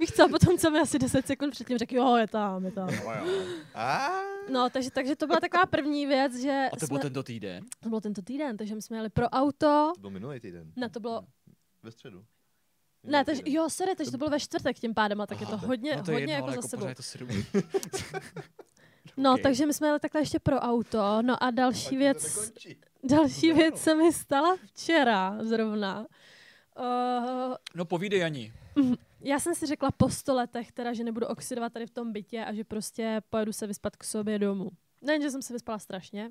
Víš 0.00 0.12
co, 0.12 0.28
potom 0.28 0.58
co 0.58 0.70
mi 0.70 0.80
asi 0.80 0.98
10 0.98 1.26
sekund 1.26 1.50
předtím 1.50 1.78
řekl, 1.78 1.94
jo, 1.96 2.16
je 2.16 2.26
tam, 2.26 2.64
je 2.64 2.72
tam. 2.72 2.88
A? 3.74 4.08
No, 4.50 4.70
takže, 4.70 4.90
takže 4.90 5.16
to 5.16 5.26
byla 5.26 5.40
taková 5.40 5.66
první 5.66 6.06
věc, 6.06 6.36
že 6.36 6.68
A 6.72 6.76
to 6.76 6.86
jsme, 6.86 6.94
byl 6.94 7.02
tento 7.02 7.22
týden? 7.22 7.64
to 7.80 7.88
bylo 7.88 8.00
tento 8.00 8.22
týden, 8.22 8.56
takže 8.56 8.74
my 8.74 8.82
jsme 8.82 8.96
jeli 8.96 9.08
pro 9.08 9.28
auto. 9.28 9.92
To 9.94 10.00
byl 10.00 10.10
minulý 10.10 10.40
týden. 10.40 10.72
Ne, 10.76 10.88
to 10.88 11.00
bylo, 11.00 11.22
Ve 11.82 11.90
středu. 11.90 12.24
Ne, 13.04 13.24
takže, 13.24 13.42
týden. 13.42 13.54
jo, 13.62 13.70
sorry, 13.70 13.94
takže 13.96 14.10
to 14.12 14.18
bylo 14.18 14.30
ve 14.30 14.40
čtvrtek 14.40 14.78
tím 14.78 14.94
pádem, 14.94 15.20
a 15.20 15.26
tak 15.26 15.40
je 15.40 15.46
to 15.46 15.56
hodně, 15.58 15.96
No 15.96 16.02
to 16.04 16.10
je 16.10 16.14
hodně 16.16 16.34
jedno, 16.34 16.34
jako 16.34 16.44
ale 16.46 16.52
za 16.52 16.56
jako 16.58 16.68
sebou. 16.68 16.86
je 16.86 16.94
to 16.94 17.02
sedm. 17.02 17.28
No, 19.16 19.34
Ok. 19.34 19.40
takže 19.42 19.66
my 19.66 19.74
jsme 19.74 19.88
jeli 19.88 20.00
takhle 20.00 20.20
ještě 20.20 20.38
pro 20.38 20.56
auto, 20.56 21.22
no 21.22 21.42
a 21.42 21.50
další 21.50 21.88
to 21.88 21.96
věc, 21.96 22.52
další 23.04 23.52
věc 23.52 23.78
se 23.82 23.94
mi 23.94 24.12
stala 24.12 24.56
včera 24.66 25.38
zrovna. 25.44 26.06
Uh, 26.78 27.54
No 27.74 27.84
povídej, 27.84 28.24
Ani. 28.24 28.52
já 29.20 29.38
jsem 29.40 29.54
si 29.54 29.66
řekla 29.66 29.90
po 29.90 30.08
sto 30.10 30.34
letech, 30.34 30.72
teda, 30.72 30.92
že 30.92 31.04
nebudu 31.04 31.26
oxidovat 31.26 31.72
tady 31.72 31.86
v 31.86 31.90
tom 31.90 32.12
bytě 32.12 32.44
a 32.44 32.52
že 32.52 32.64
prostě 32.64 33.20
pojedu 33.30 33.52
se 33.52 33.66
vyspat 33.66 33.96
k 33.96 34.04
sobě 34.04 34.38
domů. 34.38 34.70
Nejen, 35.02 35.22
že 35.22 35.30
jsem 35.30 35.42
se 35.42 35.52
vyspala 35.52 35.78
strašně, 35.78 36.30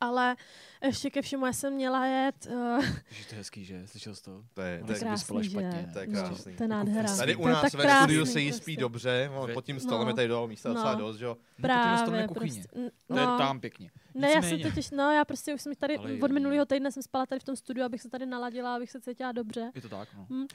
ale 0.00 0.36
ještě 0.84 1.10
ke 1.10 1.22
všemu 1.22 1.46
já 1.46 1.52
jsem 1.52 1.72
měla 1.72 2.06
jet... 2.06 2.46
Uh, 2.50 2.84
to 3.28 3.34
je 3.34 3.36
hezký, 3.38 3.64
že? 3.64 3.86
Slyšel 3.86 4.14
jsi 4.14 4.22
to? 4.22 4.44
To 4.54 4.62
je, 4.62 4.82
to 4.86 4.92
je 4.92 4.98
krásný, 4.98 5.42
že? 5.44 5.50
špatně. 5.50 5.90
To 5.92 5.98
je 5.98 6.06
No, 6.06 6.12
krásný. 6.22 6.56
to 6.56 6.62
je 6.64 6.68
nádhera. 6.68 7.16
Tady 7.16 7.36
u 7.36 7.46
nás 7.46 7.74
ve 7.74 7.96
studiu 7.98 8.26
se 8.26 8.40
jí 8.40 8.52
spí 8.52 8.62
prostě. 8.64 8.80
dobře, 8.80 9.30
ale 9.36 9.46
Ve- 9.46 9.52
pod 9.54 9.64
tím 9.64 9.76
No. 9.76 9.80
stolem 9.80 10.08
je 10.08 10.14
tady 10.14 10.28
dole 10.28 10.48
místa 10.48 10.68
docela 10.68 10.92
No. 10.92 10.98
dost, 10.98 11.16
že 11.16 11.24
jo. 11.24 11.36
Právě, 11.62 12.26
kuchyně. 12.28 12.54
prostě. 12.64 12.90
To 13.06 13.18
je 13.18 13.26
No, 13.26 13.38
tam 13.38 13.60
pěkně. 13.60 13.90
ne, 14.14 14.30
já 14.32 14.42
jsem 14.42 14.60
totiž, 14.62 14.90
no 14.90 15.12
já 15.12 15.24
prostě 15.24 15.54
už 15.54 15.62
jsem 15.62 15.74
tady, 15.74 15.96
Ale 15.96 16.12
od 16.22 16.30
minulého 16.30 16.66
týdne 16.66 16.92
jsem 16.92 17.02
spala 17.02 17.26
tady 17.26 17.40
v 17.40 17.44
tom 17.44 17.56
studiu, 17.56 17.86
abych 17.86 18.02
se 18.02 18.08
tady 18.10 18.26
naladila, 18.26 18.74
abych 18.76 18.90
se 18.90 19.00
cítila 19.00 19.32
dobře. 19.32 19.70
Je 19.74 19.80
to 19.82 19.88
tak, 19.88 20.08
no. 20.16 20.26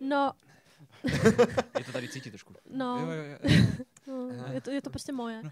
No, 0.00 0.32
Je 1.78 1.84
to 1.84 1.92
tady 1.92 2.08
cítit 2.08 2.30
trošku. 2.30 2.54
no. 2.70 2.98
Jo, 2.98 3.10
jo, 3.10 3.22
jo. 3.22 3.66
No, 4.08 4.52
je, 4.52 4.60
to, 4.60 4.70
je 4.70 4.82
to 4.82 4.90
prostě 4.90 5.12
moje. 5.12 5.42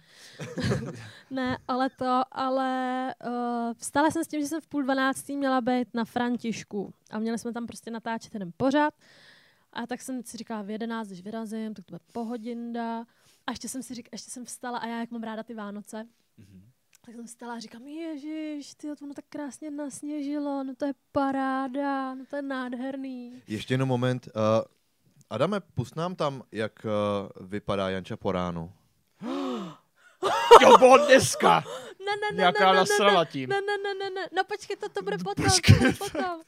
ne, 1.30 1.58
ale 1.68 1.90
to, 1.90 2.22
ale 2.32 3.14
uh, 3.26 3.74
vstala 3.76 4.10
jsem 4.10 4.24
s 4.24 4.28
tím, 4.28 4.40
že 4.40 4.46
jsem 4.46 4.60
v 4.60 4.66
půl 4.66 4.82
dvanáctý 4.82 5.36
měla 5.36 5.60
být 5.60 5.88
na 5.94 6.04
Františku 6.04 6.92
a 7.10 7.18
měli 7.18 7.38
jsme 7.38 7.52
tam 7.52 7.66
prostě 7.66 7.90
natáčet 7.90 8.34
jeden 8.34 8.52
pořad 8.56 8.94
a 9.72 9.86
tak 9.86 10.02
jsem 10.02 10.22
si 10.22 10.36
říkala 10.36 10.62
v 10.62 10.70
jedenáct, 10.70 11.08
když 11.08 11.22
vyrazím, 11.22 11.74
tak 11.74 11.84
to 11.84 11.90
bude 11.92 12.00
pohodinda 12.12 13.00
a 13.46 13.50
ještě 13.50 13.68
jsem 13.68 13.82
si 13.82 13.94
říkala, 13.94 14.10
ještě 14.12 14.30
jsem 14.30 14.44
vstala 14.44 14.78
a 14.78 14.86
já 14.86 15.00
jak 15.00 15.10
mám 15.10 15.22
ráda 15.22 15.42
ty 15.42 15.54
Vánoce, 15.54 16.06
Mhm. 16.38 16.62
tak 17.06 17.14
jsem 17.14 17.26
vstala 17.26 17.54
a 17.54 17.58
říkám, 17.58 17.86
ježiš, 17.86 18.74
ty 18.74 18.88
ono 19.02 19.14
tak 19.14 19.24
krásně 19.28 19.70
nasněžilo, 19.70 20.64
no 20.64 20.74
to 20.74 20.84
je 20.84 20.92
paráda, 21.12 22.14
no 22.14 22.24
to 22.30 22.36
je 22.36 22.42
nádherný. 22.42 23.42
Ještě 23.48 23.74
jenom 23.74 23.88
moment. 23.88 24.28
Uh, 24.36 24.42
Adame, 25.30 25.60
pust 25.60 25.96
nám 25.96 26.14
tam, 26.14 26.42
jak 26.52 26.84
uh, 26.84 27.48
vypadá 27.48 27.90
Janča 27.90 28.16
po 28.16 28.32
ránu. 28.32 28.72
Jo, 30.62 30.78
bylo 30.78 31.06
dneska! 31.06 31.64
Ne, 32.06 32.12
ne, 32.16 32.32
ne, 32.32 32.38
Nějaká 32.38 32.72
ne, 32.72 32.84
ne, 33.00 33.12
ne, 33.12 33.26
tím. 33.26 33.50
Ne, 33.50 33.60
ne, 33.60 33.78
ne, 33.78 33.94
ne, 33.94 34.10
ne, 34.10 34.28
no 34.36 34.44
počkej, 34.44 34.76
to, 34.76 34.88
to 34.88 35.02
bude 35.02 35.18
potom, 35.18 35.44
počkej. 35.44 35.74
to 35.74 35.80
bude 35.80 35.92
potom. 35.92 36.42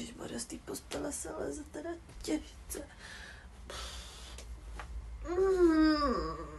Ježišmarja, 0.00 0.38
z 0.38 0.44
té 0.44 0.56
postele 0.56 1.12
se 1.12 1.32
leze 1.32 1.64
teda 1.64 1.90
těžce. 2.22 2.88
Mm. 5.28 6.55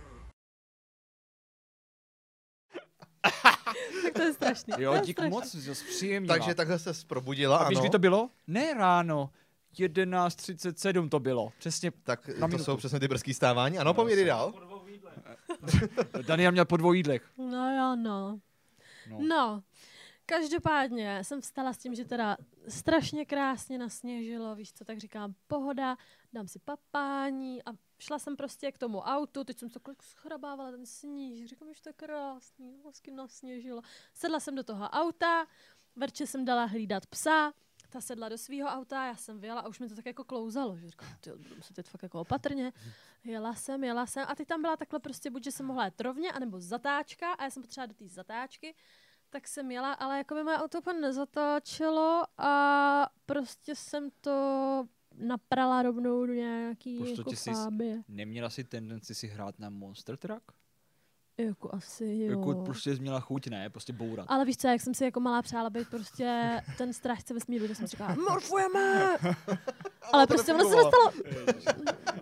tak 4.03 4.13
to 4.13 4.21
je 4.21 4.33
strašný. 4.33 4.73
Jo, 4.77 4.97
dík 5.05 5.15
strašný. 5.15 5.29
moc, 5.29 5.51
jsi 5.51 5.75
zpříjemnila. 5.75 6.37
Takže 6.37 6.55
takhle 6.55 6.79
se 6.79 6.91
probudila, 7.07 7.57
A 7.57 7.69
víš, 7.69 7.77
ano. 7.77 7.83
kdy 7.83 7.89
to 7.89 7.99
bylo? 7.99 8.29
Ne 8.47 8.73
ráno. 8.73 9.29
11.37 9.79 11.09
to 11.09 11.19
bylo. 11.19 11.51
Přesně. 11.59 11.91
Tak 12.03 12.27
Na 12.27 12.33
to 12.33 12.47
minutu. 12.47 12.63
jsou 12.63 12.77
přesně 12.77 12.99
ty 12.99 13.07
brzký 13.07 13.33
stávání. 13.33 13.79
Ano, 13.79 13.93
povědej 13.93 14.25
dál. 14.25 14.53
Daniel 16.27 16.51
měl 16.51 16.65
po 16.65 16.77
dvou 16.77 16.93
jídlech. 16.93 17.31
No 17.37 17.75
jo, 17.75 17.95
no. 17.95 18.39
No. 19.09 19.17
No. 19.19 19.63
Každopádně 20.25 21.23
jsem 21.23 21.41
vstala 21.41 21.73
s 21.73 21.77
tím, 21.77 21.95
že 21.95 22.05
teda 22.05 22.37
strašně 22.67 23.25
krásně 23.25 23.77
nasněžilo, 23.77 24.55
víš 24.55 24.73
co, 24.73 24.85
tak 24.85 24.97
říkám 24.97 25.33
pohoda, 25.47 25.97
dám 26.33 26.47
si 26.47 26.59
papání 26.59 27.63
a 27.63 27.69
šla 27.99 28.19
jsem 28.19 28.35
prostě 28.35 28.71
k 28.71 28.77
tomu 28.77 28.99
autu, 28.99 29.43
teď 29.43 29.59
jsem 29.59 29.69
to 29.69 29.79
kolik 29.79 30.03
schrabávala 30.03 30.71
ten 30.71 30.85
sníh, 30.85 31.47
říkám, 31.47 31.73
že 31.73 31.81
to 31.81 31.89
je 31.89 31.93
krásný, 31.93 32.81
hezky 32.85 33.11
nasněžilo. 33.11 33.81
Sedla 34.13 34.39
jsem 34.39 34.55
do 34.55 34.63
toho 34.63 34.89
auta, 34.89 35.47
Verče 35.95 36.27
jsem 36.27 36.45
dala 36.45 36.65
hlídat 36.65 37.05
psa, 37.05 37.53
ta 37.89 38.01
sedla 38.01 38.29
do 38.29 38.37
svého 38.37 38.69
auta, 38.69 39.05
já 39.05 39.15
jsem 39.15 39.39
vyjela 39.39 39.61
a 39.61 39.67
už 39.67 39.79
mi 39.79 39.89
to 39.89 39.95
tak 39.95 40.05
jako 40.05 40.23
klouzalo, 40.23 40.77
že 40.77 40.89
říkám, 40.89 41.09
ty 41.19 41.29
budu 41.29 41.55
muset 41.55 41.77
jít 41.77 41.89
fakt 41.89 42.03
jako 42.03 42.21
opatrně. 42.21 42.73
Jela 43.23 43.53
jsem, 43.53 43.83
jela 43.83 44.05
jsem 44.05 44.25
a 44.27 44.35
ty 44.35 44.45
tam 44.45 44.61
byla 44.61 44.77
takhle 44.77 44.99
prostě 44.99 45.29
buď, 45.29 45.43
že 45.43 45.51
jsem 45.51 45.65
mohla 45.65 45.85
jet 45.85 46.01
rovně, 46.01 46.31
anebo 46.31 46.59
zatáčka 46.59 47.33
a 47.33 47.43
já 47.43 47.49
jsem 47.49 47.63
potřebovala 47.63 47.87
do 47.87 47.93
té 47.93 48.07
zatáčky, 48.07 48.75
tak 49.29 49.47
jsem 49.47 49.71
jela, 49.71 49.93
ale 49.93 50.17
jako 50.17 50.35
by 50.35 50.43
moje 50.43 50.57
auto 50.57 50.77
úplně 50.79 50.99
nezatáčelo 50.99 52.23
a 52.37 53.09
prostě 53.25 53.75
jsem 53.75 54.09
to 54.21 54.87
naprala 55.17 55.81
rovnou 55.81 56.25
do 56.25 56.33
nějaký 56.33 56.97
to 56.99 57.05
jako 57.21 57.31
jsi- 57.35 57.51
fábie. 57.53 58.03
Neměla 58.07 58.49
si 58.49 58.63
tendenci 58.63 59.15
si 59.15 59.27
hrát 59.27 59.59
na 59.59 59.69
Monster 59.69 60.17
Truck? 60.17 60.41
Jako 61.39 61.69
asi 61.73 62.03
jo. 62.05 62.29
Jako 62.39 62.55
prostě 62.65 62.95
jsi 62.95 63.01
měla 63.01 63.19
chuť, 63.19 63.47
ne? 63.47 63.69
Prostě 63.69 63.93
bourat. 63.93 64.25
Ale 64.29 64.45
víš 64.45 64.57
co, 64.57 64.67
jak 64.67 64.81
jsem 64.81 64.93
si 64.93 65.03
jako 65.03 65.19
malá 65.19 65.41
přála 65.41 65.69
být 65.69 65.87
prostě 65.89 66.61
ten 66.77 66.93
strážce 66.93 67.33
vesmíru, 67.33 67.67
tak 67.67 67.77
jsem 67.77 67.87
říkala, 67.87 68.15
morfujeme! 68.15 69.17
Ale 70.13 70.27
prostě 70.27 70.53
ono 70.53 70.69
se 70.69 70.75
dostalo, 70.75 71.11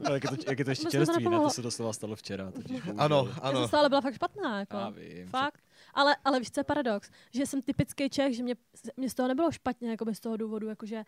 Ale 0.06 0.14
jak 0.16 0.24
je 0.24 0.30
to, 0.30 0.36
jak 0.48 0.60
je 0.60 0.66
to 0.66 0.72
ještě 0.72 0.84
to 0.86 0.92
čerstvý, 0.92 1.24
ne? 1.30 1.38
To 1.40 1.50
se 1.50 1.62
doslova 1.62 1.94
stalo 1.94 2.16
včera. 2.16 2.52
Totiž, 2.52 2.82
Ano, 2.98 3.16
bohužel. 3.24 3.42
já 3.44 3.50
ano. 3.50 3.60
jsem 3.60 3.68
stále 3.68 3.90
byla 3.90 4.02
fakt 4.02 4.14
špatná, 4.16 4.60
jako. 4.60 4.78
Já 4.78 4.90
vím. 4.90 5.28
Fakt. 5.28 5.64
Ale, 5.94 6.16
ale 6.26 6.40
víš, 6.40 6.52
co 6.52 6.60
je 6.60 6.64
paradox? 6.64 7.10
Že 7.34 7.46
jsem 7.46 7.62
typický 7.62 8.10
Čech, 8.10 8.36
že 8.36 8.44
mě, 8.44 8.56
mě 8.98 9.10
z 9.10 9.14
toho 9.14 9.28
nebylo 9.28 9.52
špatně, 9.52 9.90
jako 9.90 10.14
z 10.14 10.20
toho 10.20 10.38
důvodu, 10.38 10.68
jakože 10.68 11.04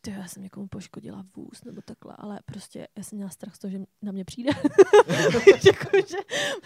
ty, 0.00 0.10
já 0.10 0.28
jsem 0.28 0.42
někomu 0.42 0.68
poškodila 0.68 1.26
vůz 1.36 1.64
nebo 1.64 1.82
takhle, 1.82 2.14
ale 2.18 2.40
prostě 2.44 2.88
já 2.96 3.02
jsem 3.02 3.16
měla 3.16 3.30
strach 3.30 3.54
z 3.54 3.58
toho, 3.58 3.70
že 3.70 3.78
na 4.02 4.12
mě 4.12 4.24
přijde. 4.24 4.50
jakože 5.66 6.16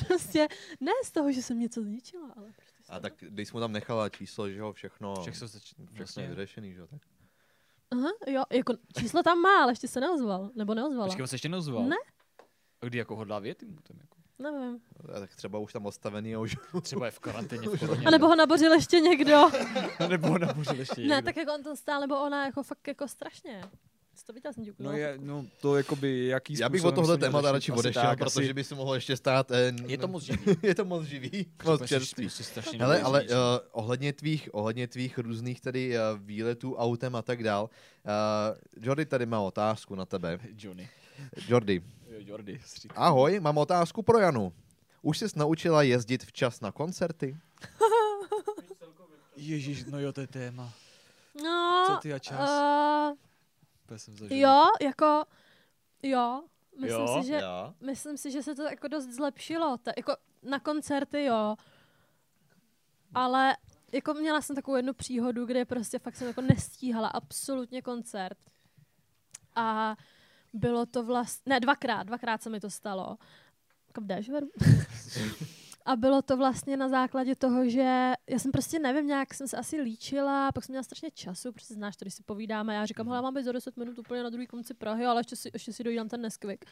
prostě 0.06 0.48
ne 0.80 0.92
z 1.04 1.12
toho, 1.12 1.32
že 1.32 1.42
jsem 1.42 1.58
něco 1.58 1.82
zničila, 1.82 2.32
ale 2.36 2.52
prostě 2.56 2.92
A 2.92 3.00
tak 3.00 3.14
když 3.18 3.48
jsme 3.48 3.60
tam 3.60 3.72
nechala 3.72 4.08
číslo, 4.08 4.50
že 4.50 4.58
jo, 4.58 4.72
všechno, 4.72 5.14
Všech 5.20 5.36
se 5.36 5.46
zač... 5.46 5.62
všechno 5.62 5.86
Přesně. 5.94 6.22
je 6.22 6.28
vyřešený, 6.28 6.72
že 6.72 6.80
jo, 6.80 6.86
tak. 6.86 7.02
Aha, 7.90 8.10
jo, 8.26 8.42
jako 8.52 8.72
číslo 8.98 9.22
tam 9.22 9.38
má, 9.38 9.62
ale 9.62 9.72
ještě 9.72 9.88
se 9.88 10.00
neozval, 10.00 10.50
nebo 10.54 10.74
neozvala. 10.74 11.06
Počkej, 11.06 11.22
on 11.22 11.28
se 11.28 11.34
ještě 11.34 11.48
neozval. 11.48 11.84
Ne. 11.84 11.96
A 12.80 12.86
kdy 12.86 12.98
jako 12.98 13.16
hodlá 13.16 13.38
vět 13.38 13.62
jim 13.62 13.76
tam 13.76 13.96
jako? 14.00 14.21
Nevím. 14.42 14.78
A 15.16 15.20
tak 15.20 15.34
třeba 15.36 15.58
už 15.58 15.72
tam 15.72 15.86
odstavený 15.86 16.34
a 16.34 16.38
už... 16.38 16.56
Třeba 16.82 17.06
je 17.06 17.10
v 17.12 17.18
karanténě 17.18 17.68
v 17.68 17.78
koroně. 17.80 18.06
A 18.06 18.10
nebo 18.10 18.26
ho 18.26 18.36
nabořil 18.36 18.72
ještě 18.72 19.00
někdo. 19.00 19.50
nebo 20.08 20.28
ho 20.28 20.38
nabořil 20.38 20.78
ještě 20.78 21.00
ne, 21.00 21.06
někdo. 21.06 21.24
tak 21.24 21.36
jako 21.36 21.54
on 21.54 21.62
to 21.62 21.76
stál, 21.76 22.00
nebo 22.00 22.22
ona 22.22 22.46
jako 22.46 22.62
fakt 22.62 22.88
jako 22.88 23.08
strašně. 23.08 23.62
Jsi 24.14 24.24
to 24.24 24.32
viděl, 24.32 24.52
jsem 24.52 24.64
No, 24.78 24.92
je, 24.92 25.14
no 25.20 25.46
to 25.60 25.76
jakoby, 25.76 26.26
jaký 26.26 26.58
Já 26.58 26.68
bych 26.68 26.84
od 26.84 26.94
se 26.96 27.02
měl 27.02 27.18
témata 27.18 27.52
radši 27.52 27.72
odešel, 27.72 28.02
tak, 28.02 28.18
protože 28.18 28.44
asi- 28.44 28.54
by 28.54 28.64
si 28.64 28.74
mohl 28.74 28.94
ještě 28.94 29.16
stát... 29.16 29.50
Eh, 29.50 29.72
Je 29.86 29.98
to 29.98 30.08
moc 30.08 30.22
živý. 30.22 30.56
je 30.62 30.74
to 30.74 30.84
moc 30.84 31.04
živý, 31.04 31.46
moc 31.64 31.84
čerstvý. 31.88 32.28
Hele, 32.78 33.02
ale 33.02 33.18
neuvěřitelný. 33.18 33.58
uh, 33.60 33.66
ohledně 33.72 34.12
tvých, 34.12 34.48
ohledně 34.52 34.88
tvých 34.88 35.18
různých 35.18 35.60
tedy 35.60 35.96
uh, 35.96 36.02
výletů 36.20 36.74
autem 36.76 37.16
a 37.16 37.22
tak 37.22 37.42
dál, 37.42 37.70
uh, 38.04 38.84
Jordy 38.84 39.06
tady 39.06 39.26
má 39.26 39.40
otázku 39.40 39.94
na 39.94 40.06
tebe. 40.06 40.38
Johnny. 40.58 40.88
Jordy, 41.48 41.82
Jo, 42.18 42.38
říkal. 42.76 43.04
ahoj, 43.04 43.40
mám 43.40 43.58
otázku 43.58 44.02
pro 44.02 44.18
Janu. 44.18 44.52
Už 45.02 45.18
jsi 45.18 45.26
naučila 45.36 45.82
jezdit 45.82 46.24
včas 46.24 46.60
na 46.60 46.72
koncerty? 46.72 47.36
Ježíš, 49.36 49.84
no 49.84 50.00
jo, 50.00 50.12
to 50.12 50.20
je 50.20 50.26
téma. 50.26 50.72
No, 51.44 51.84
Co 51.86 51.96
ty 51.96 52.12
a 52.12 52.18
čas? 52.18 52.50
Uh, 52.50 53.16
Úplně 53.84 53.98
jsem 53.98 54.16
zažil. 54.16 54.38
jo, 54.38 54.64
jako, 54.82 55.24
jo. 56.02 56.42
Myslím, 56.80 57.00
Jo? 57.00 57.20
Si, 57.22 57.26
že, 57.26 57.34
Já. 57.34 57.74
myslím 57.80 58.16
si, 58.16 58.30
že 58.30 58.42
se 58.42 58.54
to 58.54 58.62
jako 58.62 58.88
dost 58.88 59.04
zlepšilo. 59.06 59.78
Ta, 59.82 59.92
jako 59.96 60.16
na 60.42 60.60
koncerty, 60.60 61.24
jo. 61.24 61.56
Ale 63.14 63.56
jako 63.92 64.14
měla 64.14 64.40
jsem 64.40 64.56
takovou 64.56 64.76
jednu 64.76 64.92
příhodu, 64.94 65.46
kde 65.46 65.64
prostě 65.64 65.98
fakt 65.98 66.16
jsem 66.16 66.28
jako 66.28 66.40
nestíhala 66.40 67.08
absolutně 67.08 67.82
koncert. 67.82 68.38
A 69.54 69.96
bylo 70.52 70.86
to 70.86 71.04
vlastně, 71.04 71.50
ne, 71.50 71.60
dvakrát, 71.60 72.02
dvakrát 72.02 72.42
se 72.42 72.50
mi 72.50 72.60
to 72.60 72.70
stalo. 72.70 73.18
A 75.84 75.96
bylo 75.96 76.22
to 76.22 76.36
vlastně 76.36 76.76
na 76.76 76.88
základě 76.88 77.36
toho, 77.36 77.68
že 77.68 78.12
já 78.30 78.38
jsem 78.38 78.52
prostě 78.52 78.78
nevím, 78.78 79.06
nějak 79.06 79.34
jsem 79.34 79.48
se 79.48 79.56
asi 79.56 79.80
líčila, 79.80 80.52
pak 80.52 80.64
jsem 80.64 80.72
měla 80.72 80.82
strašně 80.82 81.10
času, 81.10 81.52
protože 81.52 81.74
znáš 81.74 81.96
to, 81.96 82.04
když 82.04 82.14
si 82.14 82.22
povídáme, 82.22 82.74
já 82.74 82.86
říkám, 82.86 83.08
hele, 83.08 83.22
mám 83.22 83.34
být 83.34 83.44
za 83.44 83.52
10 83.52 83.76
minut 83.76 83.98
úplně 83.98 84.22
na 84.22 84.30
druhý 84.30 84.46
konci 84.46 84.74
Prahy, 84.74 85.04
ale 85.06 85.20
ještě 85.20 85.36
si, 85.36 85.50
ještě 85.54 85.72
si 85.72 85.84
dojídám 85.84 86.08
ten 86.08 86.20
Neskvik. 86.20 86.64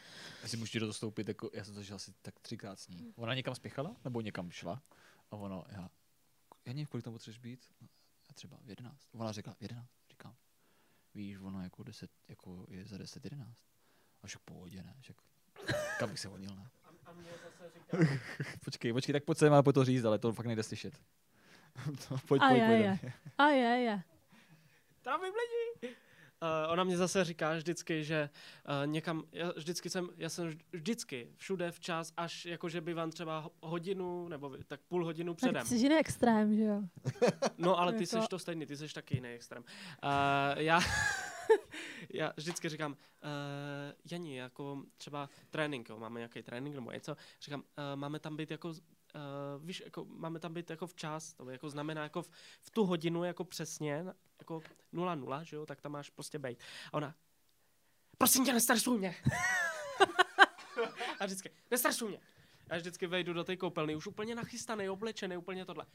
Já 0.43 0.49
si 0.49 0.57
můžu 0.57 0.79
dostoupit, 0.79 1.29
jako, 1.29 1.51
já 1.55 1.65
jsem 1.65 1.75
to 1.75 1.83
žil 1.83 1.97
asi 1.97 2.13
tak 2.23 2.41
třikrát 2.41 2.79
s 2.79 2.89
ní. 2.89 3.13
Ona 3.17 3.35
někam 3.35 3.55
spěchala, 3.55 3.97
nebo 4.05 4.21
někam 4.21 4.51
šla? 4.51 4.83
A 5.31 5.37
ono, 5.37 5.65
já, 5.69 5.91
já 6.67 6.73
nevím, 6.73 6.87
kolik 6.87 7.05
tam 7.05 7.13
potřebuješ 7.13 7.39
být? 7.39 7.67
Já 8.29 8.35
třeba 8.35 8.59
v 8.65 8.69
11. 8.69 9.09
Ona 9.13 9.33
řekla, 9.33 9.55
v 9.55 9.63
11, 9.63 9.87
říkám. 9.87 10.00
Víš, 11.15 11.39
ono 11.39 11.63
jako 11.63 11.83
10, 11.83 12.11
jako 12.29 12.67
je 12.69 12.87
za 12.87 12.99
10, 12.99 13.25
11. 13.25 13.59
A 14.23 14.27
však 14.27 14.43
pohodě, 14.43 14.83
ne? 14.83 14.95
Však, 15.01 15.17
kam 15.99 16.11
bych 16.11 16.21
se 16.21 16.29
hodil, 16.29 16.55
ne? 16.57 16.71
počkej, 18.65 18.93
počkej, 18.93 19.13
tak 19.13 19.25
pojď 19.25 19.39
se 19.39 19.51
má 19.51 19.63
po 19.63 19.73
to 19.73 19.85
říct, 19.85 20.05
ale 20.05 20.19
to 20.19 20.33
fakt 20.33 20.47
nejde 20.47 20.63
slyšet. 20.63 21.01
to, 22.09 22.19
pojď, 22.29 22.43
A 22.43 22.49
pojď, 22.49 22.61
je, 22.61 22.67
pojď. 22.67 23.03
je. 23.03 23.13
A 23.39 23.49
je, 23.49 23.79
je. 23.81 24.03
Trávím 25.03 25.33
lidi. 25.35 25.97
Uh, 26.43 26.73
ona 26.73 26.85
mě 26.85 26.97
zase 26.97 27.25
říká 27.25 27.55
vždycky, 27.55 28.05
že 28.05 28.31
uh, 28.69 28.87
někam, 28.87 29.23
já 29.33 29.53
vždycky 29.57 29.91
jsem, 29.91 30.09
já 30.17 30.29
jsem 30.29 30.53
vždycky 30.73 31.29
všude 31.37 31.71
včas, 31.71 32.13
až 32.17 32.47
jakože 32.47 32.81
bývám 32.81 33.11
třeba 33.11 33.39
ho- 33.39 33.51
hodinu 33.61 34.29
nebo 34.29 34.57
tak 34.67 34.81
půl 34.81 35.05
hodinu 35.05 35.35
Tak 35.35 35.37
předem. 35.37 35.67
jsi 35.67 35.75
jiný 35.77 35.95
extrém, 35.97 36.55
že 36.57 36.63
jo? 36.63 36.83
No 37.59 37.79
ale 37.79 37.93
ty 37.93 38.03
Jako- 38.03 38.23
jsi 38.23 38.29
to 38.29 38.39
stejný, 38.39 38.67
ty 38.67 38.77
jsi 38.77 38.95
taky 38.95 39.17
jiný 39.17 39.29
extrém. 39.29 39.63
Uh, 40.05 40.09
já, 40.57 40.81
já 42.15 42.33
vždycky 42.37 42.69
říkám, 42.69 42.93
uh, 42.93 42.99
Jani, 44.11 44.37
jako 44.39 44.83
třeba 44.97 45.31
trénink, 45.51 45.89
jo, 45.89 45.99
máme 45.99 46.21
nějaký 46.21 46.43
trénink 46.43 46.75
nebo 46.75 46.91
něco, 46.93 47.17
říkám, 47.43 47.61
uh, 47.61 47.67
máme 47.95 48.19
tam 48.19 48.37
být 48.37 48.51
jako, 48.51 48.73
uh, 49.15 49.65
víš, 49.67 49.83
jako, 49.85 50.05
máme 50.05 50.41
tam 50.41 50.55
být 50.55 50.71
jako 50.71 50.87
včas, 50.87 51.35
to 51.35 51.51
jako 51.51 51.71
znamená 51.71 52.03
jako 52.03 52.23
v, 52.23 52.31
v 52.61 52.71
tu 52.71 52.85
hodinu 52.85 53.25
jako 53.25 53.45
přesně, 53.45 54.05
jako 54.39 54.63
0-0, 54.93 55.41
že 55.41 55.57
jo, 55.57 55.67
tak 55.67 55.81
tam 55.81 55.93
máš 55.93 56.11
prostě 56.11 56.39
být. 56.39 56.59
A 56.93 56.95
ona, 56.95 57.15
prosím 58.19 58.45
tě, 58.45 58.53
nestresuj 58.53 58.99
mě. 58.99 59.17
A 61.21 61.27
vždycky, 61.27 61.51
nestresuj 61.71 62.09
mě. 62.09 62.21
Já 62.71 62.77
vždycky 62.77 63.07
vejdu 63.07 63.33
do 63.33 63.45
té 63.45 63.57
koupelny, 63.57 63.97
už 63.97 64.07
úplně 64.07 64.35
nachystaný, 64.35 64.89
oblečený, 64.89 65.37
úplně 65.37 65.65
tohle. 65.65 65.87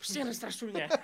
Prostě 0.00 0.24
nestresuj 0.24 0.72
mě. 0.72 0.88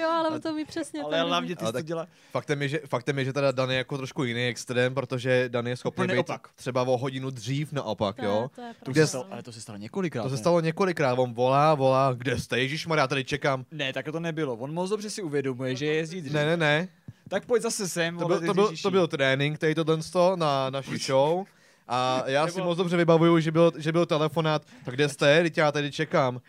Jo, 0.00 0.08
ale 0.08 0.40
to 0.40 0.52
mi 0.52 0.64
přesně 0.64 1.02
Ale 1.02 1.18
tak 1.18 1.26
hlavně 1.28 1.56
ty 1.56 1.66
jsi 1.66 1.72
to 1.72 1.80
dělá. 1.80 2.06
Faktem 2.30 2.62
je, 2.62 2.68
že, 2.68 2.80
faktem 2.88 3.18
je, 3.18 3.24
že 3.24 3.32
teda 3.32 3.52
Dan 3.52 3.70
je 3.70 3.76
jako 3.76 3.96
trošku 3.96 4.24
jiný 4.24 4.44
extrém, 4.46 4.94
protože 4.94 5.48
Dan 5.48 5.66
je 5.66 5.76
schopný 5.76 6.06
být 6.06 6.18
opak. 6.18 6.48
třeba 6.54 6.82
o 6.82 6.96
hodinu 6.96 7.30
dřív 7.30 7.72
naopak, 7.72 8.16
to 8.16 8.22
je, 8.22 8.28
jo. 8.28 8.50
to 8.54 8.60
je 8.60 8.74
To 8.84 8.94
se 8.94 9.06
stalo, 9.06 9.26
ale 9.30 9.42
to 9.42 9.52
se 9.52 9.60
stalo 9.60 9.78
několikrát. 9.78 10.22
To 10.22 10.28
se 10.30 10.36
stalo 10.36 10.60
několikrát, 10.60 11.18
on 11.18 11.34
volá, 11.34 11.74
volá, 11.74 12.12
kde 12.12 12.38
jste, 12.38 12.58
Ježišmarja, 12.58 13.02
já 13.02 13.06
tady 13.08 13.24
čekám. 13.24 13.64
Ne, 13.70 13.92
tak 13.92 14.06
to 14.12 14.20
nebylo. 14.20 14.54
On 14.54 14.74
moc 14.74 14.90
dobře 14.90 15.10
si 15.10 15.22
uvědomuje, 15.22 15.76
že 15.76 15.86
jezdí 15.86 16.20
dřív. 16.20 16.32
Ne, 16.32 16.44
ne, 16.46 16.56
ne, 16.56 16.88
Tak 17.28 17.46
pojď 17.46 17.62
zase 17.62 17.88
sem. 17.88 18.18
to 18.18 18.26
byl, 18.28 18.40
to 18.46 18.54
byl, 18.54 18.70
to 18.82 18.90
byl 18.90 19.08
trénink, 19.08 19.58
tady 19.58 19.74
to 19.74 19.84
densto 19.84 20.36
na 20.36 20.70
naší 20.70 20.96
show. 20.96 21.44
A 21.88 22.22
já 22.26 22.48
si 22.48 22.60
moc 22.62 22.78
dobře 22.78 22.96
vybavuju, 22.96 23.40
že 23.40 23.52
byl, 23.52 23.72
že 23.78 23.92
byl 23.92 24.06
telefonát, 24.06 24.62
tak 24.84 24.94
kde 24.94 25.08
jste, 25.08 25.42
teď 25.42 25.58
já 25.58 25.72
tady 25.72 25.92
čekám. 25.92 26.40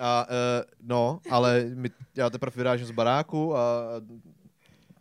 A 0.00 0.26
uh, 0.26 0.88
no, 0.88 1.20
ale 1.30 1.64
my, 1.74 1.90
já 2.16 2.30
teprve 2.30 2.56
vyrážím 2.56 2.86
z 2.86 2.90
baráku 2.90 3.56
a 3.56 3.82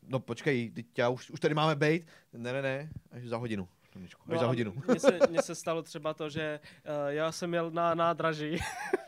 no 0.08 0.20
počkej, 0.20 0.72
teď 0.72 0.86
já 0.98 1.10
už, 1.10 1.30
už 1.30 1.40
tady 1.40 1.54
máme 1.56 1.76
bejt. 1.76 2.08
Ne, 2.34 2.54
ne, 2.54 2.62
ne, 2.62 2.90
až 3.12 3.24
za 3.24 3.38
hodinu. 3.38 3.68
Až 4.06 4.16
No 4.28 4.40
za 4.40 4.48
hodinu. 4.48 4.74
Mně 4.88 5.00
se, 5.00 5.20
mně 5.30 5.42
se 5.42 5.56
stalo 5.64 5.84
třeba 5.84 6.14
to, 6.14 6.30
že 6.30 6.60
uh, 6.60 7.08
já 7.08 7.32
jsem 7.32 7.54
jel 7.54 7.72
na 7.72 7.96
nádraží 7.96 8.60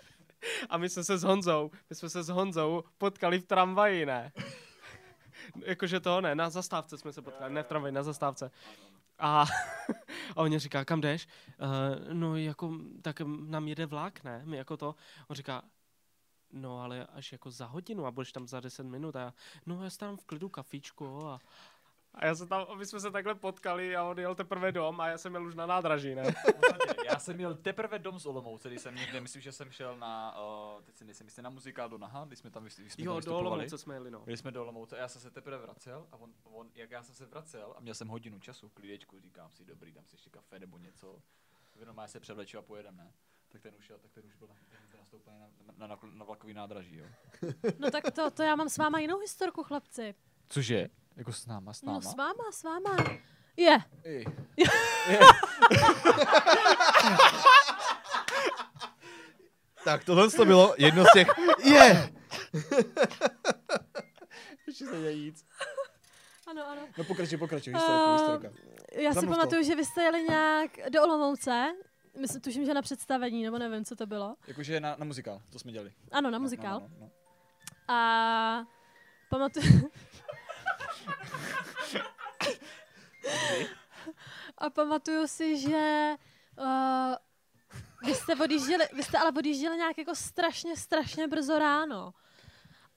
a 0.70 0.78
my 0.78 0.90
jsme 0.90 1.04
se 1.04 1.18
s 1.18 1.24
Honzou, 1.24 1.72
my 1.90 1.96
jsme 1.96 2.10
se 2.10 2.24
s 2.24 2.30
Honzou 2.30 2.84
potkali 2.98 3.40
v 3.40 3.46
tramvaji, 3.46 4.06
ne? 4.06 4.32
Jakože 5.66 6.00
to 6.00 6.22
ne, 6.22 6.36
na 6.36 6.50
zastávce 6.50 6.98
jsme 6.98 7.14
se 7.14 7.22
potkali, 7.22 7.54
ne 7.54 7.64
v 7.64 7.68
tramvaji, 7.68 7.94
na 7.94 8.04
zastávce. 8.04 8.52
A, 9.20 9.46
a 10.36 10.42
on 10.42 10.58
říká, 10.60 10.86
kam 10.86 11.02
jdeš? 11.02 11.28
Uh, 11.62 12.14
no 12.14 12.36
jako, 12.36 12.78
tak 13.02 13.22
nám 13.48 13.68
jede 13.68 13.86
vlak, 13.86 14.24
ne? 14.24 14.42
My 14.46 14.58
jako 14.58 14.78
to, 14.78 14.96
on 15.28 15.36
říká, 15.36 15.62
no 16.54 16.82
ale 16.82 17.06
až 17.06 17.32
jako 17.32 17.52
za 17.52 17.66
hodinu 17.66 18.06
a 18.06 18.12
budeš 18.12 18.32
tam 18.32 18.48
za 18.48 18.60
10 18.60 18.84
minut 18.84 19.16
a 19.16 19.20
já, 19.20 19.34
no 19.66 19.84
já 19.84 19.90
si 19.90 19.98
tam 19.98 20.18
v 20.18 20.26
klidu 20.26 20.50
kafičko 20.50 21.28
a, 21.28 21.40
a 22.14 22.26
já 22.26 22.36
se 22.36 22.48
tam, 22.48 22.78
my 22.78 22.86
jsme 22.86 23.00
se 23.00 23.12
takhle 23.12 23.36
potkali 23.36 23.96
a 23.96 24.04
on 24.04 24.20
jel 24.20 24.36
teprve 24.36 24.72
dom 24.72 25.02
a 25.02 25.08
já 25.08 25.18
jsem 25.18 25.34
jel 25.34 25.46
už 25.46 25.56
na 25.56 25.66
nádraží, 25.66 26.16
ne? 26.16 26.24
Já 27.06 27.20
jsem 27.20 27.36
měl 27.36 27.56
teprve 27.56 28.00
dom 28.00 28.20
z 28.20 28.26
Olomouce, 28.26 28.70
když 28.70 28.82
jsem 28.82 28.96
někde, 28.96 29.22
myslím, 29.22 29.42
že 29.42 29.52
jsem 29.52 29.72
šel 29.72 29.98
na, 29.98 30.36
uh, 30.76 30.82
teď 30.84 30.98
si 30.98 31.06
nejsem 31.06 31.28
jistý, 31.28 31.42
na 31.42 31.50
muzikál 31.50 31.90
do 31.90 31.98
Naha, 31.98 32.26
když 32.26 32.40
jsme 32.40 32.50
tam, 32.50 32.64
když 32.64 32.74
jsme 32.74 32.86
tam 32.90 33.06
Jo, 33.06 33.12
do 33.12 33.16
vystupovali. 33.16 33.48
Olomouce 33.48 33.78
jsme 33.78 33.94
jeli, 33.94 34.12
no. 34.12 34.20
Byli 34.20 34.38
jsme 34.38 34.52
do 34.52 34.62
Olomouce 34.62 34.98
a 34.98 35.00
já 35.00 35.08
jsem 35.08 35.22
se 35.22 35.32
teprve 35.32 35.58
vracel 35.58 36.08
a 36.12 36.18
on, 36.18 36.34
on, 36.44 36.70
jak 36.76 36.92
já 36.92 37.04
jsem 37.04 37.16
se 37.16 37.26
vracel 37.26 37.74
a 37.78 37.80
měl 37.80 37.96
jsem 37.96 38.08
hodinu 38.08 38.40
času, 38.40 38.70
klidečku, 38.70 39.20
říkám 39.20 39.52
si, 39.52 39.66
dobrý, 39.66 39.92
dám 39.92 40.06
si 40.06 40.16
ještě 40.16 40.30
kafe 40.30 40.60
nebo 40.60 40.78
něco, 40.78 41.20
jenom 41.76 42.02
se 42.06 42.20
převleču 42.20 42.58
a 42.58 42.62
pojedem, 42.62 42.98
ne? 42.98 43.14
Tak 43.52 43.62
ten 43.62 43.74
už, 43.80 43.90
jel, 43.90 44.00
tak 44.00 44.12
ten 44.12 44.24
už 44.26 44.36
byl 44.36 44.48
na, 44.48 44.54
ten 44.70 44.80
byl 44.92 45.00
nastoupený 45.00 45.38
na, 45.40 45.48
na, 45.78 45.88
na, 45.88 45.98
na 46.14 46.26
vlakový 46.26 46.54
nádraží, 46.54 46.98
jo. 46.98 47.06
No 47.80 47.92
tak 47.92 48.12
to, 48.12 48.32
to 48.32 48.44
já 48.44 48.56
mám 48.56 48.70
s 48.70 48.78
váma 48.78 49.00
jinou 49.00 49.20
historku, 49.20 49.64
chlapci. 49.64 50.16
Cože? 50.50 50.88
Jako 51.16 51.34
s 51.34 51.46
náma, 51.46 51.74
s 51.74 51.82
náma? 51.82 52.00
No 52.04 52.12
s 52.12 52.16
váma, 52.16 52.44
s 52.52 52.64
váma. 52.64 52.98
Je. 53.58 53.78
I. 54.06 54.26
Tak 59.84 60.04
tohle 60.04 60.30
to 60.30 60.46
bylo 60.46 60.76
jedno 60.78 61.04
z 61.06 61.08
těch... 61.14 61.28
Je! 61.64 62.14
Ještě 64.68 64.86
se 64.86 64.92
nejde 64.92 65.12
jít. 65.12 65.36
Ano, 66.48 66.68
ano. 66.68 66.82
No 66.98 67.04
pokračuj, 67.04 67.38
pokračuj, 67.38 67.74
Eh, 67.74 67.78
historku, 67.78 68.12
historka. 68.12 68.50
Já 69.02 69.10
si 69.10 69.16
Zamluv 69.16 69.34
to. 69.36 69.40
pamatuju, 69.40 69.64
že 69.64 69.76
vy 69.76 69.86
jste 69.86 70.04
jeli 70.04 70.24
nějak 70.24 70.72
do 70.90 71.04
Olomouce. 71.04 71.74
Myslím, 72.20 72.42
tuším, 72.42 72.66
že 72.66 72.74
na 72.74 72.82
představení, 72.82 73.44
nebo 73.44 73.58
nevím, 73.58 73.86
co 73.86 73.96
to 73.96 74.06
bylo. 74.06 74.36
Jakože 74.48 74.80
na, 74.80 74.96
na 75.00 75.06
muzikál, 75.06 75.42
to 75.50 75.60
jsme 75.60 75.72
dělali. 75.72 75.94
Ano, 76.12 76.30
na 76.32 76.38
No, 76.38 76.42
muzikál. 76.44 76.80
No, 76.80 76.88
no, 76.88 76.96
no. 77.00 77.12
A 77.96 78.64
pamatuju... 79.30 79.92
A 84.58 84.70
pamatuju 84.70 85.28
si, 85.28 85.58
že 85.58 86.16
uh, 86.58 87.16
vy 88.06 88.16
jste 88.16 88.36
odjížděli, 88.36 88.86
vy 88.94 89.04
jste 89.04 89.18
ale 89.18 89.32
odjížděli 89.38 89.78
nějak 89.78 89.98
jako 89.98 90.16
strašně, 90.16 90.78
strašně 90.78 91.28
brzo 91.28 91.60
ráno. 91.60 92.14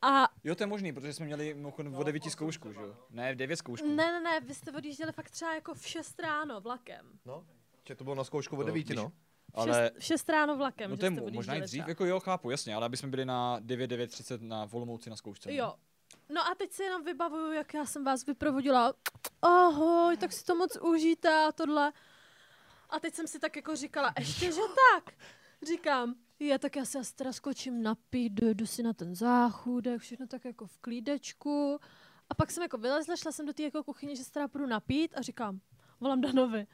A 0.03 0.29
Jo, 0.45 0.55
to 0.55 0.63
je 0.63 0.67
možný, 0.67 0.93
protože 0.93 1.13
jsme 1.13 1.27
měli 1.27 1.55
mimochodem 1.55 1.95
o 1.95 2.03
devíti 2.03 2.31
zkoušku, 2.31 2.73
že 2.73 2.81
jo? 2.81 2.97
Ne, 3.11 3.35
v 3.35 3.37
devět 3.37 3.57
zkoušku. 3.57 3.89
ne, 3.89 4.13
ne, 4.13 4.21
ne, 4.21 4.41
vy 4.41 4.55
jste 4.55 4.73
odjížděli 4.73 5.13
fakt 5.13 5.31
třeba 5.31 5.55
jako 5.55 5.75
v 5.75 5.87
6 5.87 6.21
ráno 6.21 6.61
vlakem. 6.61 7.19
No, 7.25 7.47
že 7.89 7.95
to 7.95 8.05
bylo 8.05 8.17
na 8.17 8.25
zkoušku 8.25 8.57
od 8.57 8.61
No, 8.61 8.67
devíti, 8.67 8.87
když- 8.93 8.97
no. 8.97 9.09
V 9.09 9.59
Ale, 9.59 9.91
6, 9.95 9.99
v 10.01 10.05
6 10.05 10.29
ráno 10.29 10.57
vlakem, 10.57 10.91
no 10.91 10.97
že 10.97 11.01
to 11.01 11.07
je 11.07 11.13
jste 11.13 11.21
mo- 11.21 11.33
možná 11.33 11.55
i 11.55 11.61
dřív, 11.61 11.71
třeba. 11.71 11.89
jako 11.89 12.05
jo, 12.05 12.21
chápu, 12.21 12.51
jasně, 12.51 12.75
ale 12.75 12.87
aby 12.87 12.97
jsme 12.97 13.09
byli 13.09 13.25
na 13.25 13.59
9, 13.61 13.91
9.30 13.91 14.39
na 14.43 14.65
Volomouci 14.65 15.11
na 15.11 15.17
zkoušce. 15.17 15.49
ne? 15.49 15.55
Jo. 15.55 15.75
No 16.29 16.41
a 16.41 16.55
teď 16.55 16.73
si 16.73 16.83
jenom 16.83 17.05
vybavuju, 17.05 17.53
jak 17.53 17.75
já 17.75 17.87
jsem 17.87 18.05
vás 18.05 18.27
vyprovodila. 18.27 18.95
Ahoj, 19.43 20.17
tak 20.17 20.33
si 20.33 20.45
to 20.45 20.55
moc 20.55 20.77
užijte 20.77 21.45
a 21.49 21.53
tohle. 21.53 21.93
A 22.91 23.01
teď 23.01 23.15
jsem 23.15 23.27
si 23.27 23.39
tak 23.39 23.57
jako 23.57 23.77
říkala, 23.77 24.13
ještě 24.19 24.53
že 24.53 24.61
tak. 24.95 25.15
Říkám, 25.63 26.15
je, 26.39 26.59
tak 26.59 26.77
já 26.77 26.85
si 26.85 26.99
asi 26.99 27.15
teda 27.15 27.33
skočím 27.33 27.83
napít, 27.83 28.33
dojdu 28.33 28.67
si 28.67 28.83
na 28.83 28.93
ten 28.93 29.15
záchůdek, 29.15 30.01
všechno 30.01 30.27
tak 30.27 30.45
jako 30.45 30.67
v 30.67 30.79
klídečku. 30.79 31.79
A 32.31 32.35
pak 32.35 32.51
jsem 32.51 32.63
jako 32.63 32.79
vylezla, 32.79 33.17
šla 33.17 33.33
jsem 33.33 33.47
do 33.47 33.53
té 33.53 33.63
jako 33.63 33.85
kuchyně, 33.85 34.17
že 34.17 34.25
se 34.25 34.33
teda 34.33 34.49
půjdu 34.49 34.67
napít 34.67 35.15
a 35.17 35.23
říkám, 35.23 35.61
volám 36.01 36.21
Danovi, 36.21 36.67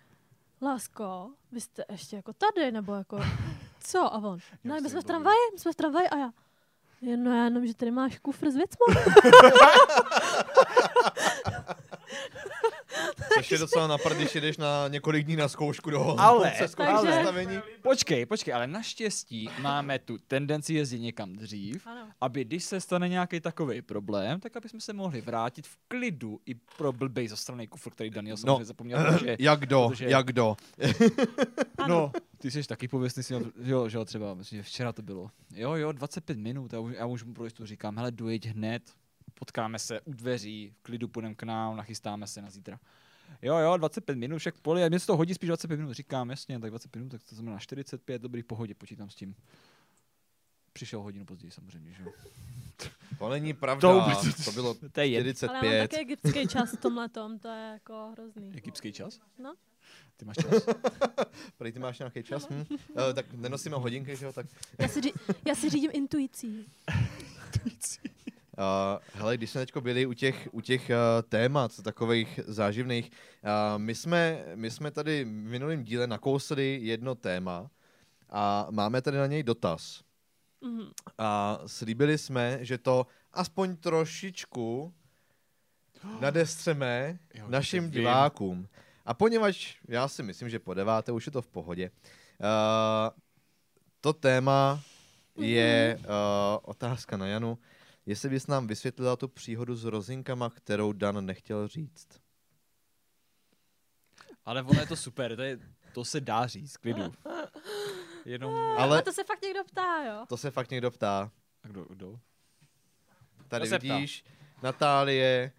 lásko, 0.62 1.30
vy 1.52 1.60
jste 1.60 1.84
ještě 1.90 2.16
jako 2.16 2.32
tady, 2.32 2.72
nebo 2.72 2.94
jako, 2.94 3.20
co? 3.80 4.00
A 4.14 4.16
on, 4.18 4.38
no, 4.64 4.80
my 4.80 4.90
jsme 4.90 5.00
v 5.00 5.04
tramvaji, 5.04 5.36
my 5.52 5.58
jsme 5.58 5.72
v 5.72 5.76
tramvaji 5.76 6.08
a 6.08 6.16
já, 6.18 6.30
"Je, 7.00 7.16
no 7.16 7.36
já 7.36 7.44
jenom, 7.44 7.66
že 7.66 7.74
tady 7.74 7.90
máš 7.90 8.18
kufr 8.18 8.50
s 8.50 8.56
věcma. 8.56 8.86
Což 13.34 13.50
je 13.50 13.58
docela 13.58 13.86
na 13.86 13.98
prd, 13.98 14.16
když 14.16 14.34
jdeš 14.34 14.56
na 14.56 14.88
několik 14.88 15.26
dní 15.26 15.36
na 15.36 15.48
zkoušku 15.48 15.90
do 15.90 16.20
Ale- 16.20 16.52
se 16.58 16.68
zkoušet 16.68 16.92
Takže- 16.94 17.10
představení. 17.10 17.58
Počkej, 17.82 18.26
počkej, 18.26 18.54
ale 18.54 18.66
naštěstí 18.66 19.50
máme 19.60 19.98
tu 19.98 20.18
tendenci 20.18 20.74
jezdit 20.74 20.98
někam 21.00 21.32
dřív, 21.36 21.86
Ano. 21.86 22.08
aby 22.20 22.44
když 22.44 22.64
se 22.64 22.80
stane 22.80 23.08
nějaký 23.08 23.40
takový 23.40 23.82
problém, 23.82 24.40
tak 24.40 24.56
aby 24.56 24.68
jsme 24.68 24.80
se 24.80 24.92
mohli 24.92 25.20
vrátit 25.20 25.66
v 25.66 25.76
klidu 25.88 26.40
i 26.46 26.54
pro 26.54 26.92
blbej 26.92 27.28
zastraný 27.28 27.66
kufr, 27.66 27.90
který 27.90 28.10
Daniel 28.10 28.36
samozřejmě 28.36 28.64
zapomněl, 28.64 29.04
protože, 29.12 29.36
Jak 29.40 29.60
kdo, 29.60 29.88
protože- 29.88 30.04
jak 30.08 30.26
kdo. 30.26 30.56
No, 31.88 32.12
ty 32.38 32.50
jsi 32.50 32.62
taky 32.62 32.88
pověstný, 32.88 33.22
si, 33.22 33.34
jo, 33.62 33.88
že 33.88 33.96
jo, 33.98 34.04
třeba, 34.04 34.34
myslím, 34.34 34.58
že 34.58 34.62
včera 34.62 34.92
to 34.92 35.02
bylo. 35.02 35.30
Jo, 35.54 35.72
jo, 35.74 35.92
25 35.92 36.38
minut, 36.38 36.72
já 36.72 36.78
už, 36.80 36.94
já 36.98 37.06
už 37.06 37.24
mu 37.24 37.34
pro 37.34 37.44
jistotu 37.44 37.66
říkám, 37.66 37.96
hele, 37.96 38.10
dojeď 38.10 38.46
hned, 38.46 38.82
potkáme 39.40 39.78
se 39.78 40.00
u 40.00 40.12
dveří, 40.12 40.72
v 40.78 40.82
klidu 40.82 41.08
půjdeme 41.08 41.34
k 41.34 41.42
nám, 41.42 41.76
nachystáme 41.76 42.26
se 42.26 42.42
na 42.42 42.50
zítra. 42.50 42.80
Jo, 43.42 43.56
jo, 43.56 43.76
25 43.76 44.18
minut, 44.18 44.38
však 44.38 44.54
poli, 44.60 44.84
a 44.84 44.88
mě 44.88 45.00
se 45.00 45.06
to 45.06 45.16
hodí 45.16 45.34
spíš 45.34 45.46
25 45.48 45.76
minut, 45.76 45.92
říkám, 45.92 46.30
jasně, 46.30 46.58
tak 46.60 46.70
25 46.70 47.00
minut, 47.00 47.10
tak 47.10 47.22
to 47.22 47.34
znamená 47.34 47.58
45, 47.58 48.22
dobrý, 48.22 48.42
pohodě, 48.42 48.74
počítám 48.74 49.10
s 49.10 49.14
tím. 49.14 49.34
Přišel 50.72 51.02
hodinu 51.02 51.24
později 51.24 51.50
samozřejmě, 51.50 51.92
že 51.92 52.02
jo. 52.02 52.12
To 53.18 53.28
není 53.28 53.52
pravda, 53.54 53.80
To 53.88 54.00
vůbec- 54.00 54.44
to 54.44 54.52
bylo 54.52 54.74
To 54.92 55.00
je 55.00 55.06
jen 55.06 55.22
Ale 55.22 55.28
já 55.28 55.52
mám 55.52 55.60
45. 55.62 55.88
taky 55.88 55.96
egyptský 56.02 56.48
čas 56.48 56.72
v 56.72 56.76
tomhle 56.76 57.08
tom, 57.08 57.38
to 57.38 57.48
je 57.48 57.70
jako 57.72 58.08
hrozný. 58.12 58.52
egyptský 58.56 58.92
čas. 58.92 59.20
No. 59.38 59.54
Ty 60.16 60.24
máš 60.24 60.36
čas? 60.36 60.66
Prý 61.58 61.72
ty 61.72 61.78
máš 61.78 61.98
nějaký 61.98 62.22
čas? 62.22 62.48
Hm? 62.50 62.64
Eh, 63.10 63.14
tak 63.14 63.32
nenosíme 63.32 63.76
hodinky, 63.76 64.16
že 64.16 64.24
jo? 64.26 64.32
Tak, 64.32 64.46
Já 64.78 64.88
si, 64.88 65.00
ří, 65.00 65.12
já 65.46 65.54
si 65.54 65.70
řídím 65.70 65.90
intuicí. 65.94 66.66
Uh, 67.64 68.29
hele, 69.14 69.36
když 69.36 69.50
jsme 69.50 69.66
teď 69.66 69.76
byli 69.76 70.06
u 70.06 70.12
těch, 70.12 70.48
u 70.52 70.60
těch 70.60 70.90
uh, 70.90 70.96
témat 71.28 71.72
takových 71.82 72.40
záživných, 72.46 73.10
uh, 73.10 73.78
my, 73.78 73.94
jsme, 73.94 74.44
my 74.54 74.70
jsme 74.70 74.90
tady 74.90 75.24
v 75.24 75.28
minulém 75.28 75.84
díle 75.84 76.06
nakousli 76.06 76.78
jedno 76.82 77.14
téma 77.14 77.70
a 78.30 78.66
máme 78.70 79.02
tady 79.02 79.16
na 79.16 79.26
něj 79.26 79.42
dotaz. 79.42 80.02
Mhm. 80.60 80.90
A 81.18 81.60
slíbili 81.66 82.18
jsme, 82.18 82.58
že 82.60 82.78
to 82.78 83.06
aspoň 83.32 83.76
trošičku 83.76 84.94
nadestřeme 86.20 87.18
Jo, 87.34 87.44
našim 87.48 87.90
divákům. 87.90 88.68
A 89.06 89.14
poněvadž 89.14 89.76
já 89.88 90.08
si 90.08 90.22
myslím, 90.22 90.48
že 90.48 90.58
po 90.58 90.74
deváté 90.74 91.12
už 91.12 91.26
je 91.26 91.32
to 91.32 91.42
v 91.42 91.48
pohodě, 91.48 91.90
uh, 91.90 92.46
to 94.00 94.12
téma 94.12 94.80
je 95.36 95.98
uh, 95.98 96.04
otázka 96.62 97.16
na 97.16 97.26
Janu, 97.26 97.58
jestli 98.10 98.28
bys 98.28 98.46
nám 98.46 98.66
vysvětlila 98.66 99.16
tu 99.16 99.28
příhodu 99.28 99.76
s 99.76 99.84
rozinkama, 99.84 100.50
kterou 100.50 100.92
Dan 100.92 101.26
nechtěl 101.26 101.68
říct. 101.68 102.08
Ale 104.44 104.62
ono 104.62 104.80
je 104.80 104.86
to 104.86 104.96
super, 104.96 105.36
to, 105.36 105.42
je, 105.42 105.58
to 105.92 106.04
se 106.04 106.20
dá 106.20 106.46
říct, 106.46 106.76
klidu. 106.76 107.12
Jenom... 108.24 108.54
Ale 108.54 108.76
Ale 108.76 109.02
to 109.02 109.12
se 109.12 109.24
fakt 109.24 109.42
někdo 109.42 109.64
ptá, 109.64 110.04
jo? 110.04 110.24
to 110.28 110.36
se 110.36 110.50
fakt 110.50 110.70
někdo 110.70 110.90
ptá. 110.90 111.30
A 111.62 111.68
kdo, 111.68 111.84
kdo? 111.84 112.20
Tady 113.48 113.66
ptá. 113.66 113.76
vidíš, 113.78 114.24
Natálie, 114.62 115.52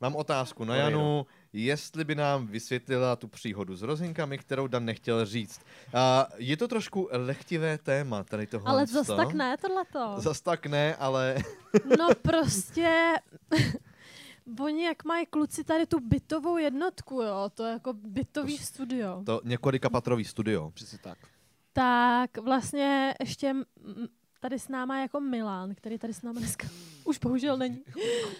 mám 0.00 0.16
otázku 0.16 0.64
na 0.64 0.76
Janu, 0.76 1.26
jestli 1.54 2.04
by 2.04 2.14
nám 2.14 2.46
vysvětlila 2.46 3.16
tu 3.16 3.28
příhodu 3.28 3.76
s 3.76 3.82
rozinkami, 3.82 4.38
kterou 4.38 4.66
Dan 4.66 4.84
nechtěl 4.84 5.26
říct. 5.26 5.60
A 5.94 6.26
je 6.36 6.56
to 6.56 6.68
trošku 6.68 7.08
lehtivé 7.12 7.78
téma, 7.78 8.24
tady 8.24 8.46
tohle. 8.46 8.70
Ale 8.70 8.86
zas 8.86 9.06
tak 9.06 9.32
ne, 9.32 9.56
tohleto. 9.56 10.14
Zas 10.18 10.40
tak 10.40 10.66
ne, 10.66 10.96
ale 10.96 11.36
No 11.98 12.08
prostě, 12.22 13.14
oni 14.60 14.84
jak 14.84 15.04
mají 15.04 15.26
kluci 15.26 15.64
tady 15.64 15.86
tu 15.86 16.00
bytovou 16.00 16.56
jednotku, 16.56 17.22
jo, 17.22 17.50
to 17.54 17.64
je 17.64 17.72
jako 17.72 17.92
bytový 17.92 18.58
studio, 18.58 19.22
to 19.26 19.40
několika 19.44 19.90
patrový 19.90 20.24
studio. 20.24 20.70
Přesně 20.70 20.98
tak. 20.98 21.18
tak 21.72 22.38
vlastně 22.38 23.14
ještě 23.20 23.54
tady 24.40 24.58
s 24.58 24.68
náma 24.68 24.96
je 24.96 25.02
jako 25.02 25.20
Milan, 25.20 25.74
který 25.74 25.98
tady 25.98 26.14
s 26.14 26.22
náma 26.22 26.38
dneska 26.38 26.66
už 27.04 27.18
bohužel 27.18 27.56
není. 27.56 27.84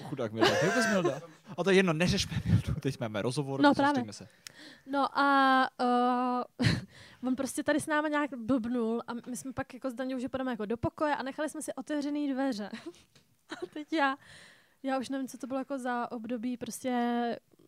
Chudák 0.09 0.32
Milda. 0.32 0.57
Jak 0.62 0.74
bys 0.77 0.86
Milda? 0.91 1.20
A 1.57 1.65
to 1.65 1.70
je 1.70 1.77
jedno, 1.77 1.93
neřešme 1.93 2.36
Mildu. 2.47 2.81
Teď 2.81 3.01
máme 3.01 3.23
rozhovor, 3.23 3.61
No, 3.61 3.74
právě. 3.74 4.12
se. 4.12 4.28
No 4.86 5.19
a 5.19 5.69
uh, 6.61 6.66
on 7.28 7.36
prostě 7.36 7.62
tady 7.62 7.81
s 7.81 7.86
náma 7.86 8.09
nějak 8.09 8.35
blbnul 8.35 9.03
a 9.07 9.15
my 9.31 9.36
jsme 9.36 9.53
pak 9.53 9.74
jako 9.74 9.91
s 9.91 9.95
Daňou, 9.95 10.19
že 10.19 10.28
půjdeme 10.28 10.51
jako 10.51 10.66
do 10.66 10.77
pokoje 10.77 11.16
a 11.16 11.23
nechali 11.23 11.49
jsme 11.49 11.62
si 11.62 11.74
otevřený 11.74 12.32
dveře. 12.32 12.69
a 13.62 13.66
teď 13.73 13.93
já, 13.93 14.16
já 14.82 14.99
už 14.99 15.09
nevím, 15.09 15.28
co 15.28 15.39
to 15.39 15.47
bylo 15.47 15.59
jako 15.59 15.78
za 15.78 16.12
období, 16.12 16.57
prostě 16.57 16.91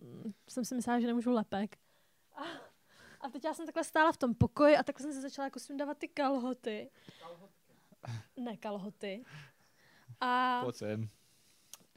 mm, 0.03 0.33
jsem 0.49 0.65
si 0.65 0.75
myslela, 0.75 1.01
že 1.01 1.07
nemůžu 1.07 1.31
lepek. 1.33 1.77
A, 2.35 2.43
a 3.21 3.29
teď 3.31 3.45
já 3.45 3.55
jsem 3.55 3.67
takhle 3.67 3.85
stála 3.85 4.13
v 4.13 4.17
tom 4.17 4.35
pokoji 4.35 4.77
a 4.77 4.83
takhle 4.83 5.03
jsem 5.03 5.13
se 5.13 5.21
začala 5.21 5.47
jako 5.47 5.61
sundávat 5.61 5.99
ty 5.99 6.09
kalhoty. 6.09 6.91
Ne, 8.37 8.57
kalhoty. 8.57 9.25
A, 10.21 10.61
Pojď 10.65 10.77
sem. 10.77 11.09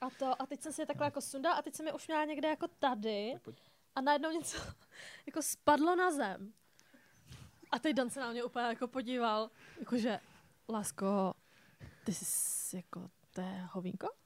a, 0.02 0.10
to, 0.10 0.42
a 0.42 0.46
teď 0.46 0.62
jsem 0.62 0.74
si 0.74 0.82
je 0.82 0.86
takhle 0.86 1.08
jako 1.08 1.22
sundala 1.22 1.56
a 1.56 1.62
teď 1.62 1.76
jsem 1.76 1.88
je 1.88 1.94
už 1.94 2.08
měla 2.08 2.26
někde 2.26 2.48
jako 2.48 2.68
tady. 2.68 3.34
Pojď, 3.42 3.62
a 3.96 4.02
najednou 4.02 4.32
něco 4.32 4.58
jako 5.26 5.42
spadlo 5.42 5.96
na 5.96 6.12
zem. 6.12 6.54
A 7.72 7.80
teď 7.80 7.96
Dan 7.96 8.10
se 8.10 8.20
na 8.20 8.32
mě 8.32 8.44
úplně 8.44 8.66
jako 8.66 8.88
podíval, 8.88 9.50
jakože, 9.80 10.20
lásko, 10.70 11.34
ty 12.06 12.14
jsi 12.14 12.76
jako, 12.76 13.10
to 13.34 13.42
je 13.42 13.68
hovínko? 13.72 14.08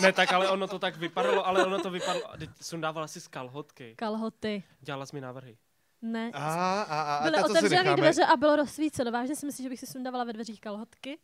Ne, 0.00 0.12
tak 0.12 0.32
ale 0.32 0.48
ono 0.48 0.68
to 0.68 0.78
tak 0.78 0.96
vypadalo, 0.96 1.46
ale 1.46 1.66
ono 1.66 1.78
to 1.78 1.90
vypadalo, 1.90 2.24
teď 2.38 2.50
sundávala 2.60 3.06
si 3.08 3.20
z 3.20 3.28
kalhotky. 3.28 3.94
Kalhoty. 3.96 4.62
Dělala 4.80 5.06
jsi 5.06 5.16
mi 5.16 5.20
návrhy. 5.20 5.58
Ne. 6.02 6.30
A, 6.34 6.82
a, 6.82 7.02
a, 7.02 7.22
Byly 7.22 7.34
tak 7.34 7.42
to 7.46 7.52
si 7.52 7.58
otevřené 7.58 7.96
dveře 7.96 8.24
a 8.24 8.36
bylo 8.36 8.56
rozsvíceno. 8.56 9.10
Vážně 9.12 9.36
si 9.36 9.46
myslíš, 9.46 9.64
že 9.64 9.68
bych 9.68 9.80
si 9.80 9.86
sundávala 9.86 10.24
ve 10.24 10.32
dveřích 10.32 10.60
kalhotky? 10.60 11.18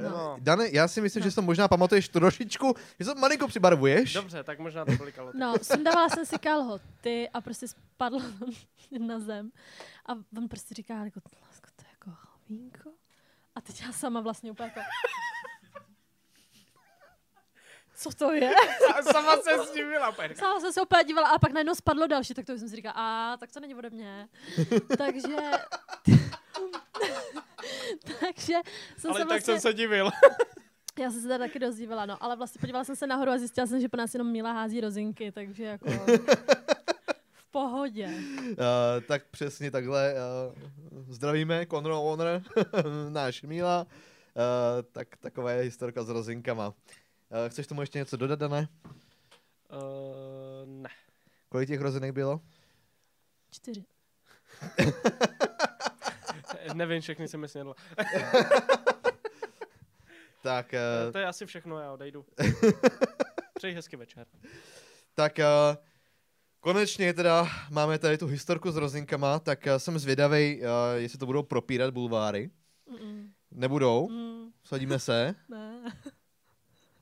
No. 0.00 0.36
Dane, 0.40 0.68
já 0.72 0.88
si 0.88 1.00
myslím, 1.00 1.22
že 1.22 1.30
si 1.30 1.34
to 1.34 1.42
možná 1.42 1.68
pamatuješ 1.68 2.08
trošičku, 2.08 2.74
že 3.00 3.06
to 3.06 3.14
malinko 3.14 3.48
přibarvuješ. 3.48 4.12
Dobře, 4.12 4.44
tak 4.44 4.58
možná 4.58 4.84
to 4.84 4.92
byly 4.92 5.12
kalhotky. 5.12 5.38
No, 5.40 5.54
sundávala 5.62 6.08
jsem 6.08 6.26
si 6.26 6.38
kalhoty 6.38 7.28
a 7.34 7.40
prostě 7.40 7.68
spadlo 7.68 8.22
na 8.98 9.18
zem. 9.20 9.50
A 10.06 10.12
on 10.36 10.48
prostě 10.48 10.74
říká, 10.74 11.04
jako, 11.04 11.20
lásko, 11.46 11.68
to 11.76 11.82
je 11.84 11.90
jako 11.92 12.10
hovínko? 12.32 12.90
A 13.54 13.60
teď 13.60 13.82
já 13.82 13.92
sama 13.92 14.20
vlastně 14.20 14.50
úplně 14.50 14.72
jako... 14.76 14.80
Co 18.02 18.10
to 18.10 18.32
je? 18.32 18.52
Sama 19.12 19.36
se 19.36 19.66
s 19.66 19.70
tím 19.70 19.90
byla 19.90 20.16
Sama 20.34 20.60
jsem 20.60 20.72
se 20.72 20.82
úplně 20.82 21.04
dívala 21.04 21.28
a 21.28 21.38
pak 21.38 21.52
najednou 21.52 21.74
spadlo 21.74 22.06
další, 22.06 22.34
tak 22.34 22.46
to 22.46 22.58
jsem 22.58 22.68
si 22.68 22.76
říkala, 22.76 22.94
a 22.96 23.36
tak 23.36 23.52
to 23.52 23.60
není 23.60 23.74
ode 23.74 23.90
mě. 23.90 24.28
Takže... 24.98 25.36
Takže 28.20 28.54
jsem 28.98 29.10
Ale 29.10 29.14
se 29.14 29.18
tak 29.18 29.28
vlastně... 29.28 29.54
jsem 29.54 29.60
se 29.60 29.72
divil. 29.72 30.10
Já 30.98 31.10
jsem 31.10 31.20
se 31.20 31.28
teda 31.28 31.38
taky 31.38 31.58
dost 31.58 31.76
dívala, 31.76 32.06
no, 32.06 32.24
ale 32.24 32.36
vlastně 32.36 32.60
podívala 32.60 32.84
jsem 32.84 32.96
se 32.96 33.06
nahoru 33.06 33.30
a 33.30 33.38
zjistila 33.38 33.66
jsem, 33.66 33.80
že 33.80 33.88
po 33.88 33.96
nás 33.96 34.14
jenom 34.14 34.32
Míla 34.32 34.52
hází 34.52 34.80
rozinky, 34.80 35.32
takže 35.32 35.64
jako 35.64 35.90
v 37.34 37.50
pohodě. 37.50 38.10
Uh, 38.50 38.56
tak 39.08 39.24
přesně 39.30 39.70
takhle 39.70 40.14
uh, 40.14 40.20
zdravíme, 41.08 41.66
Conor 41.66 41.92
Owner, 41.92 42.42
náš 43.08 43.42
Míla. 43.42 43.86
Uh, 44.36 44.42
tak 44.92 45.16
taková 45.16 45.50
je 45.50 45.62
historka 45.62 46.04
s 46.04 46.08
rozinkama. 46.08 46.74
Uh, 47.32 47.48
chceš 47.48 47.66
tomu 47.66 47.80
ještě 47.80 47.98
něco 47.98 48.16
dodat, 48.16 48.38
Dané? 48.38 48.68
Uh, 49.72 49.78
ne. 50.66 50.88
Kolik 51.48 51.68
těch 51.68 51.80
rozinek 51.80 52.12
bylo? 52.12 52.40
Čtyři. 53.50 53.84
Nevím, 56.74 57.00
všechny 57.00 57.28
jsem 57.28 57.40
mi 57.40 57.48
snědl. 57.48 57.74
Tak, 60.42 60.74
uh, 61.06 61.12
To 61.12 61.18
je 61.18 61.26
asi 61.26 61.46
všechno, 61.46 61.78
já 61.78 61.92
odejdu. 61.92 62.24
Přeji 63.54 63.74
hezký 63.74 63.96
večer. 63.96 64.26
tak 65.14 65.38
uh, 65.38 65.76
konečně 66.60 67.14
teda 67.14 67.48
máme 67.70 67.98
tady 67.98 68.18
tu 68.18 68.26
historku 68.26 68.70
s 68.70 68.76
rozinkama, 68.76 69.38
tak 69.38 69.66
uh, 69.66 69.76
jsem 69.76 69.98
zvědavý, 69.98 70.60
uh, 70.60 70.66
jestli 70.94 71.18
to 71.18 71.26
budou 71.26 71.42
propírat 71.42 71.94
bulváry. 71.94 72.50
Mm-mm. 72.90 73.30
Nebudou? 73.50 74.08
Mm, 74.08 74.50
Sadíme 74.64 74.98
se? 74.98 75.34
ne. 75.48 75.92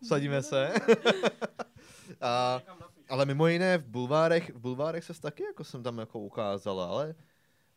Sadíme 0.02 0.42
se? 0.42 0.72
A, 2.20 2.62
ale 3.08 3.26
mimo 3.26 3.46
jiné 3.46 3.78
v 3.78 3.84
bulvárech, 3.86 4.50
v 4.50 4.58
bulvárech 4.58 5.04
se 5.04 5.20
taky 5.20 5.42
jako 5.42 5.64
jsem 5.64 5.82
tam 5.82 5.98
jako 5.98 6.18
ukázala, 6.20 6.86
ale, 6.86 7.14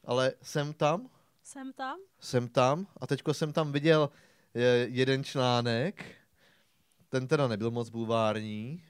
ale 0.05 0.33
jsem 0.41 0.73
tam, 0.73 1.09
Jsem 1.43 1.73
tam? 1.73 1.99
jsem 2.19 2.47
tam 2.47 2.87
a 2.97 3.07
teďko 3.07 3.33
jsem 3.33 3.53
tam 3.53 3.71
viděl 3.71 4.09
eh, 4.55 4.59
jeden 4.89 5.23
článek, 5.23 6.05
ten 7.09 7.27
teda 7.27 7.47
nebyl 7.47 7.71
moc 7.71 7.89
bulvární, 7.89 8.83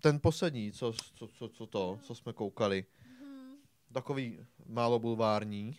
ten 0.00 0.20
poslední, 0.20 0.72
co, 0.72 0.92
co, 0.92 1.28
co, 1.28 1.48
co 1.48 1.66
to, 1.66 1.98
co 2.02 2.14
jsme 2.14 2.32
koukali, 2.32 2.84
takový 3.92 4.46
málo 4.66 4.98
bulvární. 4.98 5.78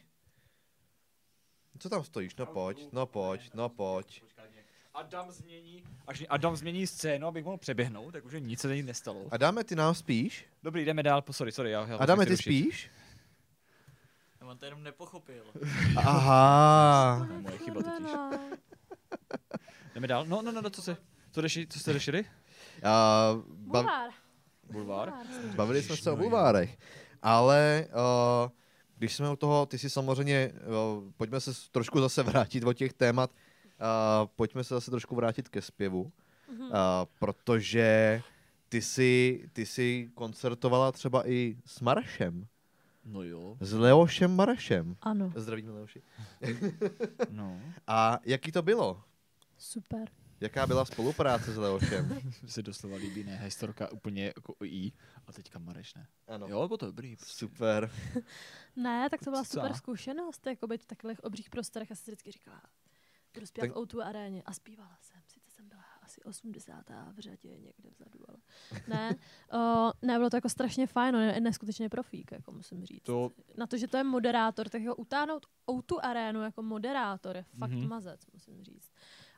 Co 1.80 1.89
tam 1.89 2.03
stojíš? 2.03 2.35
No 2.35 2.45
pojď, 2.45 2.88
no 2.91 3.06
pojď, 3.06 3.52
no 3.53 3.69
pojď. 3.69 4.23
Adam 4.98 5.32
změní, 5.32 5.84
až 6.07 6.24
Adam 6.30 6.56
změní 6.56 6.88
scénu, 6.88 7.28
abych 7.28 7.45
mohl 7.45 7.57
přeběhnout, 7.57 8.11
tak 8.11 8.26
už 8.26 8.34
nic 8.40 8.60
se 8.60 8.68
nestalo. 8.68 9.26
A 9.32 9.38
dáme, 9.38 9.64
ty 9.64 9.76
nám 9.76 9.95
spíš? 9.95 10.45
Dobrý, 10.64 10.86
jdeme 10.86 11.03
dál, 11.03 11.22
po- 11.22 11.34
sorry, 11.34 11.52
sorry, 11.52 11.72
já, 11.72 11.88
já 11.88 11.98
A 11.98 12.06
dáme, 12.06 12.19
nechci 12.26 12.44
ty 12.44 12.49
rušit. 12.49 12.64
spíš? 12.64 12.91
On 14.41 14.57
to 14.57 14.65
jenom 14.65 14.84
nepochopil. 14.84 15.44
Aha. 15.98 17.26
To 17.28 17.34
je 17.34 17.40
moje 17.40 17.57
chyba 17.57 17.82
totiž. 17.84 18.11
Jdeme 19.95 20.07
dál, 20.07 20.26
no, 20.26 20.41
no, 20.41 20.52
no, 20.52 20.61
no 20.61 20.69
co 20.69 20.82
se, 20.82 20.98
co, 21.32 21.41
řeši, 21.41 21.68
co 21.68 21.80
jste 21.80 21.94
řešili? 21.94 22.26
A, 22.84 23.30
bav, 23.49 23.86
Bulvár. 23.86 24.10
Bulvár? 24.72 25.14
bavili 25.56 25.84
jsme 25.84 25.98
se 25.98 26.11
o 26.11 26.15
bulvárech, 26.15 26.78
ale 27.22 27.88
uh, 28.44 28.52
když 28.98 29.15
jsme 29.15 29.30
u 29.30 29.36
toho, 29.36 29.65
ty 29.65 29.80
si 29.80 29.90
samozřejmě, 29.90 30.52
uh, 30.53 31.11
pojďme 31.18 31.41
se 31.41 31.52
trošku 31.72 31.99
zase 31.99 32.24
vrátit 32.24 32.64
od 32.64 32.74
těch 32.74 32.94
témat, 32.94 33.32
uh, 33.80 34.28
pojďme 34.36 34.64
se 34.64 34.74
zase 34.74 34.91
trošku 34.91 35.16
vrátit 35.16 35.49
ke 35.49 35.62
zpěvu, 35.62 36.12
Mhm. 36.52 36.62
uh, 36.62 36.70
protože 37.20 38.22
ty 38.70 38.82
si, 38.82 39.44
ty 39.54 39.66
si 39.66 40.12
koncertovala 40.16 40.91
třeba 40.91 41.30
i 41.30 41.58
s 41.66 41.80
Marešem, 41.82 42.48
No 43.06 43.24
jo. 43.24 43.58
s 43.60 43.74
Leošem 43.74 44.36
Marešem. 44.36 44.95
Ano, 45.02 45.32
Zdravím 45.36 45.70
Leoši. 45.70 46.02
No. 47.30 47.62
A 47.88 48.20
jaký 48.26 48.52
to 48.52 48.62
bylo? 48.62 49.04
super. 49.58 50.10
Jaká 50.41 50.68
byla 50.68 50.86
spolupráce 50.86 51.54
s 51.54 51.58
Leošem? 51.58 52.08
Mně 52.41 52.52
se 52.52 52.62
doslova 52.64 52.98
líbí, 52.98 53.24
ne, 53.24 53.40
historka 53.44 53.91
úplně 53.91 54.26
jako 54.26 54.56
i, 54.64 54.91
a 55.28 55.32
teďka 55.34 55.60
Mareš, 55.60 55.94
ne. 55.95 56.08
Ano. 56.28 56.48
Jo, 56.48 56.68
bylo 56.68 56.78
to 56.78 56.86
dobrý. 56.86 57.16
Prostě. 57.16 57.34
Super. 57.36 57.91
Ne, 58.76 59.10
tak 59.10 59.20
to 59.24 59.30
byla 59.32 59.44
super 59.44 59.74
zkušenost, 59.74 60.48
jako 60.48 60.68
být 60.68 60.84
v 60.84 60.86
takových 60.86 61.24
obřích 61.24 61.49
prostorech. 61.49 61.90
Já 61.90 61.95
jsem 61.95 62.04
si 62.06 62.12
vždycky 62.12 62.32
říkala, 62.32 62.62
budu 63.34 63.45
zpívat 63.45 63.68
Tak- 63.70 63.76
v 63.78 63.80
O2 63.80 64.02
aréně. 64.08 64.44
A 64.45 64.54
zpívala 64.54 64.98
jsem, 65.02 65.22
sice 65.28 65.49
jsem 65.52 65.70
byla 65.70 65.84
asi 66.02 66.22
80. 66.24 66.90
v 67.12 67.20
řadě 67.20 67.49
někde 67.58 67.90
vzadu, 67.90 68.20
ale 68.30 68.38
ne. 68.88 69.16
Uh, 69.54 69.91
ne, 70.02 70.18
bylo 70.18 70.30
to 70.30 70.38
jako 70.38 70.49
strašně 70.49 70.88
fajn, 70.88 71.16
on 71.16 71.22
je 71.22 71.41
neskutečně 71.41 71.90
profík, 71.90 72.32
jako 72.32 72.52
musím 72.52 72.86
říct. 72.86 73.04
To, 73.04 73.32
Na 73.58 73.68
to, 73.68 73.78
že 73.78 73.88
to 73.88 73.98
je 73.98 74.04
moderátor, 74.04 74.70
tak 74.70 74.82
ho 74.84 74.95
utáhnout 74.95 75.45
O2 75.68 75.99
arénu 76.04 76.41
jako 76.44 76.62
moderátor 76.62 77.36
je 77.36 77.44
fakt 77.44 77.72
Mhm. 77.72 77.80
mm-hmm. 77.82 77.88
mazec, 77.88 78.26
musím 78.34 78.64
říct. 78.64 78.91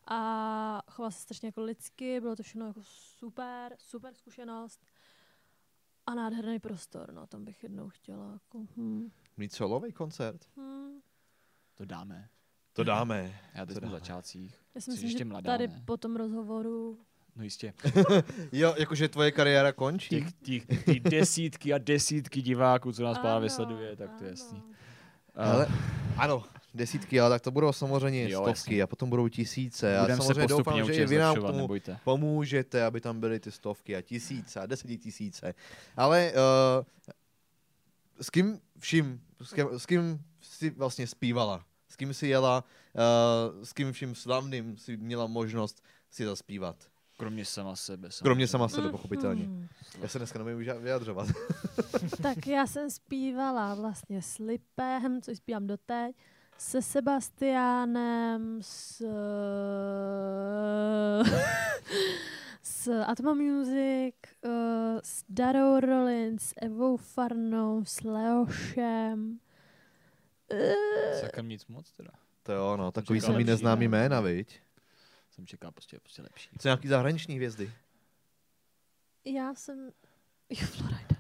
A 0.08 0.82
choval 0.92 1.12
se 1.12 1.20
strašně 1.22 1.48
jako 1.48 1.62
lidsky, 1.62 2.20
bylo 2.22 2.36
to 2.36 2.44
všechno 2.44 2.68
jako 2.68 2.80
super, 2.84 3.76
super 3.80 4.14
zkušenost. 4.14 4.86
A 6.06 6.14
nádherný 6.16 6.60
prostor, 6.60 7.14
no, 7.14 7.28
tam 7.28 7.46
bych 7.46 7.64
jednou 7.64 7.90
chtěla. 7.90 8.32
Jako, 8.34 8.66
hm, 8.78 9.10
Mít 9.38 9.54
solový 9.54 9.92
koncert? 9.94 10.46
hm. 10.58 11.00
to 11.76 11.86
dáme. 11.86 12.30
To 12.74 12.84
dáme. 12.84 13.40
Já 13.56 13.66
teď 13.66 13.76
To 13.76 13.80
jsem 13.80 13.90
v 13.90 13.92
začátcích. 13.92 14.56
Já 14.76 14.82
si 14.82 14.92
myslím, 14.92 15.08
ještě 15.08 15.18
že 15.20 15.26
mladá, 15.26 15.52
tady 15.52 15.68
ne? 15.68 15.82
po 15.86 15.98
tom 15.98 16.16
rozhovoru 16.16 16.98
No 17.36 17.44
jistě. 17.44 17.74
Jo, 18.52 18.76
jakože 18.78 19.08
tvoje 19.08 19.32
kariéra 19.32 19.72
končí. 19.72 20.10
Těch, 20.10 20.34
těch, 20.34 20.84
ty 20.86 21.00
desítky 21.00 21.74
a 21.74 21.78
desítky 21.78 22.42
diváků, 22.42 22.92
co 22.92 23.04
nás 23.04 23.18
Ano, 23.18 23.24
právě 23.24 23.50
sleduje, 23.50 23.96
tak 23.96 24.14
to 24.18 24.24
je 24.24 24.30
jasný. 24.30 24.64
ano. 25.36 25.52
Ale, 25.52 25.68
ano, 26.18 26.44
desítky, 26.74 27.20
ale 27.20 27.30
tak 27.30 27.42
to 27.42 27.52
budou 27.52 27.72
samozřejmě 27.74 28.30
Jo, 28.30 28.42
stovky 28.42 28.74
jasně. 28.74 28.84
a 28.84 28.88
potom 28.88 29.10
budou 29.10 29.28
tisíce. 29.28 29.98
A 29.98 30.02
Budeme 30.02 30.22
se 30.22 30.28
samozřejmě 30.28 30.48
doufám, 30.48 30.86
že 30.86 30.94
i 30.94 31.06
vy 31.06 31.18
nám 31.18 31.36
k 31.36 31.42
tomu 31.42 31.58
nebojte. 31.58 32.00
pomůžete, 32.04 32.84
aby 32.86 33.02
tam 33.02 33.20
byly 33.20 33.40
ty 33.40 33.52
stovky 33.52 33.96
a 33.96 34.02
tisíce 34.02 34.60
a 34.60 34.66
desetitisíce. 34.66 35.54
Ale 35.98 36.32
uh, 36.80 36.86
s 38.22 38.30
kým 38.30 38.60
vším, 38.80 39.22
s 39.42 39.54
kým, 39.54 39.68
s 39.78 39.86
kým 39.86 40.22
jsi 40.42 40.70
vlastně 40.70 41.08
zpívala? 41.08 41.66
S 41.90 41.96
kým 41.96 42.14
jsi 42.14 42.28
jela, 42.28 42.64
uh, 42.94 43.64
s 43.64 43.74
kým 43.74 43.92
vším 43.92 44.16
slavným 44.16 44.78
si 44.78 44.98
měla 44.98 45.28
možnost 45.28 45.84
si 46.10 46.26
zaspívat? 46.26 46.76
Kromě 47.18 47.46
sama 47.46 47.76
sebe. 47.76 48.10
Kromě 48.24 48.48
samozřejmě. 48.48 48.48
sama 48.48 48.68
sebe, 48.68 48.90
pochopitelně. 48.90 49.44
Mhm. 49.44 49.68
Já 50.02 50.08
se 50.08 50.18
dneska 50.20 50.44
nemůžu 50.44 50.72
vyjadřovat. 50.80 51.28
Tak 52.22 52.48
já 52.48 52.68
jsem 52.68 52.90
zpívala 52.90 53.76
vlastně 53.76 54.22
s 54.22 54.38
Lipem, 54.38 55.22
což 55.22 55.38
zpívám 55.38 55.68
doteď, 55.68 56.16
se 56.58 56.82
Sebastiánem, 56.82 58.60
s, 58.62 59.02
s 62.64 63.04
Atma 63.08 63.34
Music, 63.34 64.16
uh, 64.46 64.52
s 65.04 65.24
Darou 65.30 65.80
Rollins, 65.80 66.44
s 66.44 66.54
Evou 66.62 66.98
Farnou, 66.98 67.86
s 67.86 68.02
Leošem. 68.02 69.40
Uh, 70.52 71.20
Celkem 71.20 71.50
nic 71.50 71.68
moc 71.68 71.92
teda. 71.92 72.12
To 72.44 72.52
jo, 72.52 72.78
no, 72.78 72.92
takový 72.92 73.22
samý 73.22 73.36
lepší, 73.36 73.48
neznámý 73.48 73.86
no. 73.86 73.92
jména, 73.92 74.22
viď? 74.22 74.60
Jsem 75.32 75.48
čekal 75.48 75.72
prostě, 75.72 76.00
prostě 76.00 76.22
lepší. 76.22 76.50
Co 76.60 76.68
nějaký 76.68 76.88
zahraniční 76.88 77.36
hvězdy? 77.36 77.72
já 79.26 79.56
jsem... 79.56 79.92
Jo, 80.50 80.68
Florida. 80.68 81.16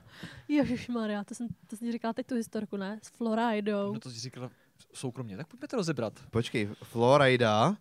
Ježišmarja, 0.47 1.23
to 1.23 1.35
jsem, 1.35 1.47
to 1.67 1.77
jsem 1.77 1.91
říkala 1.91 2.13
teď 2.13 2.27
tu 2.27 2.35
historku, 2.35 2.77
ne? 2.77 2.99
S 3.03 3.09
Floridou. 3.09 3.93
No 3.93 3.99
to 3.99 4.09
jsi 4.09 4.19
říkala 4.19 4.51
soukromně, 4.93 5.37
tak 5.37 5.47
pojďme 5.47 5.67
to 5.67 5.75
rozebrat. 5.77 6.13
Počkej, 6.31 6.69
Florida, 6.83 7.77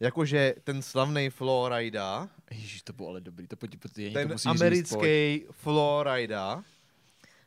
jakože 0.00 0.54
ten 0.64 0.82
slavný 0.82 1.30
Florida, 1.30 2.28
Ježíš, 2.50 2.82
to 2.82 2.92
bylo 2.92 3.08
ale 3.08 3.20
dobrý, 3.20 3.48
to 3.48 3.56
pojď, 3.56 3.80
to 3.80 3.88
ten 3.88 4.04
musíš 4.04 4.12
říct, 4.12 4.42
pojď. 4.42 4.60
americký 4.60 5.46
Florida, 5.50 6.64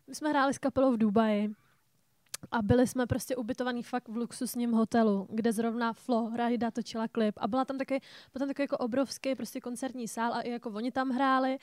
My 0.07 0.15
jsme 0.15 0.29
hráli 0.29 0.53
s 0.53 0.57
kapelou 0.57 0.93
v 0.93 0.97
Dubaji 0.97 1.49
a 2.51 2.61
byli 2.61 2.87
jsme 2.87 3.07
prostě 3.07 3.35
ubytovaní 3.35 3.83
fakt 3.83 4.07
v 4.07 4.17
luxusním 4.17 4.71
hotelu, 4.71 5.27
kde 5.31 5.53
zrovna 5.53 5.93
Florida 5.93 6.71
točila 6.71 7.07
klip 7.07 7.35
a 7.37 7.47
byla 7.47 7.65
tam 7.65 7.77
takový, 7.77 7.99
byl 8.33 8.39
tam 8.39 8.47
takový 8.47 8.63
jako 8.63 8.77
obrovský 8.77 9.35
prostě 9.35 9.61
koncertní 9.61 10.07
sál 10.07 10.33
a 10.33 10.41
i 10.41 10.49
jako 10.49 10.69
oni 10.69 10.91
tam 10.91 11.09
hráli. 11.09 11.57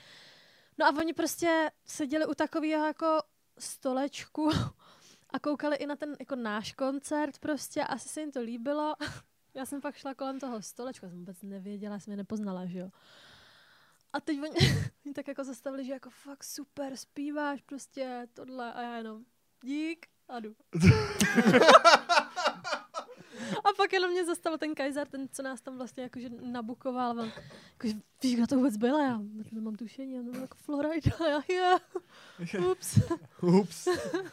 No 0.78 0.86
a 0.86 0.90
oni 0.98 1.12
prostě 1.12 1.70
seděli 1.84 2.26
u 2.26 2.34
takového 2.34 2.86
jako 2.86 3.18
stolečku 3.58 4.50
a 5.30 5.38
koukali 5.38 5.76
i 5.76 5.86
na 5.86 5.96
ten 5.96 6.16
jako 6.20 6.36
náš 6.36 6.72
koncert 6.72 7.38
prostě 7.38 7.84
asi 7.84 8.08
se 8.08 8.20
jim 8.20 8.32
to 8.32 8.40
líbilo. 8.40 8.94
Já 9.54 9.66
jsem 9.66 9.80
pak 9.80 9.96
šla 9.96 10.14
kolem 10.14 10.40
toho 10.40 10.62
stolečku, 10.62 11.06
jsem 11.06 11.18
vůbec 11.18 11.42
nevěděla, 11.42 11.98
jsem 11.98 12.10
je 12.10 12.16
nepoznala, 12.16 12.66
že 12.66 12.78
jo. 12.78 12.90
A 14.12 14.20
teď 14.20 14.42
oni, 14.42 14.56
oni 15.06 15.14
tak 15.14 15.28
jako 15.28 15.44
zastavili, 15.44 15.84
že 15.84 15.92
jako 15.92 16.10
fakt 16.10 16.44
super, 16.44 16.96
zpíváš 16.96 17.60
prostě 17.60 18.28
tohle 18.34 18.72
a 18.72 18.82
já 18.82 18.96
jenom 18.96 19.24
dík 19.62 20.06
a 20.28 20.40
jdu. 20.40 20.54
a 23.58 23.68
pak 23.76 23.92
jenom 23.92 24.10
mě 24.10 24.24
zastavil 24.24 24.58
ten 24.58 24.74
Kaiser, 24.74 25.08
ten, 25.08 25.28
co 25.32 25.42
nás 25.42 25.60
tam 25.60 25.76
vlastně 25.76 26.02
jakože 26.02 26.28
nabukoval. 26.42 27.10
On, 27.20 27.32
jakože, 27.72 27.94
víš, 28.22 28.34
kdo 28.36 28.46
to 28.46 28.56
vůbec 28.56 28.76
byla? 28.76 29.02
Já 29.02 29.20
nemám 29.52 29.76
tušení, 29.76 30.14
já 30.14 30.40
jako 30.40 30.56
Florida. 30.56 31.10
Já, 31.30 31.42
já. 31.56 31.78
Ups. 32.70 32.98
ups, 33.42 33.88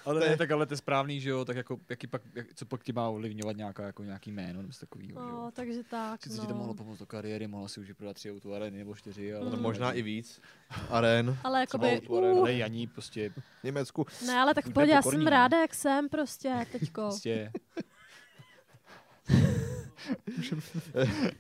Ale 0.06 0.20
ne, 0.20 0.38
tak 0.38 0.52
ale 0.52 0.66
to 0.66 0.74
je 0.74 0.78
správný, 0.78 1.20
že 1.22 1.30
jo, 1.30 1.46
tak 1.46 1.58
jako, 1.58 1.80
jaký 1.90 2.08
pak, 2.08 2.22
jak, 2.36 2.54
co 2.54 2.66
pak 2.66 2.84
ti 2.84 2.94
má 2.94 3.10
ovlivňovat 3.10 3.58
nějaká, 3.58 3.84
jako 3.84 4.04
nějaký 4.04 4.32
jméno, 4.32 4.54
nebo 4.62 4.68
něco 4.68 4.80
takovýho, 4.80 5.22
že 5.24 5.30
jo. 5.30 5.46
O, 5.48 5.52
takže 5.52 5.84
tak, 5.84 6.24
Sice 6.24 6.42
ti 6.42 6.48
to 6.48 6.54
mohlo 6.54 6.68
no. 6.68 6.74
pomoct 6.74 7.00
do 7.00 7.06
kariéry, 7.06 7.48
mohla 7.48 7.68
si 7.68 7.80
už 7.80 7.92
prodat 7.92 8.14
tři 8.14 8.32
auto 8.32 8.54
areny 8.54 8.78
nebo 8.78 8.96
čtyři, 8.96 9.34
ale 9.34 9.46
Mm. 9.46 9.52
no, 9.52 9.58
možná 9.58 9.92
i 9.92 10.02
víc, 10.02 10.42
aren, 10.90 11.38
Ale 11.44 11.60
jakoby, 11.60 11.98
Třeba 12.02 12.18
auto, 12.20 12.40
Ale 12.42 12.54
Janí 12.54 12.88
prostě, 12.88 13.30
v 13.30 13.64
Německu. 13.64 14.06
ne, 14.28 14.34
ale 14.40 14.54
tak 14.54 14.66
v 14.66 14.74
pohodě, 14.74 14.92
já 14.92 15.02
jsem 15.02 15.24
no. 15.24 15.30
ráda, 15.30 15.62
jak 15.62 15.74
jsem 15.74 16.10
prostě 16.10 16.66
teďko. 16.72 17.02
prostě 17.02 17.52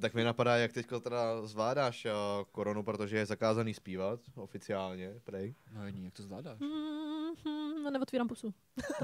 Tak 0.00 0.14
mi 0.14 0.24
napadá, 0.24 0.56
jak 0.56 0.72
teďko 0.72 1.00
teda 1.00 1.46
zvládáš 1.46 2.04
uh, 2.04 2.10
koronu, 2.52 2.82
protože 2.82 3.16
je 3.16 3.26
zakázaný 3.26 3.74
zpívat 3.74 4.20
oficiálně, 4.34 5.12
prej. 5.24 5.54
no 5.72 5.84
Janí, 5.84 6.04
jak 6.04 6.14
to 6.14 6.22
zvládáš? 6.22 6.58
Mm, 6.60 7.82
no, 7.84 7.90
neotvírám 7.90 8.28
pusu. 8.28 8.54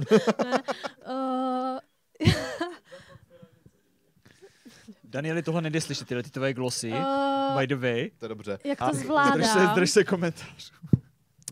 ne, 0.44 0.62
uh, 1.08 1.78
Danieli, 5.04 5.42
tohle 5.42 5.62
nejde 5.62 5.80
slyšet, 5.80 6.08
tyhle 6.08 6.22
ty 6.22 6.30
tvoje 6.30 6.54
glosy, 6.54 6.92
uh, 6.92 7.58
by 7.58 7.66
the 7.66 7.76
way. 7.76 8.10
To 8.18 8.24
je 8.24 8.28
dobře. 8.28 8.58
jak 8.64 8.78
to 8.78 8.84
A 8.84 8.88
Drž 8.90 8.98
se, 8.98 9.04
zvládám? 9.04 9.74
drž 9.74 9.90
se 9.90 10.04
komentář. 10.04 10.72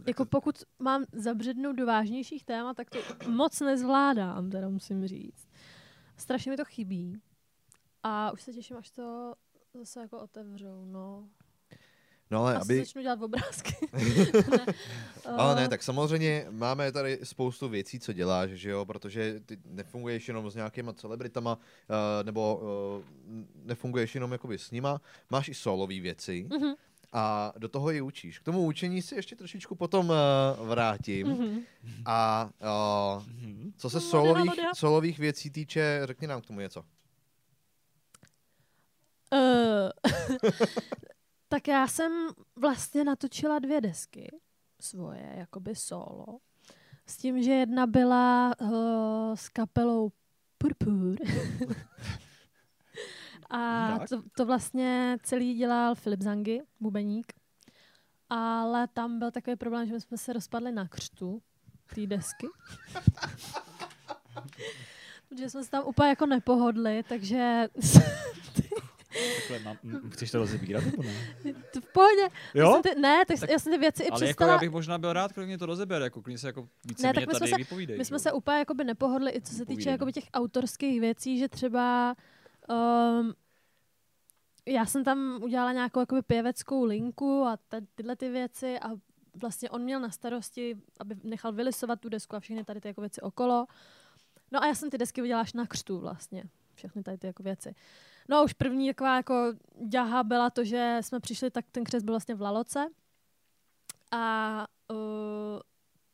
Jako 0.06 0.24
pokud 0.24 0.62
mám 0.78 1.04
zabřednout 1.12 1.76
do 1.76 1.86
vážnějších 1.86 2.44
témat, 2.44 2.76
tak 2.76 2.90
to 2.90 2.98
moc 3.30 3.60
nezvládám, 3.60 4.50
teda 4.50 4.68
musím 4.68 5.06
říct. 5.06 5.49
Strašně 6.20 6.50
mi 6.50 6.56
to 6.56 6.64
chybí. 6.64 7.20
A 8.02 8.30
už 8.30 8.42
se 8.42 8.52
těším, 8.52 8.76
až 8.76 8.90
to 8.90 9.34
zase 9.74 10.00
jako 10.00 10.18
otevřou, 10.18 10.84
no. 10.84 11.28
No 12.30 12.40
ale 12.42 12.56
Asi 12.56 12.62
aby... 12.72 12.78
začnu 12.78 13.02
dělat 13.02 13.22
obrázky. 13.22 13.74
ne. 13.92 14.66
Ale 15.36 15.54
ne, 15.54 15.64
Eh, 15.64 15.68
tak 15.68 15.82
samozřejmě 15.82 16.46
máme 16.50 16.92
tady 16.92 17.18
spoustu 17.22 17.68
věcí, 17.68 18.00
co 18.00 18.12
děláš, 18.12 18.50
že 18.50 18.70
jo, 18.70 18.86
protože 18.86 19.40
ty 19.46 19.58
nefunguješ 19.64 20.28
jenom 20.28 20.50
s 20.50 20.54
nějakýma 20.54 20.92
celebritama, 20.92 21.56
uh, 21.56 21.62
nebo 22.22 22.56
uh, 22.56 23.04
nefunguješ 23.64 24.14
jenom 24.14 24.32
jakoby 24.32 24.58
s 24.58 24.70
nima, 24.70 25.00
máš 25.30 25.48
i 25.48 25.54
solové 25.54 26.00
věci 26.00 26.46
Mhm. 26.50 26.74
A 27.12 27.52
do 27.58 27.68
toho 27.68 27.90
ji 27.90 28.00
učíš. 28.00 28.38
K 28.38 28.44
tomu 28.44 28.66
učení 28.66 29.02
si 29.02 29.14
ještě 29.14 29.36
trošičku 29.36 29.74
potom 29.74 30.08
uh, 30.60 30.68
vrátím. 30.68 31.26
Mhm. 31.26 31.60
A 32.06 32.50
uh, 33.16 33.24
Mhm. 33.26 33.72
co 33.76 33.90
se 33.90 33.96
Modia, 33.98 34.10
solových, 34.10 34.50
solových 34.74 35.18
věcí 35.18 35.50
týče, 35.50 36.00
řekni 36.04 36.26
nám 36.26 36.40
k 36.40 36.46
tomu 36.46 36.60
něco. 36.60 36.84
Eh, 39.34 39.90
tak 41.48 41.68
já 41.68 41.86
jsem 41.88 42.12
vlastně 42.56 43.04
natočila 43.04 43.58
dvě 43.58 43.80
desky 43.80 44.28
svoje, 44.80 45.34
jakoby 45.36 45.74
solo. 45.74 46.26
S 47.06 47.16
tím, 47.16 47.42
že 47.42 47.50
jedna 47.52 47.86
byla 47.86 48.52
uh, 48.60 49.34
s 49.34 49.48
kapelou 49.48 50.10
Purpur. 50.58 51.16
A 53.50 53.88
Tak. 53.98 54.08
to, 54.08 54.22
to 54.36 54.46
vlastně 54.46 55.18
celý 55.22 55.54
dělal 55.54 55.94
Filip 55.94 56.22
Zangy, 56.22 56.62
bubeník. 56.80 57.32
Ale 58.28 58.88
tam 58.88 59.18
byl 59.18 59.30
takový 59.30 59.56
problém, 59.56 59.86
že 59.86 59.92
my 59.94 60.00
jsme 60.00 60.16
se 60.18 60.32
rozpadli 60.32 60.72
na 60.72 60.88
křtu 60.88 61.42
té 61.94 62.06
desky. 62.06 62.46
Protože 65.28 65.50
jsme 65.50 65.64
se 65.64 65.70
tam 65.70 65.84
úplně 65.86 66.08
jako 66.08 66.26
nepohodli, 66.26 67.02
takže 67.08 67.68
Takhle 69.36 69.58
mám, 69.64 69.76
m- 69.84 70.10
chceš 70.10 70.30
to 70.30 70.38
rozebírat 70.38 70.84
nebo 70.84 71.02
ne? 71.02 71.12
to 71.72 71.80
v 71.80 71.92
pohodě. 71.92 72.28
Jo? 72.54 72.72
jsem 72.72 72.82
ty, 72.82 73.00
ne, 73.00 73.24
tak, 73.28 73.40
Tak- 73.40 73.50
já 73.50 73.58
jsem 73.58 73.72
ty 73.72 73.78
věci 73.78 74.02
i 74.02 74.08
Ale 74.10 74.20
jako 74.20 74.24
přestala... 74.26 74.52
já 74.52 74.58
bych 74.58 74.70
možná 74.70 74.98
byl 74.98 75.12
rád, 75.12 75.32
když 75.32 75.46
mě 75.46 75.58
to 75.58 75.66
rozeber, 75.66 76.02
jako 76.02 76.22
klidně 76.22 76.38
se 76.38 76.46
jako 76.46 76.68
více 76.88 77.02
Ne, 77.02 77.12
mě 77.12 77.20
tak 77.20 77.28
my 77.28 77.34
jsme 77.34 77.38
tady 77.38 77.50
se- 77.50 77.56
vypovídej. 77.56 77.98
My 77.98 78.04
jsme 78.04 78.14
že 78.14 78.22
se 78.22 78.32
úplně 78.32 78.58
jakoby 78.58 78.84
nepohodli, 78.84 79.32
i 79.34 79.40
co 79.40 79.52
se 79.54 79.58
týče 79.58 79.66
Povídej, 79.66 79.86
no. 79.86 79.92
jakoby 79.92 80.12
těch 80.12 80.24
autorských 80.34 81.00
věcí, 81.00 81.38
že 81.38 81.48
třeba 81.48 82.14
um, 82.70 83.34
já 84.66 84.86
jsem 84.86 85.04
tam 85.04 85.38
udělala 85.42 85.72
nějakou 85.72 86.00
jakoby 86.00 86.22
pěveckou 86.22 86.84
linku 86.84 87.42
a 87.44 87.56
ta, 87.56 87.76
tyhle 87.94 88.16
ty 88.16 88.28
věci 88.28 88.78
a 88.78 88.88
vlastně 89.34 89.70
on 89.70 89.82
měl 89.82 90.00
na 90.00 90.10
starosti, 90.10 90.76
aby 91.00 91.16
nechal 91.22 91.52
vylisovat 91.52 92.00
tu 92.00 92.08
desku 92.08 92.36
a 92.36 92.40
všechny 92.40 92.64
tady 92.64 92.80
ty 92.80 92.88
jako 92.88 93.00
věci 93.00 93.20
okolo. 93.20 93.66
No 94.52 94.62
a 94.62 94.66
já 94.66 94.74
jsem 94.74 94.90
ty 94.90 94.98
desky 94.98 95.22
udělala 95.22 95.42
až 95.42 95.52
na 95.52 95.66
křtu 95.66 95.98
vlastně. 95.98 96.44
Všechny 96.74 97.02
tady 97.02 97.18
ty 97.18 97.26
jako 97.26 97.42
věci. 97.42 97.74
No 98.28 98.36
a 98.36 98.42
už 98.42 98.52
první 98.52 98.88
taková 98.88 99.16
jako 99.16 99.52
děha 99.86 100.24
byla 100.24 100.50
to, 100.50 100.64
že 100.64 100.98
jsme 101.00 101.20
přišli, 101.20 101.50
tak 101.50 101.64
ten 101.72 101.84
křest 101.84 102.04
byl 102.04 102.12
vlastně 102.12 102.34
v 102.34 102.42
Laloce. 102.42 102.88
A 104.10 104.66
uh, 104.90 104.96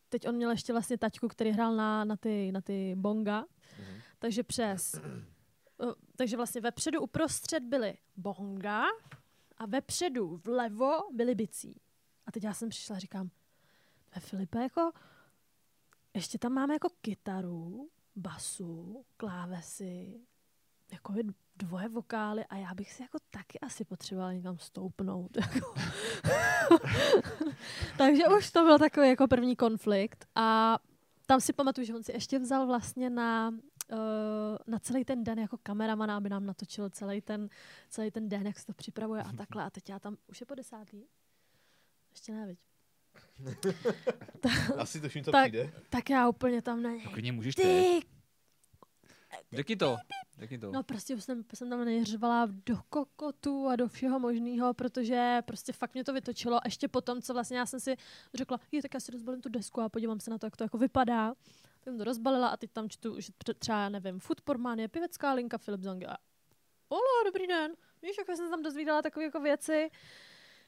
teď 0.08 0.28
on 0.28 0.34
měl 0.34 0.50
ještě 0.50 0.72
vlastně 0.72 0.98
taťku, 0.98 1.28
který 1.28 1.50
hrál 1.50 1.76
na, 1.76 2.04
na, 2.04 2.16
ty, 2.16 2.52
na 2.52 2.60
ty 2.60 2.94
bonga. 2.96 3.44
Mhm. 3.78 4.00
Takže 4.18 4.42
přes... 4.42 5.00
Uh, 5.78 5.92
takže 6.16 6.36
vlastně 6.36 6.60
vepředu 6.60 7.00
uprostřed 7.00 7.62
byly 7.62 7.98
bonga 8.16 8.84
a 9.58 9.66
vepředu 9.66 10.40
vlevo 10.44 10.92
byly 11.12 11.34
bicí. 11.34 11.80
A 12.26 12.32
teď 12.32 12.44
já 12.44 12.54
jsem 12.54 12.68
přišla 12.68 12.96
a 12.96 12.98
říkám, 12.98 13.30
"Ve 14.14 14.20
Filipe, 14.20 14.62
jako 14.62 14.92
ještě 16.14 16.38
tam 16.38 16.52
máme 16.52 16.74
jako 16.74 16.88
kytaru, 17.00 17.90
basu, 18.16 19.04
klávesy, 19.16 20.20
jako 20.92 21.14
dvoje 21.56 21.88
vokály 21.88 22.44
a 22.44 22.56
já 22.56 22.74
bych 22.74 22.92
si 22.92 23.02
jako 23.02 23.18
taky 23.30 23.60
asi 23.60 23.84
potřebovala 23.84 24.32
někam 24.32 24.58
stoupnout. 24.58 25.36
Jako. 25.40 25.74
Takže 27.98 28.22
už 28.38 28.50
to 28.50 28.64
byl 28.64 28.78
takový 28.78 29.08
jako 29.08 29.28
první 29.28 29.56
konflikt 29.56 30.26
a 30.34 30.78
tam 31.26 31.40
si 31.40 31.52
pamatuju, 31.52 31.86
že 31.86 31.94
on 31.94 32.02
si 32.02 32.12
ještě 32.12 32.38
vzal 32.38 32.66
vlastně 32.66 33.10
na, 33.10 33.54
uh, 33.92 33.98
na 34.66 34.78
celý 34.78 35.04
ten 35.04 35.24
den 35.24 35.38
jako 35.38 35.58
kameramana, 35.62 36.16
aby 36.16 36.28
nám 36.28 36.46
natočil 36.46 36.90
celý 36.90 37.20
ten, 37.20 37.48
celý 37.90 38.10
ten 38.10 38.28
den, 38.28 38.46
jak 38.46 38.58
se 38.58 38.66
to 38.66 38.72
připravuje 38.72 39.22
a 39.22 39.32
takhle. 39.32 39.64
A 39.64 39.70
teď 39.70 39.88
já 39.88 39.98
tam, 39.98 40.16
už 40.26 40.40
je 40.40 40.46
po 40.46 40.54
desátý? 40.54 41.04
Ještě 42.10 42.32
ne, 42.32 42.46
viď? 42.46 42.58
Asi 44.76 45.00
tuším, 45.00 45.24
co 45.24 45.30
tak, 45.32 45.50
přijde. 45.50 45.72
tak 45.90 46.10
já 46.10 46.28
úplně 46.28 46.62
tam 46.62 46.82
na 46.82 46.90
No, 46.90 46.96
něj. 46.96 47.06
klidně 47.06 47.32
můžeš 47.32 47.54
ty. 47.54 48.00
Řekni 49.52 49.76
to. 49.76 49.96
Řekni 50.38 50.58
to. 50.58 50.72
No 50.72 50.82
prostě 50.82 51.14
už 51.14 51.24
jsem, 51.24 51.44
jsem 51.54 51.70
tam 51.70 51.84
nejřvala 51.84 52.48
do 52.66 52.76
kokotu 52.88 53.68
a 53.68 53.76
do 53.76 53.88
všeho 53.88 54.18
možného, 54.18 54.74
protože 54.74 55.42
prostě 55.46 55.72
fakt 55.72 55.94
mě 55.94 56.04
to 56.04 56.12
vytočilo. 56.12 56.56
A 56.56 56.62
ještě 56.64 56.88
potom, 56.88 57.22
co 57.22 57.34
vlastně 57.34 57.58
já 57.58 57.66
jsem 57.66 57.80
si 57.80 57.96
řekla, 58.34 58.60
je, 58.72 58.82
tak 58.82 58.94
já 58.94 59.00
si 59.00 59.12
rozbalím 59.12 59.40
tu 59.40 59.48
desku 59.48 59.80
a 59.80 59.88
podívám 59.88 60.20
se 60.20 60.30
na 60.30 60.38
to, 60.38 60.46
jak 60.46 60.56
to 60.56 60.64
jako 60.64 60.78
vypadá. 60.78 61.34
Tak 61.86 61.92
jsem 61.92 61.98
to 61.98 62.04
rozbalila 62.04 62.48
a 62.48 62.56
teď 62.56 62.70
tam 62.72 62.88
čtu, 62.88 63.20
že 63.20 63.32
tře- 63.32 63.54
třeba, 63.58 63.78
já 63.82 63.88
nevím, 63.88 64.20
Foodportman 64.20 64.78
je 64.78 64.88
pěvecká 64.88 65.32
linka 65.32 65.58
Filip 65.58 65.80
Zange. 65.82 66.06
A 66.06 66.16
Olo, 66.88 67.24
dobrý 67.24 67.46
den. 67.46 67.72
Víš, 68.02 68.16
jak 68.18 68.36
jsem 68.36 68.50
tam 68.50 68.62
dozvídala 68.62 69.02
takové 69.02 69.24
jako 69.24 69.40
věci. 69.40 69.72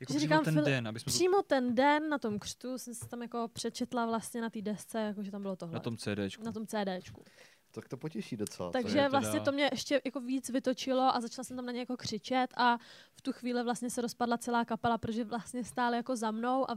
jako 0.01 0.13
že 0.13 0.19
přímo 0.19 0.21
říkám, 0.21 0.45
ten 0.45 0.55
Fili- 0.55 0.65
den, 0.65 0.89
aby 0.89 1.01
jsme 1.01 1.05
to 1.05 1.15
Přímo 1.17 1.43
ten 1.43 1.75
den 1.75 2.09
na 2.09 2.19
tom 2.19 2.39
křtu 2.39 2.79
jsem 2.79 2.95
se 2.95 3.09
tam 3.09 3.23
jako 3.23 3.49
přečetla 3.53 4.07
vlastně 4.07 4.41
na 4.41 4.51
té 4.51 4.63
desce, 4.63 4.99
jako 4.99 5.23
že 5.23 5.31
tam 5.31 5.43
bylo 5.43 5.57
tohle. 5.57 5.75
na 5.75 5.81
tom 5.81 5.97
CDčku. 5.97 6.45
na 6.45 6.53
tom 6.53 6.67
CDčku. 6.67 7.25
Tak 7.71 7.89
to 7.89 7.97
potěší 7.97 8.37
docela. 8.37 8.71
Takže 8.71 8.99
je 8.99 9.09
vlastně 9.09 9.33
teda- 9.33 9.45
to 9.45 9.53
mě 9.53 9.69
ještě 9.73 10.01
jako 10.05 10.21
víc 10.21 10.51
vytočilo 10.51 11.15
a 11.17 11.21
začala 11.21 11.45
jsem 11.45 11.57
tam 11.57 11.67
na 11.67 11.73
ně 11.73 11.81
jako 11.81 11.97
křičet 11.97 12.51
a 12.57 12.79
v 13.15 13.21
tu 13.23 13.33
chvíli 13.33 13.63
vlastně 13.65 13.91
se 13.91 14.01
rozpadla 14.03 14.39
celá 14.39 14.65
kapela, 14.65 14.99
protože 14.99 15.25
vlastně 15.25 15.65
stáli 15.65 15.97
jako 15.97 16.17
za 16.17 16.31
mnou 16.31 16.71
a 16.71 16.75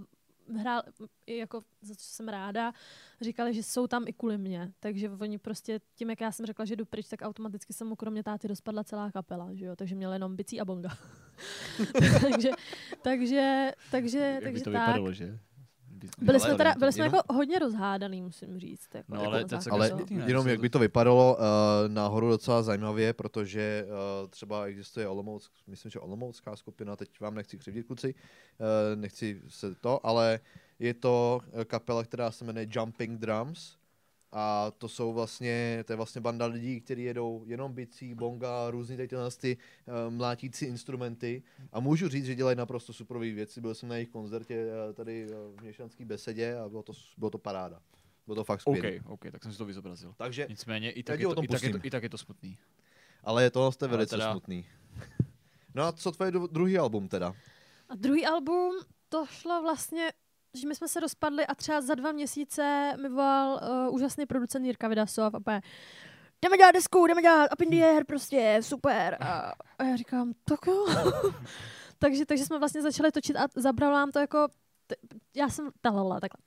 hrál, 0.57 0.81
jako 1.27 1.61
za 1.81 1.95
co 1.95 2.05
jsem 2.05 2.27
ráda, 2.27 2.73
říkali, 3.21 3.53
že 3.53 3.63
jsou 3.63 3.87
tam 3.87 4.03
i 4.07 4.13
kvůli 4.13 4.37
mě. 4.37 4.71
Takže 4.79 5.09
oni 5.09 5.37
prostě 5.37 5.79
tím, 5.95 6.09
jak 6.09 6.21
já 6.21 6.31
jsem 6.31 6.45
řekla, 6.45 6.65
že 6.65 6.75
jdu 6.75 6.85
pryč, 6.85 7.07
tak 7.07 7.21
automaticky 7.21 7.73
se 7.73 7.83
mu 7.85 7.95
kromě 7.95 8.23
táty 8.23 8.47
rozpadla 8.47 8.83
celá 8.83 9.11
kapela, 9.11 9.49
že 9.53 9.65
jo? 9.65 9.75
Takže 9.75 9.95
měl 9.95 10.13
jenom 10.13 10.35
bicí 10.35 10.61
a 10.61 10.65
bonga. 10.65 10.89
takže, 12.21 12.49
takže, 13.01 13.71
takže, 13.91 14.17
Jak 14.17 14.39
by 14.39 14.43
takže 14.43 14.63
to 14.63 14.71
tak. 14.71 14.81
vypadalo, 14.87 15.13
že? 15.13 15.39
Byli 16.21 16.29
Ale 16.29 16.39
jsme, 16.39 16.57
teda, 16.57 16.73
byli 16.79 16.93
jsme 16.93 17.05
jenom- 17.05 17.15
jako 17.15 17.33
hodně 17.33 17.59
rozhádaný, 17.59 18.21
musím 18.21 18.59
říct. 18.59 18.87
Jako, 18.93 19.15
No, 19.15 19.21
jako 19.21 19.27
ale 19.31 19.45
na 19.51 19.61
to 19.61 19.73
Ale 19.73 19.91
jenom 20.25 20.47
jak 20.47 20.59
by 20.59 20.69
to 20.69 20.79
vypadalo, 20.79 21.37
uh, 21.39 21.43
náhodou 21.87 22.29
docela 22.29 22.63
zajímavě, 22.63 23.13
protože 23.13 23.85
uh, 24.21 24.27
třeba 24.29 24.65
existuje 24.65 25.07
Olomouc, 25.07 25.49
myslím, 25.67 25.91
že 25.91 25.99
Olomoucká 25.99 26.55
skupina, 26.55 26.95
teď 26.95 27.19
vám 27.19 27.35
nechci 27.35 27.57
křivdit 27.57 27.87
kluci, 27.87 28.13
uh, 28.15 28.99
nechci 29.01 29.41
se 29.47 29.75
to, 29.75 30.05
ale 30.05 30.39
je 30.79 30.93
to 30.93 31.39
kapela, 31.65 32.03
která 32.03 32.31
se 32.31 32.45
jmenuje 32.45 32.67
Jumping 32.71 33.19
Drums 33.19 33.80
a 34.31 34.71
to 34.77 34.89
jsou 34.89 35.13
vlastně, 35.13 35.83
to 35.87 35.93
je 35.93 35.97
vlastně 35.97 36.21
banda 36.21 36.45
lidí, 36.45 36.81
kteří 36.81 37.03
jedou 37.03 37.43
jenom 37.47 37.73
bicí, 37.73 38.15
bonga, 38.15 38.69
různý 38.69 38.95
tady 38.97 39.07
tyhle 39.07 39.31
ty 39.31 39.57
uh, 40.07 40.13
mlátící 40.13 40.65
instrumenty 40.65 41.43
a 41.71 41.79
můžu 41.79 42.07
říct, 42.09 42.25
že 42.25 42.35
dělají 42.35 42.57
naprosto 42.57 42.93
superové 42.93 43.31
věci, 43.31 43.61
byl 43.61 43.75
jsem 43.75 43.89
na 43.89 43.95
jejich 43.95 44.09
koncertě 44.09 44.65
uh, 44.87 44.93
tady 44.93 45.27
uh, 45.29 45.57
v 45.57 45.61
Měšanské 45.61 46.05
besedě 46.05 46.57
a 46.57 46.69
bylo 46.69 46.83
to, 46.83 46.93
bylo 47.17 47.31
to 47.31 47.37
paráda. 47.37 47.79
Bylo 48.25 48.35
to 48.35 48.43
fakt 48.43 48.61
skvělé. 48.61 48.99
OK, 49.05 49.09
OK, 49.25 49.31
tak 49.31 49.43
jsem 49.43 49.51
si 49.51 49.57
to 49.57 49.65
vyzobrazil. 49.65 50.13
Takže 50.17 50.45
Nicméně 50.49 50.91
i 50.91 51.03
tak, 51.03 51.19
je 51.19 51.27
to, 51.27 51.43
i, 51.43 51.47
tak 51.47 51.63
je 51.63 51.71
to, 51.71 51.79
i 51.83 51.89
tak 51.89 52.03
je 52.03 52.09
to 52.09 52.17
smutný. 52.17 52.57
Ale 53.23 53.43
je 53.43 53.51
to 53.51 53.63
Ale 53.81 53.87
velice 53.87 54.15
teda- 54.15 54.31
smutný. 54.31 54.65
No 55.75 55.83
a 55.83 55.91
co 55.91 56.11
tvoje 56.11 56.31
dru- 56.31 56.47
druhý 56.51 56.77
album 56.77 57.07
teda? 57.07 57.33
A 57.89 57.95
druhý 57.95 58.25
album, 58.25 58.73
to 59.09 59.25
šlo 59.25 59.61
vlastně, 59.61 60.09
že 60.53 60.67
my 60.67 60.75
jsme 60.75 60.87
se 60.87 60.99
rozpadli 60.99 61.45
a 61.45 61.55
třeba 61.55 61.81
za 61.81 61.95
dva 61.95 62.11
měsíce 62.11 62.93
mi 63.01 63.09
volal 63.09 63.59
uh, 63.87 63.95
úžasný 63.95 64.25
producent 64.25 64.65
Jirka 64.65 64.87
Vidasov 64.87 65.33
a 65.33 65.37
úplně, 65.37 65.61
jdeme 66.45 66.57
dělat 66.57 66.71
desku, 66.71 67.07
jdeme 67.07 67.21
dělat 67.21 67.49
Up 67.53 67.61
in 67.61 67.69
the 67.69 67.83
Air, 67.83 68.05
prostě 68.05 68.59
super. 68.61 69.17
A, 69.19 69.53
a 69.79 69.83
já 69.83 69.95
říkám, 69.95 70.33
tak 70.45 70.59
jo. 70.67 70.85
takže, 71.99 72.25
takže 72.25 72.45
jsme 72.45 72.59
vlastně 72.59 72.81
začali 72.81 73.11
točit 73.11 73.35
a 73.35 73.47
zabralo 73.55 73.93
nám 73.93 74.11
to 74.11 74.19
jako, 74.19 74.47
t- 74.87 74.95
já 75.35 75.49
jsem, 75.49 75.69
talala, 75.81 76.19
takhle. 76.19 76.37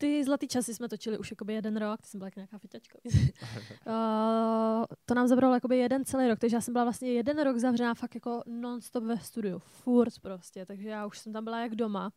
Ty 0.00 0.24
zlatý 0.24 0.48
časy 0.48 0.74
jsme 0.74 0.88
točili 0.88 1.18
už 1.18 1.30
jakoby 1.30 1.54
jeden 1.54 1.76
rok, 1.76 2.02
ty 2.02 2.08
jsem 2.08 2.18
byla 2.18 2.26
jak 2.26 2.36
nějaká 2.36 2.58
fiťačka. 2.58 2.98
uh, 3.04 4.84
to 5.04 5.14
nám 5.14 5.28
zabralo 5.28 5.54
jakoby 5.54 5.78
jeden 5.78 6.04
celý 6.04 6.28
rok, 6.28 6.38
takže 6.38 6.56
já 6.56 6.60
jsem 6.60 6.72
byla 6.72 6.84
vlastně 6.84 7.12
jeden 7.12 7.42
rok 7.42 7.56
zavřená 7.56 7.94
fakt 7.94 8.14
jako 8.14 8.42
non-stop 8.46 9.04
ve 9.04 9.18
studiu, 9.18 9.58
furt 9.58 10.18
prostě, 10.22 10.66
takže 10.66 10.88
já 10.88 11.06
už 11.06 11.18
jsem 11.18 11.32
tam 11.32 11.44
byla 11.44 11.60
jak 11.60 11.74
doma. 11.74 12.12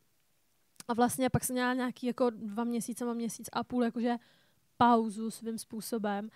A 0.91 0.93
vlastně 0.93 1.29
pak 1.29 1.43
jsem 1.43 1.53
měla 1.53 1.73
nějaký 1.73 2.07
jako 2.07 2.29
dva 2.29 2.63
měsíce, 2.63 3.05
mám 3.05 3.15
měsíc 3.15 3.49
a 3.53 3.63
půl, 3.63 3.83
jakože 3.83 4.15
pauzu 4.77 5.31
svým 5.31 5.57
způsobem. 5.57 6.29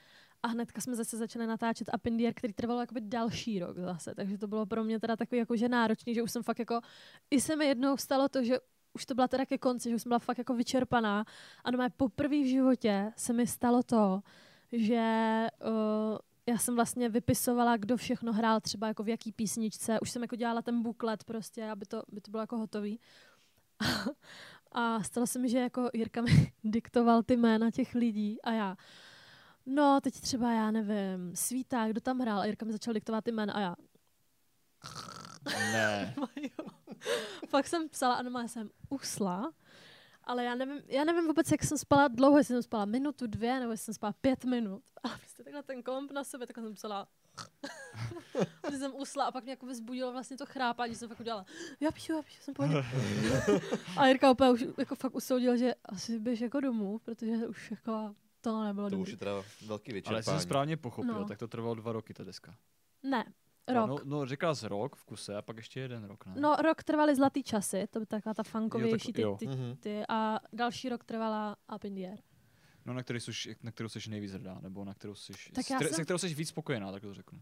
A 0.44 0.48
hnedka 0.48 0.82
jsme 0.82 0.95
zase 0.95 1.18
začali 1.18 1.48
natáčet 1.48 1.90
the 2.03 2.26
Air, 2.26 2.34
který 2.34 2.53
trvalo 2.53 2.80
jakoby 2.80 3.02
další 3.02 3.60
rok 3.60 3.77
zase. 3.77 4.15
Takže 4.15 4.38
to 4.38 4.48
bylo 4.48 4.65
pro 4.65 4.84
mě 4.84 4.99
teda 4.99 5.15
takový 5.15 5.40
jakože 5.40 5.69
náročný, 5.69 6.14
že 6.14 6.23
už 6.23 6.32
jsem 6.32 6.44
fakt 6.44 6.60
jako, 6.60 6.82
i 7.32 7.41
se 7.41 7.56
mi 7.56 7.65
jednou 7.65 7.98
stalo 7.98 8.30
to, 8.30 8.44
že 8.44 8.60
už 8.94 9.06
to 9.06 9.15
byla 9.15 9.27
teda 9.27 9.45
ke 9.45 9.57
konci, 9.57 9.90
že 9.90 9.95
už 9.95 10.02
jsem 10.02 10.10
byla 10.10 10.19
fakt 10.19 10.38
jako 10.38 10.53
vyčerpaná. 10.53 11.26
A 11.64 11.72
no 11.72 11.88
poprvé 11.98 12.36
v 12.36 12.49
životě 12.49 13.11
se 13.18 13.34
mi 13.34 13.48
stalo 13.48 13.84
to, 13.84 14.22
že 14.72 15.48
uh, 15.65 16.18
já 16.45 16.57
jsem 16.57 16.76
vlastně 16.76 17.10
vypisovala, 17.10 17.77
kdo 17.77 17.98
všechno 17.98 18.34
hrál 18.34 18.61
třeba 18.61 18.88
jako 18.88 19.03
v 19.03 19.10
jaký 19.10 19.32
písničce. 19.32 19.99
Už 19.99 20.11
jsem 20.11 20.22
jako 20.22 20.36
dělala 20.36 20.61
ten 20.61 20.82
buklet 20.82 21.23
prostě, 21.23 21.69
aby 21.69 21.86
to, 21.86 22.03
aby 22.11 22.22
to 22.22 22.32
bylo 22.32 22.44
jako 22.44 22.57
hotový. 22.57 22.99
A 24.72 25.03
stalo 25.03 25.27
se 25.27 25.39
mi, 25.39 25.49
že 25.49 25.60
jako 25.60 25.89
Jirka 25.93 26.22
mi 26.22 26.53
diktoval 26.64 27.23
ty 27.23 27.38
jména 27.38 27.72
těch 27.72 27.95
lidí 27.95 28.41
a 28.41 28.52
já, 28.52 28.77
no 29.65 30.02
teď 30.02 30.22
třeba 30.22 30.52
já 30.52 30.72
nevím, 30.72 31.35
Svíták, 31.35 31.91
kdo 31.91 32.02
tam 32.02 32.19
hrál 32.19 32.39
a 32.39 32.45
Jirka 32.45 32.65
mi 32.65 32.72
začal 32.72 32.93
diktovat 32.93 33.23
ty 33.23 33.31
jména 33.31 33.53
a 33.53 33.60
já, 33.60 33.76
Ne. 35.45 36.15
Fakt 37.47 37.68
jsem 37.68 37.89
psala 37.89 38.15
a 38.15 38.22
normálně 38.22 38.49
jsem 38.49 38.69
usla, 38.89 39.53
ale 40.23 40.43
já 40.43 40.56
nevím, 40.56 40.81
já 40.88 41.03
nevím 41.03 41.27
vůbec, 41.27 41.52
jak 41.52 41.64
jsem 41.64 41.77
spala 41.77 42.07
dlouho, 42.07 42.38
jestli 42.38 42.53
jsem 42.53 42.64
spala 42.64 42.85
minutu, 42.85 43.27
dvě, 43.27 43.60
nebo 43.60 43.72
jestli 43.72 43.85
jsem 43.85 43.93
spala 43.93 44.14
pět 44.22 44.45
minut. 44.45 44.84
A 45.03 45.10
prostě 45.10 45.43
takhle 45.43 45.64
ten 45.64 45.84
komp 45.84 46.11
na 46.11 46.23
sebe, 46.23 46.47
takhle 46.47 46.64
jsem 46.64 46.73
psala. 46.73 47.07
Když 48.67 48.79
jsem 48.79 48.95
usla 48.95 49.25
a 49.25 49.31
pak 49.31 49.43
mě 49.43 49.51
jako 49.53 49.65
vzbudilo 49.65 50.11
vlastně 50.11 50.37
to 50.37 50.45
chrápání, 50.45 50.93
že 50.93 50.99
jsem 50.99 51.09
fakt 51.09 51.19
udělala, 51.19 51.45
já 51.79 51.91
píšu, 51.91 52.13
já 52.13 52.21
píšu, 52.21 52.41
jsem 52.41 52.53
pohodě. 52.53 52.75
A 53.97 54.07
Jirka 54.07 54.31
úplně 54.31 54.49
už 54.51 54.65
jako 54.77 54.95
fakt 54.95 55.15
usoudil, 55.15 55.57
že 55.57 55.73
asi 55.85 56.19
běž 56.19 56.41
jako 56.41 56.59
domů, 56.59 56.99
protože 56.99 57.47
už 57.47 57.71
jako 57.71 58.15
to 58.41 58.63
nebylo 58.63 58.85
To 58.89 58.95
dobrý. 58.95 59.03
už 59.03 59.11
je 59.11 59.17
teda 59.17 59.31
velký 59.67 59.91
Ale 59.91 59.93
vyčerpání. 59.93 60.17
jestli 60.19 60.31
jsem 60.31 60.39
správně 60.39 60.77
pochopil, 60.77 61.13
No. 61.13 61.25
tak 61.25 61.37
to 61.37 61.47
trvalo 61.47 61.75
dva 61.75 61.91
roky, 61.91 62.13
ta 62.13 62.23
deska. 62.23 62.55
Ne, 63.03 63.33
rok. 63.67 63.87
No, 63.89 63.97
no, 64.03 64.25
říkal 64.25 64.55
jsi 64.55 64.67
rok 64.67 64.95
v 64.95 65.05
kuse 65.05 65.35
a 65.35 65.41
pak 65.41 65.57
ještě 65.57 65.79
jeden 65.79 66.03
rok, 66.03 66.25
ne? 66.25 66.33
No, 66.39 66.55
rok 66.55 66.83
trvaly 66.83 67.15
zlatý 67.15 67.43
časy, 67.43 67.87
to 67.89 67.99
by 67.99 68.05
taková 68.05 68.33
ta 68.33 68.43
funkovější, 68.43 69.13
ty, 69.13 69.21
jo. 69.21 69.35
ty, 69.39 69.47
Mhm. 69.47 69.75
ty, 69.79 70.03
a 70.09 70.39
další 70.53 70.89
rok 70.89 71.03
trvala 71.03 71.55
Up 71.75 71.83
in 71.85 71.95
the 71.95 72.01
Air. 72.07 72.19
No, 72.85 72.93
na, 72.93 73.03
který 73.03 73.19
jsi, 73.19 73.31
na 73.63 73.71
kterou 73.71 73.89
jsi 73.89 74.09
nejvíc 74.09 74.31
hrdá, 74.31 74.59
nebo 74.61 74.85
na 74.85 74.93
kterou 74.93 75.15
jsi, 75.15 75.33
Tak 75.53 75.69
já 75.69 75.75
které- 75.75 75.89
jsem- 75.89 75.95
se 75.95 76.03
kterou 76.03 76.17
jsi 76.17 76.33
víc 76.33 76.49
spokojená, 76.49 76.91
tak 76.91 77.01
to 77.01 77.13
řeknu. 77.13 77.41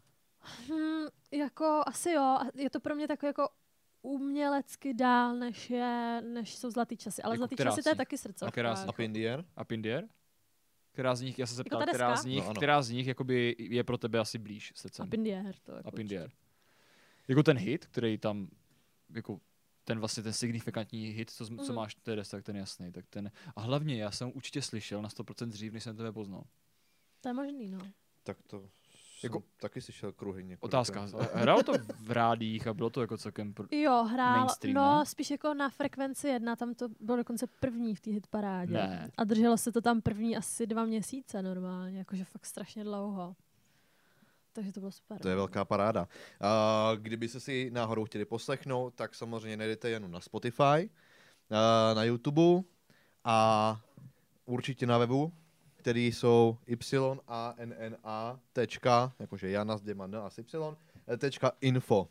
Hmm, 0.69 1.05
jako 1.31 1.83
asi 1.87 2.11
jo, 2.11 2.21
a 2.21 2.45
je 2.55 2.69
to 2.69 2.79
pro 2.79 2.95
mě 2.95 3.07
takové 3.07 3.29
jako 3.29 3.49
umělecky 4.01 4.93
dál, 4.93 5.35
než, 5.35 5.69
je, 5.69 6.21
než 6.21 6.55
jsou 6.55 6.71
zlatý 6.71 6.97
časy. 6.97 7.21
Ale 7.21 7.33
Jako 7.35 7.37
zlatý 7.39 7.55
časy 7.55 7.83
to 7.83 7.89
je 7.89 7.95
taky 7.95 8.17
srdce. 8.17 8.45
A 8.45 8.51
která 8.51 8.75
z 8.75 8.79
nich? 8.85 8.89
Up 8.89 8.99
in 8.99 9.13
the 9.13 9.19
air? 9.19 9.43
Up 9.61 9.71
in 9.71 9.81
the 9.81 9.89
air? 9.89 10.05
Která 10.91 11.15
z 11.15 11.21
nich, 11.21 11.39
já 11.39 11.45
jsem 11.45 11.55
se 11.55 11.59
Jako 11.59 11.69
ptal, 11.69 11.79
ta 11.79 11.85
která 11.85 12.15
z 12.15 12.25
nich, 12.25 12.39
No, 12.43 12.45
ano. 12.45 12.53
která 12.55 12.81
z 12.81 12.89
nich 12.89 13.07
jakoby 13.07 13.55
je 13.59 13.83
pro 13.83 13.97
tebe 13.97 14.19
asi 14.19 14.37
blíž 14.37 14.73
srdcem. 14.75 15.07
Up 15.07 15.13
in 15.13 15.23
the 15.23 15.29
air. 15.29 15.55
To 15.63 15.71
jako 15.71 15.89
Up 15.89 15.99
in 15.99 16.07
the 16.07 16.15
určitě. 16.19 16.37
Jako 17.27 17.43
ten 17.43 17.57
hit, 17.57 17.85
který 17.85 18.17
tam, 18.17 18.47
jako 19.15 19.39
ten 19.83 19.99
vlastně 19.99 20.23
ten 20.23 20.33
signifikantní 20.33 21.05
hit, 21.05 21.29
co, 21.29 21.45
mm. 21.51 21.57
co 21.59 21.73
máš 21.73 21.97
desce, 22.05 22.37
tak 22.37 22.45
ten 22.45 22.55
jasný. 22.55 22.91
Tak 22.91 23.05
ten, 23.09 23.31
a 23.55 23.61
hlavně 23.61 23.95
já 23.95 24.11
jsem 24.11 24.31
určitě 24.35 24.61
slyšel 24.61 25.01
na 25.01 25.09
100% 25.09 25.47
dřív, 25.47 25.73
než 25.73 25.83
jsem 25.83 25.97
tebe 25.97 26.11
poznal. 26.11 26.43
To 27.21 27.29
je 27.29 27.33
možný, 27.33 27.69
no. 27.69 27.79
Tak 28.23 28.37
to 28.47 28.69
Jako- 29.23 29.37
jako, 29.37 29.47
taky 29.59 29.81
slyšel 29.81 30.11
kruhy 30.11 30.43
několik. 30.43 30.63
Otázka, 30.63 31.07
hrál 31.33 31.63
to 31.63 31.73
v 31.99 32.11
rádích 32.11 32.67
a 32.67 32.73
bylo 32.73 32.89
to 32.89 33.01
jako 33.01 33.17
celkem... 33.17 33.53
Pr- 33.53 33.67
Jo, 33.71 34.03
hrál, 34.03 34.37
Mainstream, 34.37 34.73
no 34.73 34.99
ne? 34.99 35.05
spíš 35.05 35.31
jako 35.31 35.53
na 35.53 35.69
frekvenci 35.69 36.27
jedna, 36.27 36.55
tam 36.55 36.75
to 36.75 36.89
bylo 36.99 37.17
dokonce 37.17 37.47
první 37.59 37.95
v 37.95 37.99
té 38.01 38.11
hitparádě. 38.11 38.73
Ne. 38.73 39.11
A 39.17 39.23
drželo 39.23 39.57
se 39.57 39.71
to 39.71 39.81
tam 39.81 40.01
první 40.01 40.37
asi 40.37 40.67
dva 40.67 40.85
měsíce 40.85 41.41
normálně, 41.41 41.97
jakože 41.97 42.23
fakt 42.25 42.45
strašně 42.45 42.83
dlouho. 42.83 43.35
Takže 44.53 44.71
to 44.71 44.79
bylo 44.79 44.91
super. 44.91 45.19
To 45.19 45.29
je 45.29 45.35
velká 45.35 45.65
paráda. 45.65 46.07
A 46.41 46.91
kdyby 46.95 47.27
se 47.27 47.39
si 47.39 47.71
náhodou 47.73 48.05
chtěli 48.05 48.25
poslechnout, 48.25 48.93
tak 48.93 49.15
samozřejmě 49.15 49.57
najdete 49.57 49.89
jenom 49.89 50.11
na 50.11 50.19
Spotify, 50.19 50.89
a 51.51 51.93
na 51.93 52.03
YouTube 52.03 52.63
a 53.23 53.79
určitě 54.45 54.85
na 54.85 54.97
webu, 54.97 55.33
který 55.75 56.07
jsou 56.11 56.57
y 56.65 57.19
a 57.27 57.53
n 57.57 57.75
n 57.77 57.97
a 58.03 58.39
tečka, 58.53 59.13
jakože 59.19 59.49
Jana 59.49 59.77
s 59.77 59.81
dvěma 59.81 60.05
n 60.05 60.15
a 60.15 60.29
s 60.29 60.39
y, 60.39 61.17
tečka 61.17 61.51
info. 61.61 62.07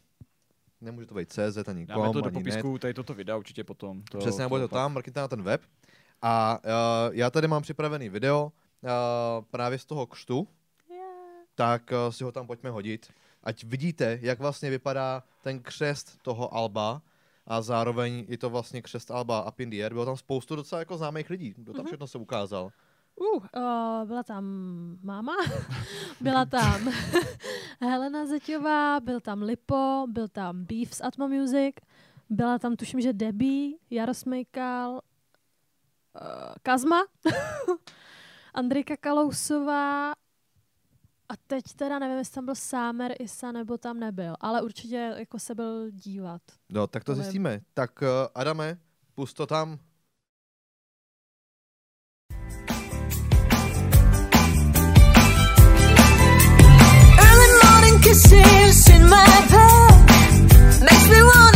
Nemůže 0.81 1.07
to 1.07 1.15
být 1.15 1.33
CZ 1.33 1.69
ani 1.69 1.87
Dáme 1.87 2.05
com, 2.05 2.13
to 2.13 2.21
do 2.21 2.27
ani 2.27 2.35
net. 2.37 2.45
popisku, 2.45 2.79
tady 2.79 2.95
toto 2.95 3.15
videa 3.15 3.37
určitě 3.37 3.65
potom. 3.65 4.03
To, 4.03 4.19
Přesně, 4.19 4.49
bude 4.49 4.63
to 4.63 4.69
pak- 4.69 4.77
tam, 4.77 4.93
mrkněte 4.93 5.21
na 5.21 5.29
ten 5.29 5.43
web. 5.43 5.61
A 6.23 6.59
uh, 6.65 7.15
já 7.15 7.31
tady 7.31 7.49
mám 7.49 7.63
připravený 7.63 8.09
video 8.09 8.45
uh, 8.83 8.91
právě 9.51 9.79
z 9.79 9.85
toho 9.85 10.07
křtu, 10.07 10.49
tak 11.63 11.93
uh, 11.95 12.11
si 12.11 12.25
ho 12.25 12.33
tam 12.33 12.47
pojďme 12.47 12.71
hodit. 12.71 13.07
Ať 13.43 13.65
vidíte, 13.65 14.19
jak 14.23 14.39
vlastně 14.39 14.71
vypadá 14.71 15.23
ten 15.43 15.63
křest 15.63 16.19
toho 16.23 16.55
Alba 16.55 17.03
a 17.47 17.63
zároveň 17.63 18.25
je 18.29 18.39
to 18.39 18.51
vlastně 18.51 18.83
křest 18.83 19.11
Alba 19.11 19.49
Up 19.49 19.61
in 19.61 19.71
the 19.71 19.77
Air. 19.83 19.93
Bylo 19.93 20.05
tam 20.05 20.17
spoustu 20.17 20.57
docela 20.57 20.79
jako 20.79 20.97
známých 20.99 21.31
lidí. 21.31 21.55
Kdo 21.57 21.73
tam 21.73 21.81
Mhm. 21.81 21.87
všechno 21.87 22.07
se 22.07 22.19
ukázal? 22.19 22.71
Uh, 23.17 23.27
uh, 23.35 23.43
byla 24.09 24.23
tam 24.23 24.45
máma, 25.03 25.33
byla 26.21 26.45
tam 26.45 26.89
Helena 27.81 28.27
Zeťová, 28.27 29.01
byl 29.01 29.21
tam 29.21 29.43
Lipo, 29.43 30.07
byl 30.09 30.29
tam 30.29 30.65
Beef 30.65 30.95
z 30.95 31.01
Atmo 31.01 31.29
Music, 31.29 31.77
byla 32.31 32.59
tam 32.59 32.77
tuším, 32.77 33.01
že 33.01 33.13
Debbie, 33.13 33.79
Jarosmejkal, 33.91 34.91
uh, 34.93 35.01
Kazma, 36.63 37.01
Andrejka 38.55 38.97
Kalousová 38.97 40.13
a 41.33 41.35
teď 41.47 41.65
teda 41.77 41.99
nevím, 41.99 42.19
jestli 42.19 42.35
tam 42.35 42.45
byl 42.45 42.55
Sámer 42.55 43.15
Isa 43.23 43.53
nebo 43.53 43.79
tam 43.79 44.01
nebyl, 44.01 44.35
ale 44.41 44.63
určitě 44.63 45.15
jako 45.19 45.39
se 45.39 45.55
byl 45.55 45.91
dívat. 45.91 46.43
No, 46.69 46.87
tak 46.87 47.05
to 47.05 47.13
Nevím. 47.13 47.23
zjistíme. 47.25 47.61
Tak 47.75 48.03
uh, 48.03 48.09
Adame, 48.35 48.79
pust 49.15 49.37
to 49.37 49.47
tam. 49.47 49.79
Early 57.27 57.49
morning 57.63 57.99
kisses 58.03 58.89
in 58.89 59.03
my 59.09 59.27
bed 59.53 60.81
makes 60.87 61.07
me 61.13 61.21
wanna 61.31 61.52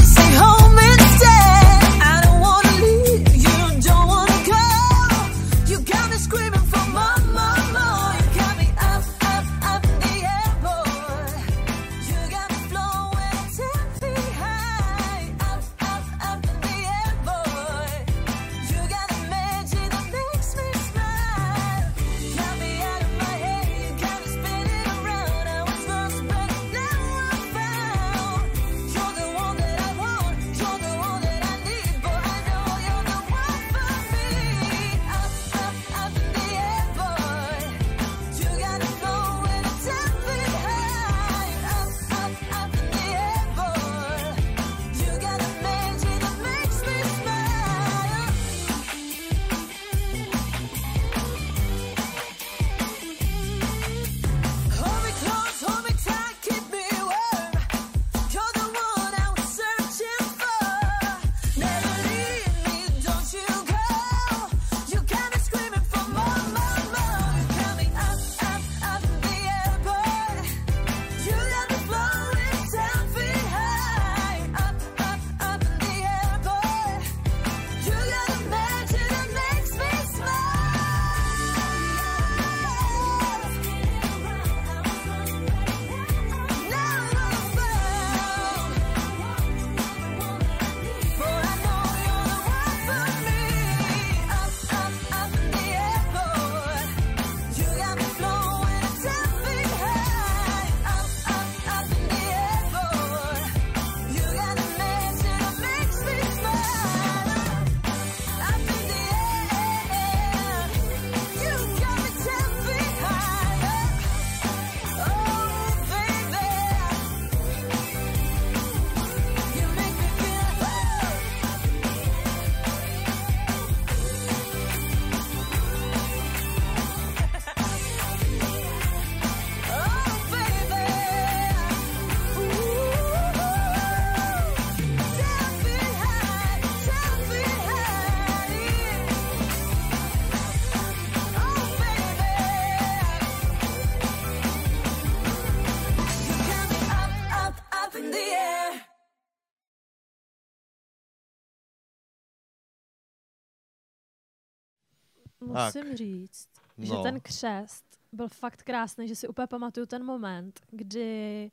musím 155.66 155.82
Tak. 155.88 155.96
říct, 155.96 156.48
No. 156.78 156.86
že 156.86 156.92
ten 157.02 157.20
křest 157.20 157.84
byl 158.12 158.28
fakt 158.28 158.62
krásný, 158.62 159.08
že 159.08 159.16
si 159.16 159.28
úplně 159.28 159.46
pamatuju 159.46 159.86
ten 159.86 160.04
moment, 160.04 160.60
kdy 160.70 161.50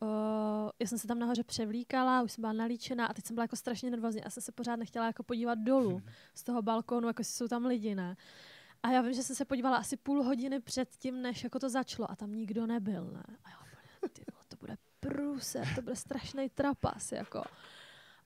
uh, 0.00 0.08
já 0.80 0.86
jsem 0.86 0.98
se 0.98 1.06
tam 1.06 1.18
nahoře 1.18 1.44
převlíkala, 1.44 2.22
už 2.22 2.32
jsem 2.32 2.42
byla 2.42 2.52
nalíčená 2.52 3.06
a 3.06 3.12
teď 3.14 3.26
jsem 3.26 3.34
byla 3.34 3.44
jako 3.44 3.56
strašně 3.56 3.90
nervózní 3.90 4.24
a 4.24 4.30
jsem 4.30 4.42
se 4.42 4.52
pořád 4.52 4.76
nechtěla 4.76 5.06
jako 5.06 5.22
podívat 5.22 5.58
dolů 5.58 6.02
z 6.34 6.42
toho 6.44 6.62
balkónu, 6.62 7.06
jako 7.08 7.20
jestli 7.20 7.34
jsou 7.34 7.48
tam 7.48 7.66
lidi, 7.66 7.94
ne. 7.94 8.16
A 8.82 8.90
já 8.90 9.00
vím, 9.02 9.12
že 9.12 9.22
jsem 9.22 9.36
se 9.36 9.44
podívala 9.44 9.76
asi 9.76 9.96
půl 9.96 10.22
hodiny 10.22 10.60
před 10.60 10.96
tím, 10.96 11.22
než 11.22 11.44
jako 11.44 11.58
to 11.58 11.68
začalo 11.68 12.10
a 12.10 12.16
tam 12.16 12.32
nikdo 12.32 12.66
nebyl, 12.66 13.04
ne. 13.04 13.24
A 13.44 13.50
já 13.50 14.08
ty 14.12 14.24
to 14.48 14.56
bude 14.56 14.76
průser, 15.00 15.68
to 15.74 15.82
bude 15.82 15.96
strašný 15.96 16.48
trapas, 16.50 17.12
jako. 17.12 17.42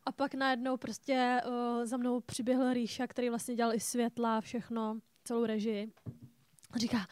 A 0.06 0.12
pak 0.12 0.34
najednou 0.34 0.76
prostě 0.76 1.40
uh, 1.46 1.84
za 1.84 1.96
mnou 1.96 2.20
přiběhl 2.20 2.72
Ríša, 2.72 3.06
který 3.06 3.28
vlastně 3.28 3.54
dělal 3.54 3.74
i 3.74 3.80
světla, 3.80 4.40
všechno, 4.40 4.98
celou 5.24 5.44
režii. 5.44 5.92
A 6.70 6.78
říká, 6.78 7.06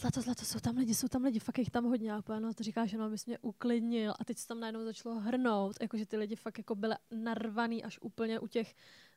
Zlato, 0.00 0.20
zlato, 0.20 0.44
jsou 0.44 0.60
tam 0.60 0.76
lidi, 0.76 0.94
jsou 0.94 1.08
tam 1.08 1.22
lidi, 1.24 1.38
fakt 1.38 1.58
jich 1.58 1.70
tam 1.70 1.84
hodně. 1.84 2.12
A 2.12 2.22
no 2.38 2.54
to 2.54 2.62
říká, 2.62 2.86
že 2.86 2.98
no, 2.98 3.04
abys 3.04 3.26
mě 3.26 3.38
uklidnil. 3.38 4.14
A 4.18 4.24
teď 4.24 4.38
se 4.38 4.48
tam 4.48 4.60
najednou 4.60 4.84
začalo 4.84 5.14
hrnout, 5.14 5.76
jakože 5.80 6.06
ty 6.06 6.16
lidi 6.16 6.36
fakt 6.36 6.58
jako 6.58 6.74
byly 6.74 6.94
narvaný 7.10 7.84
až 7.84 7.98
úplně 8.02 8.40
u 8.40 8.46
těch 8.46 8.74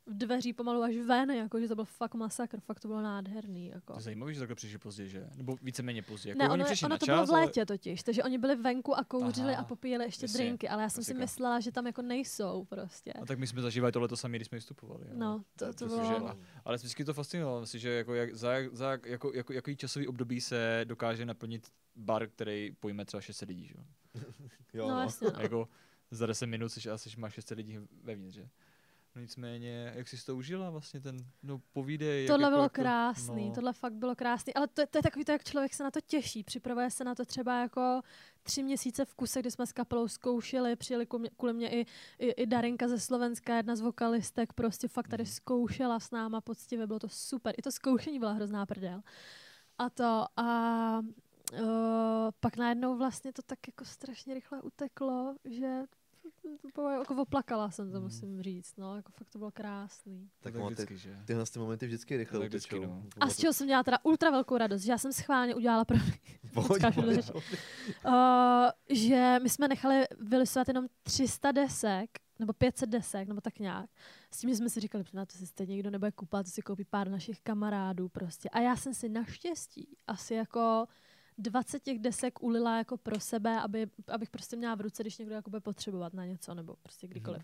dveří 0.07 0.53
pomalu 0.53 0.81
až 0.83 0.95
ven, 0.95 1.31
jakože 1.31 1.67
to 1.67 1.75
byl 1.75 1.85
fakt 1.85 2.13
masakr, 2.15 2.59
fakt 2.59 2.79
to 2.79 2.87
bylo 2.87 3.01
nádherný. 3.01 3.67
Jako. 3.67 3.93
To 3.93 3.99
je 3.99 4.03
zajímavé, 4.03 4.33
že 4.33 4.39
takhle 4.39 4.55
přišli 4.55 4.77
pozdě, 4.77 5.07
že? 5.07 5.29
Nebo 5.35 5.57
víceméně 5.61 6.01
pozdě. 6.01 6.29
Jako 6.29 6.39
Ne, 6.39 6.49
oni 6.49 6.53
ono, 6.53 6.65
přišli 6.65 6.85
ono 6.85 6.93
na 6.93 6.97
to 6.97 7.05
čas, 7.05 7.15
bylo 7.15 7.25
v 7.25 7.29
ale- 7.29 7.45
létě 7.45 7.65
totiž, 7.65 8.03
takže 8.03 8.23
oni 8.23 8.37
byli 8.37 8.55
venku 8.55 8.95
a 8.97 9.03
kouřili 9.03 9.53
Aha, 9.53 9.61
a 9.61 9.65
popíjeli 9.65 10.05
ještě 10.05 10.23
jasně, 10.23 10.37
drinky, 10.37 10.69
ale 10.69 10.83
já 10.83 10.89
jsem 10.89 11.03
si 11.03 11.11
klasika. 11.13 11.23
myslela, 11.23 11.59
že 11.59 11.71
tam 11.71 11.87
jako 11.87 12.01
nejsou 12.01 12.65
prostě. 12.65 13.13
A 13.13 13.25
tak 13.25 13.39
my 13.39 13.47
jsme 13.47 13.61
zažívali 13.61 13.91
tohle 13.91 14.07
to 14.07 14.17
sami, 14.17 14.37
když 14.37 14.47
jsme 14.47 14.55
vystupovali. 14.55 15.05
jo. 15.07 15.13
No, 15.17 15.43
to, 15.55 15.65
to 15.73 15.85
Protože- 15.85 15.95
bylo... 16.13 16.37
Ale 16.65 16.77
vždycky 16.77 17.05
to 17.05 17.13
fascinovalo, 17.13 17.61
myslím, 17.61 17.81
že 17.81 17.89
jako, 17.89 18.13
jak, 18.13 18.35
za, 18.35 18.49
za 18.71 18.91
jak- 18.91 19.05
jako, 19.05 19.31
jako, 19.33 19.53
jaký 19.53 19.75
časový 19.75 20.07
období 20.07 20.41
se 20.41 20.81
dokáže 20.83 21.25
naplnit 21.25 21.67
bar, 21.95 22.27
který 22.27 22.75
pojme 22.79 23.05
třeba 23.05 23.21
600 23.21 23.49
lidí, 23.49 23.67
že? 23.67 23.75
jo? 23.77 23.83
Jo, 24.73 24.87
No, 24.87 24.95
no. 24.95 25.01
jasně, 25.01 25.27
no. 25.35 25.41
jako 25.41 25.67
za 26.11 26.25
10 26.25 26.45
minut 26.47 26.69
jsi, 26.69 26.89
asi 26.89 27.09
máš 27.17 27.33
600 27.33 27.57
lidí 27.57 27.79
vevnitř, 28.03 28.35
že? 28.35 28.49
No 29.15 29.21
nicméně, 29.21 29.91
jak 29.95 30.07
jsi 30.07 30.25
to 30.25 30.35
užila 30.35 30.69
vlastně 30.69 31.01
ten, 31.01 31.17
no 31.43 31.61
povídej. 31.73 32.27
Tohle 32.27 32.43
jako, 32.45 32.51
bylo 32.51 32.63
jako, 32.63 32.73
krásný, 32.73 33.49
no. 33.49 33.55
tohle 33.55 33.73
fakt 33.73 33.93
bylo 33.93 34.15
krásný, 34.15 34.53
ale 34.53 34.67
to, 34.67 34.87
to 34.87 34.97
je 34.97 35.01
takový 35.03 35.25
to, 35.25 35.31
jak 35.31 35.43
člověk 35.43 35.73
se 35.73 35.83
na 35.83 35.91
to 35.91 36.01
těší, 36.01 36.43
připravuje 36.43 36.91
se 36.91 37.03
na 37.03 37.15
to 37.15 37.25
třeba 37.25 37.59
jako 37.59 38.01
tři 38.43 38.63
měsíce 38.63 39.05
v 39.05 39.13
kuse, 39.13 39.39
kdy 39.39 39.51
jsme 39.51 39.67
s 39.67 39.71
kapelou 39.71 40.07
zkoušeli, 40.07 40.75
přijeli 40.75 41.05
kvůli 41.37 41.53
mě 41.53 41.69
i, 41.69 41.85
i, 42.19 42.31
i 42.31 42.45
Darinka 42.45 42.87
ze 42.87 42.99
Slovenska, 42.99 43.55
jedna 43.57 43.75
z 43.75 43.81
vokalistek, 43.81 44.53
prostě 44.53 44.87
fakt 44.87 45.07
Mhm. 45.07 45.11
tady 45.11 45.25
zkoušela 45.25 45.99
s 45.99 46.11
náma 46.11 46.41
poctivě, 46.41 46.87
bylo 46.87 46.99
to 46.99 47.09
super, 47.09 47.55
i 47.57 47.61
to 47.61 47.71
zkoušení 47.71 48.19
byla 48.19 48.31
hrozná 48.31 48.65
prdel. 48.65 49.01
A 49.77 49.89
to 49.89 50.25
a 50.37 50.99
uh, 51.53 52.31
pak 52.39 52.57
najednou 52.57 52.97
vlastně 52.97 53.33
to 53.33 53.41
tak 53.41 53.59
jako 53.67 53.85
strašně 53.85 54.33
rychle 54.33 54.61
uteklo, 54.61 55.35
že 55.45 55.81
jako 56.99 57.21
oplakala 57.21 57.71
jsem 57.71 57.91
to, 57.91 58.01
musím 58.01 58.41
říct, 58.43 58.77
no, 58.77 58.95
jako 58.95 59.11
fakt 59.11 59.29
to 59.29 59.37
bylo 59.37 59.51
krásný. 59.51 60.29
Tak 60.39 60.53
tak 60.53 60.63
ty, 60.67 60.73
vždycky, 60.73 60.97
že? 60.97 61.17
tyhle 61.25 61.45
ty 61.45 61.59
momenty 61.59 61.85
vždycky 61.87 62.17
rychle 62.17 62.39
Tak 62.39 62.49
vždycky, 62.49 62.79
no. 62.79 63.03
A 63.19 63.29
z 63.29 63.37
čeho 63.37 63.53
jsem 63.53 63.67
měla 63.67 63.83
teda 63.83 63.97
ultra 64.03 64.31
velkou 64.31 64.57
radost, 64.57 64.81
že 64.81 64.91
já 64.91 64.97
jsem 64.97 65.13
schválně 65.13 65.55
udělala 65.55 65.85
pro 65.85 65.97
uh, 68.05 68.13
že 68.89 69.39
my 69.43 69.49
jsme 69.49 69.67
nechali 69.67 70.03
vylisovat 70.19 70.67
jenom 70.67 70.85
300 71.03 71.51
desek, 71.51 72.09
nebo 72.39 72.53
500 72.53 72.89
desek, 72.89 73.27
nebo 73.27 73.41
tak 73.41 73.59
nějak. 73.59 73.89
S 74.31 74.37
tím, 74.37 74.49
že 74.49 74.55
jsme 74.55 74.69
si 74.69 74.79
říkali, 74.79 75.03
že 75.03 75.17
na 75.17 75.25
to 75.25 75.37
si 75.37 75.47
stejně 75.47 75.71
nikdo 75.71 75.89
nebude 75.89 76.11
kupovat, 76.11 76.45
to 76.45 76.51
si 76.51 76.61
koupí 76.61 76.85
pár 76.85 77.09
našich 77.09 77.41
kamarádů 77.41 78.09
prostě. 78.09 78.49
A 78.49 78.59
já 78.59 78.75
jsem 78.75 78.93
si 78.93 79.09
naštěstí 79.09 79.97
asi 80.07 80.33
jako 80.33 80.87
20 81.37 81.83
těch 81.83 81.99
desek 81.99 82.43
ulila 82.43 82.77
jako 82.77 82.97
pro 82.97 83.19
sebe, 83.19 83.61
aby, 83.61 83.87
abych 84.07 84.29
prostě 84.29 84.55
měla 84.55 84.75
v 84.75 84.81
ruce, 84.81 85.03
když 85.03 85.17
někdo 85.17 85.35
jako 85.35 85.49
bude 85.49 85.59
potřebovat 85.59 86.13
na 86.13 86.25
něco, 86.25 86.53
nebo 86.53 86.75
prostě 86.83 87.07
kdykoliv. 87.07 87.41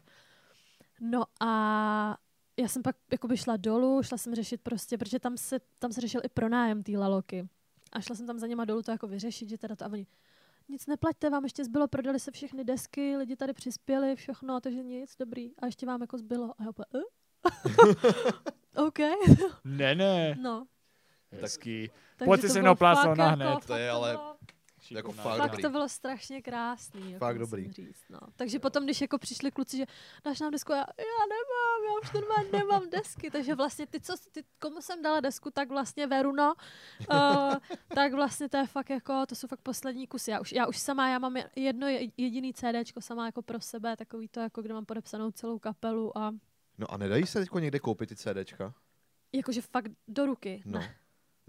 No 1.02 1.24
a 1.40 2.18
já 2.58 2.68
jsem 2.68 2.82
pak 2.82 2.96
jakoby 3.12 3.38
šla 3.38 3.58
dolů, 3.58 4.04
šla 4.04 4.18
jsem 4.18 4.36
řešit 4.36 4.62
prostě, 4.62 4.98
protože 4.98 5.20
tam 5.20 5.38
se, 5.38 5.60
tam 5.80 5.92
se 5.92 6.02
řešil 6.02 6.22
i 6.24 6.30
pronájem 6.30 6.84
té 6.84 6.92
laloky. 6.92 7.50
A 7.92 8.02
šla 8.02 8.16
jsem 8.16 8.28
tam 8.28 8.40
za 8.40 8.48
něma 8.48 8.66
dolů 8.66 8.82
to 8.82 8.92
jako 8.92 9.08
vyřešit, 9.08 9.50
že 9.50 9.58
teda 9.58 9.76
to 9.76 9.86
a 9.86 9.88
oni, 9.88 10.08
nic 10.70 10.88
neplaťte, 10.88 11.30
vám 11.30 11.44
ještě 11.44 11.64
zbylo, 11.64 11.88
prodali 11.88 12.20
se 12.20 12.32
všechny 12.32 12.64
desky, 12.64 13.18
lidi 13.18 13.36
tady 13.36 13.54
přispěli, 13.54 14.16
všechno, 14.16 14.60
takže 14.62 14.84
nic, 14.84 15.16
dobrý. 15.20 15.52
A 15.60 15.66
ještě 15.66 15.86
vám 15.86 16.02
jako 16.02 16.18
zbylo. 16.18 16.54
A 16.58 16.64
já 16.64 16.70
úplně, 16.70 16.86
eh? 16.96 17.00
OK. 18.86 19.00
Ne, 19.64 19.96
ne. 19.96 20.38
No. 20.42 20.68
Hezký. 21.32 21.90
Takže 22.18 22.26
Pojď 22.30 22.42
to 22.42 22.48
si 22.48 22.54
se 22.54 22.62
mnou 22.62 22.76
plásnout 22.76 23.18
fakt 23.18 23.18
na 23.18 23.26
jako- 23.26 23.36
hned. 23.56 23.66
To 23.66 23.76
je 23.76 23.90
ale 23.90 24.20
jako 24.92 25.12
fakt 25.12 25.38
Fakt 25.38 25.50
dobrý. 25.52 25.62
to 25.64 25.70
bylo 25.70 25.90
strašně 25.90 26.42
krásný. 26.42 27.12
Jako 27.12 27.26
Fakt 27.26 27.38
musím 27.38 27.52
dobrý. 27.52 27.72
Říct, 27.74 28.04
no. 28.10 28.20
Takže 28.36 28.60
potom, 28.60 28.84
když 28.84 29.02
jako 29.02 29.18
přišli 29.18 29.52
kluci, 29.52 29.78
že 29.78 29.86
dáš 30.26 30.40
nám 30.40 30.52
desku, 30.52 30.72
já, 30.72 30.78
já 30.78 31.26
nemám, 31.30 31.84
já 31.94 32.00
už 32.04 32.12
normálně 32.14 32.50
nemám 32.52 32.90
desky. 32.90 33.32
Takže 33.32 33.56
vlastně 33.56 33.88
ty, 33.88 34.00
co, 34.00 34.14
ty, 34.32 34.44
komu 34.60 34.82
jsem 34.82 35.02
dala 35.02 35.20
desku, 35.20 35.52
tak 35.52 35.70
vlastně 35.70 36.08
Veruno, 36.08 36.54
uh, 37.12 37.54
tak 37.96 38.14
vlastně 38.14 38.50
to 38.50 38.58
je 38.58 38.68
fakt 38.68 38.90
jako, 38.90 39.26
to 39.26 39.36
jsou 39.36 39.48
fakt 39.48 39.62
poslední 39.62 40.08
kusy. 40.08 40.32
Já 40.32 40.40
už, 40.40 40.52
já 40.52 40.68
už 40.68 40.78
sama, 40.78 41.10
já 41.10 41.20
mám 41.20 41.36
jedno 41.56 41.88
je- 41.88 42.08
jediný 42.18 42.54
CDčko 42.54 43.02
sama 43.02 43.26
jako 43.26 43.42
pro 43.42 43.62
sebe, 43.62 43.96
takový 43.98 44.28
to, 44.28 44.40
jako 44.40 44.62
kde 44.62 44.74
mám 44.74 44.86
podepsanou 44.86 45.32
celou 45.32 45.60
kapelu 45.60 46.18
a 46.18 46.32
No 46.78 46.92
a 46.94 46.98
nedají 46.98 47.26
se 47.26 47.40
teď 47.40 47.50
někde 47.60 47.80
koupit 47.80 48.10
ty 48.10 48.16
CDčka? 48.16 48.74
jakože 49.34 49.62
fakt 49.62 49.92
do 50.08 50.26
ruky. 50.26 50.62
No. 50.66 50.80
Ne, 50.80 50.96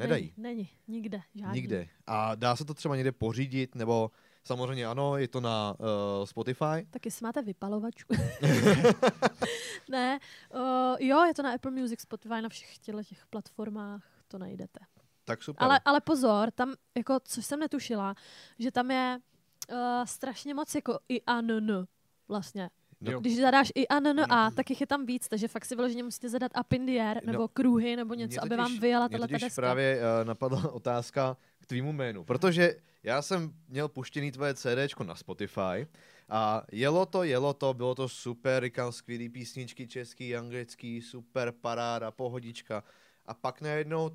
Nedají. 0.00 0.32
Není, 0.36 0.54
není, 0.54 0.68
nikde, 0.88 1.20
žádný. 1.34 1.60
Nikde. 1.60 1.88
A 2.06 2.34
dá 2.34 2.56
se 2.56 2.64
to 2.64 2.74
třeba 2.74 2.96
někde 2.96 3.12
pořídit, 3.12 3.74
nebo 3.74 4.10
samozřejmě 4.44 4.86
ano, 4.86 5.16
je 5.16 5.28
to 5.28 5.40
na 5.40 5.74
uh, 5.78 6.24
Spotify. 6.24 6.86
Tak 6.90 7.04
jestli 7.04 7.24
máte 7.24 7.42
vypalovačku. 7.42 8.14
ne, 9.88 10.18
uh, 10.54 10.96
jo, 10.98 11.24
je 11.24 11.34
to 11.34 11.42
na 11.42 11.52
Apple 11.52 11.70
Music, 11.70 12.00
Spotify, 12.00 12.42
na 12.42 12.48
všech 12.48 12.78
těch 12.78 13.26
platformách 13.30 14.02
to 14.28 14.38
najdete. 14.38 14.80
Tak 15.24 15.42
super. 15.42 15.64
Ale, 15.64 15.80
ale 15.84 16.00
pozor, 16.00 16.50
tam, 16.50 16.74
jako, 16.96 17.20
co 17.24 17.42
jsem 17.42 17.60
netušila, 17.60 18.14
že 18.58 18.70
tam 18.70 18.90
je 18.90 19.18
uh, 19.72 19.78
strašně 20.04 20.54
moc 20.54 20.74
jako 20.74 20.98
i 21.08 21.22
a 21.22 21.38
n, 21.38 21.50
n 21.50 21.86
vlastně. 22.28 22.70
No. 23.00 23.20
Když 23.20 23.36
zadáš 23.40 23.72
i 23.74 23.88
a 23.88 23.96
n, 23.96 24.06
n, 24.06 24.26
a, 24.32 24.50
tak 24.50 24.70
jich 24.70 24.80
je 24.80 24.86
tam 24.86 25.06
víc, 25.06 25.28
takže 25.28 25.48
fakt 25.48 25.64
si 25.64 25.76
vyloženě 25.76 26.02
musíte 26.02 26.28
zadat 26.28 26.52
up 26.60 26.72
in 26.72 26.86
the 26.86 26.92
air, 27.00 27.20
No, 27.26 27.32
nebo 27.32 27.48
kruhy, 27.48 27.96
nebo 27.96 28.14
něco, 28.14 28.32
Mě 28.32 28.40
aby 28.40 28.56
vám 28.56 28.66
totiž- 28.72 28.80
vyjela 28.80 29.08
tato 29.08 29.22
totiž 29.22 29.40
deska. 29.40 29.62
právě 29.62 29.98
uh, 30.20 30.24
napadla 30.28 30.72
otázka 30.72 31.36
k 31.60 31.66
tvýmu 31.66 31.92
jménu, 31.92 32.24
protože 32.24 32.74
já 33.02 33.22
jsem 33.22 33.52
měl 33.68 33.88
puštěný 33.88 34.32
tvoje 34.32 34.54
CDčko 34.54 35.04
na 35.04 35.14
Spotify 35.14 35.86
a 36.28 36.62
jelo 36.72 37.06
to, 37.06 37.22
jelo 37.22 37.52
to, 37.54 37.74
bylo 37.74 37.94
to 37.94 38.08
super, 38.08 38.64
říkám 38.64 38.92
skvělý 38.92 39.28
písničky, 39.28 39.86
český, 39.86 40.36
anglický, 40.36 41.02
super 41.02 41.52
paráda, 41.52 42.10
pohodička 42.10 42.84
a 43.26 43.34
pak 43.34 43.60
najednou 43.60 44.10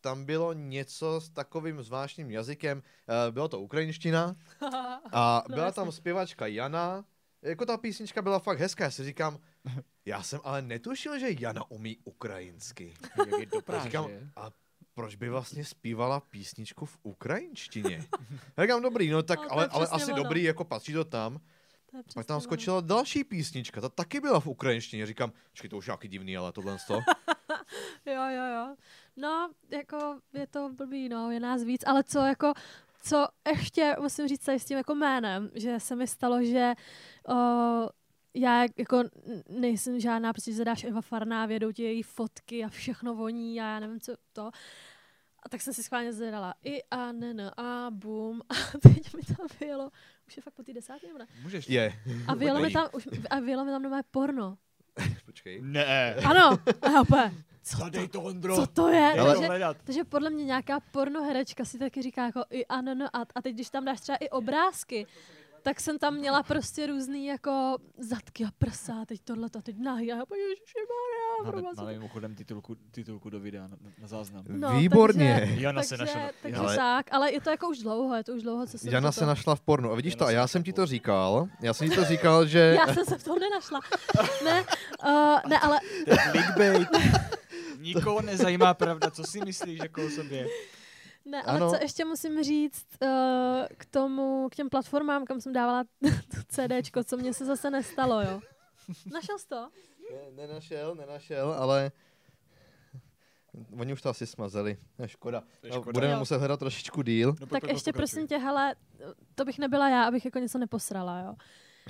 tam 0.00 0.24
bylo 0.24 0.52
něco 0.52 1.20
s 1.20 1.28
takovým 1.30 1.82
zvláštním 1.82 2.30
jazykem, 2.30 2.78
uh, 2.78 3.34
bylo 3.34 3.48
to 3.48 3.60
ukrajinština 3.60 4.36
a 5.12 5.42
No, 5.48 5.54
byla 5.54 5.72
tam 5.72 5.92
zpěvačka 5.92 6.46
Jana, 6.46 7.04
jako 7.42 7.66
ta 7.66 7.76
písnička 7.76 8.22
byla 8.22 8.38
fakt 8.38 8.58
hezká, 8.58 8.84
já 8.84 8.90
si 8.90 9.04
říkám, 9.04 9.38
já 10.04 10.22
jsem 10.22 10.40
ale 10.44 10.62
netušil, 10.62 11.18
že 11.18 11.28
Jana 11.40 11.70
umí 11.70 11.98
ukrajinsky. 12.04 12.94
Jak 13.18 13.40
je 13.40 13.46
do 13.46 13.74
A 13.76 13.84
říkám, 13.84 14.10
a 14.36 14.50
proč 14.94 15.14
by 15.16 15.28
vlastně 15.28 15.64
zpívala 15.64 16.20
písničku 16.20 16.86
v 16.86 16.98
ukrajinštině? 17.02 18.04
Já 18.56 18.64
říkám, 18.64 18.82
dobrý, 18.82 19.10
no 19.10 19.22
tak, 19.22 19.38
No, 19.40 19.52
ale, 19.52 19.66
ale 19.66 19.86
asi 19.88 20.12
ono. 20.12 20.22
dobrý, 20.22 20.42
jako 20.42 20.64
patří 20.64 20.92
to 20.92 21.04
tam. 21.04 21.40
To 21.92 21.98
Pak 22.14 22.26
tam 22.26 22.34
ono. 22.34 22.40
skočila 22.40 22.80
další 22.80 23.24
písnička, 23.24 23.80
ta 23.80 23.88
taky 23.88 24.20
byla 24.20 24.40
v 24.40 24.46
ukrajinštině. 24.46 25.06
Říkám, 25.06 25.32
počkej, 25.50 25.70
to 25.70 25.76
už 25.76 25.86
je 25.86 25.90
nějaký 25.90 26.08
divný, 26.08 26.36
ale 26.36 26.52
tohle 26.52 26.76
to. 26.86 27.00
Jo, 28.06 28.22
jo, 28.30 28.44
jo. 28.54 28.76
No, 29.16 29.50
jako 29.70 30.18
je 30.32 30.46
to 30.46 30.68
blbý, 30.76 31.08
no, 31.08 31.30
je 31.30 31.40
nás 31.40 31.62
víc, 31.62 31.82
ale 31.86 32.04
co 32.04 32.18
jako, 32.18 32.52
co 33.02 33.28
ještě 33.48 33.96
musím 34.00 34.28
říct 34.28 34.44
tady 34.44 34.58
s 34.58 34.64
tím 34.64 34.76
jako 34.76 34.94
jménem, 34.94 35.50
že 35.54 35.80
se 35.80 35.96
mi 35.96 36.06
stalo, 36.06 36.44
že 36.44 36.72
o, 37.28 37.34
já 38.34 38.62
jako 38.76 39.04
nejsem 39.48 40.00
žádná, 40.00 40.32
prostě 40.32 40.50
že 40.50 40.56
zadáš 40.56 40.84
Eva 40.84 41.00
Farná, 41.00 41.46
vědou 41.46 41.72
ti 41.72 41.82
její 41.82 42.02
fotky 42.02 42.64
a 42.64 42.68
všechno 42.68 43.14
voní 43.14 43.60
a 43.60 43.64
já 43.64 43.80
nevím, 43.80 44.00
co 44.00 44.12
to. 44.32 44.50
A 45.42 45.48
tak 45.48 45.62
jsem 45.62 45.74
si 45.74 45.82
schválně 45.82 46.12
zadala 46.12 46.54
i 46.64 46.82
a 46.90 47.12
ne, 47.12 47.34
ne, 47.34 47.50
a 47.56 47.86
bum. 47.90 48.42
A 48.48 48.54
teď 48.78 49.14
mi 49.14 49.22
tam 49.22 49.46
vyjelo, 49.60 49.90
už 50.26 50.36
je 50.36 50.42
fakt 50.42 50.54
po 50.54 50.62
té 50.62 50.72
desáté, 50.72 51.06
nebo 51.06 51.18
ne? 51.18 51.26
Můžeš. 51.42 51.68
Je. 51.68 51.92
A 52.28 52.34
vyjelo 52.34 52.60
mi 52.60 52.70
tam, 52.70 52.88
už, 52.92 53.08
a 53.30 53.40
vyjelo 53.40 53.64
mi 53.64 53.70
tam 53.70 53.82
nové 53.82 54.02
porno. 54.10 54.58
Počkej. 55.26 55.60
Ne. 55.62 56.14
Ano, 56.14 56.58
a 56.82 57.04
úplně, 57.70 57.84
Zadej 57.84 58.08
to, 58.08 58.22
Ondro. 58.22 58.56
co 58.56 58.66
to 58.66 58.88
je? 58.88 59.12
Ale- 59.20 59.32
Takže, 59.32 59.46
hledat. 59.46 59.76
takže 59.84 60.04
podle 60.04 60.30
mě 60.30 60.44
nějaká 60.44 60.80
pornoherečka 60.80 61.64
si 61.64 61.78
taky 61.78 62.02
říká 62.02 62.26
jako 62.26 62.44
i 62.50 62.66
ano, 62.66 62.94
no, 62.94 63.06
a, 63.16 63.20
a 63.34 63.42
teď 63.42 63.54
když 63.54 63.70
tam 63.70 63.84
dáš 63.84 64.00
třeba 64.00 64.16
i 64.16 64.28
obrázky, 64.28 65.06
tak 65.62 65.80
jsem 65.80 65.98
tam 65.98 66.14
měla 66.14 66.42
prostě 66.42 66.86
různý 66.86 67.26
jako 67.26 67.76
zadky 67.98 68.44
a 68.44 68.48
prsa, 68.58 69.04
teď 69.06 69.20
tohle, 69.24 69.48
a 69.58 69.62
teď 69.62 69.76
nahy, 69.78 70.12
a 70.12 70.16
já 70.16 70.22
ježišimarja, 70.36 71.72
Máme, 71.76 71.92
mimochodem 71.92 72.34
titulku, 72.34 72.76
titulku 72.90 73.30
do 73.30 73.40
videa 73.40 73.66
na, 73.66 73.76
na 73.98 74.06
záznam. 74.06 74.44
No, 74.48 74.78
Výborně. 74.78 75.36
Takže, 75.40 75.60
Jana 75.60 75.82
se 75.82 75.96
našla. 75.96 76.20
takže 76.42 76.58
Ale- 76.60 76.76
tak, 76.76 77.06
ale 77.14 77.32
je 77.32 77.40
to 77.40 77.50
jako 77.50 77.68
už 77.68 77.78
dlouho, 77.78 78.14
je 78.14 78.24
to 78.24 78.32
už 78.32 78.42
dlouho, 78.42 78.66
co 78.66 78.78
jsem 78.78 78.92
Jana 78.92 79.08
toto- 79.10 79.20
se 79.20 79.26
našla 79.26 79.54
v 79.54 79.60
pornu. 79.60 79.92
A 79.92 79.94
vidíš 79.94 80.12
Jana 80.12 80.18
to, 80.18 80.24
a 80.26 80.30
já 80.30 80.46
jsem 80.46 80.62
ti 80.62 80.72
to 80.72 80.86
říkal. 80.86 81.48
Já 81.60 81.74
jsem 81.74 81.90
ti 81.90 81.96
to 81.96 82.04
říkal, 82.04 82.46
že... 82.46 82.58
Já 82.58 82.94
jsem 82.94 83.04
se 83.04 83.18
v 83.18 83.24
tom 83.24 83.38
nenašla. 83.38 83.80
Ne, 84.44 84.64
uh, 85.06 85.38
ne, 85.48 85.58
ale 85.58 85.80
To 86.04 86.10
je 86.10 86.18
clickbait. 86.30 86.88
Nikoho 87.78 88.22
nezajímá 88.22 88.74
pravda, 88.74 89.10
co 89.10 89.24
si 89.24 89.40
myslíš 89.44 89.78
jako 89.78 90.06
o 90.06 90.10
sobě. 90.10 90.46
Ne, 91.24 91.42
ale 91.42 91.56
Ano. 91.56 91.70
co 91.70 91.76
ještě 91.82 92.04
musím 92.04 92.42
říct 92.42 92.86
uh, 93.02 93.08
k 93.76 93.84
tomu, 93.86 94.48
k 94.52 94.54
těm 94.54 94.68
platformám, 94.70 95.24
kam 95.24 95.40
jsem 95.40 95.52
dávala 95.52 95.84
to 96.02 96.36
CDčko, 96.48 97.04
co 97.04 97.16
mně 97.16 97.34
se 97.34 97.44
zase 97.44 97.70
nestalo, 97.70 98.20
jo. 98.22 98.40
Našel 99.12 99.38
jsi 99.38 99.46
to? 99.48 99.68
Ne, 100.12 100.46
nenašel, 100.46 100.94
nenašel, 100.94 101.52
ale... 101.52 101.92
Oni 103.78 103.92
už 103.92 104.02
to 104.02 104.08
asi 104.08 104.26
smazeli. 104.26 104.76
Je 104.98 105.08
škoda. 105.08 105.42
To 105.60 105.66
je 105.66 105.70
No, 105.72 105.76
škoda. 105.80 105.92
Budeme 105.92 106.12
Jo. 106.12 106.18
muset 106.18 106.38
hledat 106.38 106.58
trošičku 106.60 107.02
díl. 107.02 107.28
No, 107.28 107.34
pojď, 107.36 107.50
Tak 107.50 107.60
pojď, 107.60 107.72
ještě 107.72 107.92
pokračuj. 107.92 108.14
prosím 108.16 108.26
tě, 108.28 108.38
hele, 108.38 108.74
to 109.34 109.44
bych 109.44 109.58
nebyla 109.58 109.88
já, 109.88 110.04
abych 110.04 110.24
jako 110.24 110.38
něco 110.38 110.58
neposrala, 110.58 111.20
jo. 111.20 111.34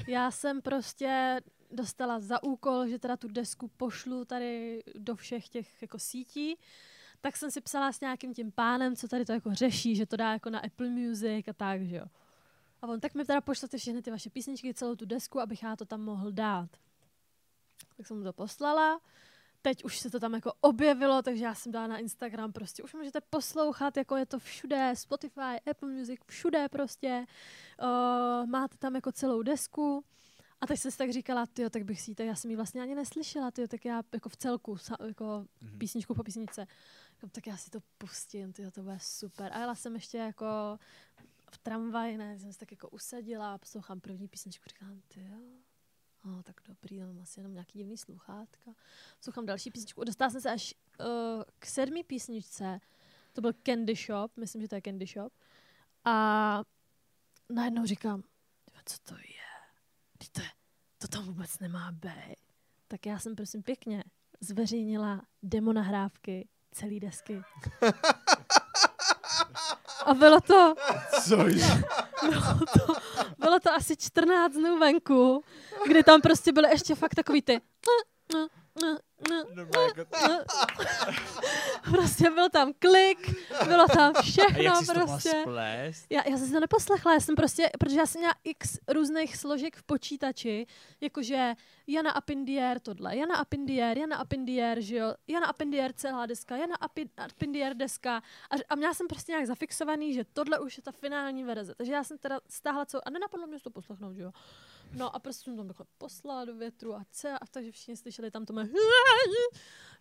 Já 0.07 0.31
jsem 0.31 0.63
prostě 0.63 1.41
dostala 1.73 2.21
za 2.21 2.43
úkol, 2.43 2.89
že 2.89 2.99
teda 2.99 3.17
tu 3.17 3.29
desku 3.29 3.69
pošlu 3.69 4.25
tady 4.25 4.83
do 4.95 5.17
všech 5.17 5.49
těch 5.49 5.83
jako 5.83 5.99
sítí, 5.99 6.59
tak 7.21 7.37
jsem 7.37 7.51
si 7.51 7.61
psala 7.61 7.93
s 7.93 8.01
nějakým 8.01 8.35
tím 8.35 8.53
pánem, 8.53 8.97
co 8.97 9.09
tady 9.09 9.25
to 9.25 9.33
jako 9.33 9.55
řeší, 9.55 9.97
že 9.97 10.07
to 10.07 10.17
dá 10.17 10.33
jako 10.33 10.51
na 10.51 10.59
Apple 10.59 10.89
Music 10.89 11.49
a 11.49 11.53
tak, 11.53 11.83
že 11.83 11.97
jo. 11.97 12.05
A 12.83 12.87
on, 12.87 13.01
tak 13.01 13.15
mi 13.15 13.25
teda 13.25 13.41
pošlete 13.41 13.79
všechny 13.79 14.03
ty 14.03 14.11
vaše 14.11 14.31
písničky, 14.31 14.75
celou 14.75 14.95
tu 14.95 15.05
desku, 15.05 15.41
abych 15.41 15.63
já 15.63 15.77
to 15.77 15.85
tam 15.85 16.01
mohl 16.01 16.33
dát. 16.33 16.71
Tak 17.97 18.07
jsem 18.07 18.19
mu 18.19 18.25
to 18.25 18.33
poslala. 18.33 19.01
Teď 19.63 19.85
už 19.85 19.99
se 19.99 20.11
to 20.11 20.21
tam 20.21 20.35
jako 20.35 20.53
objevilo, 20.61 21.23
takže 21.23 21.45
já 21.45 21.55
jsem 21.55 21.73
dala 21.73 21.87
na 21.87 21.99
Instagram 21.99 22.53
prostě, 22.53 22.83
už 22.83 22.95
můžete 22.95 23.21
poslouchat, 23.21 23.97
jako 23.97 24.17
je 24.17 24.27
to 24.27 24.39
všude, 24.39 24.93
Spotify, 24.97 25.61
Apple 25.71 25.89
Music, 25.89 26.21
všude 26.27 26.69
prostě. 26.69 27.27
Uh, 27.83 28.47
máte 28.47 28.77
tam 28.77 28.95
jako 28.95 29.13
celou 29.13 29.43
desku. 29.43 30.05
A 30.63 30.67
teď 30.67 30.81
jsem 30.81 30.91
si 30.91 30.99
tak 30.99 31.11
říkala, 31.13 31.47
tyjo, 31.47 31.71
tak 31.71 31.83
bych 31.85 32.01
si 32.01 32.11
ji, 32.11 32.15
tak 32.15 32.27
já 32.27 32.35
jsem 32.35 32.51
ji 32.51 32.57
vlastně 32.57 32.83
ani 32.83 32.95
neslyšela, 32.95 33.51
tyjo, 33.51 33.69
tak 33.69 33.85
já 33.85 34.03
jako 34.13 34.29
v 34.29 34.37
celku, 34.37 34.77
jako 35.07 35.47
Mhm. 35.61 35.79
písničku 35.79 36.15
po 36.15 36.23
písničce. 36.23 36.67
Říkám, 37.15 37.31
tak 37.31 37.47
já 37.47 37.57
si 37.57 37.71
to 37.71 37.79
pustím, 37.99 38.53
tyjo, 38.53 38.71
to 38.71 38.83
bude 38.83 38.99
super. 39.01 39.53
A 39.53 39.59
jela 39.61 39.75
jsem 39.75 39.95
ještě 39.95 40.19
jako 40.19 40.45
v 41.51 41.59
tramvaji, 41.59 42.17
ne, 42.17 42.39
jsem 42.39 42.53
se 42.53 42.59
tak 42.59 42.71
jako 42.71 42.89
usadila 42.89 43.55
a 43.55 43.59
poslouchám 43.59 44.01
první 44.01 44.29
písničku, 44.29 44.65
říkám, 44.69 45.01
tyjo, 45.09 45.39
no, 46.25 46.43
tak 46.43 46.61
dobrý, 46.69 47.01
mám 47.01 47.21
asi 47.23 47.41
jenom 47.41 47.53
nějaký 47.53 47.79
divný 47.79 47.99
sluchátka. 47.99 48.71
Poslouchám 49.19 49.47
další 49.47 49.71
písničku, 49.71 50.05
dostala 50.05 50.31
jsem 50.31 50.41
se 50.41 50.51
až 50.51 50.75
uh, 51.01 51.07
k 51.59 51.67
sedmý 51.67 52.05
písničce, 52.05 52.81
to 53.33 53.41
byl 53.41 53.53
Candy 53.67 53.95
Shop, 53.95 54.37
myslím, 54.37 54.63
že 54.63 54.69
to 54.69 54.75
je 54.75 54.83
Candy 54.85 55.07
Shop. 55.07 55.33
A 56.05 56.63
najednou 57.51 57.87
říkám, 57.87 58.23
"Tyjo, 58.65 58.81
co 58.87 58.99
to 58.99 59.15
je? 59.15 59.52
To, 60.33 60.41
je, 60.41 60.49
to 60.99 61.09
tam 61.09 61.25
vůbec 61.25 61.59
nemá 61.59 61.93
být. 61.93 62.37
Tak 62.89 63.07
já 63.07 63.19
jsem 63.19 63.37
prosím 63.37 63.63
pěkně 63.63 64.05
zveřejnila 64.41 65.23
demo 65.43 65.73
nahrávky 65.73 66.49
celý 66.73 67.01
desky. 67.01 67.43
A 70.07 70.15
bylo 70.15 70.41
to, 70.41 70.75
Což? 71.29 71.55
bylo 72.23 72.59
to, 72.79 72.93
bylo 73.39 73.61
to 73.61 73.71
asi 73.73 73.97
14 73.97 74.53
dnů 74.53 74.79
venku, 74.79 75.45
kdy 75.87 76.03
tam 76.03 76.21
prostě 76.21 76.53
byly 76.53 76.69
ještě 76.71 76.95
fakt 76.95 77.15
takový 77.15 77.43
ty 77.43 77.61
prostě 81.91 82.31
byl 82.31 82.51
tam 82.51 82.73
klik, 82.79 83.31
bylo 83.65 83.87
tam 83.89 84.13
a 84.17 84.23
všechno 84.23 84.63
jak 84.63 84.77
jsi 84.77 84.87
to 84.87 84.93
mohla 84.95 85.07
prostě. 85.07 85.41
splést? 85.43 86.07
Já, 86.11 86.29
já 86.29 86.37
jsem 86.37 86.47
si 86.47 86.53
to 86.53 86.61
neposlechla, 86.61 87.13
já 87.15 87.21
jsem 87.21 87.35
prostě, 87.35 87.71
protože 87.79 87.97
já 87.97 88.07
jsem 88.07 88.21
měla 88.21 88.35
x 88.45 88.79
různých 88.89 89.37
složek 89.37 89.77
v 89.77 89.83
počítači, 89.83 90.67
jakože 91.01 91.55
Jana 91.87 92.11
Apindier 92.11 92.81
tohle, 92.81 93.17
Jana 93.17 93.37
Apindier, 93.37 93.99
Jana 93.99 94.17
Apindier, 94.17 94.81
že 94.81 94.97
jo, 94.97 95.15
Jana 95.29 95.47
Apindier 95.47 95.93
celá 95.93 96.27
deska, 96.27 96.57
Jana 96.57 96.77
Api- 96.77 97.09
Apindier 97.17 97.75
deska 97.75 98.17
a, 98.51 98.55
a 98.69 98.75
měla 98.75 98.95
jsem 98.95 99.07
prostě 99.09 99.33
nějak 99.33 99.47
zafixovaný, 99.47 100.15
že 100.15 100.25
tohle 100.33 100.59
už 100.59 100.77
je 100.77 100.83
ta 100.83 100.93
finální 100.93 101.45
verze, 101.45 101.75
takže 101.75 101.93
já 101.93 102.05
jsem 102.05 102.19
teda 102.19 102.41
stáhla 102.49 102.87
co 102.87 103.09
a 103.09 103.11
nenapadlo 103.11 103.47
mě 103.47 103.61
to 103.61 103.71
poslechnout, 103.71 104.15
že 104.15 104.23
jo. 104.23 104.33
No 104.95 105.17
a 105.17 105.19
prostě 105.19 105.45
jsem 105.45 105.57
tam 105.57 105.67
takhle 105.69 105.87
poslala 105.99 106.45
do 106.45 106.55
větru 106.55 106.95
a 106.95 107.05
ce, 107.11 107.33
a 107.33 107.47
takže 107.51 107.73
všichni 107.73 107.97
slyšeli 107.97 108.31
tam 108.31 108.45
to 108.47 108.53
mé 108.53 108.69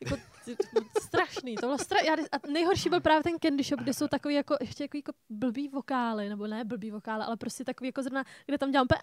jako, 0.01 0.18
ty- 0.45 0.55
to 0.55 0.63
bylo 0.73 0.85
strašný, 1.01 1.55
to 1.55 1.61
bylo 1.65 1.77
stra- 1.77 2.05
já, 2.05 2.13
a 2.13 2.47
nejhorší 2.51 2.89
byl 2.89 3.01
právě 3.01 3.23
ten 3.23 3.39
Candy 3.39 3.63
Shop, 3.63 3.80
kde 3.80 3.93
jsou 3.93 4.07
takový 4.07 4.35
jako, 4.35 4.55
ještě 4.61 4.84
jako, 4.84 4.97
jako 4.97 5.11
blbý 5.30 5.68
vokály, 5.68 6.30
nebo 6.30 6.47
ne 6.47 6.63
blbý 6.65 6.91
vokály, 6.91 7.23
ale 7.23 7.38
prostě 7.38 7.63
takový 7.63 7.88
jako 7.88 8.03
zrovna, 8.03 8.23
kde 8.45 8.57
tam 8.57 8.72
dělám 8.72 8.85
úplně, 8.85 8.99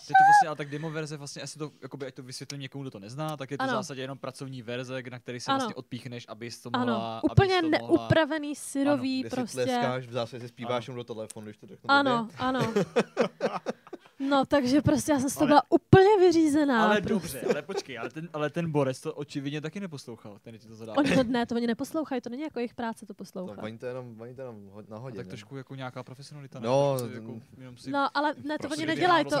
Je 0.00 0.14
to 0.18 0.24
vlastně, 0.26 0.48
ale 0.48 0.56
tak 0.56 0.68
demo 0.70 0.90
verze, 0.90 1.16
vlastně 1.16 1.42
asi 1.42 1.58
to, 1.58 1.70
jakoby, 1.82 2.06
ať 2.06 2.14
to 2.14 2.22
vysvětlím 2.22 2.60
někomu, 2.60 2.84
kdo 2.84 2.90
to 2.90 2.98
nezná, 2.98 3.36
tak 3.36 3.50
je 3.50 3.58
to 3.58 3.62
Ano. 3.62 3.72
v 3.72 3.76
zásadě 3.76 4.00
jenom 4.02 4.18
pracovní 4.18 4.62
verze, 4.62 5.02
na 5.10 5.18
který 5.18 5.40
se 5.40 5.50
Ano. 5.50 5.58
vlastně 5.58 5.74
odpíchneš, 5.74 6.24
abys 6.28 6.60
to 6.60 6.70
mohla... 6.70 7.18
ano, 7.18 7.20
úplně 7.32 7.60
to 7.62 7.68
mohla... 7.70 7.88
neupravený, 7.88 8.54
syrový, 8.56 9.20
Kde 9.20 9.30
si 9.30 9.36
prostě. 9.36 9.64
tleskáš, 9.64 10.06
v 10.06 10.12
zásadě 10.12 10.40
si 10.40 10.48
zpíváš 10.48 10.88
Ano. 10.88 10.96
do 10.96 11.04
telefonu, 11.04 11.44
když 11.46 11.56
to 11.56 11.66
řeknu 11.66 11.90
Ano, 11.90 12.28
ano. 12.38 12.60
No, 14.28 14.44
takže 14.46 14.82
prostě 14.82 15.12
já 15.12 15.20
jsem 15.20 15.30
z 15.30 15.34
toho 15.34 15.42
Ale- 15.42 15.48
byla 15.48 15.62
úplně 15.68 16.16
vyřízená. 16.18 16.84
Ale 16.84 16.94
prostě. 17.00 17.08
dobře, 17.08 17.40
ale 17.40 17.62
počkej, 17.62 17.98
ale 17.98 18.10
ten, 18.10 18.28
ale 18.32 18.50
ten 18.50 18.70
Borec 18.72 19.00
to 19.00 19.14
očividně 19.14 19.60
taky 19.60 19.80
neposlouchal, 19.80 20.38
ten 20.42 20.58
ti 20.58 20.68
to 20.68 20.74
zadal. 20.74 20.94
Oni 20.98 21.14
to 21.14 21.22
ne, 21.24 21.46
to 21.46 21.54
oni 21.54 21.66
neposlouchají, 21.66 22.20
to 22.20 22.30
není 22.30 22.42
jako 22.42 22.58
jejich 22.58 22.74
práce 22.74 23.06
to 23.06 23.14
To, 23.14 23.14
poslouchat. 23.14 23.62
oni 23.62 23.78
to 23.78 23.86
jenom, 23.86 24.20
oni 24.20 24.34
to 24.34 24.40
jenom 24.40 24.66
ho- 24.68 24.80
No, 24.80 24.86
nahodí. 24.90 25.16
tak 25.16 25.26
trošku 25.26 25.56
jako 25.56 25.74
nějaká 25.74 26.02
profesionalita. 26.02 26.60
No, 26.60 26.96
jako, 27.14 27.40
jenom 27.58 27.76
si 27.76 27.90
No, 27.90 28.16
ale 28.16 28.34
ne, 28.44 28.58
to 28.58 28.68
prostě 28.68 28.82
oni 28.82 28.86
nedělají, 28.86 29.24
to, 29.24 29.40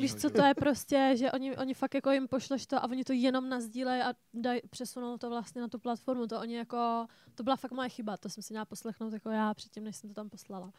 Víš, 0.00 0.14
co 0.14 0.30
to 0.30 0.42
je 0.44 0.54
prostě, 0.54 1.14
že 1.18 1.32
oni, 1.32 1.56
oni 1.56 1.74
fakt 1.74 1.94
jako 1.94 2.10
jim 2.10 2.28
pošleš 2.28 2.66
to 2.66 2.76
a 2.76 2.84
oni 2.84 3.04
to 3.04 3.12
jenom 3.12 3.48
nazdílejí 3.48 4.02
a 4.02 4.12
daj, 4.34 4.60
přesunou 4.70 5.18
to 5.18 5.28
vlastně 5.30 5.60
na 5.60 5.68
tu 5.68 5.78
platformu. 5.78 6.26
To 6.26 6.40
oni 6.40 6.56
jako, 6.56 7.06
to 7.34 7.42
byla 7.42 7.56
fakt 7.56 7.72
moje 7.72 7.88
chyba, 7.88 8.16
to 8.16 8.28
jsem 8.28 8.42
si 8.42 8.52
měla 8.52 8.64
poslechnout 8.64 9.12
jako 9.12 9.30
já 9.30 9.54
předtím, 9.54 9.84
než 9.84 9.96
jsem 9.96 10.10
to 10.10 10.14
tam 10.14 10.28
poslala. 10.30 10.72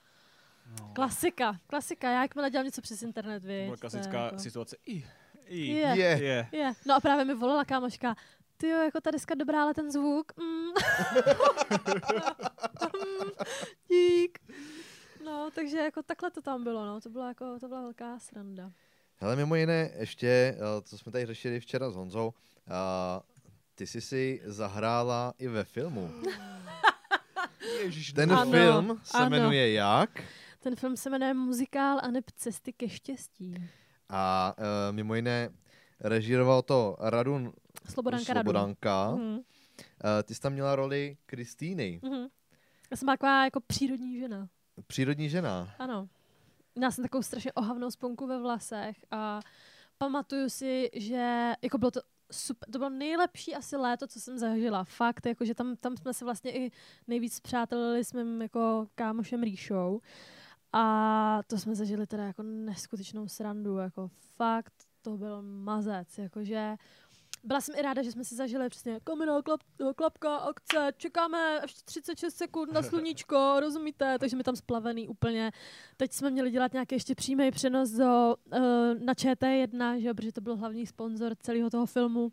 No. 0.79 0.91
Klasika, 0.95 1.55
klasika, 1.67 2.11
já 2.11 2.21
jakmile 2.21 2.49
dělám 2.49 2.65
něco 2.65 2.81
přes 2.81 3.01
internet, 3.01 3.39
To 3.39 3.47
víš. 3.47 3.65
byla 3.65 3.77
klasická 3.77 4.25
jako... 4.25 4.39
situace. 4.39 4.75
I, 4.85 5.05
i, 5.47 5.67
Je. 5.67 5.79
Je. 5.95 6.17
je. 6.23 6.47
Je. 6.51 6.73
No 6.85 6.95
a 6.95 6.99
právě 6.99 7.25
mi 7.25 7.33
volala 7.35 7.65
kámoška, 7.65 8.15
ty 8.57 8.67
jo, 8.69 8.77
jako 8.77 9.01
ta 9.01 9.11
deska 9.11 9.35
dobrá, 9.35 9.63
ale 9.63 9.73
ten 9.73 9.91
zvuk, 9.91 10.31
mm. 10.37 10.71
Mm, 12.93 13.29
Dík. 13.89 14.39
No, 15.25 15.49
takže 15.55 15.77
jako 15.77 16.03
takhle 16.03 16.31
to 16.31 16.41
tam 16.41 16.63
bylo, 16.63 16.85
no, 16.85 17.01
to 17.01 17.09
byla 17.09 17.27
jako, 17.27 17.59
to 17.59 17.67
byla 17.67 17.81
velká 17.81 18.19
sranda. 18.19 18.71
Hele, 19.17 19.35
mimo 19.35 19.55
jiné, 19.55 19.91
ještě, 19.99 20.27
eh, 20.27 20.81
co 20.81 20.97
jsme 20.97 21.11
tady 21.11 21.25
řešili 21.25 21.59
včera 21.59 21.89
s 21.91 21.95
Honzou, 21.95 22.33
a 22.71 23.21
ty 23.75 23.87
jsi 23.87 24.01
si 24.01 24.41
zahrála 24.45 25.33
i 25.37 25.47
ve 25.47 25.63
filmu. 25.63 26.11
Ježíš, 27.83 28.13
Ten 28.13 28.33
Ano, 28.33 28.51
film 28.51 28.99
se 29.03 29.17
ano. 29.17 29.29
jmenuje 29.29 29.71
jak? 29.73 30.23
Ten 30.63 30.75
film 30.75 30.97
se 30.97 31.09
jmenuje 31.09 31.33
Muzikál 31.33 31.99
a 32.03 32.11
neb 32.11 32.25
Cesty 32.35 32.73
ke 32.73 32.89
štěstí. 32.89 33.55
A 34.09 34.53
uh, 34.57 34.95
mimo 34.95 35.15
jiné 35.15 35.49
režíroval 35.99 36.61
to 36.61 36.97
Radun 36.99 37.53
Slobodanka. 37.89 38.33
Slobodanka. 38.33 39.11
Mhm. 39.11 39.33
Uh, 39.37 39.43
ty 40.23 40.35
jsi 40.35 40.41
tam 40.41 40.53
měla 40.53 40.75
roli 40.75 41.17
Kristýny, 41.25 41.99
Mhm. 42.03 42.27
Já 42.91 42.97
jsem 42.97 43.05
taková 43.07 43.43
jako 43.45 43.59
přírodní 43.67 44.19
žena. 44.19 44.47
přírodní 44.87 45.29
žena. 45.29 45.75
Ano. 45.79 46.07
Měla 46.75 46.91
jsem 46.91 47.03
takovou 47.03 47.21
strašně 47.23 47.53
ohavnou 47.53 47.91
sponku 47.91 48.27
ve 48.27 48.39
vlasech 48.39 49.05
a 49.11 49.39
pamatuju 49.97 50.49
si, 50.49 50.89
že 50.93 51.53
jako 51.61 51.77
bylo 51.77 51.91
to 51.91 52.01
super, 52.31 52.69
to 52.71 52.77
bylo 52.77 52.89
nejlepší 52.89 53.55
asi 53.55 53.77
léto, 53.77 54.07
co 54.07 54.19
jsem 54.19 54.37
zažila. 54.37 54.83
Fakt, 54.83 55.25
jako, 55.25 55.45
že 55.45 55.55
tam, 55.55 55.75
tam 55.75 55.97
jsme 55.97 56.13
se 56.13 56.25
vlastně 56.25 56.51
i 56.51 56.71
nejvíc 57.07 57.39
přátelili 57.39 58.03
s 58.03 58.13
mým 58.13 58.41
jako 58.41 58.87
kámošem 58.95 59.43
Ríšou. 59.43 60.01
A 60.73 61.41
to 61.47 61.57
jsme 61.57 61.75
zažili 61.75 62.07
teda 62.07 62.23
jako 62.23 62.43
neskutečnou 62.43 63.27
srandu, 63.27 63.77
jako 63.77 64.09
fakt 64.35 64.73
to 65.01 65.17
byl 65.17 65.41
mazec, 65.41 66.17
jakože 66.17 66.75
byla 67.43 67.61
jsem 67.61 67.75
i 67.77 67.81
ráda, 67.81 68.01
že 68.01 68.11
jsme 68.11 68.23
si 68.23 68.35
zažili 68.35 68.69
přesně 68.69 68.99
kamena, 69.03 69.41
klap, 69.41 69.61
klapka, 69.95 70.35
akce, 70.35 70.91
čekáme 70.97 71.59
ještě 71.61 71.81
36 71.85 72.35
sekund 72.35 72.73
na 72.73 72.81
sluníčko, 72.83 73.55
rozumíte? 73.59 74.19
Takže 74.19 74.37
mi 74.37 74.43
tam 74.43 74.55
splavený 74.55 75.07
úplně. 75.07 75.51
Teď 75.97 76.13
jsme 76.13 76.29
měli 76.29 76.51
dělat 76.51 76.73
nějaký 76.73 76.95
ještě 76.95 77.15
přímý 77.15 77.51
přenos 77.51 77.89
do, 77.91 78.35
uh, 78.45 78.59
na 78.99 79.13
ČT1, 79.13 79.99
že 79.99 80.13
protože 80.13 80.31
to 80.31 80.41
byl 80.41 80.57
hlavní 80.57 80.85
sponzor 80.85 81.35
celého 81.39 81.69
toho 81.69 81.85
filmu. 81.85 82.31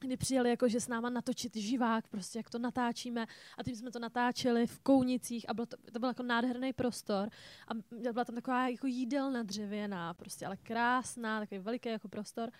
Kdy 0.00 0.16
přijeli 0.16 0.50
jako, 0.50 0.68
že 0.68 0.80
s 0.80 0.88
náma 0.88 1.10
natočit 1.10 1.56
živák, 1.56 2.08
prostě 2.08 2.38
jak 2.38 2.50
to 2.50 2.58
natáčíme 2.58 3.26
a 3.58 3.62
tím 3.62 3.76
jsme 3.76 3.90
to 3.90 3.98
natáčeli 3.98 4.66
v 4.66 4.78
Kounicích 4.78 5.50
a 5.50 5.54
bylo 5.54 5.66
to, 5.66 5.76
to 5.92 5.98
byl 5.98 6.08
jako 6.08 6.22
nádherný 6.22 6.72
prostor 6.72 7.28
a 7.68 7.74
byla 8.12 8.24
tam 8.24 8.34
taková 8.34 8.68
jako 8.68 8.86
jídelna 8.86 9.42
dřevěná, 9.42 10.14
prostě 10.14 10.46
ale 10.46 10.56
krásná, 10.56 11.40
takový 11.40 11.58
veliký 11.60 11.88
jako 11.88 12.08
prostor. 12.08 12.50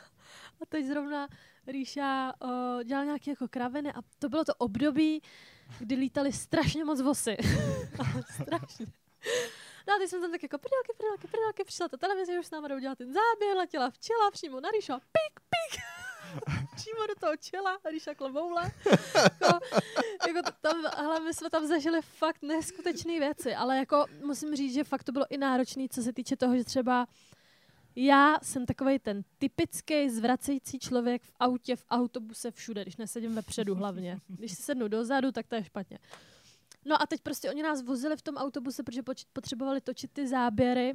a 0.62 0.66
teď 0.68 0.86
zrovna 0.86 1.28
Ríša 1.66 2.32
o, 2.40 2.82
dělal 2.82 3.04
nějaké 3.04 3.30
jako 3.30 3.48
kraviny 3.48 3.92
a 3.92 3.98
to 4.18 4.28
bylo 4.28 4.44
to 4.44 4.54
období, 4.54 5.22
kdy 5.78 5.94
lítali 5.94 6.32
strašně 6.32 6.84
moc 6.84 7.00
vosy. 7.00 7.36
Strašně. 8.42 8.86
No 9.88 9.94
a 9.94 9.98
teď 9.98 10.10
jsem 10.10 10.20
tam 10.20 10.30
tak 10.30 10.42
jako 10.42 10.58
prdelky, 10.58 10.92
prdelky, 10.96 11.26
prdelky, 11.28 11.64
přišla 11.64 11.88
ta 11.88 11.96
televize, 11.96 12.38
už 12.38 12.46
s 12.46 12.50
náma 12.50 12.68
jdou 12.68 12.78
dělat 12.78 12.98
ten 12.98 13.12
záběr, 13.12 13.56
letěla 13.56 13.90
včela 13.90 14.30
přímo 14.30 14.60
na 14.60 14.70
Ríša, 14.70 14.98
pik, 14.98 15.34
pik, 15.50 15.57
přímo 16.76 17.06
do 17.08 17.14
toho 17.20 17.36
čela, 17.36 17.78
Ríša 17.90 18.14
kloboule. 18.14 18.62
jako, 19.14 19.58
jako 20.28 20.42
t- 20.42 20.56
tam, 20.60 20.82
hele, 20.96 21.20
my 21.20 21.34
jsme 21.34 21.50
tam 21.50 21.66
zažili 21.66 22.02
fakt 22.02 22.42
neskutečné 22.42 23.18
věci, 23.18 23.54
ale 23.54 23.76
jako 23.76 24.04
musím 24.24 24.56
říct, 24.56 24.74
že 24.74 24.84
fakt 24.84 25.04
to 25.04 25.12
bylo 25.12 25.26
i 25.30 25.38
náročné, 25.38 25.86
co 25.90 26.02
se 26.02 26.12
týče 26.12 26.36
toho, 26.36 26.56
že 26.56 26.64
třeba 26.64 27.06
já 27.96 28.38
jsem 28.42 28.66
takový 28.66 28.98
ten 28.98 29.22
typický 29.38 30.10
zvracející 30.10 30.78
člověk 30.78 31.22
v 31.22 31.32
autě, 31.40 31.76
v 31.76 31.84
autobuse, 31.90 32.50
všude, 32.50 32.82
když 32.82 32.96
nesedím 32.96 33.34
vepředu 33.34 33.74
hlavně. 33.74 34.20
Když 34.28 34.52
si 34.52 34.62
sednu 34.62 34.88
dozadu, 34.88 35.32
tak 35.32 35.46
to 35.46 35.54
je 35.54 35.64
špatně. 35.64 35.98
No 36.84 37.02
a 37.02 37.06
teď 37.06 37.20
prostě 37.20 37.50
oni 37.50 37.62
nás 37.62 37.82
vozili 37.82 38.16
v 38.16 38.22
tom 38.22 38.36
autobuse, 38.36 38.82
protože 38.82 39.02
potřebovali 39.32 39.80
točit 39.80 40.12
ty 40.12 40.28
záběry 40.28 40.94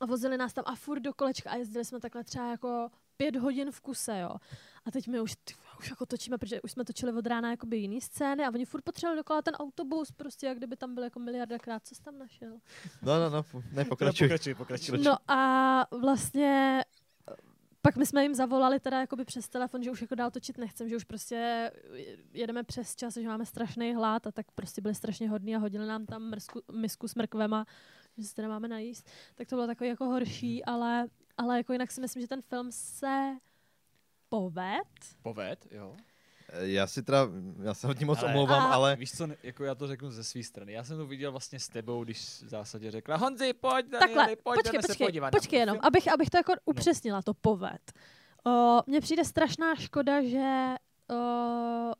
a 0.00 0.06
vozili 0.06 0.38
nás 0.38 0.52
tam 0.52 0.64
a 0.66 0.74
furt 0.74 1.00
do 1.00 1.14
kolečka 1.14 1.50
a 1.50 1.56
jezdili 1.56 1.84
jsme 1.84 2.00
takhle 2.00 2.24
třeba 2.24 2.50
jako 2.50 2.90
pět 3.16 3.36
hodin 3.36 3.70
v 3.70 3.80
kuse, 3.80 4.18
jo. 4.18 4.36
A 4.84 4.90
teď 4.90 5.08
my 5.08 5.20
už, 5.20 5.36
ty, 5.44 5.54
už 5.78 5.90
jako 5.90 6.06
točíme, 6.06 6.38
protože 6.38 6.62
už 6.62 6.72
jsme 6.72 6.84
točili 6.84 7.12
od 7.12 7.26
rána 7.26 7.50
jakoby 7.50 7.76
jiný 7.76 8.00
scény 8.00 8.44
a 8.44 8.50
oni 8.50 8.64
furt 8.64 8.82
potřebovali 8.82 9.16
dokola 9.16 9.42
ten 9.42 9.54
autobus, 9.54 10.12
prostě 10.12 10.46
jak 10.46 10.56
kdyby 10.56 10.76
tam 10.76 10.94
byl 10.94 11.04
jako 11.04 11.18
miliardakrát, 11.18 11.86
co 11.86 11.94
jsi 11.94 12.02
tam 12.02 12.18
našel. 12.18 12.58
No, 13.02 13.20
no, 13.20 13.30
no, 13.30 13.44
ne, 13.72 13.84
pokračuj. 13.84 14.28
Pokračuj, 14.28 14.54
pokračuj. 14.54 14.98
No 14.98 15.16
a 15.30 15.86
vlastně 16.00 16.84
eh, 17.30 17.34
pak 17.82 17.96
my 17.96 18.06
jsme 18.06 18.22
jim 18.22 18.34
zavolali 18.34 18.80
teda 18.80 19.00
jakoby 19.00 19.24
přes 19.24 19.48
telefon, 19.48 19.82
že 19.82 19.90
už 19.90 20.00
jako 20.00 20.14
dál 20.14 20.30
točit 20.30 20.58
nechcem, 20.58 20.88
že 20.88 20.96
už 20.96 21.04
prostě 21.04 21.70
jedeme 22.32 22.62
přes 22.64 22.96
čas, 22.96 23.14
že 23.14 23.28
máme 23.28 23.46
strašný 23.46 23.94
hlad 23.94 24.26
a 24.26 24.32
tak 24.32 24.46
prostě 24.54 24.80
byli 24.80 24.94
strašně 24.94 25.28
hodní 25.28 25.56
a 25.56 25.58
hodili 25.58 25.86
nám 25.86 26.06
tam 26.06 26.22
mrsku, 26.22 26.60
misku 26.72 27.08
s 27.08 27.14
mrkvema, 27.14 27.66
že 28.18 28.24
se 28.24 28.34
teda 28.34 28.48
máme 28.48 28.68
najíst. 28.68 29.10
Tak 29.34 29.48
to 29.48 29.56
bylo 29.56 29.66
takový 29.66 29.90
jako 29.90 30.04
horší, 30.04 30.64
ale, 30.64 31.06
ale 31.36 31.56
jako 31.56 31.72
jinak 31.72 31.90
si 31.92 32.00
myslím, 32.00 32.20
že 32.22 32.28
ten 32.28 32.42
film 32.42 32.72
se 32.72 33.36
poved. 34.28 34.88
Poved, 35.22 35.66
jo. 35.70 35.96
Já 36.60 36.86
si 36.86 37.02
teda, 37.02 37.18
já 37.62 37.74
se 37.74 37.86
hodně 37.86 38.06
moc 38.06 38.18
Ale- 38.18 38.28
omlouvám, 38.28 38.62
A- 38.66 38.74
ale 38.74 38.96
Víš 38.96 39.12
co, 39.16 39.28
jako 39.42 39.64
já 39.64 39.74
to 39.74 39.86
řeknu 39.86 40.10
ze 40.10 40.24
své 40.24 40.42
strany. 40.42 40.72
Já 40.72 40.84
jsem 40.84 40.96
to 40.96 41.06
viděl 41.06 41.30
vlastně 41.30 41.60
s 41.60 41.68
tebou, 41.68 42.04
když 42.04 42.18
v 42.42 42.48
zásadě 42.48 42.90
řekla 42.90 43.16
Honzi, 43.16 43.52
pojď, 43.52 43.86
Danieli, 43.86 44.14
Takhle, 44.14 44.36
pojď, 44.36 44.56
počkej, 44.56 44.72
jdeme 44.72 44.82
se 44.82 44.88
počkej, 44.88 45.06
podívat 45.06 45.30
počkej 45.30 45.58
jenom, 45.60 45.74
film." 45.74 45.84
abych, 45.86 46.12
abych 46.12 46.30
to 46.30 46.36
jako 46.36 46.52
upřesnila, 46.64 47.22
to 47.22 47.34
poved. 47.34 47.92
O, 48.46 48.82
mně 48.86 49.00
přijde 49.00 49.24
strašná 49.24 49.74
škoda, 49.74 50.22
že 50.22 50.74
o, 51.10 51.92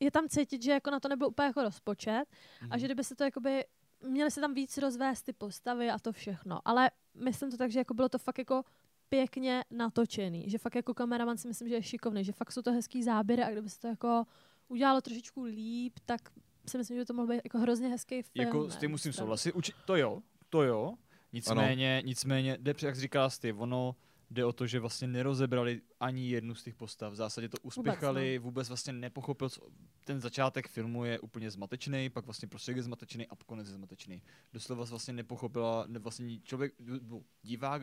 je 0.00 0.10
tam 0.10 0.28
cítit, 0.28 0.62
že 0.62 0.70
jako 0.72 0.90
na 0.90 1.00
to 1.00 1.08
nebyl 1.08 1.28
úplně 1.28 1.46
jako 1.46 1.62
rozpočet 1.62 2.24
Mhm. 2.62 2.72
a 2.72 2.78
že 2.78 2.86
kdyby 2.86 3.04
se 3.04 3.14
to 3.16 3.24
jakoby, 3.24 3.64
měli 4.08 4.30
se 4.30 4.40
tam 4.40 4.54
víc 4.54 4.78
rozvést 4.78 5.22
ty 5.22 5.32
postavy 5.32 5.90
a 5.90 5.98
to 5.98 6.12
všechno. 6.12 6.60
Ale 6.64 6.90
myslím 7.14 7.50
to 7.50 7.56
tak, 7.56 7.70
že 7.70 7.78
jako 7.78 7.94
bylo 7.94 8.08
to 8.08 8.18
fakt 8.18 8.38
jako 8.38 8.62
pěkně 9.08 9.64
natočený, 9.70 10.50
že 10.50 10.58
fakt 10.58 10.74
jako 10.74 10.94
kameraman 10.94 11.36
si 11.38 11.48
myslím, 11.48 11.68
že 11.68 11.74
je 11.74 11.82
šikovný, 11.82 12.24
že 12.24 12.32
fakt 12.32 12.52
jsou 12.52 12.62
to 12.62 12.72
hezký 12.72 13.02
záběry 13.02 13.42
a 13.42 13.50
kdyby 13.50 13.70
se 13.70 13.80
to 13.80 13.88
jako 13.88 14.24
udělalo 14.68 15.00
trošičku 15.00 15.42
líp, 15.42 15.98
tak 16.04 16.20
si 16.68 16.78
myslím, 16.78 16.96
že 16.96 17.00
by 17.00 17.06
to 17.06 17.14
mohl 17.14 17.28
být 17.28 17.40
jako 17.44 17.58
hrozně 17.58 17.88
hezký 17.88 18.22
film. 18.22 18.46
Jako 18.46 18.70
s 18.70 18.76
tím 18.76 18.90
musím 18.90 19.12
souhlasit. 19.12 19.54
Uči- 19.54 19.74
to 19.84 19.96
jo, 19.96 20.22
to 20.50 20.62
jo. 20.62 20.94
Nicméně, 21.32 22.02
nicméně, 22.04 22.58
jde, 22.60 22.74
jak 22.82 22.96
říkala 22.96 23.30
ty, 23.40 23.52
ono 23.52 23.96
jde 24.30 24.44
o 24.44 24.52
to, 24.52 24.66
že 24.66 24.80
vlastně 24.80 25.08
nerozebrali 25.08 25.80
ani 26.00 26.28
jednu 26.28 26.54
z 26.54 26.62
těch 26.62 26.74
postav. 26.74 27.12
V 27.12 27.16
zásadě 27.16 27.48
to 27.48 27.56
uspěchali, 27.62 28.38
vůbec, 28.38 28.44
vůbec 28.44 28.68
vlastně 28.68 28.92
nepochopil, 28.92 29.48
co, 29.48 29.60
ten 30.04 30.20
začátek 30.20 30.68
filmu 30.68 31.04
je 31.04 31.18
úplně 31.18 31.50
zmatečný, 31.50 32.10
pak 32.10 32.24
vlastně 32.24 32.48
prostředek 32.48 32.76
je 32.76 32.82
zmatečný 32.82 33.26
a 33.26 33.36
konec 33.46 33.68
je 33.68 33.74
zmatečný. 33.74 34.22
Doslova 34.52 34.84
vlastně 34.84 35.14
nepochopila, 35.14 35.84
ne, 35.88 35.98
vlastně 35.98 36.40
člověk, 36.40 36.74
no, 37.02 37.20
divák 37.42 37.82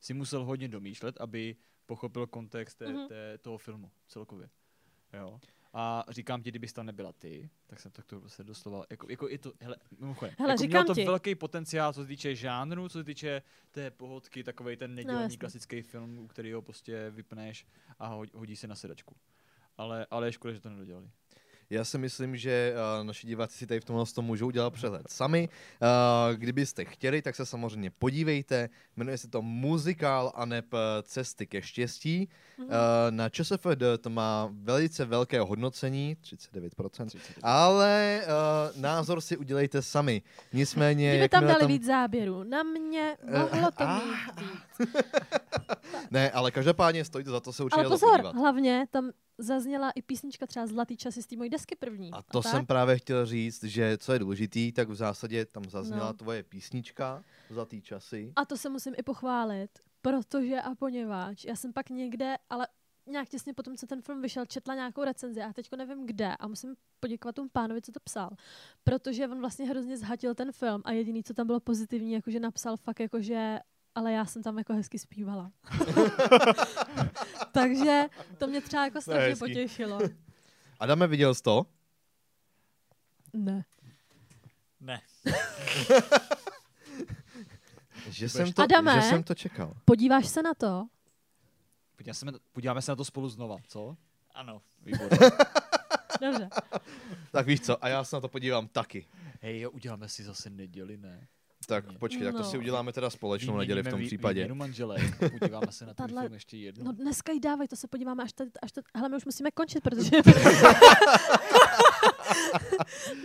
si 0.00 0.14
musel 0.14 0.44
hodně 0.44 0.68
domýšlet, 0.68 1.20
aby 1.20 1.56
pochopil 1.86 2.26
kontext 2.26 2.78
té, 2.78 2.88
Mhm. 2.88 3.08
té, 3.08 3.38
toho 3.38 3.58
filmu 3.58 3.90
celkově. 4.08 4.50
Jo. 5.12 5.40
A 5.74 6.04
říkám 6.08 6.42
ti, 6.42 6.50
kdybys 6.50 6.72
tam 6.72 6.86
nebyla 6.86 7.12
ty, 7.12 7.50
tak 7.66 7.80
jsem 7.80 7.90
tak 7.90 8.04
to 8.06 8.28
se 8.28 8.44
doslova, 8.44 8.84
jako, 8.90 9.06
jako 9.10 9.28
je 9.28 9.38
to, 9.38 9.52
hele, 9.60 9.76
mimochodem, 9.98 10.34
Hele, 10.38 10.50
jako 10.52 10.62
říkám 10.62 10.82
mělo 10.82 10.86
to 10.86 10.94
ti. 10.94 11.04
velký 11.04 11.34
potenciál, 11.34 11.92
co 11.92 12.00
se 12.02 12.06
týče 12.06 12.34
žánru, 12.34 12.88
co 12.88 12.98
se 12.98 13.04
týče 13.04 13.42
té 13.70 13.90
pohodky, 13.90 14.44
takový 14.44 14.76
ten 14.76 14.94
No, 15.06 15.12
jasně. 15.20 15.38
klasický 15.38 15.82
film, 15.82 16.18
u 16.18 16.26
kterého 16.26 16.62
prostě 16.62 17.10
vypneš 17.10 17.66
a 17.98 18.06
ho- 18.06 18.26
hodí 18.34 18.56
se 18.56 18.66
na 18.66 18.74
sedačku. 18.74 19.16
Ale, 19.78 20.06
ale 20.10 20.28
je 20.28 20.32
škoda, 20.32 20.54
že 20.54 20.60
to 20.60 20.70
nedodělali. 20.70 21.10
Já 21.72 21.84
si 21.84 21.98
myslím, 21.98 22.36
že 22.36 22.74
uh, 22.98 23.06
naši 23.06 23.26
diváci 23.26 23.58
si 23.58 23.66
tady 23.66 23.80
v 23.80 23.84
tomhle 23.84 24.04
tom 24.14 24.24
můžou 24.24 24.46
udělat 24.46 24.70
přehled 24.70 25.02
sami. 25.08 25.48
Uh, 25.48 26.36
kdybyste 26.36 26.84
chtěli, 26.84 27.22
tak 27.22 27.36
se 27.36 27.46
samozřejmě 27.46 27.90
podívejte. 27.90 28.68
Jmenuje 28.96 29.18
se 29.18 29.28
to 29.28 29.42
Muzikál 29.42 30.32
a 30.34 30.44
neb 30.44 30.74
eh, 30.74 31.02
Cesty 31.02 31.46
ke 31.46 31.62
štěstí. 31.62 32.28
Uh, 32.58 32.66
na 33.10 33.28
ČSFD 33.28 33.82
to 34.00 34.10
má 34.10 34.48
velice 34.52 35.04
velké 35.04 35.40
hodnocení, 35.40 36.16
39%, 36.22 37.18
ale 37.42 38.22
uh, 38.24 38.80
názor 38.80 39.20
si 39.20 39.36
udělejte 39.36 39.82
sami. 39.82 40.22
Nicméně, 40.52 41.10
Kdyby 41.10 41.28
tam 41.28 41.46
dali 41.46 41.66
víc 41.66 41.84
záběrů, 41.84 42.42
na 42.42 42.62
mě 42.62 43.16
Eh, 43.26 43.38
mohlo 43.38 43.70
to 43.70 43.84
ah. 43.84 44.00
mít 44.04 44.40
víc. 44.40 44.88
Ne, 46.10 46.30
ale 46.30 46.50
každopádně 46.50 47.04
stojí 47.04 47.24
to 47.24 47.30
za 47.30 47.40
to 47.40 47.52
se 47.52 47.64
určitě 47.64 47.80
Ale 47.80 47.88
pozor, 47.88 48.10
podívat. 48.10 48.36
hlavně 48.36 48.86
tam 48.90 49.10
zazněla 49.38 49.90
i 49.90 50.02
písnička 50.02 50.46
třeba 50.46 50.66
Zlatý 50.66 50.96
časy 50.96 51.22
z 51.22 51.26
té 51.26 51.36
mojí 51.36 51.50
desky 51.50 51.76
první. 51.76 52.10
A 52.12 52.22
to 52.22 52.42
tak? 52.42 52.52
jsem 52.52 52.66
právě 52.66 52.98
chtěl 52.98 53.26
říct, 53.26 53.64
že 53.64 53.98
co 53.98 54.12
je 54.12 54.18
důležitý, 54.18 54.72
tak 54.72 54.88
v 54.88 54.94
zásadě 54.94 55.44
tam 55.46 55.64
zazněla 55.64 56.06
No. 56.06 56.12
tvoje 56.12 56.42
písnička 56.42 57.24
za 57.50 57.64
ty 57.64 57.80
časy. 57.82 58.32
A 58.36 58.44
to 58.44 58.56
se 58.56 58.68
musím 58.68 58.94
i 58.96 59.02
pochválit, 59.02 59.70
protože 60.02 60.60
a 60.60 60.74
poněvadž 60.74 61.44
já 61.44 61.56
jsem 61.56 61.72
pak 61.72 61.90
někde, 61.90 62.34
ale 62.50 62.68
nějak 63.06 63.28
těsně 63.28 63.54
potom, 63.54 63.76
co 63.76 63.86
ten 63.86 64.02
film 64.02 64.22
vyšel, 64.22 64.46
četla 64.46 64.74
nějakou 64.74 65.04
recenzi 65.04 65.40
a 65.42 65.52
teďko 65.52 65.76
nevím 65.76 66.06
kde 66.06 66.36
a 66.36 66.48
musím 66.48 66.74
poděkovat 67.00 67.34
tomu 67.34 67.48
pánovi, 67.48 67.82
co 67.82 67.92
to 67.92 68.00
psal, 68.04 68.30
protože 68.84 69.28
on 69.28 69.40
vlastně 69.40 69.66
hrozně 69.66 69.96
zhatil 69.98 70.34
ten 70.34 70.52
film 70.52 70.82
a 70.84 70.92
jediný, 70.92 71.22
co 71.24 71.34
tam 71.34 71.46
bylo 71.46 71.60
pozitivní, 71.60 72.12
jakože 72.12 72.40
napsal 72.40 72.76
fakt 72.76 73.00
jakože 73.00 73.58
ale 73.94 74.12
já 74.12 74.24
jsem 74.24 74.42
tam 74.42 74.58
jako 74.58 74.74
hezky 74.74 74.98
zpívala. 74.98 75.52
Takže 77.52 78.02
to 78.38 78.46
mě 78.46 78.60
třeba 78.60 78.84
jako 78.84 79.00
strašně 79.00 79.28
hezký. 79.28 79.38
potěšilo. 79.38 79.98
Adame, 80.80 81.06
viděl 81.06 81.34
jsi 81.34 81.42
to? 81.42 81.66
Ne. 83.32 83.64
Ne. 84.80 85.00
Že 88.10 88.28
jsem 88.28 88.52
to, 88.52 88.62
Adame? 88.62 88.94
že 88.94 89.02
jsem 89.02 89.22
to 89.22 89.34
čekal. 89.34 89.74
Podíváš 89.84 90.26
se 90.28 90.42
na 90.42 90.54
to? 90.54 90.86
Podíváme 91.96 92.14
se, 92.14 92.26
podíváme 92.52 92.82
se 92.82 92.92
na 92.92 92.96
to 92.96 93.04
spolu 93.04 93.28
znova, 93.28 93.56
co? 93.66 93.96
Ano. 94.34 94.62
Výborně. 94.82 95.18
Dobře. 96.20 96.48
Tak 97.32 97.46
víš 97.46 97.60
co, 97.60 97.84
a 97.84 97.88
já 97.88 98.04
se 98.04 98.16
na 98.16 98.20
to 98.20 98.28
podívám 98.28 98.68
taky. 98.68 99.06
Hej, 99.40 99.60
jo, 99.60 99.70
uděláme 99.70 100.08
si 100.08 100.24
zase 100.24 100.50
neděli, 100.50 100.96
ne? 100.96 101.28
Tak 101.66 101.98
počkej, 101.98 102.22
tak 102.24 102.32
to 102.34 102.38
No. 102.42 102.50
si 102.50 102.58
uděláme 102.58 102.92
teda 102.92 103.10
společnou 103.10 103.56
neděli 103.56 103.82
v 103.82 103.88
tom 103.90 104.00
případě. 104.06 104.40
výměnu 104.40 104.54
manželek 104.54 105.18
podíváme 105.40 105.66
se 105.72 105.86
na 105.86 105.94
ten 105.94 106.06
Tadle- 106.06 106.20
film 106.20 106.32
ještě 106.32 106.56
jednou. 106.56 106.84
No 106.84 106.92
dneska 106.92 107.32
jí 107.32 107.40
dávej, 107.40 107.68
to 107.68 107.76
se 107.76 107.88
podíváme 107.88 108.22
až 108.22 108.32
tady, 108.32 108.50
až 108.62 108.72
tady, 108.72 108.84
hele, 108.94 109.08
my 109.08 109.16
už 109.16 109.24
musíme 109.24 109.50
končit, 109.50 109.80
protože... 109.82 110.10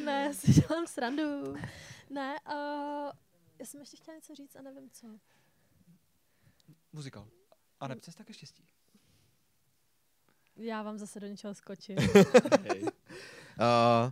ne, 0.05 0.33
si 0.33 0.51
dělám 0.53 0.87
srandu. 0.87 1.55
Ne, 2.09 2.35
uh, 2.51 3.11
já 3.59 3.65
jsem 3.65 3.79
ještě 3.79 3.97
chtěla 3.97 4.15
něco 4.15 4.35
říct 4.35 4.55
a 4.55 4.61
nevím 4.61 4.89
co. 4.91 5.07
Muzikál. 6.93 7.27
A 7.79 7.87
ne, 7.87 7.95
cesta 8.01 8.23
ke 8.23 8.33
štěstí. 8.33 8.63
Já 10.55 10.81
vám 10.83 10.97
zase 10.97 11.19
do 11.19 11.27
něčeho 11.27 11.53
skočím. 11.55 11.97
Hej. 12.69 12.83
Uh, 13.59 14.11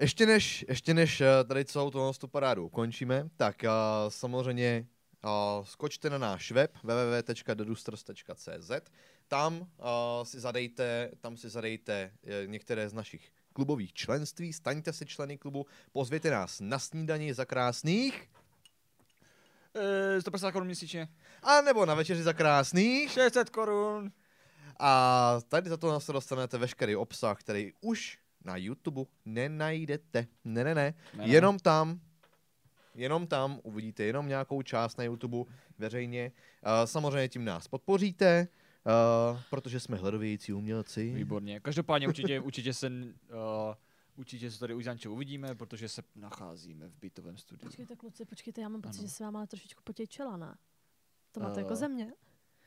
ještě 0.00 0.26
než, 0.26 0.64
ještě 0.68 0.94
než 0.94 1.20
eh, 1.20 1.44
tady 1.44 1.64
celou 1.64 1.90
tu, 1.90 2.28
parádu 2.28 2.66
ukončíme, 2.66 3.28
tak 3.36 3.56
uh, 3.62 3.70
samozřejmě 4.08 4.86
uh, 5.24 5.64
skočte 5.64 6.10
na 6.10 6.18
náš 6.18 6.52
web 6.52 6.76
www.dedusters.cz 6.82 8.70
tam 9.28 9.60
uh, 9.60 9.66
si 10.22 10.40
zadejte, 10.40 11.10
tam 11.20 11.36
si 11.36 11.48
zadejte 11.48 12.10
eh, 12.24 12.46
některé 12.46 12.88
z 12.88 12.92
našich 12.92 13.32
klubových 13.52 13.92
členství, 13.92 14.52
staňte 14.52 14.92
si 14.92 15.06
členy 15.06 15.38
klubu, 15.38 15.66
pozvěte 15.92 16.30
nás 16.30 16.60
na 16.60 16.78
snídani 16.78 17.34
za 17.34 17.44
krásných, 17.44 18.30
Eh, 19.76 20.20
150 20.20 20.52
korun 20.52 20.66
měsíčně. 20.66 21.08
a 21.42 21.60
nebo 21.60 21.86
na 21.86 21.94
večeři 21.94 22.22
za 22.22 22.32
krásných 22.32 23.10
600 23.10 23.50
korun. 23.50 24.12
A 24.78 25.40
tady 25.48 25.70
za 25.70 25.76
to 25.76 26.00
se 26.00 26.12
dostanete 26.12 26.58
veškerý 26.58 26.96
obsah, 26.96 27.40
který 27.40 27.72
už 27.80 28.18
na 28.44 28.56
YouTube 28.56 29.00
nenajdete. 29.24 30.26
Ne, 30.44 30.64
ne, 30.64 30.74
ne. 30.74 30.94
Ne, 31.14 31.26
ne. 31.26 31.26
Jenom 31.26 31.58
tam, 31.58 32.00
jenom 32.94 33.26
tam 33.26 33.60
uvidíte 33.62 34.02
jenom 34.04 34.28
nějakou 34.28 34.62
část 34.62 34.98
na 34.98 35.04
YouTube 35.04 35.36
veřejně. 35.78 36.32
Uh, 36.66 36.70
samozřejmě 36.84 37.28
tím 37.28 37.44
nás 37.44 37.68
podpoříte, 37.68 38.48
uh, 39.32 39.40
protože 39.50 39.80
jsme 39.80 39.96
hledovějící 39.96 40.52
umělci. 40.52 41.12
Výborně. 41.14 41.60
Každopádně 41.60 42.08
určitě, 42.08 42.40
určitě 42.40 42.74
se, 42.74 42.88
uh, 42.88 42.94
určitě 44.16 44.50
se 44.50 44.58
tady 44.58 44.74
už 44.74 44.84
Janče 44.84 45.08
uvidíme, 45.08 45.54
protože 45.54 45.88
se 45.88 46.02
nacházíme 46.14 46.88
v 46.88 46.98
bytovém 47.00 47.36
studiu. 47.36 47.66
Počkejte, 47.68 47.96
kluci, 47.96 48.24
počkejte, 48.24 48.60
já 48.60 48.68
mám 48.68 48.82
pocit, 48.82 48.98
Ano. 48.98 49.08
že 49.08 49.14
se 49.14 49.24
vám 49.24 49.36
ale 49.36 49.46
trošičku 49.46 49.82
potěčela, 49.84 50.36
ne? 50.36 50.54
To 51.32 51.40
máte 51.40 51.60
Eh, 51.60 51.62
jako 51.62 51.76
země. 51.76 52.12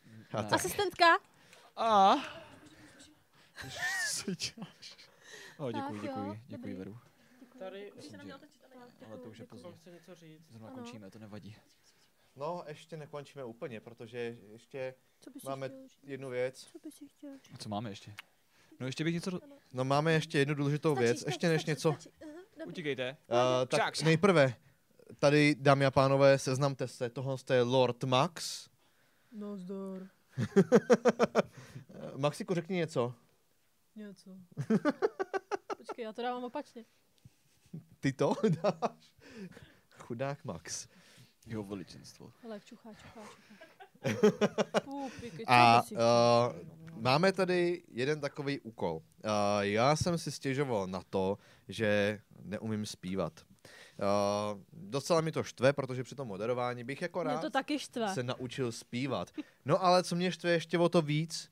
Ne. 0.05 0.25
tak, 0.31 0.53
Asistentka? 0.53 1.05
A. 1.75 2.15
Co 4.13 4.31
děláš? 4.35 5.06
O, 5.57 5.71
děkuji, 5.71 6.01
děkuji, 6.01 6.41
děkuji. 6.47 6.73
Veru. 6.75 6.97
Tady 7.59 7.91
Už 7.91 8.05
se 8.05 8.17
na 8.17 8.23
mě 8.23 8.35
otočit, 8.35 8.61
ale 9.07 9.17
to 9.17 9.29
už 9.29 9.39
je 9.39 9.45
pozdě. 9.45 9.71
chce 9.79 9.91
něco 9.91 10.15
říct. 10.15 10.41
Zrovna 10.49 10.71
končíme, 10.71 11.11
to 11.11 11.19
nevadí. 11.19 11.55
no, 12.35 12.63
ještě 12.67 12.97
nekončíme 12.97 13.43
úplně, 13.43 13.79
protože 13.81 14.37
ještě 14.51 14.93
Co 15.19 15.29
bys 15.29 15.41
si 15.41 15.47
máme 15.49 15.69
jednu 16.03 16.29
věc. 16.29 16.67
Co 16.71 16.79
bys 16.79 16.95
si 16.95 17.07
chtěl 17.07 17.37
říct? 17.37 17.53
A 17.53 17.57
co 17.57 17.69
máme 17.69 17.89
ještě? 17.89 18.13
No 18.79 18.85
ještě 18.85 19.03
bych 19.03 19.13
něco... 19.13 19.31
do- 19.31 19.39
No 19.73 19.85
máme 19.85 20.13
ještě 20.13 20.37
jednu 20.39 20.53
důležitou 20.55 20.93
Stačí, 20.95 21.03
věc, 21.03 21.17
stačí, 21.19 21.29
ještě 21.33 21.49
než 21.49 21.61
stačí, 21.61 21.71
něco. 21.71 21.95
stačí. 21.99 22.09
Utíkejte. 22.67 23.17
Uh, 23.29 23.67
tak 23.67 23.79
Čaks. 23.81 24.03
nejprve, 24.03 24.55
tady, 25.19 25.55
dámy 25.59 25.85
a 25.85 25.91
pánové, 25.91 26.39
seznamte 26.39 26.87
se, 26.87 27.09
tohle 27.09 27.35
je 27.53 27.61
Lord 27.61 28.03
Max. 28.03 28.69
No 29.31 29.57
zdor. 29.57 30.07
Eh, 31.99 32.17
Maxiku, 32.17 32.53
řekni 32.53 32.75
něco. 32.75 33.13
Něco. 33.95 34.31
Počkej, 35.77 36.03
já 36.03 36.13
to 36.13 36.21
dávám 36.21 36.43
opačně. 36.43 36.85
Ty 37.99 38.13
to 38.13 38.33
dáš? 38.63 39.11
Chudák 39.97 40.45
Max. 40.45 40.87
Jeho 41.45 41.63
veličenstvo. 41.63 42.31
Hele, 42.43 42.59
čuchá, 42.59 42.93
čuchá, 42.93 43.21
čuchá. 43.21 43.67
A 45.47 45.83
uh, 45.91 45.97
máme 47.01 47.31
tady 47.31 47.83
jeden 47.87 48.21
takový 48.21 48.59
úkol. 48.59 48.95
Uh, 48.95 49.01
já 49.59 49.95
jsem 49.95 50.17
si 50.17 50.31
stěžoval 50.31 50.87
na 50.87 51.01
to, 51.09 51.37
že 51.67 52.19
neumím 52.43 52.85
zpívat. 52.85 53.33
Uh, 53.99 54.61
docela 54.73 55.21
mi 55.21 55.31
to 55.31 55.43
štve, 55.43 55.73
protože 55.73 56.03
při 56.03 56.15
tom 56.15 56.27
moderování 56.27 56.83
bych 56.83 57.01
jako 57.01 57.19
Mě 57.23 57.33
rád 57.33 57.41
to 57.41 57.49
taky 57.49 57.79
štve. 57.79 58.13
se 58.13 58.23
naučil 58.23 58.71
zpívat. 58.71 59.31
No 59.65 59.83
ale 59.83 60.03
co 60.03 60.15
mě 60.15 60.31
štve 60.31 60.51
ještě 60.51 60.77
o 60.77 60.89
to 60.89 61.01
víc, 61.01 61.49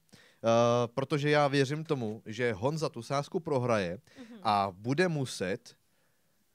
protože 0.85 1.29
já 1.29 1.47
věřím 1.47 1.83
tomu, 1.83 2.21
že 2.25 2.53
Honza 2.53 2.89
tu 2.89 3.01
sázku 3.01 3.39
prohraje 3.39 3.99
Mhm. 4.19 4.39
a 4.43 4.67
bude 4.71 5.07
muset, 5.07 5.75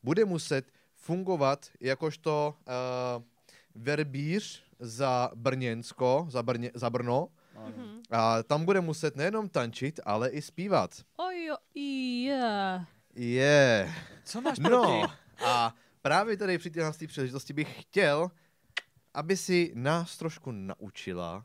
bude 0.02 0.24
muset 0.24 0.72
fungovat 0.94 1.66
jakožto 1.80 2.54
uh, 3.16 3.82
verbíř 3.82 4.62
za 4.78 5.30
Brněnsko, 5.34 6.26
za, 6.30 6.42
Brně, 6.42 6.70
za 6.74 6.90
Brno. 6.90 7.28
Mhm. 7.66 8.02
A 8.10 8.42
tam 8.42 8.64
bude 8.64 8.80
muset 8.80 9.16
nejenom 9.16 9.48
tančit, 9.48 10.00
ale 10.04 10.28
i 10.28 10.42
zpívat. 10.42 10.90
Oj, 11.16 11.44
jo, 11.44 11.56
je. 11.74 12.84
Je. 13.14 13.92
Co 14.24 14.40
máš 14.40 14.58
No, 14.58 15.06
a 15.46 15.74
právě 16.02 16.36
tady 16.36 16.58
při 16.58 16.70
téhle 16.70 16.92
příležitosti 17.06 17.52
bych 17.52 17.82
chtěl, 17.82 18.30
aby 19.14 19.36
si 19.36 19.72
nás 19.74 20.16
trošku 20.16 20.50
naučila 20.52 21.44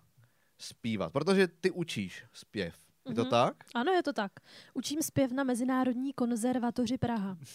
zpívat, 0.58 1.14
protože 1.14 1.48
ty 1.48 1.72
učíš 1.72 2.24
zpěv. 2.34 2.76
Je 3.10 3.16
to 3.16 3.22
Mhm. 3.22 3.30
tak? 3.30 3.56
Ano, 3.76 3.92
je 3.92 4.04
to 4.04 4.14
tak. 4.14 4.32
Učím 4.74 5.02
zpěv 5.04 5.32
na 5.32 5.44
Mezinárodní 5.44 6.14
konzervatoři 6.14 6.98
Praha. 6.98 7.38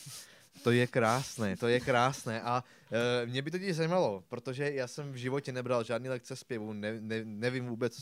To 0.62 0.70
je 0.70 0.86
krásné, 0.86 1.56
to 1.56 1.68
je 1.68 1.80
krásné. 1.80 2.42
A 2.42 2.64
e, 3.22 3.26
mě 3.26 3.42
by 3.42 3.50
to 3.50 3.58
totiž 3.58 3.76
zajímalo, 3.76 4.24
protože 4.28 4.72
já 4.72 4.86
jsem 4.86 5.12
v 5.12 5.16
životě 5.16 5.52
nebral 5.52 5.84
žádný 5.84 6.08
lekce 6.08 6.36
zpěvu, 6.36 6.72
ne, 6.72 7.00
ne, 7.00 7.24
nevím 7.24 7.66
vůbec 7.66 7.98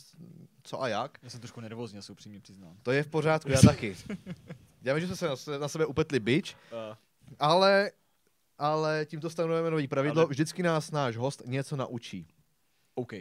co 0.63 0.83
a 0.83 0.89
jak. 0.89 1.19
Já 1.23 1.31
jsem 1.31 1.41
trošku 1.41 1.61
nervózní, 1.61 1.97
já 1.97 2.03
se 2.03 2.13
upřímně 2.13 2.41
přiznám. 2.41 2.77
To 2.83 2.93
je 2.93 3.03
v 3.03 3.09
pořádku, 3.09 3.51
já 3.51 3.61
taky. 3.67 3.97
Já 4.83 4.95
vím, 4.95 5.01
že 5.01 5.07
jsme 5.07 5.17
se 5.17 5.29
na, 5.29 5.37
se- 5.37 5.59
na 5.59 5.69
sebe 5.69 5.87
upetli 5.87 6.21
bič, 6.21 6.57
ale, 7.39 7.91
ale 8.59 9.07
tímto 9.07 9.31
stanovujeme 9.31 9.71
nový 9.71 9.89
pravidlo. 9.89 10.21
Ale- 10.23 10.31
Vždycky 10.31 10.63
nás 10.63 10.91
náš 10.91 11.17
host 11.17 11.43
něco 11.47 11.77
naučí. 11.77 12.27
OK. 12.95 13.13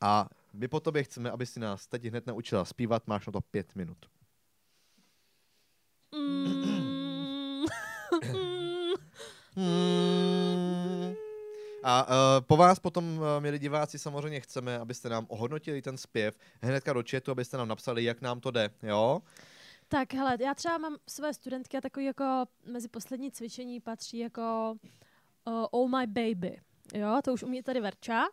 A 0.00 0.28
my 0.52 0.68
po 0.68 0.80
tobě 0.80 1.02
chceme, 1.02 1.30
aby 1.30 1.46
si 1.46 1.60
nás 1.60 1.86
teď 1.86 2.04
hned 2.04 2.26
naučila 2.26 2.64
zpívat. 2.64 3.06
Máš 3.06 3.26
na 3.26 3.32
to 3.32 3.40
pět 3.40 3.74
minut. 3.74 3.98
Mm. 9.56 11.14
A 11.84 12.06
uh, 12.06 12.14
po 12.46 12.56
vás 12.56 12.78
potom, 12.78 13.18
uh, 13.18 13.24
milí 13.38 13.58
diváci, 13.58 13.98
samozřejmě 13.98 14.40
chceme, 14.40 14.78
abyste 14.78 15.08
nám 15.08 15.26
ohodnotili 15.28 15.82
ten 15.82 15.96
zpěv 15.96 16.38
hnedka 16.62 16.92
do 16.92 17.02
chatu, 17.10 17.30
abyste 17.30 17.56
nám 17.56 17.68
napsali, 17.68 18.04
jak 18.04 18.20
nám 18.20 18.40
to 18.40 18.50
jde, 18.50 18.70
jo? 18.82 19.22
Tak 19.88 20.14
hele, 20.14 20.36
já 20.40 20.54
třeba 20.54 20.78
mám 20.78 20.96
své 21.08 21.34
studentky 21.34 21.76
a 21.76 21.80
takový 21.80 22.06
jako 22.06 22.44
mezi 22.66 22.88
poslední 22.88 23.30
cvičení 23.30 23.80
patří 23.80 24.18
jako 24.18 24.76
uh, 25.44 25.66
Oh 25.70 25.90
My 25.90 26.06
Baby. 26.06 26.60
Jo, 26.94 27.20
to 27.24 27.32
už 27.32 27.42
umí 27.42 27.62
tady 27.62 27.80
Verča. 27.80 28.24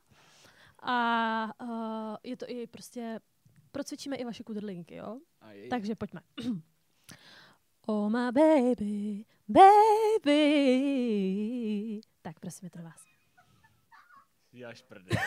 A 0.82 1.50
uh, 1.62 1.65
je 2.26 2.38
to 2.38 2.46
i 2.50 2.68
prostě, 2.68 3.20
procvičíme 3.72 4.16
i 4.16 4.26
vaše 4.26 4.44
kudrlinky, 4.44 4.96
jo? 4.96 5.20
Takže 5.70 5.96
pojďme. 5.96 6.22
oh 7.88 8.10
my 8.12 8.32
baby, 8.32 9.26
baby. 9.48 10.42
Tak 12.22 12.40
prosím, 12.40 12.66
je 12.66 12.70
to 12.70 12.80
vás. 12.84 13.06
Já 14.54 14.74
šprdel. 14.74 15.18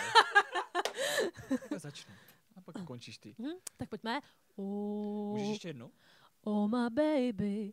Já 1.71 1.79
začnu. 1.79 2.15
A 2.57 2.61
pak 2.61 2.85
končíš 2.85 3.19
ty. 3.19 3.35
Hm? 3.39 3.59
Tak 3.77 3.89
pojďme. 3.89 4.21
Oh, 4.57 5.33
Můžeš 5.33 5.49
ještě 5.49 5.69
jednou? 5.69 5.91
oh 6.41 6.69
my 6.71 6.91
baby, 6.91 7.73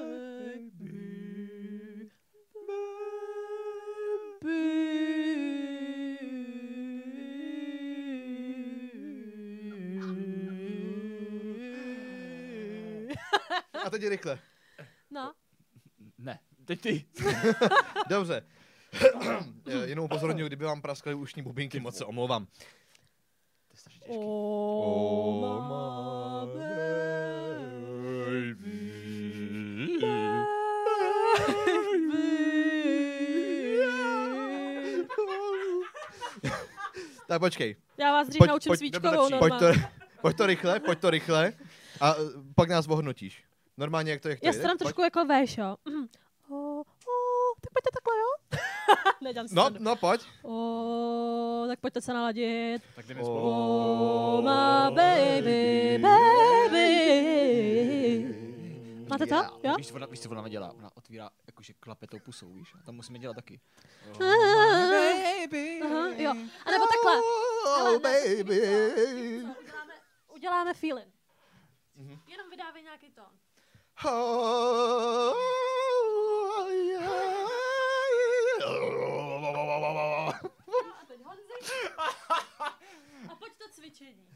A 13.86 13.90
teď 13.90 14.06
rychle. 14.06 14.38
No, 15.10 15.32
Ne, 16.18 16.38
teď 16.64 16.80
ty. 16.80 17.04
Dobře. 18.08 18.46
Eh, 19.66 19.86
Jenom 19.86 20.04
upozorňuji, 20.04 20.46
kdyby 20.46 20.64
vám 20.64 20.82
praskaly 20.82 21.14
ušní 21.14 21.42
bubínky, 21.42 21.80
moc 21.80 21.96
se 21.96 22.04
omlouvám. 22.04 22.46
To 22.46 22.52
je 23.72 23.76
strašně 23.76 24.00
těžký. 24.00 24.16
oh, 24.18 25.40
my 25.40 25.46
Tak 37.28 37.40
počkej. 37.40 37.76
Já 37.98 38.12
vás 38.12 38.28
dřív 38.28 38.38
Pojď- 38.38 38.48
naučím 38.48 38.70
pojď- 38.70 38.78
svíčkovou 38.78 39.28
Pojď 39.38 39.52
to, 39.58 39.64
normálně. 39.64 39.88
pojď 40.22 40.36
to 40.36 40.46
rychle, 40.46 40.80
pojď 40.80 40.98
to 40.98 41.10
rychle. 41.10 41.52
A 42.00 42.14
eh, 42.14 42.16
pak 42.54 42.68
nás 42.68 42.86
ohodnotíš. 42.88 43.44
Normálně, 43.76 44.12
jak 44.12 44.20
to 44.20 44.28
je 44.28 44.32
Já 44.32 44.36
chtějí. 44.50 44.62
se 44.62 44.68
tam 44.68 44.78
trošku 44.78 45.02
jako 45.02 45.24
veš, 45.24 45.58
jo. 45.58 45.76
Mhm. 45.84 46.08
Oh, 46.50 46.78
oh, 46.78 46.84
tak 47.60 47.70
pojďte 47.72 47.90
takhle, 47.94 48.14
jo? 48.18 48.28
No, 49.52 49.70
no, 49.78 49.96
pojď. 49.96 50.20
Oh, 50.42 51.68
tak 51.68 51.80
pojďte 51.80 52.00
se 52.00 52.12
naladit. 52.14 52.82
Tak 52.96 53.06
jdeme 53.06 53.20
spolu. 53.20 53.40
Oh, 53.42 54.40
my 54.40 54.94
baby, 54.94 55.98
baby. 56.02 56.88
Máte 59.10 59.26
to? 59.26 59.60
Jo? 59.64 59.74
Víš, 59.76 59.88
co 59.88 59.94
ona, 59.94 60.06
víš, 60.06 60.20
co 60.20 60.30
ona 60.30 60.48
dělá? 60.48 60.72
Ona 60.72 60.90
otvírá 60.96 61.30
jakože 61.46 61.72
klape 61.80 62.06
tou 62.06 62.18
pusou, 62.18 62.52
víš? 62.52 62.74
A 62.74 62.82
tam 62.82 62.94
musíme 62.94 63.18
dělat 63.18 63.34
taky. 63.34 63.60
Oh, 64.10 64.18
baby. 64.90 65.80
Aha, 65.84 66.08
jo. 66.16 66.30
A 66.66 66.70
nebo 66.70 66.86
takhle. 66.86 67.20
Oh, 67.66 67.98
baby. 67.98 68.60
Uděláme, 69.60 69.94
uděláme 70.34 70.74
feeling. 70.74 71.14
Mhm. 71.96 72.18
Jenom 72.26 72.50
vydávej 72.50 72.82
nějaký 72.82 73.10
tón. 73.10 73.38
Oh, 74.04 75.34
yeah. 76.70 77.48
A 81.00 81.04
teď 81.06 81.20
Honzi. 81.24 81.52
A 83.28 83.34
pojď 83.38 83.52
to 83.58 83.68
cvičení. 83.70 84.28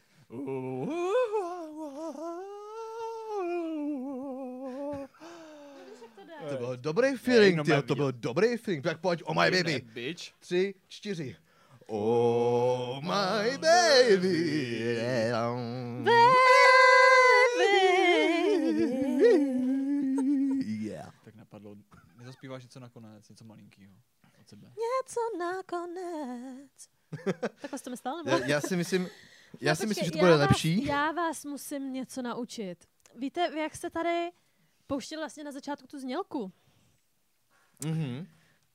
To 6.50 6.56
bylo 6.56 6.76
dobrý 6.76 7.16
feeling, 7.16 7.66
mě 7.66 7.82
to 7.82 7.94
byl 7.94 8.12
dobrý 8.12 8.56
feeling. 8.56 8.84
Tak 8.84 9.00
pojď, 9.00 9.22
oh 9.24 9.34
my 9.44 9.50
baby. 9.50 9.80
Bitch. 9.94 10.32
Tři, 10.40 10.74
čtyři. 10.88 11.36
Oh 11.86 13.00
my 13.02 13.58
baby. 13.58 14.52
Yeah. 20.66 21.12
Tak 21.24 21.34
napadlo, 21.34 21.76
nezaspíváš 22.18 22.62
něco 22.62 22.80
nakonec, 22.80 23.28
něco 23.28 23.44
malinkýho 23.44 23.92
od 24.40 24.48
sebe. 24.48 24.68
Něco 24.68 25.20
nakonec. 25.38 26.70
Takhle 27.60 27.78
jste 27.78 27.90
mi 27.90 27.96
stál, 27.96 28.16
nebo? 28.22 28.30
Já, 28.30 28.46
já 28.46 28.60
si 28.60 28.76
myslím, 28.76 29.08
já 29.60 29.72
No, 29.72 29.76
si 29.76 29.86
myslím, 29.86 30.04
že 30.04 30.10
to 30.10 30.18
bude 30.18 30.30
já 30.30 30.36
vás- 30.36 30.48
lepší. 30.48 30.84
Já 30.86 31.12
vás 31.12 31.44
musím 31.44 31.92
něco 31.92 32.22
naučit. 32.22 32.76
Víte, 33.16 33.50
jak 33.58 33.76
jste 33.76 33.90
tady 33.90 34.30
pouštěli 34.92 35.20
vlastně 35.20 35.44
na 35.44 35.52
začátku 35.52 35.86
tu 35.86 35.98
znělku, 35.98 36.52
Mhm. 37.84 38.26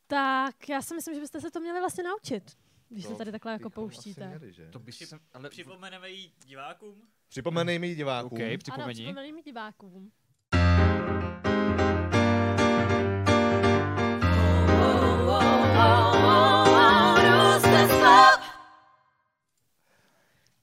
tak 0.07 0.69
já 0.69 0.81
si 0.81 0.95
myslím, 0.95 1.15
že 1.15 1.21
byste 1.21 1.41
se 1.41 1.51
to 1.51 1.59
měli 1.59 1.79
vlastně 1.79 2.03
naučit, 2.03 2.57
když 2.89 3.03
To 3.05 3.11
to 3.11 3.17
tady 3.17 3.31
takhle 3.31 3.51
jako 3.51 3.69
pouštíte. 3.69 4.27
měli, 4.27 4.53
že? 4.53 4.69
To 4.69 4.79
by 4.79 4.91
Přip- 4.91 5.07
se, 5.07 5.19
ale... 5.33 5.49
Připomeneme 5.49 6.09
jí 6.09 6.33
divákům. 6.45 7.01
Připomenej 7.29 7.79
mi 7.79 7.95
divákům. 7.95 8.37
OK, 8.39 8.45
Ano, 8.47 8.57
připomeni. 8.57 8.93
připomeňme 9.03 9.31
mi 9.35 9.43
divákům. 9.43 10.11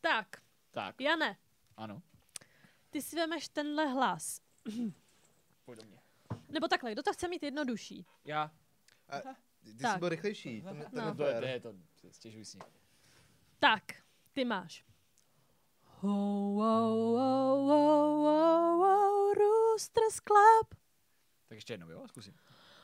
Tak, 0.00 0.26
Tak, 0.70 1.00
Jane, 1.00 1.36
ano. 1.76 2.02
ty 2.90 3.02
si 3.02 3.16
vemeš 3.16 3.48
tenhle 3.48 3.86
hlas. 3.86 4.40
Pojď 5.64 5.78
do 5.78 5.84
mě. 5.86 5.98
Nebo 6.48 6.68
takhle, 6.68 6.92
kdo 6.92 7.02
to 7.02 7.12
chce 7.12 7.28
mít 7.28 7.42
jednodušší? 7.42 8.06
Já. 8.24 8.50
Ty 9.64 9.70
jsi 9.70 9.76
Tak. 9.76 9.98
byl 9.98 10.08
rychlejší. 10.08 10.62
To, 10.62 10.74
ne, 10.74 10.84
to 10.84 10.90
No. 10.96 11.14
To 11.14 11.24
je, 11.24 11.40
to 11.40 11.46
je 11.46 11.60
to, 11.60 11.74
stěžuj 12.10 12.44
si. 12.44 12.58
Tak, 13.58 13.82
ty 14.32 14.44
máš. 14.44 14.84
Ho, 15.84 16.10
ho, 16.10 16.56
ho, 16.56 17.64
ho, 17.66 18.22
ho, 18.22 18.76
ho, 18.76 19.34
Roosters 19.34 20.14
Club. 20.14 20.74
Tak 21.48 21.56
ještě 21.56 21.72
jednou, 21.72 21.90
jo? 21.90 22.08
Zkusím. 22.08 22.34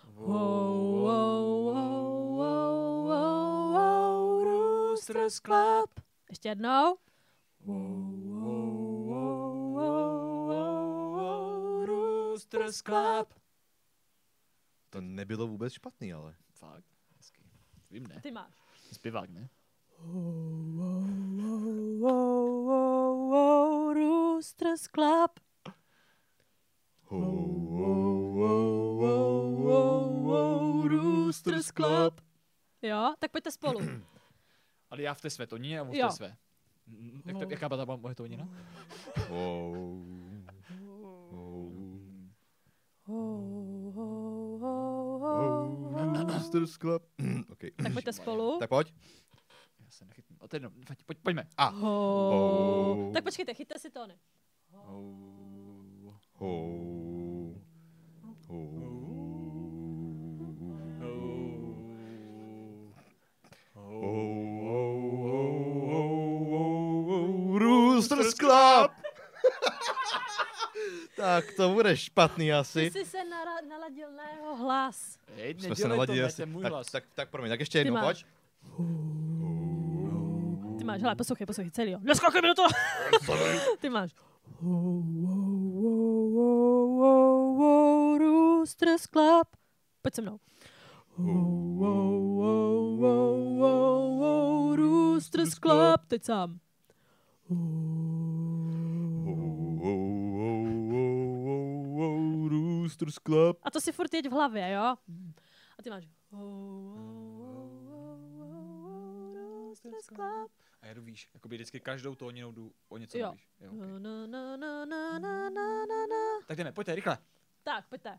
Ho, 0.04 0.26
ho, 0.26 1.72
ho, 1.72 2.34
ho, 2.36 3.04
ho, 3.06 3.72
ho, 3.72 4.44
Roosters 4.44 5.40
Club. 5.40 6.00
Ještě 6.30 6.48
jednou. 6.48 6.96
Ho, 7.66 7.74
ho, 7.74 8.40
ho, 8.40 8.69
Roosters 12.40 12.82
Club. 12.82 13.34
To 14.90 15.00
nebylo 15.00 15.46
vůbec 15.46 15.72
špatný, 15.72 16.12
ale. 16.12 16.34
Fakt, 16.52 16.84
hezky. 17.16 17.42
Vím, 17.90 18.06
ne? 18.06 18.20
Ty 18.22 18.30
máš. 18.30 18.54
Zpěvák, 18.92 19.30
ne? 19.30 19.48
Ho, 19.96 20.22
ho, 22.00 22.10
ho, 22.64 23.14
ho, 23.28 23.94
Roosters 23.94 24.82
Club. 24.88 25.40
Ho, 27.04 27.18
ho, 27.18 27.94
ho, 28.32 28.96
ho, 28.96 29.50
ho, 29.50 30.08
ho, 30.22 30.88
Roosters 30.88 31.70
Club. 31.72 32.20
Jo, 32.82 33.14
tak 33.18 33.30
pojďte 33.30 33.50
spolu. 33.50 33.80
Ale 34.90 35.02
já 35.02 35.14
v 35.14 35.20
té 35.20 35.30
své 35.30 35.46
tónině 35.46 35.80
a 35.80 35.82
on 35.82 35.88
v 35.88 36.00
té 36.00 36.10
své. 36.10 36.36
Mm, 36.86 37.22
Jak 37.24 37.36
to, 37.38 37.50
jaká 37.50 37.68
byla 37.68 37.86
ta 37.86 37.96
moje 37.96 38.14
tónina? 38.14 38.48
Oh. 39.30 40.29
Ho, 43.10 43.90
ho, 43.94 44.58
ho, 44.58 45.18
ho. 45.18 46.24
Roosters 46.28 46.76
Club. 46.78 47.02
okay. 47.50 47.70
Tak 47.82 47.92
pojďte 47.92 48.12
spolu. 48.12 48.58
Tak 48.58 48.68
pojď. 48.68 48.94
Já 49.84 49.90
se 49.90 50.04
nechytnu. 50.04 50.36
A 50.40 50.48
to 50.48 50.56
je 50.56 50.58
jedno, 50.58 50.70
pojď, 50.86 50.98
pojď, 51.06 51.18
pojďme. 51.22 51.44
A. 51.56 51.68
Ho. 51.68 53.10
Tak 53.12 53.24
počkejte, 53.24 53.54
chyťte 53.54 53.78
si 53.78 53.90
tóny. 53.90 54.14
Ho. 54.70 55.20
Roosters 67.58 68.34
Club! 68.34 68.90
Tak 71.20 71.44
to 71.56 71.68
bude 71.68 71.96
špatný 71.96 72.46
Ty 72.46 72.52
asi. 72.52 72.90
jsi 72.90 73.04
se 73.04 73.16
nara- 73.18 73.68
naladil 73.68 74.12
na 74.12 74.22
jeho 74.30 74.56
hlas. 74.56 75.18
Hej, 75.36 75.54
Jsme 75.58 75.76
se 75.76 75.82
to, 75.82 75.88
naladili 75.88 76.22
asi. 76.24 76.36
to 76.36 76.42
je 76.42 76.46
můj 76.46 76.62
Tak, 76.62 76.72
hlas. 76.72 76.86
tak, 76.90 77.04
tak 77.14 77.28
promiň, 77.30 77.50
tak 77.50 77.60
ještě 77.60 77.78
jednou, 77.78 77.92
máš. 77.94 78.24
pojď. 78.24 78.26
Ty 80.78 80.84
máš, 80.84 81.02
hele, 81.02 81.16
poslouchej, 81.16 81.46
poslouchej, 81.46 81.70
celý, 81.70 81.90
jo. 81.90 81.98
Neskakej 82.02 82.42
mi 82.42 82.48
do 82.48 82.54
toho! 82.54 82.68
Ty 83.80 83.88
máš. 83.90 84.10
Roosters 88.18 89.02
Club. 89.06 89.48
Pojď 90.02 90.14
se 90.14 90.22
mnou. 90.22 90.38
Roosters 94.76 95.54
Club. 95.54 96.00
Teď 96.08 96.24
sám. 96.24 96.58
Boosters 102.80 103.18
Club. 103.18 103.58
A 103.62 103.70
to 103.70 103.80
si 103.80 103.92
furt 103.92 104.14
jeď 104.14 104.28
v 104.28 104.32
hlavě, 104.32 104.70
jo? 104.70 104.96
A 105.78 105.82
ty 105.82 105.90
máš... 105.90 106.08
A 110.82 110.86
jedu 110.86 111.02
výš, 111.02 111.28
jakoby 111.34 111.56
vždycky 111.56 111.80
každou 111.80 112.14
tóninou 112.14 112.52
jdu 112.52 112.72
o 112.88 112.98
něco 112.98 113.18
jo. 113.18 113.32
výš. 113.32 113.48
Jo, 113.60 113.70
okay. 113.72 113.88
No, 113.98 114.26
no, 114.26 114.56
no, 114.56 116.40
tak 116.46 116.58
jdeme, 116.58 116.72
pojďte, 116.72 116.94
rychle. 116.94 117.18
Tak, 117.62 117.88
pojďte. 117.88 118.18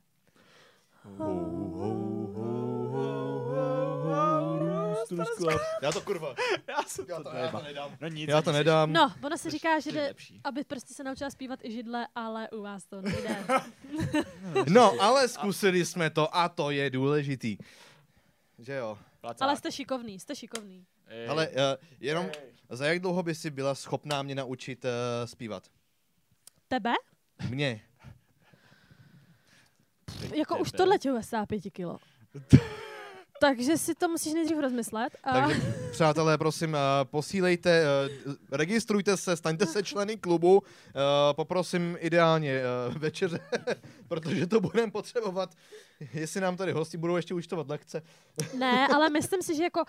Oh, 1.05 1.21
oh, 1.21 1.81
oh. 1.81 2.10
Club. 5.17 5.61
Já 5.81 5.91
to 5.91 6.01
kurva. 6.01 6.35
Já 6.67 6.83
jsem 6.83 7.05
Já 7.09 7.23
to, 7.23 7.29
já 7.35 7.51
to 7.51 7.61
nedám. 7.61 7.97
No 8.01 8.07
nic, 8.07 8.29
Já 8.29 8.41
to 8.41 8.51
nedám. 8.51 8.93
No, 8.93 9.13
ono 9.23 9.37
se 9.37 9.51
říká, 9.51 9.79
že 9.79 9.89
to 9.89 9.95
jde, 9.95 10.13
aby 10.43 10.63
prostě 10.63 10.93
se 10.93 11.03
naučila 11.03 11.29
zpívat 11.29 11.59
i 11.63 11.71
židle, 11.71 12.07
ale 12.15 12.49
u 12.49 12.61
vás 12.61 12.85
to 12.85 13.01
nejde. 13.01 13.43
No, 14.69 15.01
ale 15.01 15.27
zkusili 15.27 15.85
jsme 15.85 16.09
to 16.09 16.35
a 16.35 16.49
to 16.49 16.71
je 16.71 16.89
důležitý. 16.89 17.57
Že 18.59 18.73
jo. 18.73 18.97
Placák. 19.21 19.41
ale 19.41 19.57
jste 19.57 19.71
šikovný, 19.71 20.19
jste 20.19 20.35
šikovný. 20.35 20.85
Ej. 21.07 21.29
Ale 21.29 21.47
uh, 21.47 21.55
jenom 21.99 22.29
za 22.69 22.85
jak 22.85 22.99
dlouho 22.99 23.23
by 23.23 23.35
si 23.35 23.49
byla 23.49 23.75
schopná 23.75 24.23
mě 24.23 24.35
naučit 24.35 24.85
uh, 24.85 24.91
zpívat? 25.25 25.67
Tebe? 26.67 26.93
Mě. 27.49 27.81
Jako 30.35 30.57
už 30.57 30.71
tohle 30.71 30.97
tě 30.99 31.11
USA 31.11 31.45
pěti 31.45 31.71
kilo. 31.71 31.97
Takže 33.41 33.77
si 33.77 33.95
to 33.95 34.07
musíš 34.07 34.33
nejdřív 34.33 34.57
rozmyslet. 34.57 35.17
A 35.23 35.33
Takže 35.33 35.61
přátelé, 35.91 36.37
prosím, 36.37 36.73
uh, 36.73 36.77
posílejte, 37.03 37.83
uh, 38.27 38.33
registrujte 38.51 39.17
se, 39.17 39.35
staňte 39.35 39.65
se 39.65 39.83
členy 39.83 40.17
klubu, 40.17 40.57
uh, 40.57 40.63
poprosím 41.31 41.97
ideálně 41.99 42.61
večeře, 42.97 43.39
protože 44.07 44.47
to 44.47 44.61
budeme 44.61 44.91
potřebovat, 44.91 45.49
jestli 46.13 46.41
nám 46.41 46.57
tady 46.57 46.71
hosti 46.71 46.97
budou 46.97 47.15
ještě 47.15 47.33
účtovat 47.33 47.69
lekce. 47.69 48.01
ne, 48.57 48.87
ale 48.87 49.09
myslím 49.09 49.41
si, 49.41 49.55
že 49.55 49.63
jako 49.63 49.83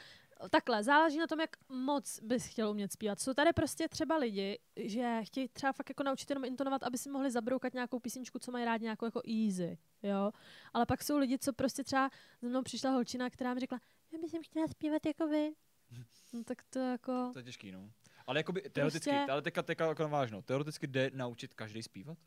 takhle, 0.51 0.82
záleží 0.85 1.19
na 1.19 1.27
tom, 1.27 1.40
jak 1.40 1.51
moc 1.69 2.20
bys 2.23 2.47
chtěl 2.47 2.70
umět 2.70 2.93
zpívat. 2.93 3.20
Jsou 3.20 3.35
tady 3.35 3.52
prostě 3.52 3.89
třeba 3.89 4.16
lidi, 4.16 4.59
že 4.77 5.20
chtějí 5.23 5.48
třeba 5.48 5.73
fakt 5.73 5.89
jako 5.89 6.02
naučit 6.02 6.31
jenom 6.31 6.44
intonovat, 6.44 6.82
aby 6.82 6.98
si 6.98 7.10
mohli 7.10 7.31
zabroukat 7.31 7.74
nějakou 7.74 7.98
písničku, 7.98 8.39
co 8.39 8.52
mají 8.52 8.64
rádi, 8.64 8.82
nějakou 8.85 9.05
jako 9.05 9.23
easy, 9.28 9.78
jo. 10.02 10.32
Ale 10.74 10.86
pak 10.86 11.02
jsou 11.02 11.19
lidi, 11.19 11.39
co 11.39 11.52
prostě 11.52 11.85
třeba 11.85 12.10
za 12.43 12.48
mnou 12.48 12.62
přišla 12.62 12.90
holčina, 12.90 13.31
která 13.31 13.55
mi 13.55 13.60
řekla, 13.60 13.81
já 14.12 14.19
bych 14.19 14.47
chtěla 14.47 14.69
zpívat 14.69 15.06
jako 15.06 15.27
vy. 15.27 15.52
No 16.35 16.44
tak 16.44 16.62
to 16.70 16.78
jako... 16.78 17.31
To 17.32 17.39
je 17.39 17.43
těžký, 17.44 17.73
no. 17.73 17.90
Ale 18.27 18.39
jakoby 18.39 18.60
teoreticky, 18.60 19.10
Prostě- 19.10 19.32
ale 19.32 19.43
teďka, 19.43 19.62
teďka 19.62 19.86
jako 19.86 20.09
vážno, 20.09 20.43
teoreticky 20.43 20.86
jde 20.86 21.10
naučit 21.14 21.55
každý 21.55 21.82
zpívat? 21.82 22.19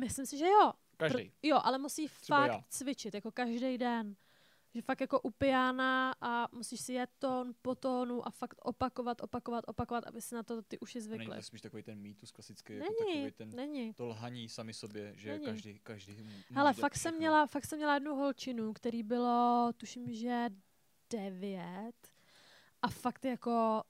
Myslím 0.00 0.26
si, 0.26 0.38
že 0.38 0.46
jo. 0.46 0.72
Každý. 0.96 1.32
jo, 1.42 1.60
ale 1.62 1.78
musí 1.78 2.08
Třeba 2.20 2.40
fakt 2.40 2.52
já. 2.52 2.64
cvičit, 2.68 3.14
jako 3.14 3.30
každý 3.32 3.78
den. 3.78 4.16
Že 4.76 4.82
fakt 4.82 5.00
jako 5.00 5.20
upijána 5.20 6.14
a 6.20 6.48
musíš 6.52 6.80
si 6.80 6.92
jet 6.92 7.10
tón 7.18 7.54
po 7.62 7.74
tónu 7.74 8.26
a 8.26 8.30
fakt 8.30 8.58
opakovat, 8.62 9.20
opakovat, 9.20 9.64
opakovat, 9.68 10.04
aby 10.04 10.20
si 10.20 10.34
na 10.34 10.42
to 10.42 10.62
ty 10.62 10.78
uši 10.78 10.98
Není 10.98 11.04
zvykly. 11.04 11.36
to 11.36 11.42
spíš 11.42 11.60
takový 11.60 11.82
ten 11.82 11.98
mýtus 11.98 12.32
klasický, 12.32 12.72
jako 12.72 12.94
Není, 13.04 13.14
takový 13.14 13.32
ten, 13.32 13.56
není. 13.56 13.94
to 13.94 14.06
lhaní 14.06 14.48
sami 14.48 14.74
sobě, 14.74 15.12
že 15.16 15.32
Není. 15.32 15.44
každý, 15.44 15.78
každý 15.78 16.14
dělat 16.50 16.76
fakt 16.76 16.96
jsem, 16.96 17.16
měla, 17.16 17.46
fakt 17.46 17.64
jsem 17.64 17.78
měla 17.78 17.94
jednu 17.94 18.14
holčinu, 18.14 18.72
který 18.72 19.02
bylo, 19.02 19.70
tuším, 19.76 20.12
že 20.12 20.48
devět. 21.10 22.12
A 22.82 22.88
fakt 22.88 23.24
jako, 23.24 23.82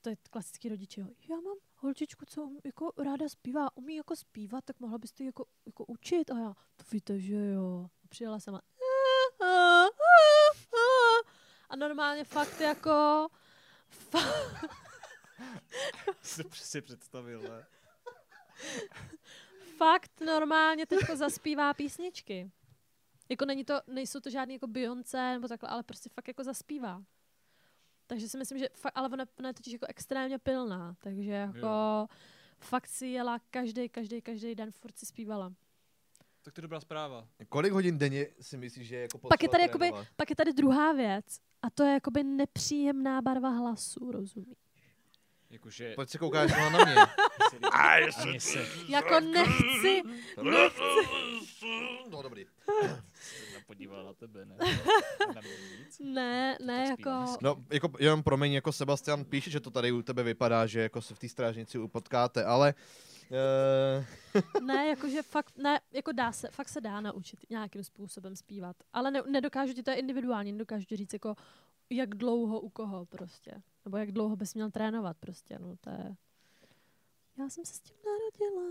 to 0.00 0.08
je 0.08 0.16
klasický 0.30 0.68
rodiče, 0.68 1.00
já 1.30 1.36
mám 1.36 1.56
holčičku, 1.76 2.24
co 2.26 2.42
um, 2.42 2.58
jako 2.64 2.92
ráda 2.98 3.28
zpívá, 3.28 3.76
umí 3.76 3.96
jako 3.96 4.16
zpívat, 4.16 4.64
tak 4.64 4.80
mohla 4.80 4.98
byste 4.98 5.24
jako, 5.24 5.46
jako 5.66 5.84
učit. 5.86 6.30
A 6.30 6.38
já, 6.38 6.54
to 6.76 6.84
víte, 6.92 7.20
že 7.20 7.36
jo. 7.36 7.86
A 8.04 8.08
přijela 8.08 8.40
sama, 8.40 8.60
A 11.70 11.76
normálně 11.76 12.24
fakt 12.24 12.60
jako... 12.60 13.28
Fa- 14.10 14.68
Si 16.52 16.80
představil, 16.82 17.42
ne? 17.42 17.66
fakt 19.76 20.20
normálně 20.20 20.86
teďko 20.86 21.16
zaspívá 21.16 21.74
písničky. 21.74 22.50
Jako 23.28 23.44
není 23.44 23.64
to, 23.64 23.74
nejsou 23.86 24.20
to 24.20 24.30
žádný 24.30 24.54
jako 24.54 24.66
Beyoncé 24.66 25.32
nebo 25.32 25.48
takhle, 25.48 25.68
ale 25.68 25.82
prostě 25.82 26.10
fakt 26.10 26.28
jako 26.28 26.44
zaspívá. 26.44 27.02
Takže 28.06 28.28
si 28.28 28.38
myslím, 28.38 28.58
že 28.58 28.68
fakt, 28.74 28.92
ale 28.96 29.08
ona, 29.08 29.24
ona 29.38 29.48
je 29.48 29.54
totiž 29.54 29.72
jako 29.72 29.86
extrémně 29.88 30.38
pilná, 30.38 30.94
takže 30.98 31.32
jako 31.32 31.58
Jo. 31.58 32.06
fakt 32.58 32.86
si 32.88 33.06
jela 33.06 33.38
každý, 33.50 33.88
každý, 33.88 34.22
každý 34.22 34.54
den, 34.54 34.70
furt 34.70 34.98
si 34.98 35.06
zpívala. 35.06 35.52
Tak 36.42 36.54
to 36.54 36.60
je 36.60 36.62
dobrá 36.62 36.80
zpráva. 36.80 37.28
Kolik 37.48 37.72
hodin 37.72 37.98
denně 37.98 38.26
si 38.40 38.56
myslíš, 38.56 38.88
že 38.88 38.96
je 38.96 39.02
jako 39.02 39.18
Pak 39.18 39.42
je, 39.42 39.48
tady 39.48 39.62
jakoby, 39.62 39.92
pak 40.16 40.30
je 40.30 40.36
tady 40.36 40.52
druhá 40.52 40.92
věc 40.92 41.24
a 41.62 41.70
to 41.70 41.82
je 41.82 41.92
jakoby 41.92 42.24
nepříjemná 42.24 43.22
barva 43.22 43.48
hlasu, 43.48 44.12
rozumíš? 44.12 44.58
Jakože... 45.50 45.92
Proč 45.94 46.08
se 46.10 46.18
koukáš 46.18 46.50
na 46.50 46.84
mě? 46.84 46.94
Ani 47.72 48.40
se 48.40 48.66
Jako 48.88 49.20
nechci, 49.20 50.02
No 52.10 52.22
dobrý. 52.22 52.46
podíval 53.66 54.04
na 54.04 54.12
tebe, 54.12 54.44
ne? 54.44 54.56
Na 55.34 55.40
mě 55.40 55.50
nic. 55.78 56.00
ne, 56.14 56.58
ne, 56.64 56.86
jako... 56.90 57.36
No, 57.42 57.64
jako, 57.70 57.92
jenom 57.98 58.22
promiň, 58.22 58.52
jako 58.52 58.72
Sebastian 58.72 59.24
píše, 59.24 59.50
že 59.50 59.60
to 59.60 59.70
tady 59.70 59.92
u 59.92 60.02
tebe 60.02 60.22
vypadá, 60.22 60.66
že 60.66 60.80
jako 60.80 61.02
se 61.02 61.14
v 61.14 61.18
té 61.18 61.28
strážnici 61.28 61.78
upotkáte, 61.78 62.44
ale 62.44 62.74
uh, 62.74 63.09
Ne, 64.62 64.86
jakože 64.86 65.22
fakt, 65.22 65.58
ne, 65.58 65.80
jako 65.92 66.12
dá 66.12 66.32
se, 66.32 66.48
fakt 66.50 66.68
se 66.68 66.80
dá 66.80 67.00
naučit 67.00 67.50
nějakým 67.50 67.84
způsobem 67.84 68.36
zpívat. 68.36 68.76
Ale 68.92 69.10
ne, 69.10 69.22
nedokážu 69.30 69.72
ti 69.72 69.82
to 69.82 69.90
je 69.90 69.96
individuálně, 69.96 70.52
nedokážu 70.52 70.84
ti 70.84 70.96
říct 70.96 71.12
jako, 71.12 71.34
jak 71.90 72.14
dlouho 72.14 72.60
u 72.60 72.68
koho 72.68 73.06
prostě. 73.06 73.62
Nebo 73.84 73.96
jak 73.96 74.12
dlouho 74.12 74.36
bys 74.36 74.54
měl 74.54 74.70
trénovat 74.70 75.16
prostě, 75.20 75.58
no 75.58 75.76
to 75.76 75.90
je... 75.90 76.16
Já 77.38 77.48
jsem 77.48 77.64
se 77.64 77.74
s 77.74 77.80
tím 77.80 77.96
narodila. 78.06 78.62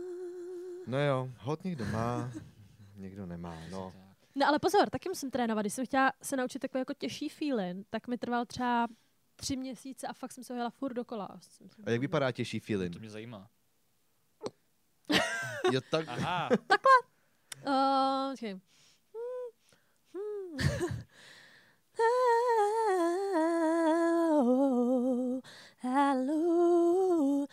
no 0.88 1.00
jo, 1.00 1.30
hod 1.38 1.64
někdo 1.64 1.86
má, 1.86 2.32
někdo 2.96 3.26
nemá, 3.26 3.58
no. 3.72 3.94
No 4.36 4.48
ale 4.48 4.60
pozor, 4.60 4.90
taky 4.90 5.10
musím 5.10 5.32
trénovat. 5.32 5.64
Když 5.64 5.74
jsem 5.74 5.86
chtěla 5.86 6.14
se 6.22 6.38
naučit 6.38 6.60
takový 6.60 6.80
jako 6.82 6.94
těžší 6.94 7.30
feeling, 7.30 7.88
tak 7.90 8.08
mi 8.08 8.18
trval 8.18 8.46
třeba 8.46 8.88
tři 9.36 9.58
měsíce 9.58 10.08
a 10.08 10.14
fakt 10.14 10.32
jsem 10.32 10.44
se 10.44 10.54
ho 10.54 10.58
jela 10.58 10.70
furt 10.70 10.94
dokola. 10.94 11.40
A 11.84 11.90
jak 11.90 12.02
vypadá 12.02 12.32
těžší 12.32 12.60
feeling? 12.60 12.94
To 12.94 13.00
mě 13.00 13.10
zajímá. 13.10 13.50
Je 15.74 15.82
tak, 15.82 16.08
Aha, 16.08 16.50
Uh, 17.66 18.32
okay. 18.34 18.60
Hello, 24.50 25.42
hello. 25.82 27.48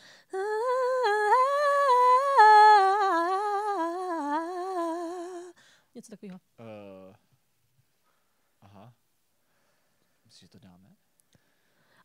Něco 5.94 6.10
takového. 6.10 6.40
uh, 6.58 7.14
aha. 8.60 8.94
Myslíš, 10.24 10.40
že 10.40 10.48
to 10.48 10.58
dáme? 10.58 10.95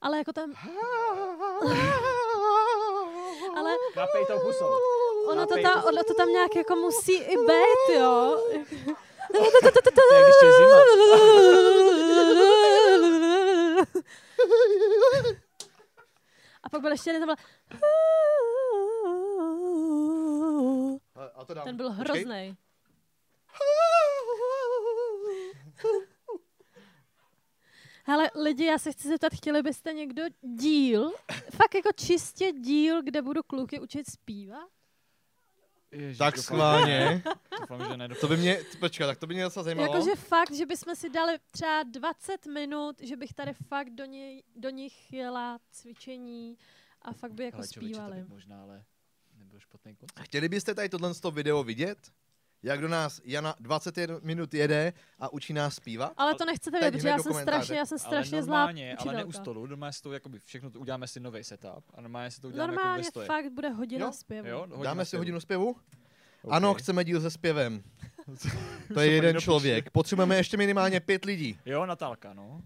Ale 0.02 0.18
jako 0.18 0.34
tam... 0.34 0.54
Ale 3.56 3.72
Kapej 3.94 4.26
to 4.26 4.40
husou. 4.40 4.78
ono 5.28 5.46
to, 5.46 5.62
tam, 5.62 5.84
ono 5.86 6.04
to 6.04 6.14
tam 6.14 6.30
nějak 6.30 6.56
jako 6.56 6.76
musí 6.76 7.14
i 7.14 7.38
být, 7.38 7.96
jo. 7.96 8.38
Je 9.34 9.42
zima. 10.58 10.78
A 16.64 16.70
pak 16.70 16.82
byl 16.82 16.92
ještě 16.92 17.10
jeden, 17.10 17.22
tam 17.22 17.36
byl... 17.36 17.36
a, 21.16 21.24
a 21.36 21.46
to 21.46 21.54
dám. 21.54 21.64
Ten 21.66 21.78
byl 21.78 21.88
Počkej. 21.88 22.06
hrozný. 22.06 22.58
Hele, 28.06 28.32
lidi, 28.44 28.66
já 28.66 28.78
se 28.78 28.92
chci 28.92 29.08
zeptat, 29.08 29.34
chtěli 29.34 29.62
byste 29.64 29.94
někdo 29.94 30.24
díl, 30.42 31.12
fakt 31.56 31.76
jako 31.76 31.90
čistě 31.96 32.52
díl, 32.52 33.04
kde 33.04 33.22
budu 33.22 33.44
kluky 33.44 33.80
učit 33.80 34.10
zpívat? 34.10 34.70
Ježiš, 35.92 36.18
Tak 36.18 36.38
schválně. 36.38 37.24
To 38.22 38.28
by 38.28 38.38
mě, 38.38 38.60
počkej, 38.80 39.08
tak 39.08 39.18
to 39.20 39.28
by 39.28 39.34
mě 39.34 39.44
docela 39.44 39.64
zajímalo. 39.64 39.94
Jakože 39.94 40.16
fakt, 40.16 40.52
že 40.54 40.66
bychom 40.66 40.96
si 40.96 41.10
dali 41.10 41.38
třeba 41.52 41.84
20 41.84 42.46
minut, 42.46 42.96
že 43.02 43.16
bych 43.18 43.34
tady 43.34 43.54
fakt 43.54 43.90
do, 43.90 44.06
něj, 44.06 44.44
do 44.56 44.70
nich 44.70 45.14
jela 45.14 45.60
cvičení 45.72 46.58
a 47.02 47.14
fakt 47.14 47.32
by 47.34 47.44
jako 47.44 47.58
Ale 47.58 47.68
člověče, 47.68 47.96
to 47.96 48.02
zpívali. 48.02 48.24
by 48.24 48.30
možná, 48.30 48.62
ale 48.62 48.84
nebyl 49.38 49.60
špatný 49.60 49.96
koncept. 49.96 50.20
Chtěli 50.26 50.50
byste 50.50 50.76
tady 50.76 50.90
tohle 50.90 51.12
video 51.32 51.64
vidět? 51.64 51.98
Jak 52.64 52.82
do 52.82 52.88
nás 52.88 53.22
Jana 53.24 53.56
21 53.60 54.20
minut 54.24 54.54
jede 54.54 54.94
a 55.20 55.34
učí 55.34 55.54
nás 55.54 55.76
zpívat? 55.76 56.14
Ale 56.18 56.36
to 56.36 56.46
nechcete 56.46 56.80
vědět, 56.80 56.98
protože 56.98 57.08
já 57.08 57.18
jsem 57.20 57.34
strašně, 57.34 57.78
já 57.78 57.86
jsem 57.86 58.00
strašně 58.00 58.38
ale 58.38 58.44
zlá 58.44 58.58
normálně, 58.58 58.96
ale 58.96 59.14
ne 59.14 59.24
u 59.24 59.32
stolu, 59.32 59.68
normálně 59.68 59.94
si 59.94 60.02
to 60.02 60.14
jakoby 60.14 60.40
všechno 60.40 60.72
to 60.72 60.80
uděláme 60.80 61.08
si 61.08 61.20
nový 61.20 61.44
setup 61.44 61.84
a 61.94 62.02
normálně 62.02 62.32
si 62.32 62.42
to 62.42 62.48
uděláme 62.48 62.74
Normálně 62.74 62.92
jako 63.06 63.20
ve 63.20 63.26
stoje. 63.26 63.28
fakt 63.28 63.52
bude 63.52 63.70
hodina 63.70 64.06
Jo? 64.06 64.12
zpěvu. 64.14 64.48
Jo, 64.48 64.60
hodina 64.60 64.84
Dáme 64.84 65.06
si 65.06 65.10
zpěvu. 65.10 65.22
hodinu 65.22 65.40
zpěvu? 65.40 65.76
OK. 66.42 66.54
Ano, 66.54 66.74
chceme 66.74 67.04
díl 67.04 67.22
se 67.22 67.32
zpěvem. 67.32 67.84
To 68.94 69.00
je 69.00 69.12
jeden 69.12 69.40
člověk. 69.42 69.90
Potřebujeme 69.90 70.36
ještě 70.38 70.58
minimálně 70.58 71.00
pět 71.00 71.26
lidí. 71.26 71.60
Jo, 71.66 71.86
Natálka, 71.86 72.34
no. 72.34 72.62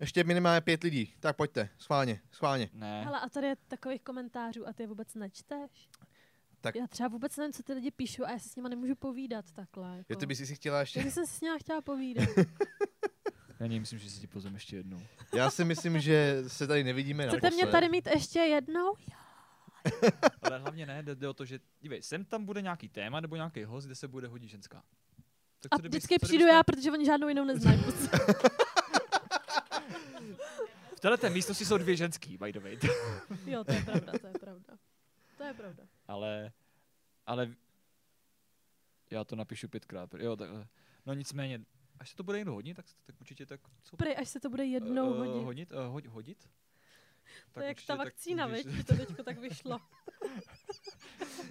Ještě 0.00 0.24
minimálně 0.24 0.60
pět 0.60 0.82
lidí. 0.82 1.14
Tak 1.20 1.36
pojďte, 1.36 1.68
schválně, 1.78 2.20
schválně. 2.32 2.68
Ne. 2.72 3.04
Hele, 3.04 3.20
a 3.20 3.28
tady 3.28 3.46
je 3.46 3.56
takových 3.68 4.02
komentářů 4.02 4.68
a 4.68 4.72
ty 4.72 4.82
je 4.82 4.86
vůbec 4.86 5.14
nečteš? 5.14 5.88
Tak- 6.62 6.74
Já 6.76 6.86
třeba 6.86 7.08
vůbec 7.08 7.36
nevím, 7.36 7.52
co 7.52 7.62
ty 7.62 7.72
lidi 7.72 7.90
píšou 7.90 8.24
a 8.24 8.30
já 8.30 8.38
se 8.38 8.48
s 8.48 8.56
nima 8.56 8.68
nemůžu 8.68 8.94
povídat 8.94 9.52
takhle. 9.52 9.88
Jako. 9.98 10.12
Jo, 10.12 10.18
ty 10.18 10.26
bys 10.26 10.38
si 10.38 10.54
chtěla 10.54 10.80
ještě... 10.80 10.98
Já 10.98 11.04
bych 11.04 11.14
se 11.14 11.26
s 11.26 11.40
nima 11.40 11.58
chtěla 11.58 11.80
povídat. 11.80 12.28
Já 13.60 13.68
nevím, 13.68 13.80
myslím, 13.82 13.98
že 13.98 14.10
si 14.10 14.20
ti 14.20 14.26
pozvem 14.26 14.54
ještě 14.54 14.76
jednou. 14.76 15.02
Já 15.34 15.50
si 15.50 15.64
myslím, 15.64 16.00
že 16.00 16.42
se 16.46 16.66
tady 16.66 16.84
nevidíme 16.84 17.26
Chcete 17.28 17.50
mě 17.50 17.56
naposled. 17.56 17.70
tady 17.72 17.88
mít 17.88 18.06
ještě 18.06 18.38
jednou? 18.38 18.94
Ale 20.42 20.58
hlavně 20.58 20.86
ne, 20.86 21.02
jde, 21.02 21.14
jde 21.14 21.28
o 21.28 21.34
to, 21.34 21.44
že 21.44 21.60
dívej, 21.80 22.02
sem 22.02 22.24
tam 22.24 22.44
bude 22.44 22.62
nějaký 22.62 22.88
téma 22.88 23.20
nebo 23.20 23.36
nějaký 23.36 23.64
host, 23.64 23.86
kde 23.86 23.94
se 23.94 24.08
bude 24.08 24.28
hodit 24.28 24.48
ženská. 24.48 24.82
Tak 25.60 25.68
A 25.70 25.76
co 25.76 25.80
kdybys- 25.80 25.90
vždycky 25.98 26.18
co 26.20 26.26
přijdu 26.26 26.46
já, 26.46 26.62
protože 26.62 26.92
oni 26.92 27.04
žádnou 27.06 27.28
jinou 27.28 27.44
neznají. 27.44 27.84
V 30.96 31.00
této 31.00 31.30
místnosti 31.30 31.64
jsou 31.64 31.78
dvě 31.78 31.96
ženský, 31.96 32.36
by 32.36 32.52
the 32.52 32.60
way. 32.60 32.78
jo, 33.46 33.64
to 33.64 33.72
je 33.72 33.82
pravda, 33.82 34.12
to 34.20 34.26
je 34.26 34.32
pravda. 34.40 34.74
To 35.38 35.44
je 35.44 35.54
pravda. 35.54 35.82
Ale, 36.12 36.52
ale 37.26 37.54
já 39.10 39.24
to 39.24 39.36
napíšu 39.36 39.68
pětkrát. 39.68 40.14
Jo, 40.14 40.36
tak, 40.36 40.50
no 41.06 41.14
nicméně, 41.14 41.60
až 41.98 42.10
se 42.10 42.16
to 42.16 42.22
bude 42.22 42.38
někdo 42.38 42.52
hodit, 42.52 42.74
tak, 42.74 42.86
tak 43.04 43.20
určitě 43.20 43.46
tak... 43.46 43.60
Co? 43.82 43.96
Prej, 43.96 44.16
až 44.18 44.28
se 44.28 44.40
to 44.40 44.50
bude 44.50 44.64
jednou 44.64 45.14
Eh, 45.14 45.18
hodit. 45.18 45.44
hodit? 45.44 45.72
Uh, 45.72 45.78
hodit? 45.92 46.10
hodit? 46.10 46.48
To 47.52 47.60
je 47.60 47.66
jak 47.68 47.76
ta 47.86 47.96
tak 47.96 47.98
vakcína, 48.06 48.46
viď? 48.46 48.66
Že 48.66 48.84
to 48.84 48.96
teďko 48.96 49.22
tak 49.22 49.38
vyšlo. 49.38 49.78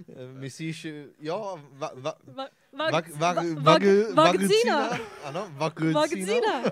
Eh, 0.09 0.33
Myslíš, 0.39 0.85
eh, 0.85 1.05
jo, 1.19 1.59
va, 1.71 1.91
va, 1.95 2.13
Va, 2.23 2.47
vak, 2.71 2.91
vak, 2.91 3.07
vak, 3.15 3.35
va, 3.35 3.43
vak, 3.53 3.81
vak, 4.13 4.35
vakcína. 4.35 4.89
Ano, 5.23 5.51
vakcína. 5.51 5.91
Vakcína. 5.91 6.63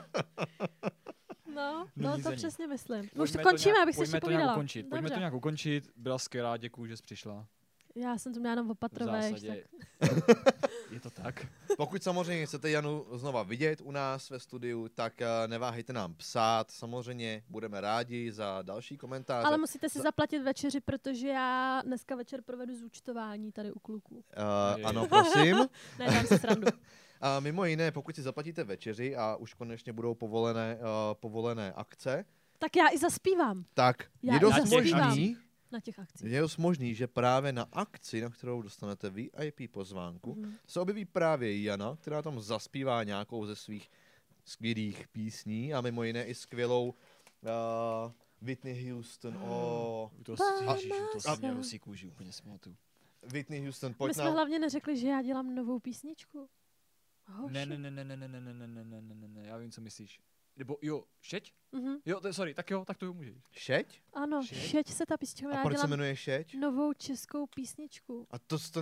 No, 1.55 1.87
No 1.95 2.17
no 2.17 2.23
to 2.23 2.31
přesně 2.31 2.67
myslím. 2.67 3.09
Už 3.15 3.31
to 3.31 3.39
končíme, 3.39 3.81
abych 3.83 3.95
se 3.95 4.01
ještě 4.03 4.11
pojďme 4.11 4.19
to 4.21 4.29
nějak 4.29 4.39
povídala. 4.39 4.53
ukončit. 4.53 4.89
Pojďme 4.89 5.09
to 5.09 5.17
nějak 5.19 5.33
ukončit. 5.33 5.89
Byla 5.95 6.17
skvělá, 6.19 6.57
děkuji, 6.57 6.85
že 6.85 6.97
jsi 6.97 7.03
přišla. 7.03 7.47
Já 7.95 8.17
jsem 8.17 8.33
to 8.33 8.39
měla 8.39 8.51
jenom 8.51 8.67
V 8.67 8.71
opatrové, 8.71 9.21
zásadě 9.21 9.63
tak. 9.99 10.11
je 10.91 10.99
to 10.99 11.09
tak. 11.09 11.45
Pokud 11.77 12.03
samozřejmě 12.03 12.45
chcete 12.45 12.69
Janu 12.69 13.05
znova 13.13 13.43
vidět 13.43 13.81
u 13.81 13.91
nás 13.91 14.29
ve 14.29 14.39
studiu, 14.39 14.87
tak 14.89 15.21
eh, 15.21 15.27
neváhejte 15.47 15.93
nám 15.93 16.13
psát. 16.15 16.71
Samozřejmě 16.71 17.43
budeme 17.49 17.81
rádi 17.81 18.31
za 18.31 18.61
další 18.61 18.97
komentáře. 18.97 19.47
Ale 19.47 19.57
musíte 19.57 19.89
si 19.89 19.99
zaplatit 19.99 20.39
večeři, 20.39 20.81
protože 20.81 21.27
já 21.27 21.81
dneska 21.85 22.15
večer 22.15 22.41
provedu 22.41 22.75
zúčtování 22.75 23.51
tady 23.51 23.71
u 23.71 23.79
kluků. 23.79 24.15
Uh, 24.15 24.85
ano, 24.87 25.07
prosím. 25.07 25.55
Ne, 25.99 26.05
dám 26.05 26.27
si 26.27 26.37
srandu. 26.37 26.67
A 27.21 27.39
mimo 27.39 27.65
jiné, 27.65 27.91
pokud 27.91 28.15
si 28.15 28.21
zaplatíte 28.21 28.63
večeři 28.63 29.15
a 29.15 29.35
už 29.35 29.53
konečně 29.53 29.93
budou 29.93 30.15
povolené, 30.15 30.77
uh, 30.81 30.85
povolené 31.13 31.73
akce, 31.73 32.25
Tak 32.59 32.75
já 32.75 32.85
i 32.93 32.97
zaspívám 32.97 33.65
tak 33.73 34.03
Já 34.23 34.33
je 34.33 34.39
dost 34.39 34.55
zaspívám. 34.55 35.07
možný, 35.07 35.37
na 35.71 35.79
těch 35.79 35.99
akcích. 35.99 36.31
je 36.31 36.41
dost 36.41 36.57
možný, 36.57 36.95
že 36.95 37.07
právě 37.07 37.51
na 37.53 37.63
akci, 37.71 38.21
na 38.21 38.29
kterou 38.29 38.61
dostanete 38.61 39.09
VIP 39.09 39.71
pozvánku, 39.71 40.35
Mhm. 40.35 40.55
se 40.67 40.79
objeví 40.79 41.05
právě 41.05 41.61
Jana, 41.63 41.95
která 41.95 42.21
tam 42.21 42.39
zaspívá 42.41 43.03
nějakou 43.03 43.45
ze 43.45 43.55
svých 43.55 43.89
skvělých 44.45 45.07
písní 45.07 45.73
a 45.73 45.81
mimo 45.81 46.03
jiné 46.03 46.25
i 46.25 46.35
skvělou 46.35 46.89
uh, 46.89 48.11
Whitney 48.41 48.89
Houston 48.91 49.37
o... 49.37 50.11
To, 50.23 50.35
Bye, 50.35 50.73
ježiš, 50.73 50.91
to 51.39 51.53
my 51.53 51.63
si 51.63 51.79
kůži, 51.79 52.07
úplně 52.07 52.31
si 52.33 52.43
pamatuju. 52.43 52.75
Whitney 53.23 53.65
Houston, 53.65 53.89
My 53.91 53.95
pojď 53.95 54.13
jsme 54.13 54.23
nám... 54.23 54.33
hlavně 54.33 54.59
neřekli, 54.59 54.97
že 54.97 55.07
já 55.07 55.21
dělám 55.21 55.55
novou 55.55 55.79
písničku. 55.79 56.49
Hoši. 57.27 57.53
Ne, 57.53 57.65
ne, 57.65 57.77
ne, 57.77 57.91
ne, 57.91 58.03
ne, 58.03 58.17
ne, 58.17 58.27
ne, 58.27 58.41
ne, 58.41 58.53
ne, 58.53 58.67
ne, 58.67 58.83
ne, 58.83 59.01
ne, 59.01 59.15
ne, 59.15 59.27
ne, 59.27 59.47
já 59.47 59.57
vím, 59.57 59.71
co 59.71 59.81
myslíš. 59.81 60.19
Nebo 60.59 60.77
jo, 60.81 61.03
šeť? 61.21 61.51
Mhm. 61.71 61.95
Jo, 62.05 62.19
to, 62.19 62.33
sorry, 62.33 62.53
tak 62.53 62.71
jo, 62.71 62.85
tak 62.85 62.97
to 62.97 63.05
jo 63.05 63.13
můžeš. 63.13 63.35
Šeť? 63.51 64.01
Ano, 64.13 64.43
Šeť? 64.43 64.57
šeť 64.59 64.87
se 64.93 65.05
ta 65.05 65.17
písnička 65.17 65.59
A 65.59 65.63
proč 65.63 65.77
se 65.77 65.87
jmenuje 65.87 66.15
Šeť? 66.15 66.55
novou 66.59 66.93
českou 66.93 67.47
písničku. 67.47 68.27
A 68.31 68.39
to, 68.39 68.59
jsi 68.59 68.71
to, 68.71 68.81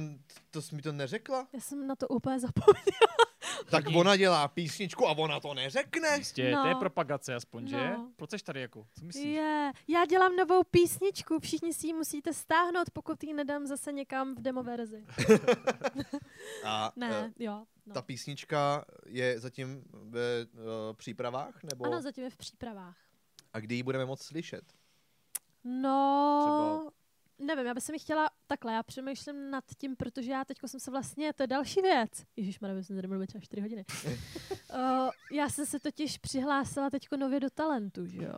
to 0.52 0.62
jsi 0.62 0.76
mi 0.76 0.82
to 0.82 0.92
neřekla? 0.92 1.48
Já 1.54 1.60
jsem 1.60 1.88
na 1.88 1.96
to 1.96 2.08
úplně 2.08 2.40
zapomněla. 2.40 2.84
Tak 3.72 3.86
ona 3.96 4.16
dělá 4.18 4.48
písničku 4.48 5.08
a 5.08 5.12
ona 5.18 5.40
to 5.40 5.54
neřekne? 5.54 6.18
Jistě, 6.18 6.52
No. 6.52 6.62
to 6.62 6.68
je 6.68 6.76
propagace 6.76 7.36
aspoň, 7.36 7.68
že? 7.68 7.78
No. 7.90 8.12
Proč 8.16 8.30
jsi 8.30 8.38
tady 8.44 8.62
jako? 8.62 8.88
Co 9.00 9.06
myslíš? 9.06 9.26
Je, 9.26 9.72
já 9.88 10.06
dělám 10.06 10.36
novou 10.36 10.64
písničku, 10.64 11.40
všichni 11.40 11.74
si 11.74 11.88
ji 11.88 11.94
musíte 11.94 12.34
stáhnout, 12.34 12.90
pokud 12.94 13.24
ji 13.24 13.34
nedám 13.34 13.66
zase 13.68 13.92
někam 13.92 14.36
v 14.36 14.42
demo 14.42 14.64
verzi. 14.64 15.06
A 16.66 16.92
Ne, 16.96 17.10
eh, 17.38 17.44
jo. 17.44 17.66
No. 17.88 17.94
ta 17.94 18.02
písnička 18.02 18.86
je 19.06 19.40
zatím 19.40 19.84
ve 19.94 20.46
uh, 20.46 20.62
přípravách? 20.94 21.64
Nebo... 21.64 21.86
Ano, 21.86 22.02
zatím 22.02 22.24
je 22.24 22.30
v 22.30 22.38
přípravách. 22.38 22.98
A 23.54 23.60
kdy 23.60 23.76
ji 23.76 23.84
budeme 23.84 24.06
moc 24.06 24.22
slyšet? 24.22 24.64
No, 25.64 26.90
nevím, 27.40 27.66
já 27.66 27.74
bych 27.74 27.84
se 27.84 27.92
mi 27.92 28.00
chtěla 28.00 28.30
takhle, 28.48 28.74
já 28.74 28.84
přemýšlím 28.84 29.52
nad 29.52 29.64
tím, 29.78 29.96
protože 29.96 30.32
já 30.32 30.46
teďko 30.46 30.68
jsem 30.68 30.80
se 30.80 30.92
vlastně, 30.92 31.34
to 31.34 31.44
je 31.44 31.48
další 31.48 31.82
věc. 31.82 32.26
Ježíš, 32.36 32.60
Maria, 32.60 32.84
jsem 32.84 32.96
tady 32.96 33.08
mluvit 33.08 33.28
třeba 33.28 33.42
4 33.42 33.62
hodiny. 33.62 33.86
uh, 34.06 35.10
já 35.32 35.50
jsem 35.50 35.66
se 35.66 35.80
totiž 35.80 36.18
přihlásila 36.18 36.90
teďko 36.90 37.18
nově 37.18 37.40
do 37.40 37.50
talentu, 37.50 38.06
že 38.06 38.24
jo. 38.24 38.36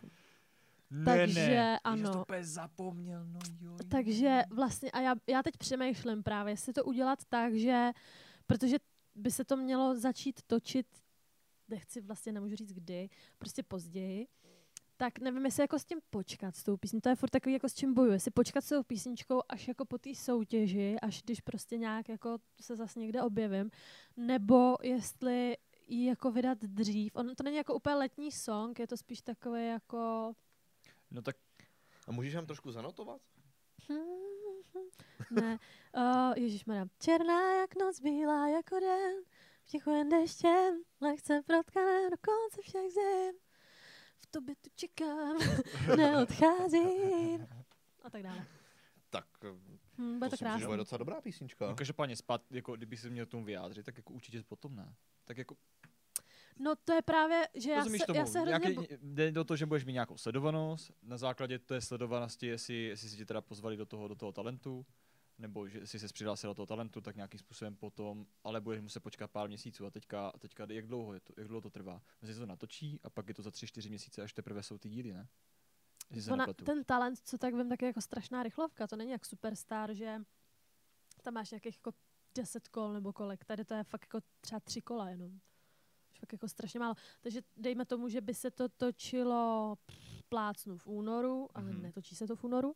Ne, 0.90 1.04
Takže 1.04 1.50
ne. 1.50 1.78
ano. 1.84 2.24
Ježiš, 2.32 2.48
zapomněl, 2.48 3.24
no 3.26 3.38
jo. 3.60 3.70
jo. 3.70 3.76
Takže 3.90 4.42
vlastně, 4.50 4.90
a 4.90 5.00
já, 5.00 5.14
já 5.26 5.42
teď 5.42 5.56
přemýšlím 5.56 6.22
právě, 6.22 6.52
jestli 6.52 6.72
to 6.72 6.84
udělat 6.84 7.18
tak, 7.28 7.54
že, 7.54 7.90
protože 8.46 8.76
by 9.20 9.30
se 9.30 9.44
to 9.44 9.56
mělo 9.56 9.96
začít 9.96 10.42
točit, 10.42 10.86
nechci 11.68 12.00
vlastně, 12.00 12.32
nemůžu 12.32 12.56
říct 12.56 12.72
kdy, 12.72 13.08
prostě 13.38 13.62
později, 13.62 14.28
tak 14.96 15.18
nevím, 15.18 15.44
jestli 15.44 15.62
jako 15.62 15.78
s 15.78 15.84
tím 15.84 15.98
počkat 16.10 16.56
s 16.56 16.64
tou 16.64 16.76
písní. 16.76 17.00
To 17.00 17.08
je 17.08 17.16
furt 17.16 17.30
takový, 17.30 17.52
jako 17.52 17.68
s 17.68 17.74
čím 17.74 17.94
bojuji. 17.94 18.12
Jestli 18.12 18.30
počkat 18.30 18.64
s 18.64 18.68
tou 18.68 18.82
písničkou 18.82 19.42
až 19.48 19.68
jako 19.68 19.84
po 19.84 19.98
té 19.98 20.14
soutěži, 20.14 20.96
až 21.02 21.22
když 21.22 21.40
prostě 21.40 21.78
nějak 21.78 22.08
jako 22.08 22.38
se 22.60 22.76
zase 22.76 23.00
někde 23.00 23.22
objevím, 23.22 23.70
nebo 24.16 24.76
jestli 24.82 25.56
ji 25.86 26.06
jako 26.06 26.30
vydat 26.30 26.58
dřív. 26.58 27.16
On 27.16 27.34
to 27.34 27.42
není 27.42 27.56
jako 27.56 27.74
úplně 27.74 27.94
letní 27.94 28.32
song, 28.32 28.78
je 28.78 28.86
to 28.86 28.96
spíš 28.96 29.22
takový 29.22 29.66
jako 29.66 30.32
No 31.10 31.22
tak 31.22 31.36
A 32.06 32.12
můžeš 32.12 32.34
nám 32.34 32.46
trošku 32.46 32.72
zanotovat? 32.72 33.20
Ne. 35.30 35.58
Uh, 35.96 36.32
Ježíš 36.36 36.64
Černá 36.98 37.54
jak 37.60 37.76
noc, 37.76 38.00
bílá 38.00 38.48
jako 38.48 38.80
den, 38.80 39.14
v 39.62 39.66
tichu 39.66 39.90
jen 39.90 40.08
deštěm, 40.08 40.82
lehce 41.00 41.42
protkané 41.46 42.10
do 42.10 42.16
konce 42.16 42.62
všech 42.62 42.90
zim. 42.92 43.34
V 44.18 44.26
tobě 44.26 44.54
tu 44.56 44.70
čekám, 44.74 45.38
neodcházím. 45.96 47.46
A 48.02 48.10
tak 48.10 48.22
dále. 48.22 48.46
Tak 49.10 49.26
Hm, 50.00 50.18
bude 50.18 50.30
to, 50.30 50.36
si 50.36 50.44
myslím, 50.44 50.48
že 50.48 50.52
krásné. 50.52 50.66
bude 50.66 50.76
docela 50.76 50.98
dobrá 50.98 51.20
písnička. 51.20 51.66
no, 51.66 51.74
každopádně 51.74 52.16
spát, 52.16 52.42
jako 52.50 52.76
kdyby 52.76 52.96
se 52.96 53.10
měl 53.10 53.26
tomu 53.26 53.44
vyjádřit, 53.44 53.86
tak 53.86 53.96
jako 53.96 54.12
určitě 54.12 54.42
potom 54.42 54.76
ne. 54.76 54.94
Tak 55.24 55.38
jako, 55.38 55.56
No 56.58 56.76
to 56.84 56.92
je 56.92 57.02
právě, 57.02 57.48
že 57.54 57.70
já 57.70 57.78
rozumíš 57.78 58.00
se, 58.00 58.06
tomu, 58.06 58.18
já 58.18 58.26
se 58.26 58.40
hrozně... 58.40 58.68
nějaký, 58.68 58.94
jde 59.02 59.32
do 59.32 59.44
toho, 59.44 59.56
že 59.56 59.66
budeš 59.66 59.84
mít 59.84 59.92
nějakou 59.92 60.16
sledovanost, 60.16 60.90
na 61.02 61.16
základě 61.16 61.58
té 61.58 61.80
sledovanosti, 61.80 62.46
jestli, 62.46 62.74
jestli 62.74 63.08
si 63.08 63.16
tě 63.16 63.26
teda 63.26 63.40
pozvali 63.40 63.76
do 63.76 63.86
toho, 63.86 64.08
do 64.08 64.14
toho 64.14 64.32
talentu, 64.32 64.86
nebo 65.40 65.68
že 65.68 65.86
jsi 65.86 65.98
se 65.98 66.08
přihlásila 66.08 66.50
do 66.50 66.54
toho 66.54 66.66
talentu, 66.66 67.00
tak 67.00 67.16
nějakým 67.16 67.38
způsobem 67.40 67.76
potom, 67.76 68.26
ale 68.44 68.60
budeš 68.60 68.80
muset 68.80 69.00
počkat 69.00 69.30
pár 69.30 69.48
měsíců 69.48 69.86
a 69.86 69.90
teďka, 69.90 70.32
teďka 70.38 70.66
jak 70.68 70.86
dlouho, 70.86 71.14
je 71.14 71.20
to, 71.20 71.32
jak 71.36 71.48
dlouho 71.48 71.60
to 71.60 71.70
trvá? 71.70 72.02
Mezi 72.22 72.34
se 72.34 72.40
to 72.40 72.46
natočí 72.46 73.00
a 73.02 73.10
pak 73.10 73.28
je 73.28 73.34
to 73.34 73.42
za 73.42 73.50
tři, 73.50 73.66
čtyři 73.66 73.88
měsíce, 73.88 74.22
až 74.22 74.32
teprve 74.32 74.62
jsou 74.62 74.78
ty 74.78 74.88
díly, 74.88 75.12
ne? 75.12 75.28
Ona, 76.32 76.46
ten 76.64 76.84
talent, 76.84 77.18
co 77.24 77.38
tak 77.38 77.54
vím, 77.54 77.68
tak 77.68 77.82
je 77.82 77.86
jako 77.86 78.00
strašná 78.00 78.42
rychlovka. 78.42 78.86
To 78.86 78.96
není 78.96 79.10
jak 79.10 79.24
superstar, 79.26 79.94
že 79.94 80.18
tam 81.22 81.34
máš 81.34 81.50
nějakých 81.50 81.76
jako 81.76 81.92
10 82.34 82.68
kol 82.68 82.92
nebo 82.92 83.12
kolik. 83.12 83.44
Tady 83.44 83.64
to 83.64 83.74
je 83.74 83.84
fakt 83.84 84.02
jako 84.02 84.20
třeba 84.40 84.60
tři 84.60 84.80
kola 84.80 85.08
jenom. 85.10 85.40
Fakt 86.20 86.32
jako 86.32 86.48
strašně 86.48 86.80
málo. 86.80 86.94
Takže 87.20 87.40
dejme 87.56 87.84
tomu, 87.84 88.08
že 88.08 88.20
by 88.20 88.34
se 88.34 88.50
to 88.50 88.68
točilo 88.68 89.76
plácnu 90.28 90.76
v 90.76 90.86
únoru, 90.86 91.48
ale 91.54 91.70
Mhm. 91.70 91.82
netočí 91.82 92.16
se 92.16 92.26
to 92.26 92.36
v 92.36 92.44
únoru, 92.44 92.74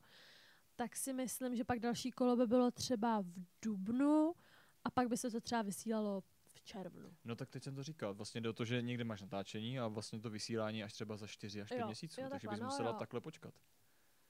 tak 0.77 0.97
si 0.97 1.13
myslím, 1.13 1.57
že 1.57 1.65
pak 1.65 1.79
další 1.79 2.11
kolo 2.11 2.37
by 2.37 2.47
bylo 2.47 2.71
třeba 2.71 3.21
v 3.21 3.33
dubnu 3.63 4.35
a 4.85 4.91
pak 4.91 5.09
by 5.09 5.17
se 5.17 5.31
to 5.31 5.41
třeba 5.41 5.63
vysílalo 5.63 6.21
v 6.45 6.61
červnu. 6.65 7.11
No 7.25 7.37
tak 7.37 7.51
teď 7.51 7.63
jsem 7.63 7.75
to 7.75 7.83
říkal, 7.83 8.15
vlastně 8.15 8.41
jde 8.41 8.49
o 8.49 8.53
to, 8.53 8.65
že 8.65 8.83
někde 8.83 9.05
máš 9.05 9.23
natáčení 9.23 9.79
a 9.79 9.89
vlastně 9.89 10.21
to 10.21 10.31
vysílání 10.31 10.83
až 10.85 10.93
třeba 10.93 11.17
za 11.17 11.27
4 11.27 11.63
až 11.63 11.69
5 11.69 11.79
Jo, 11.79 11.87
měsíců, 11.87 12.21
jo, 12.21 12.27
takže 12.31 12.49
bys 12.49 12.61
no 12.61 12.67
musela 12.67 12.91
jo. 12.91 12.97
takhle 12.99 13.21
počkat. 13.21 13.55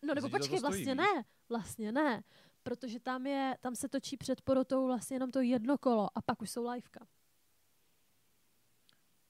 No 0.03 0.15
nebo 0.15 0.29
počkej, 0.29 0.61
vlastně 0.61 0.95
ne, 0.95 1.25
vlastně 1.49 1.93
ne, 1.93 2.23
protože 2.63 3.01
tam 3.01 3.27
je, 3.27 3.57
tam 3.61 3.77
se 3.77 3.89
točí 3.89 4.17
před 4.17 4.41
porotou 4.41 4.87
vlastně 4.87 5.15
jenom 5.15 5.31
to 5.31 5.41
jedno 5.41 5.79
kolo 5.79 6.09
a 6.19 6.23
pak 6.23 6.43
už 6.43 6.51
jsou 6.51 6.71
liveka. 6.71 7.07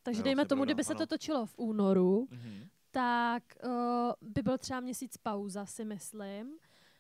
Takže 0.03 0.21
Jo, 0.21 0.25
dejme 0.25 0.47
tomu, 0.47 0.59
pravda, 0.61 0.65
kdyby 0.65 0.85
se 0.85 0.93
ano. 0.93 0.99
to 0.99 1.07
točilo 1.07 1.47
v 1.47 1.55
únoru, 1.59 2.29
Mhm. 2.31 2.69
tak 2.91 3.43
uh, 3.65 3.71
by 4.21 4.43
byl 4.43 4.59
třeba 4.59 4.81
měsíc 4.81 5.17
pauza, 5.17 5.67
si 5.67 5.85
myslím, 5.85 6.59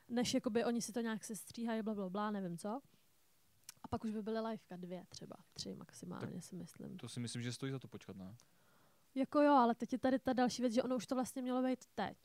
než 0.08 0.34
jakoby 0.34 0.64
oni 0.64 0.82
si 0.82 0.92
to 0.92 1.00
nějak 1.00 1.24
se 1.24 1.36
stříhají, 1.36 1.82
bla, 1.82 1.94
bla, 1.94 2.08
bla, 2.08 2.30
nevím 2.30 2.58
co. 2.58 2.80
A 3.82 3.88
pak 3.88 4.04
už 4.04 4.10
by 4.10 4.22
byly 4.22 4.40
liveka 4.40 4.76
dvě 4.76 5.04
třeba, 5.08 5.36
tři 5.52 5.74
maximálně 5.74 6.42
si 6.42 6.56
myslím. 6.56 6.96
To 6.96 7.08
si 7.08 7.20
myslím, 7.20 7.42
že 7.42 7.52
stojí 7.52 7.72
za 7.72 7.78
to 7.78 7.88
počkat, 7.88 8.16
ne? 8.16 8.36
Jako 9.14 9.40
jo, 9.40 9.52
ale 9.52 9.74
teď 9.74 9.92
je 9.92 9.98
tady 9.98 10.18
ta 10.18 10.32
další 10.32 10.62
věc, 10.62 10.72
že 10.74 10.82
ono 10.82 10.96
už 10.96 11.06
to 11.06 11.14
vlastně 11.14 11.42
mělo 11.42 11.62
být 11.62 11.84
teď. 11.94 12.18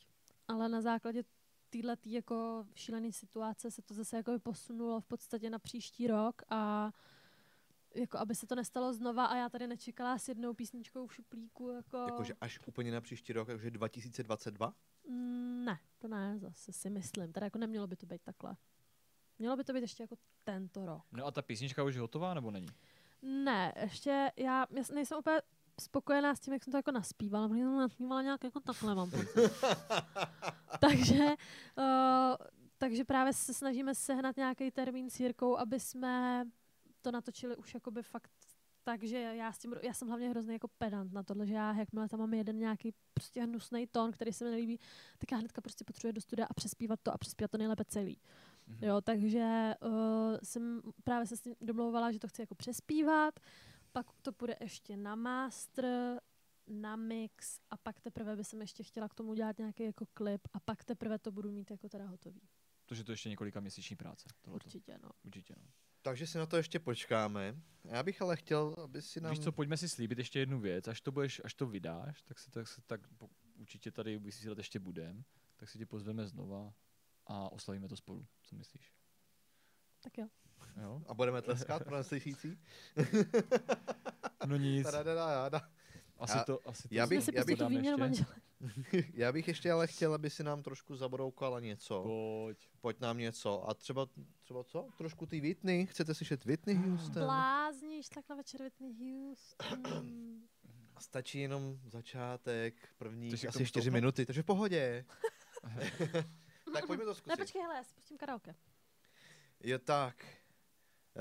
Ale 0.47 0.69
na 0.69 0.81
základě 0.81 1.23
téhle 1.69 1.97
jako 2.05 2.65
šílené 2.75 3.11
situace 3.11 3.71
se 3.71 3.81
to 3.81 3.93
zase 3.93 4.17
jako 4.17 4.39
posunulo 4.39 5.01
v 5.01 5.05
podstatě 5.05 5.49
na 5.49 5.59
příští 5.59 6.07
rok 6.07 6.41
a 6.49 6.91
jako 7.95 8.17
aby 8.17 8.35
se 8.35 8.47
to 8.47 8.55
nestalo 8.55 8.93
znova 8.93 9.25
a 9.25 9.35
já 9.35 9.49
tady 9.49 9.67
nečekala 9.67 10.17
s 10.17 10.27
jednou 10.27 10.53
písničkou 10.53 11.07
v 11.07 11.13
šuplíku 11.13 11.69
jako... 11.69 11.97
Jakože 11.97 12.33
až 12.41 12.59
úplně 12.67 12.91
na 12.91 13.01
příští 13.01 13.33
rok, 13.33 13.47
takže 13.47 13.71
2022? 13.71 14.73
Mm, 15.07 15.65
ne, 15.65 15.79
to 15.99 16.07
ne, 16.07 16.39
zase 16.39 16.71
si 16.71 16.89
myslím. 16.89 17.33
Teda 17.33 17.45
jako 17.45 17.57
nemělo 17.57 17.87
by 17.87 17.95
to 17.95 18.05
být 18.05 18.21
takhle. 18.21 18.55
Mělo 19.39 19.57
by 19.57 19.63
to 19.63 19.73
být 19.73 19.81
ještě 19.81 20.03
jako 20.03 20.15
tento 20.43 20.85
rok. 20.85 21.03
No 21.11 21.25
a 21.25 21.31
ta 21.31 21.41
písnička 21.41 21.83
už 21.83 21.95
je 21.95 22.01
hotová, 22.01 22.33
nebo 22.33 22.51
není? 22.51 22.67
Ne, 23.21 23.73
ještě 23.81 24.31
já, 24.37 24.65
já 24.69 24.85
nejsem 24.93 25.17
úplně 25.17 25.41
spokojená 25.79 26.35
s 26.35 26.39
tím, 26.39 26.53
jak 26.53 26.63
jsem 26.63 26.71
to 26.71 26.77
jako 26.77 26.91
naspívala, 26.91 27.47
protože 27.47 27.61
jsem 27.61 27.71
to 27.71 27.79
naspívala 27.79 28.21
nějak 28.21 28.43
jako 28.43 28.59
takhle, 28.59 28.95
mám 28.95 29.11
pocit. 29.11 29.29
takže, 30.79 31.25
uh, 31.77 32.35
takže 32.77 33.03
právě 33.03 33.33
se 33.33 33.53
snažíme 33.53 33.95
sehnat 33.95 34.37
nějaký 34.37 34.71
termín 34.71 35.09
s 35.09 35.19
Jirkou, 35.19 35.57
aby 35.57 35.79
jsme 35.79 36.45
to 37.01 37.11
natočili 37.11 37.55
už 37.55 37.73
jakoby 37.73 38.03
fakt 38.03 38.31
takže 38.89 39.17
já, 39.17 39.51
s 39.51 39.57
tím, 39.57 39.75
já 39.83 39.93
jsem 39.93 40.07
hlavně 40.07 40.29
hrozně 40.29 40.53
jako 40.53 40.67
pedant 40.67 41.13
na 41.13 41.23
tohle, 41.23 41.45
že 41.45 41.53
já 41.53 41.73
jakmile 41.73 42.09
tam 42.09 42.19
mám 42.19 42.33
jeden 42.33 42.59
nějaký 42.59 42.93
prostě 43.13 43.43
hnusný 43.43 43.87
tón, 43.87 44.11
který 44.11 44.33
se 44.33 44.45
mi 44.45 44.51
nelíbí, 44.51 44.79
tak 45.17 45.31
já 45.31 45.37
hnedka 45.37 45.61
prostě 45.61 45.83
potřebuji 45.83 46.11
do 46.11 46.21
studia 46.21 46.47
a 46.49 46.53
přespívat 46.53 46.99
to 47.03 47.13
a 47.13 47.17
přespívat 47.17 47.51
to 47.51 47.57
nejlépe 47.57 47.85
celý. 47.85 48.21
Mhm. 48.67 48.83
Jo, 48.83 49.01
takže 49.01 49.73
uh, 49.81 49.91
jsem 50.43 50.81
právě 51.03 51.27
se 51.27 51.37
s 51.37 51.41
tím 51.41 51.55
domlouvala, 51.61 52.11
že 52.11 52.19
to 52.19 52.27
chci 52.27 52.41
jako 52.41 52.55
přespívat, 52.55 53.39
pak 53.91 54.05
to 54.21 54.31
půjde 54.31 54.55
ještě 54.61 54.97
na 54.97 55.15
master, 55.15 55.85
na 56.67 56.95
mix 56.95 57.59
a 57.69 57.77
pak 57.77 57.99
teprve 57.99 58.35
by 58.35 58.43
jsem 58.43 58.61
ještě 58.61 58.83
chtěla 58.83 59.09
k 59.09 59.15
tomu 59.15 59.29
udělat 59.29 59.57
nějaký 59.57 59.83
jako 59.83 60.05
klip 60.13 60.47
a 60.53 60.59
pak 60.59 60.83
teprve 60.83 61.19
to 61.19 61.31
budu 61.31 61.51
mít 61.51 61.71
jako 61.71 61.89
teda 61.89 62.05
hotový. 62.05 62.41
Protože 62.85 63.03
to 63.03 63.11
je 63.11 63.13
ještě 63.13 63.29
několika 63.29 63.59
měsíční 63.59 63.95
práce. 63.95 64.29
Tohleto. 64.41 64.65
Určitě, 64.65 64.97
no. 65.03 65.09
Určitě, 65.23 65.55
no. 65.57 65.67
Takže 66.01 66.27
si 66.27 66.37
na 66.37 66.45
to 66.45 66.57
ještě 66.57 66.79
počkáme. 66.79 67.61
Já 67.83 68.03
bych 68.03 68.21
ale 68.21 68.35
chtěl, 68.35 68.75
aby 68.83 69.01
si 69.01 69.21
nám... 69.21 69.31
Víš 69.31 69.39
co, 69.39 69.51
pojďme 69.51 69.77
si 69.77 69.89
slíbit 69.89 70.17
ještě 70.17 70.39
jednu 70.39 70.59
věc, 70.59 70.87
až 70.87 71.01
to 71.01 71.11
budeš, 71.11 71.41
až 71.43 71.53
to 71.53 71.67
vydáš, 71.67 72.21
tak 72.21 72.39
se 72.39 72.51
tak, 72.51 72.67
se, 72.67 72.81
tak 72.81 73.07
po- 73.17 73.29
určitě 73.55 73.91
tady 73.91 74.17
vysílat 74.19 74.57
ještě 74.57 74.79
budem, 74.79 75.23
tak 75.55 75.69
si 75.69 75.77
tě 75.77 75.85
pozveme 75.85 76.27
znova 76.27 76.73
a 77.27 77.51
oslavíme 77.51 77.87
to 77.87 77.95
spolu. 77.95 78.27
Co 78.43 78.55
myslíš? 78.55 78.93
Tak 80.03 80.17
jo. 80.17 80.27
Jo? 80.81 81.01
A 81.07 81.13
budeme 81.13 81.41
tleskat 81.41 81.83
pro 81.83 81.97
neslyšící? 81.97 82.59
No 84.45 84.55
nic. 84.57 84.83
Tadadadada. 84.83 85.69
Asi 86.19 86.37
Já- 86.37 86.43
to, 86.43 86.59
asi 86.65 86.87
to 86.87 86.95
já 86.95 87.07
bych- 87.07 87.27
já 87.33 87.43
bych- 87.43 87.57
pustili 87.57 87.75
výměnu 87.75 88.05
ještě. 88.05 88.25
Já 89.13 89.31
bych 89.31 89.47
ještě 89.47 89.71
ale 89.71 89.87
chtěl, 89.87 90.13
aby 90.13 90.29
si 90.29 90.43
nám 90.43 90.63
trošku 90.63 90.95
zabroukala 90.95 91.59
něco. 91.59 92.03
Pojď. 92.03 92.69
Pojď 92.81 92.99
nám 92.99 93.17
něco. 93.17 93.69
A 93.69 93.73
třeba, 93.73 94.07
třeba 94.41 94.63
co? 94.63 94.87
Trošku 94.97 95.25
ty 95.25 95.41
Whitney. 95.41 95.85
Chcete 95.85 96.13
slyšet 96.13 96.45
Whitney 96.45 96.75
Houston? 96.75 97.23
Blázníš 97.23 98.09
takhle 98.09 98.35
večer 98.35 98.61
Whitney 98.63 98.93
Houston. 98.93 99.83
Stačí 100.99 101.39
jenom 101.39 101.79
začátek, 101.87 102.89
první 102.97 103.33
asi 103.47 103.65
čtyři 103.65 103.91
minuty, 103.91 104.25
takže 104.25 104.41
v 104.41 104.45
pohodě. 104.45 105.05
tak 106.73 106.87
pojďme 106.87 107.05
to 107.05 107.11
Ne, 107.11 107.15
zkusit. 107.15 107.37
počkej, 107.39 107.61
hele, 107.61 107.75
já 107.75 107.83
si 107.83 107.93
pustím 107.95 108.17
karaoke. 108.17 108.55
Je 109.63 109.79
tak. 109.79 110.25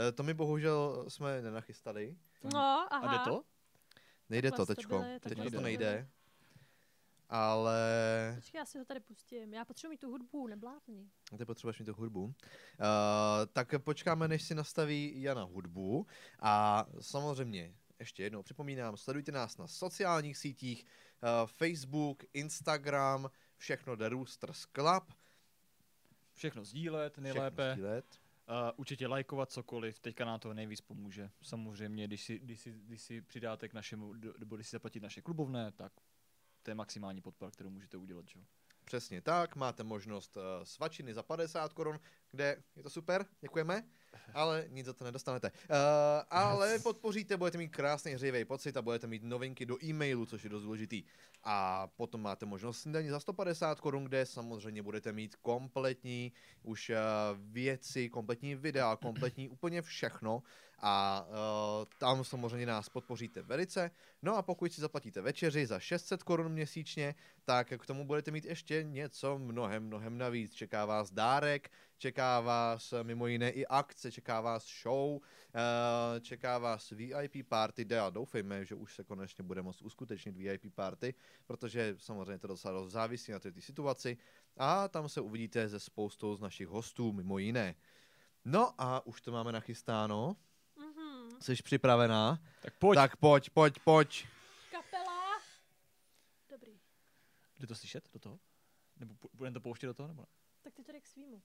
Eh, 0.08 0.12
To 0.12 0.22
my 0.22 0.34
bohužel 0.34 1.04
jsme 1.08 1.42
nenachystali. 1.42 2.16
No, 2.52 2.58
aha. 2.90 3.08
A 3.08 3.12
jde 3.12 3.24
to? 3.24 3.42
Nejde 4.28 4.50
to 4.52 4.66
teďko. 4.66 4.98
takhle 4.98 5.20
Teďko 5.20 5.50
to 5.50 5.60
nejde. 5.60 6.08
ale 7.28 7.76
Počkej, 8.34 8.58
já 8.58 8.64
si 8.64 8.78
ho 8.78 8.84
tady 8.84 9.00
pustím. 9.00 9.54
Já 9.54 9.64
potřebuji 9.64 9.90
mít 9.90 10.00
tu 10.00 10.10
hudbu, 10.10 10.46
neblátni. 10.46 11.10
ty 11.38 11.44
potřebuješ 11.44 11.78
mít 11.78 11.86
tu 11.86 11.94
hudbu. 11.94 12.24
Uh, 12.24 12.32
tak 13.52 13.74
počkáme, 13.78 14.28
než 14.28 14.42
si 14.42 14.54
nastaví 14.54 15.22
Jana 15.22 15.42
hudbu. 15.42 16.06
A 16.40 16.84
samozřejmě, 17.00 17.74
ještě 17.98 18.22
jednou 18.22 18.42
připomínám, 18.42 18.96
sledujte 18.96 19.32
nás 19.32 19.56
na 19.58 19.66
sociálních 19.66 20.36
sítích, 20.38 20.84
uh, 21.22 21.46
Facebook, 21.46 22.22
Instagram, 22.32 23.30
všechno 23.56 23.96
The 23.96 24.08
Roosters 24.08 24.66
Club. 24.66 25.04
Všechno 26.34 26.64
sdílet 26.64 27.12
Všechno 27.12 27.22
nejlépe. 27.22 27.72
sdílet. 27.72 28.04
Uh, 28.48 28.54
určitě 28.76 29.06
lajkovat 29.06 29.52
cokoliv, 29.52 29.98
teďka 29.98 30.24
nám 30.24 30.40
to 30.40 30.54
nejvíc 30.54 30.80
pomůže. 30.80 31.30
Samozřejmě, 31.42 32.06
když 32.06 32.24
si, 32.24 32.38
když 32.38 32.60
si, 32.60 32.72
když 32.72 33.02
si 33.02 33.22
přidáte 33.22 33.68
k 33.68 33.74
našemu, 33.74 34.14
nebo 34.38 34.56
když 34.56 34.66
si 34.66 34.70
zaplatíte 34.70 35.06
naše 35.06 35.22
klubovné, 35.22 35.72
tak 35.72 35.92
to 36.62 36.70
je 36.70 36.74
maximální 36.74 37.20
podpora, 37.20 37.50
kterou 37.50 37.70
můžete 37.70 37.96
udělat. 37.96 38.26
Čo? 38.26 38.38
Přesně 38.84 39.20
tak, 39.20 39.56
máte 39.56 39.82
možnost 39.82 40.36
uh, 40.36 40.42
svačiny 40.64 41.14
za 41.14 41.22
50 41.22 41.72
korun, 41.72 42.00
kde 42.30 42.62
je 42.76 42.82
to 42.82 42.90
super, 42.90 43.26
děkujeme, 43.40 43.88
ale 44.34 44.64
nic 44.68 44.86
za 44.86 44.92
to 44.92 45.04
nedostanete. 45.04 45.50
Uh, 45.50 45.76
ale 46.30 46.78
podpoříte, 46.78 47.36
budete 47.36 47.58
mít 47.58 47.68
krásný 47.68 48.12
hřejivý 48.12 48.44
pocit 48.44 48.76
a 48.76 48.82
budete 48.82 49.06
mít 49.06 49.22
novinky 49.22 49.66
do 49.66 49.84
e-mailu, 49.84 50.26
což 50.26 50.44
je 50.44 50.50
dost 50.50 50.62
důležitý. 50.62 51.04
A 51.44 51.86
potom 51.86 52.22
máte 52.22 52.46
možnost 52.46 52.80
snídaní 52.80 53.08
za 53.08 53.20
150 53.20 53.80
korun, 53.80 54.04
kde 54.04 54.26
samozřejmě 54.26 54.82
budete 54.82 55.12
mít 55.12 55.36
kompletní 55.36 56.32
už 56.62 56.90
uh, 56.90 56.96
věci, 57.38 58.08
kompletní 58.08 58.54
videa, 58.54 58.96
kompletní 58.96 59.48
úplně 59.48 59.82
všechno 59.82 60.42
a 60.80 61.26
uh, 61.28 61.84
tam 61.98 62.24
samozřejmě 62.24 62.66
nás 62.66 62.88
podpoříte 62.88 63.42
velice. 63.42 63.90
No 64.22 64.36
a 64.36 64.42
pokud 64.42 64.72
si 64.72 64.80
zaplatíte 64.80 65.20
večeři 65.20 65.66
za 65.66 65.78
600 65.78 66.22
korun 66.22 66.52
měsíčně, 66.52 67.14
tak 67.44 67.72
k 67.78 67.86
tomu 67.86 68.04
budete 68.04 68.30
mít 68.30 68.44
ještě 68.44 68.82
něco 68.82 69.38
mnohem, 69.38 69.86
mnohem 69.86 70.18
navíc. 70.18 70.54
Čeká 70.54 70.84
vás 70.84 71.10
dárek, 71.10 71.70
čeká 71.98 72.40
vás 72.40 72.94
mimo 73.02 73.26
jiné 73.26 73.50
i 73.50 73.66
akce, 73.66 74.12
čeká 74.12 74.40
vás 74.40 74.66
show, 74.82 75.20
eh, 75.54 76.20
čeká 76.20 76.58
vás 76.58 76.90
VIP 76.90 77.42
party, 77.48 77.84
kde 77.84 78.00
a 78.00 78.10
doufejme, 78.10 78.64
že 78.64 78.74
už 78.74 78.94
se 78.94 79.04
konečně 79.04 79.44
bude 79.44 79.62
moct 79.62 79.82
uskutečnit 79.82 80.36
VIP 80.36 80.70
party, 80.74 81.14
protože 81.46 81.94
samozřejmě 81.98 82.38
to 82.38 82.46
docela 82.46 82.74
dost 82.74 82.92
závisí 82.92 83.32
na 83.32 83.38
té 83.38 83.52
situaci 83.60 84.16
a 84.56 84.88
tam 84.88 85.08
se 85.08 85.20
uvidíte 85.20 85.68
se 85.68 85.80
spoustou 85.80 86.36
z 86.36 86.40
našich 86.40 86.68
hostů, 86.68 87.12
mimo 87.12 87.38
jiné. 87.38 87.74
No 88.44 88.74
a 88.78 89.06
už 89.06 89.20
to 89.20 89.32
máme 89.32 89.52
nachystáno. 89.52 90.36
Jsi 91.40 91.54
připravená? 91.62 92.38
Tak 92.62 92.74
pojď. 92.74 92.94
Tak 92.96 93.16
pojď, 93.16 93.50
pojď, 93.50 93.78
pojď. 93.84 94.26
Kapela. 94.70 95.40
Dobrý. 96.50 96.80
Jde 97.58 97.66
to 97.66 97.74
slyšet 97.74 98.12
do 98.12 98.18
toho? 98.18 98.38
Nebo 98.96 99.14
budeme 99.32 99.54
to 99.54 99.60
pouštět 99.60 99.86
do 99.86 99.94
toho? 99.94 100.08
Nebo 100.08 100.22
ne? 100.22 100.28
Tak 100.62 100.74
ty 100.74 100.84
to 100.84 100.92
dej 100.92 101.00
k 101.00 101.06
svýmu. 101.06 101.42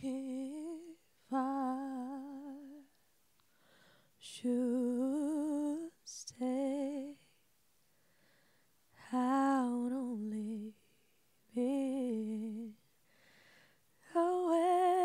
If 0.00 1.32
I 1.32 2.84
should 4.20 5.92
stay, 6.04 7.16
would 9.12 9.92
only 9.92 10.37
away. 14.14 14.98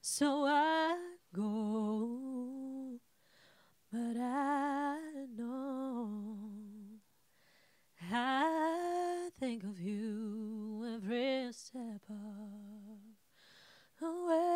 So 0.00 0.44
I 0.46 0.96
go, 1.34 2.98
but 3.92 4.16
I 4.20 4.98
know 5.36 6.38
I 8.10 9.30
think 9.40 9.64
of 9.64 9.80
you 9.80 10.84
every 10.96 11.52
step 11.52 12.02
of 12.10 12.98
the 14.00 14.10
way. 14.28 14.51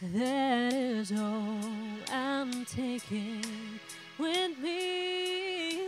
That 0.00 0.74
is 0.74 1.10
all 1.10 1.58
I'm 2.12 2.64
taking 2.66 3.42
with 4.16 4.56
me. 4.60 5.80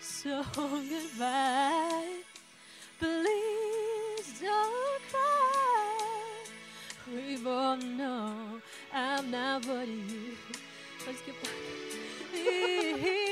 So 0.00 0.44
goodbye. 0.54 2.12
Please 3.00 4.40
don't 4.40 5.02
cry. 5.10 6.44
We 7.12 7.38
both 7.38 7.82
know 7.82 8.60
I'm 8.92 9.32
not 9.32 9.66
what 9.66 9.88
you. 9.88 10.36
Let's 11.04 11.22
get 11.22 11.34
back. 11.42 13.10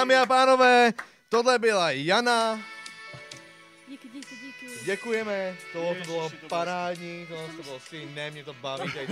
Dámy 0.00 0.16
a 0.16 0.26
pánové, 0.26 0.92
tohle 1.28 1.58
byla 1.58 1.90
Jana. 1.90 2.60
Díky, 3.88 4.08
díky, 4.08 4.34
díky. 4.36 4.84
Děkujeme, 4.84 5.56
tohle 5.72 5.94
to 5.94 6.04
bylo 6.04 6.30
parádní, 6.48 7.26
tohle 7.26 7.46
to 7.56 7.62
bylo 7.62 7.80
ne, 8.14 8.30
mě 8.30 8.44
to 8.44 8.54
baví, 8.54 8.92
tady 8.92 9.06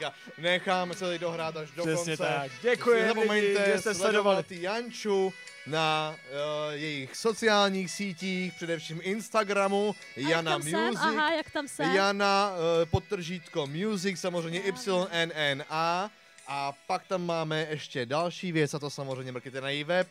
ta. 0.00 0.14
Necháme 0.38 0.94
se 0.94 1.00
tady 1.04 1.18
dohrát 1.18 1.56
až 1.56 1.70
do 1.70 1.82
Přesně 1.82 2.16
konce. 2.16 2.32
tak. 2.32 2.52
Děkujeme 2.62 3.02
Nezapomeňte 3.02 3.62
lidi, 3.62 3.72
že 3.72 3.78
jste 3.78 3.94
sledovali. 3.94 4.42
ty 4.42 4.62
Janču 4.62 5.32
na 5.66 6.16
uh, 6.16 6.72
jejich 6.72 7.16
sociálních 7.16 7.90
sítích, 7.90 8.52
především 8.54 9.00
Instagramu, 9.02 9.94
Jana 10.16 10.52
jak 10.52 10.62
jsem? 10.62 10.80
Music. 10.80 11.00
Aha, 11.02 11.30
jak 11.30 11.50
tam 11.50 11.68
jsem? 11.68 11.94
Jana, 11.94 12.52
uh, 12.52 12.90
podtržítko 12.90 13.66
Music, 13.66 14.20
samozřejmě 14.20 14.62
YNNA. 15.12 16.10
A 16.48 16.72
pak 16.86 17.06
tam 17.06 17.26
máme 17.26 17.66
ještě 17.70 18.06
další 18.06 18.52
věc, 18.52 18.74
a 18.74 18.78
to 18.78 18.90
samozřejmě 18.90 19.32
mrkněte 19.32 19.60
na 19.60 19.70
její 19.70 19.84
web. 19.84 20.08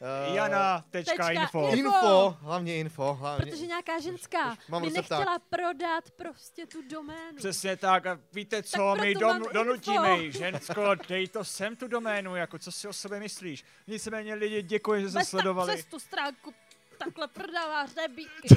Uh, 0.00 0.34
Jana.info. 0.34 1.30
Info. 1.30 1.70
Info, 1.70 2.36
hlavně 2.40 2.76
info. 2.76 3.14
Hlavně. 3.14 3.50
Protože 3.50 3.66
nějaká 3.66 4.00
ženská 4.00 4.56
mám 4.68 4.82
mi 4.82 4.90
ptát. 4.90 4.96
nechtěla 4.96 5.38
prodat 5.38 6.10
prostě 6.10 6.66
tu 6.66 6.88
doménu. 6.88 7.36
Přesně 7.36 7.76
tak 7.76 8.06
a 8.06 8.20
víte 8.32 8.62
co, 8.62 8.94
Tak 8.96 9.04
my 9.04 9.14
dom, 9.14 9.42
donutíme 9.52 10.18
jí, 10.18 10.32
žensko, 10.32 10.94
dej 11.08 11.28
to 11.28 11.44
sem 11.44 11.76
tu 11.76 11.88
doménu, 11.88 12.36
jako 12.36 12.58
co 12.58 12.72
si 12.72 12.88
o 12.88 12.92
sobě 12.92 13.20
myslíš. 13.20 13.64
Nicméně 13.86 14.34
lidi, 14.34 14.62
děkuji, 14.62 15.02
že 15.02 15.08
jste 15.08 15.18
Bez 15.18 15.30
tak 15.30 15.30
sledovali. 15.30 15.72
přes 15.74 15.86
tu 15.86 15.98
stránku 15.98 16.54
takhle 16.98 17.28
prodáváš 17.28 17.94
nebíky. 17.94 18.48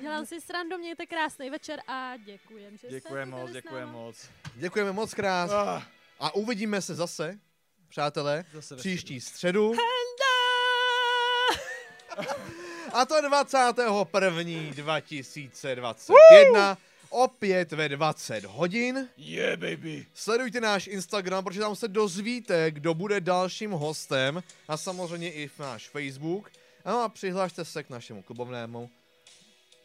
Dělám 0.00 0.26
si 0.26 0.40
srandu, 0.40 0.78
mějte 0.78 1.06
krásný 1.06 1.50
večer 1.50 1.80
a 1.86 2.16
děkujem, 2.16 2.72
že 2.76 2.86
jste 2.86 2.90
Děkujeme 2.90 3.30
byli 3.30 3.42
moc, 3.42 3.52
děkujeme 3.52 3.92
moc. 3.92 4.28
Děkujeme 4.54 4.92
moc 4.92 5.14
krát. 5.14 5.50
Ah. 5.50 5.82
A 6.20 6.34
uvidíme 6.34 6.82
se 6.82 6.94
zase, 6.94 7.38
přátelé, 7.88 8.44
Zase 8.52 8.76
příští 8.76 9.20
středu. 9.20 9.72
A 12.92 13.04
to 13.04 13.20
21. 13.20 14.04
2021 14.72 16.78
opět 17.10 17.72
ve 17.72 17.88
20 17.88 18.44
hodin. 18.44 19.08
Yeah, 19.16 19.58
baby. 19.58 20.06
Sledujte 20.14 20.60
náš 20.60 20.86
Instagram, 20.86 21.44
protože 21.44 21.60
tam 21.60 21.76
se 21.76 21.88
dozvíte, 21.88 22.70
kdo 22.70 22.94
bude 22.94 23.20
dalším 23.20 23.70
hostem 23.70 24.42
a 24.68 24.76
samozřejmě 24.76 25.32
i 25.32 25.48
v 25.48 25.58
náš 25.58 25.88
Facebook. 25.88 26.50
No 26.86 27.02
a 27.02 27.08
přihlašte 27.08 27.64
se 27.64 27.82
k 27.82 27.90
našemu 27.90 28.22
klubovnému. 28.22 28.90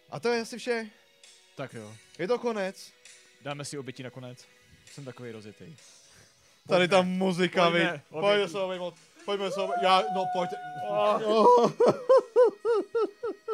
A 0.10 0.20
to 0.20 0.30
je 0.30 0.42
asi 0.42 0.58
vše. 0.58 0.90
Tak 1.56 1.74
jo. 1.74 1.96
Je 2.20 2.28
to 2.28 2.40
konec. 2.40 2.92
Dáme 3.42 3.66
si 3.66 3.78
oběti 3.78 4.04
nakonec. 4.04 4.46
Jsem 4.92 5.06
takový 5.06 5.32
rozjetý. 5.32 5.76
Tady 6.68 6.88
ta 6.88 7.02
muzika, 7.02 7.70
Pojďme, 7.70 7.92
vy. 7.92 8.02
Pojďme 8.20 8.48
se 8.48 8.60
obejmout. 8.60 8.94
Pojďme 9.26 9.52
se 9.52 9.62
obejmout. 9.62 9.84
Já, 9.84 10.04
no 10.16 10.26
pojďte. 10.36 10.56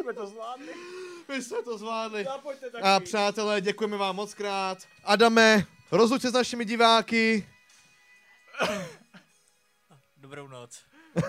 Jsme 0.02 0.14
to 0.14 0.28
zvládli. 0.28 0.74
Vy 1.30 1.42
jste 1.42 1.62
to 1.62 1.78
zvládli. 1.78 2.26
A 2.82 3.00
přátelé, 3.00 3.62
děkujeme 3.62 3.98
vám 3.98 4.16
moc 4.16 4.34
krát. 4.34 4.78
Adame, 5.04 5.66
rozluč 5.92 6.22
se 6.22 6.30
s 6.30 6.34
našimi 6.34 6.66
diváky. 6.66 7.50
Dobrou 10.18 10.48
noc. 10.48 10.80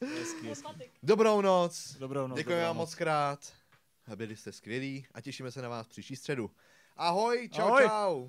Hezky, 0.00 0.48
hezky. 0.48 0.90
Dobrou 1.02 1.40
noc. 1.40 1.96
Dobrou 1.98 2.26
noc. 2.26 2.38
Děkujeme 2.38 2.64
vám 2.64 2.76
moc 2.76 2.94
krát. 2.94 3.38
Byli 4.16 4.36
jste 4.36 4.52
skvělí 4.52 5.06
a 5.14 5.20
těšíme 5.20 5.52
se 5.52 5.62
na 5.62 5.68
vás 5.68 5.88
příští 5.88 6.16
středu. 6.16 6.50
Ahoj, 6.96 7.48
čau, 7.52 7.62
Ahoj. 7.62 7.88
čau. 7.88 8.28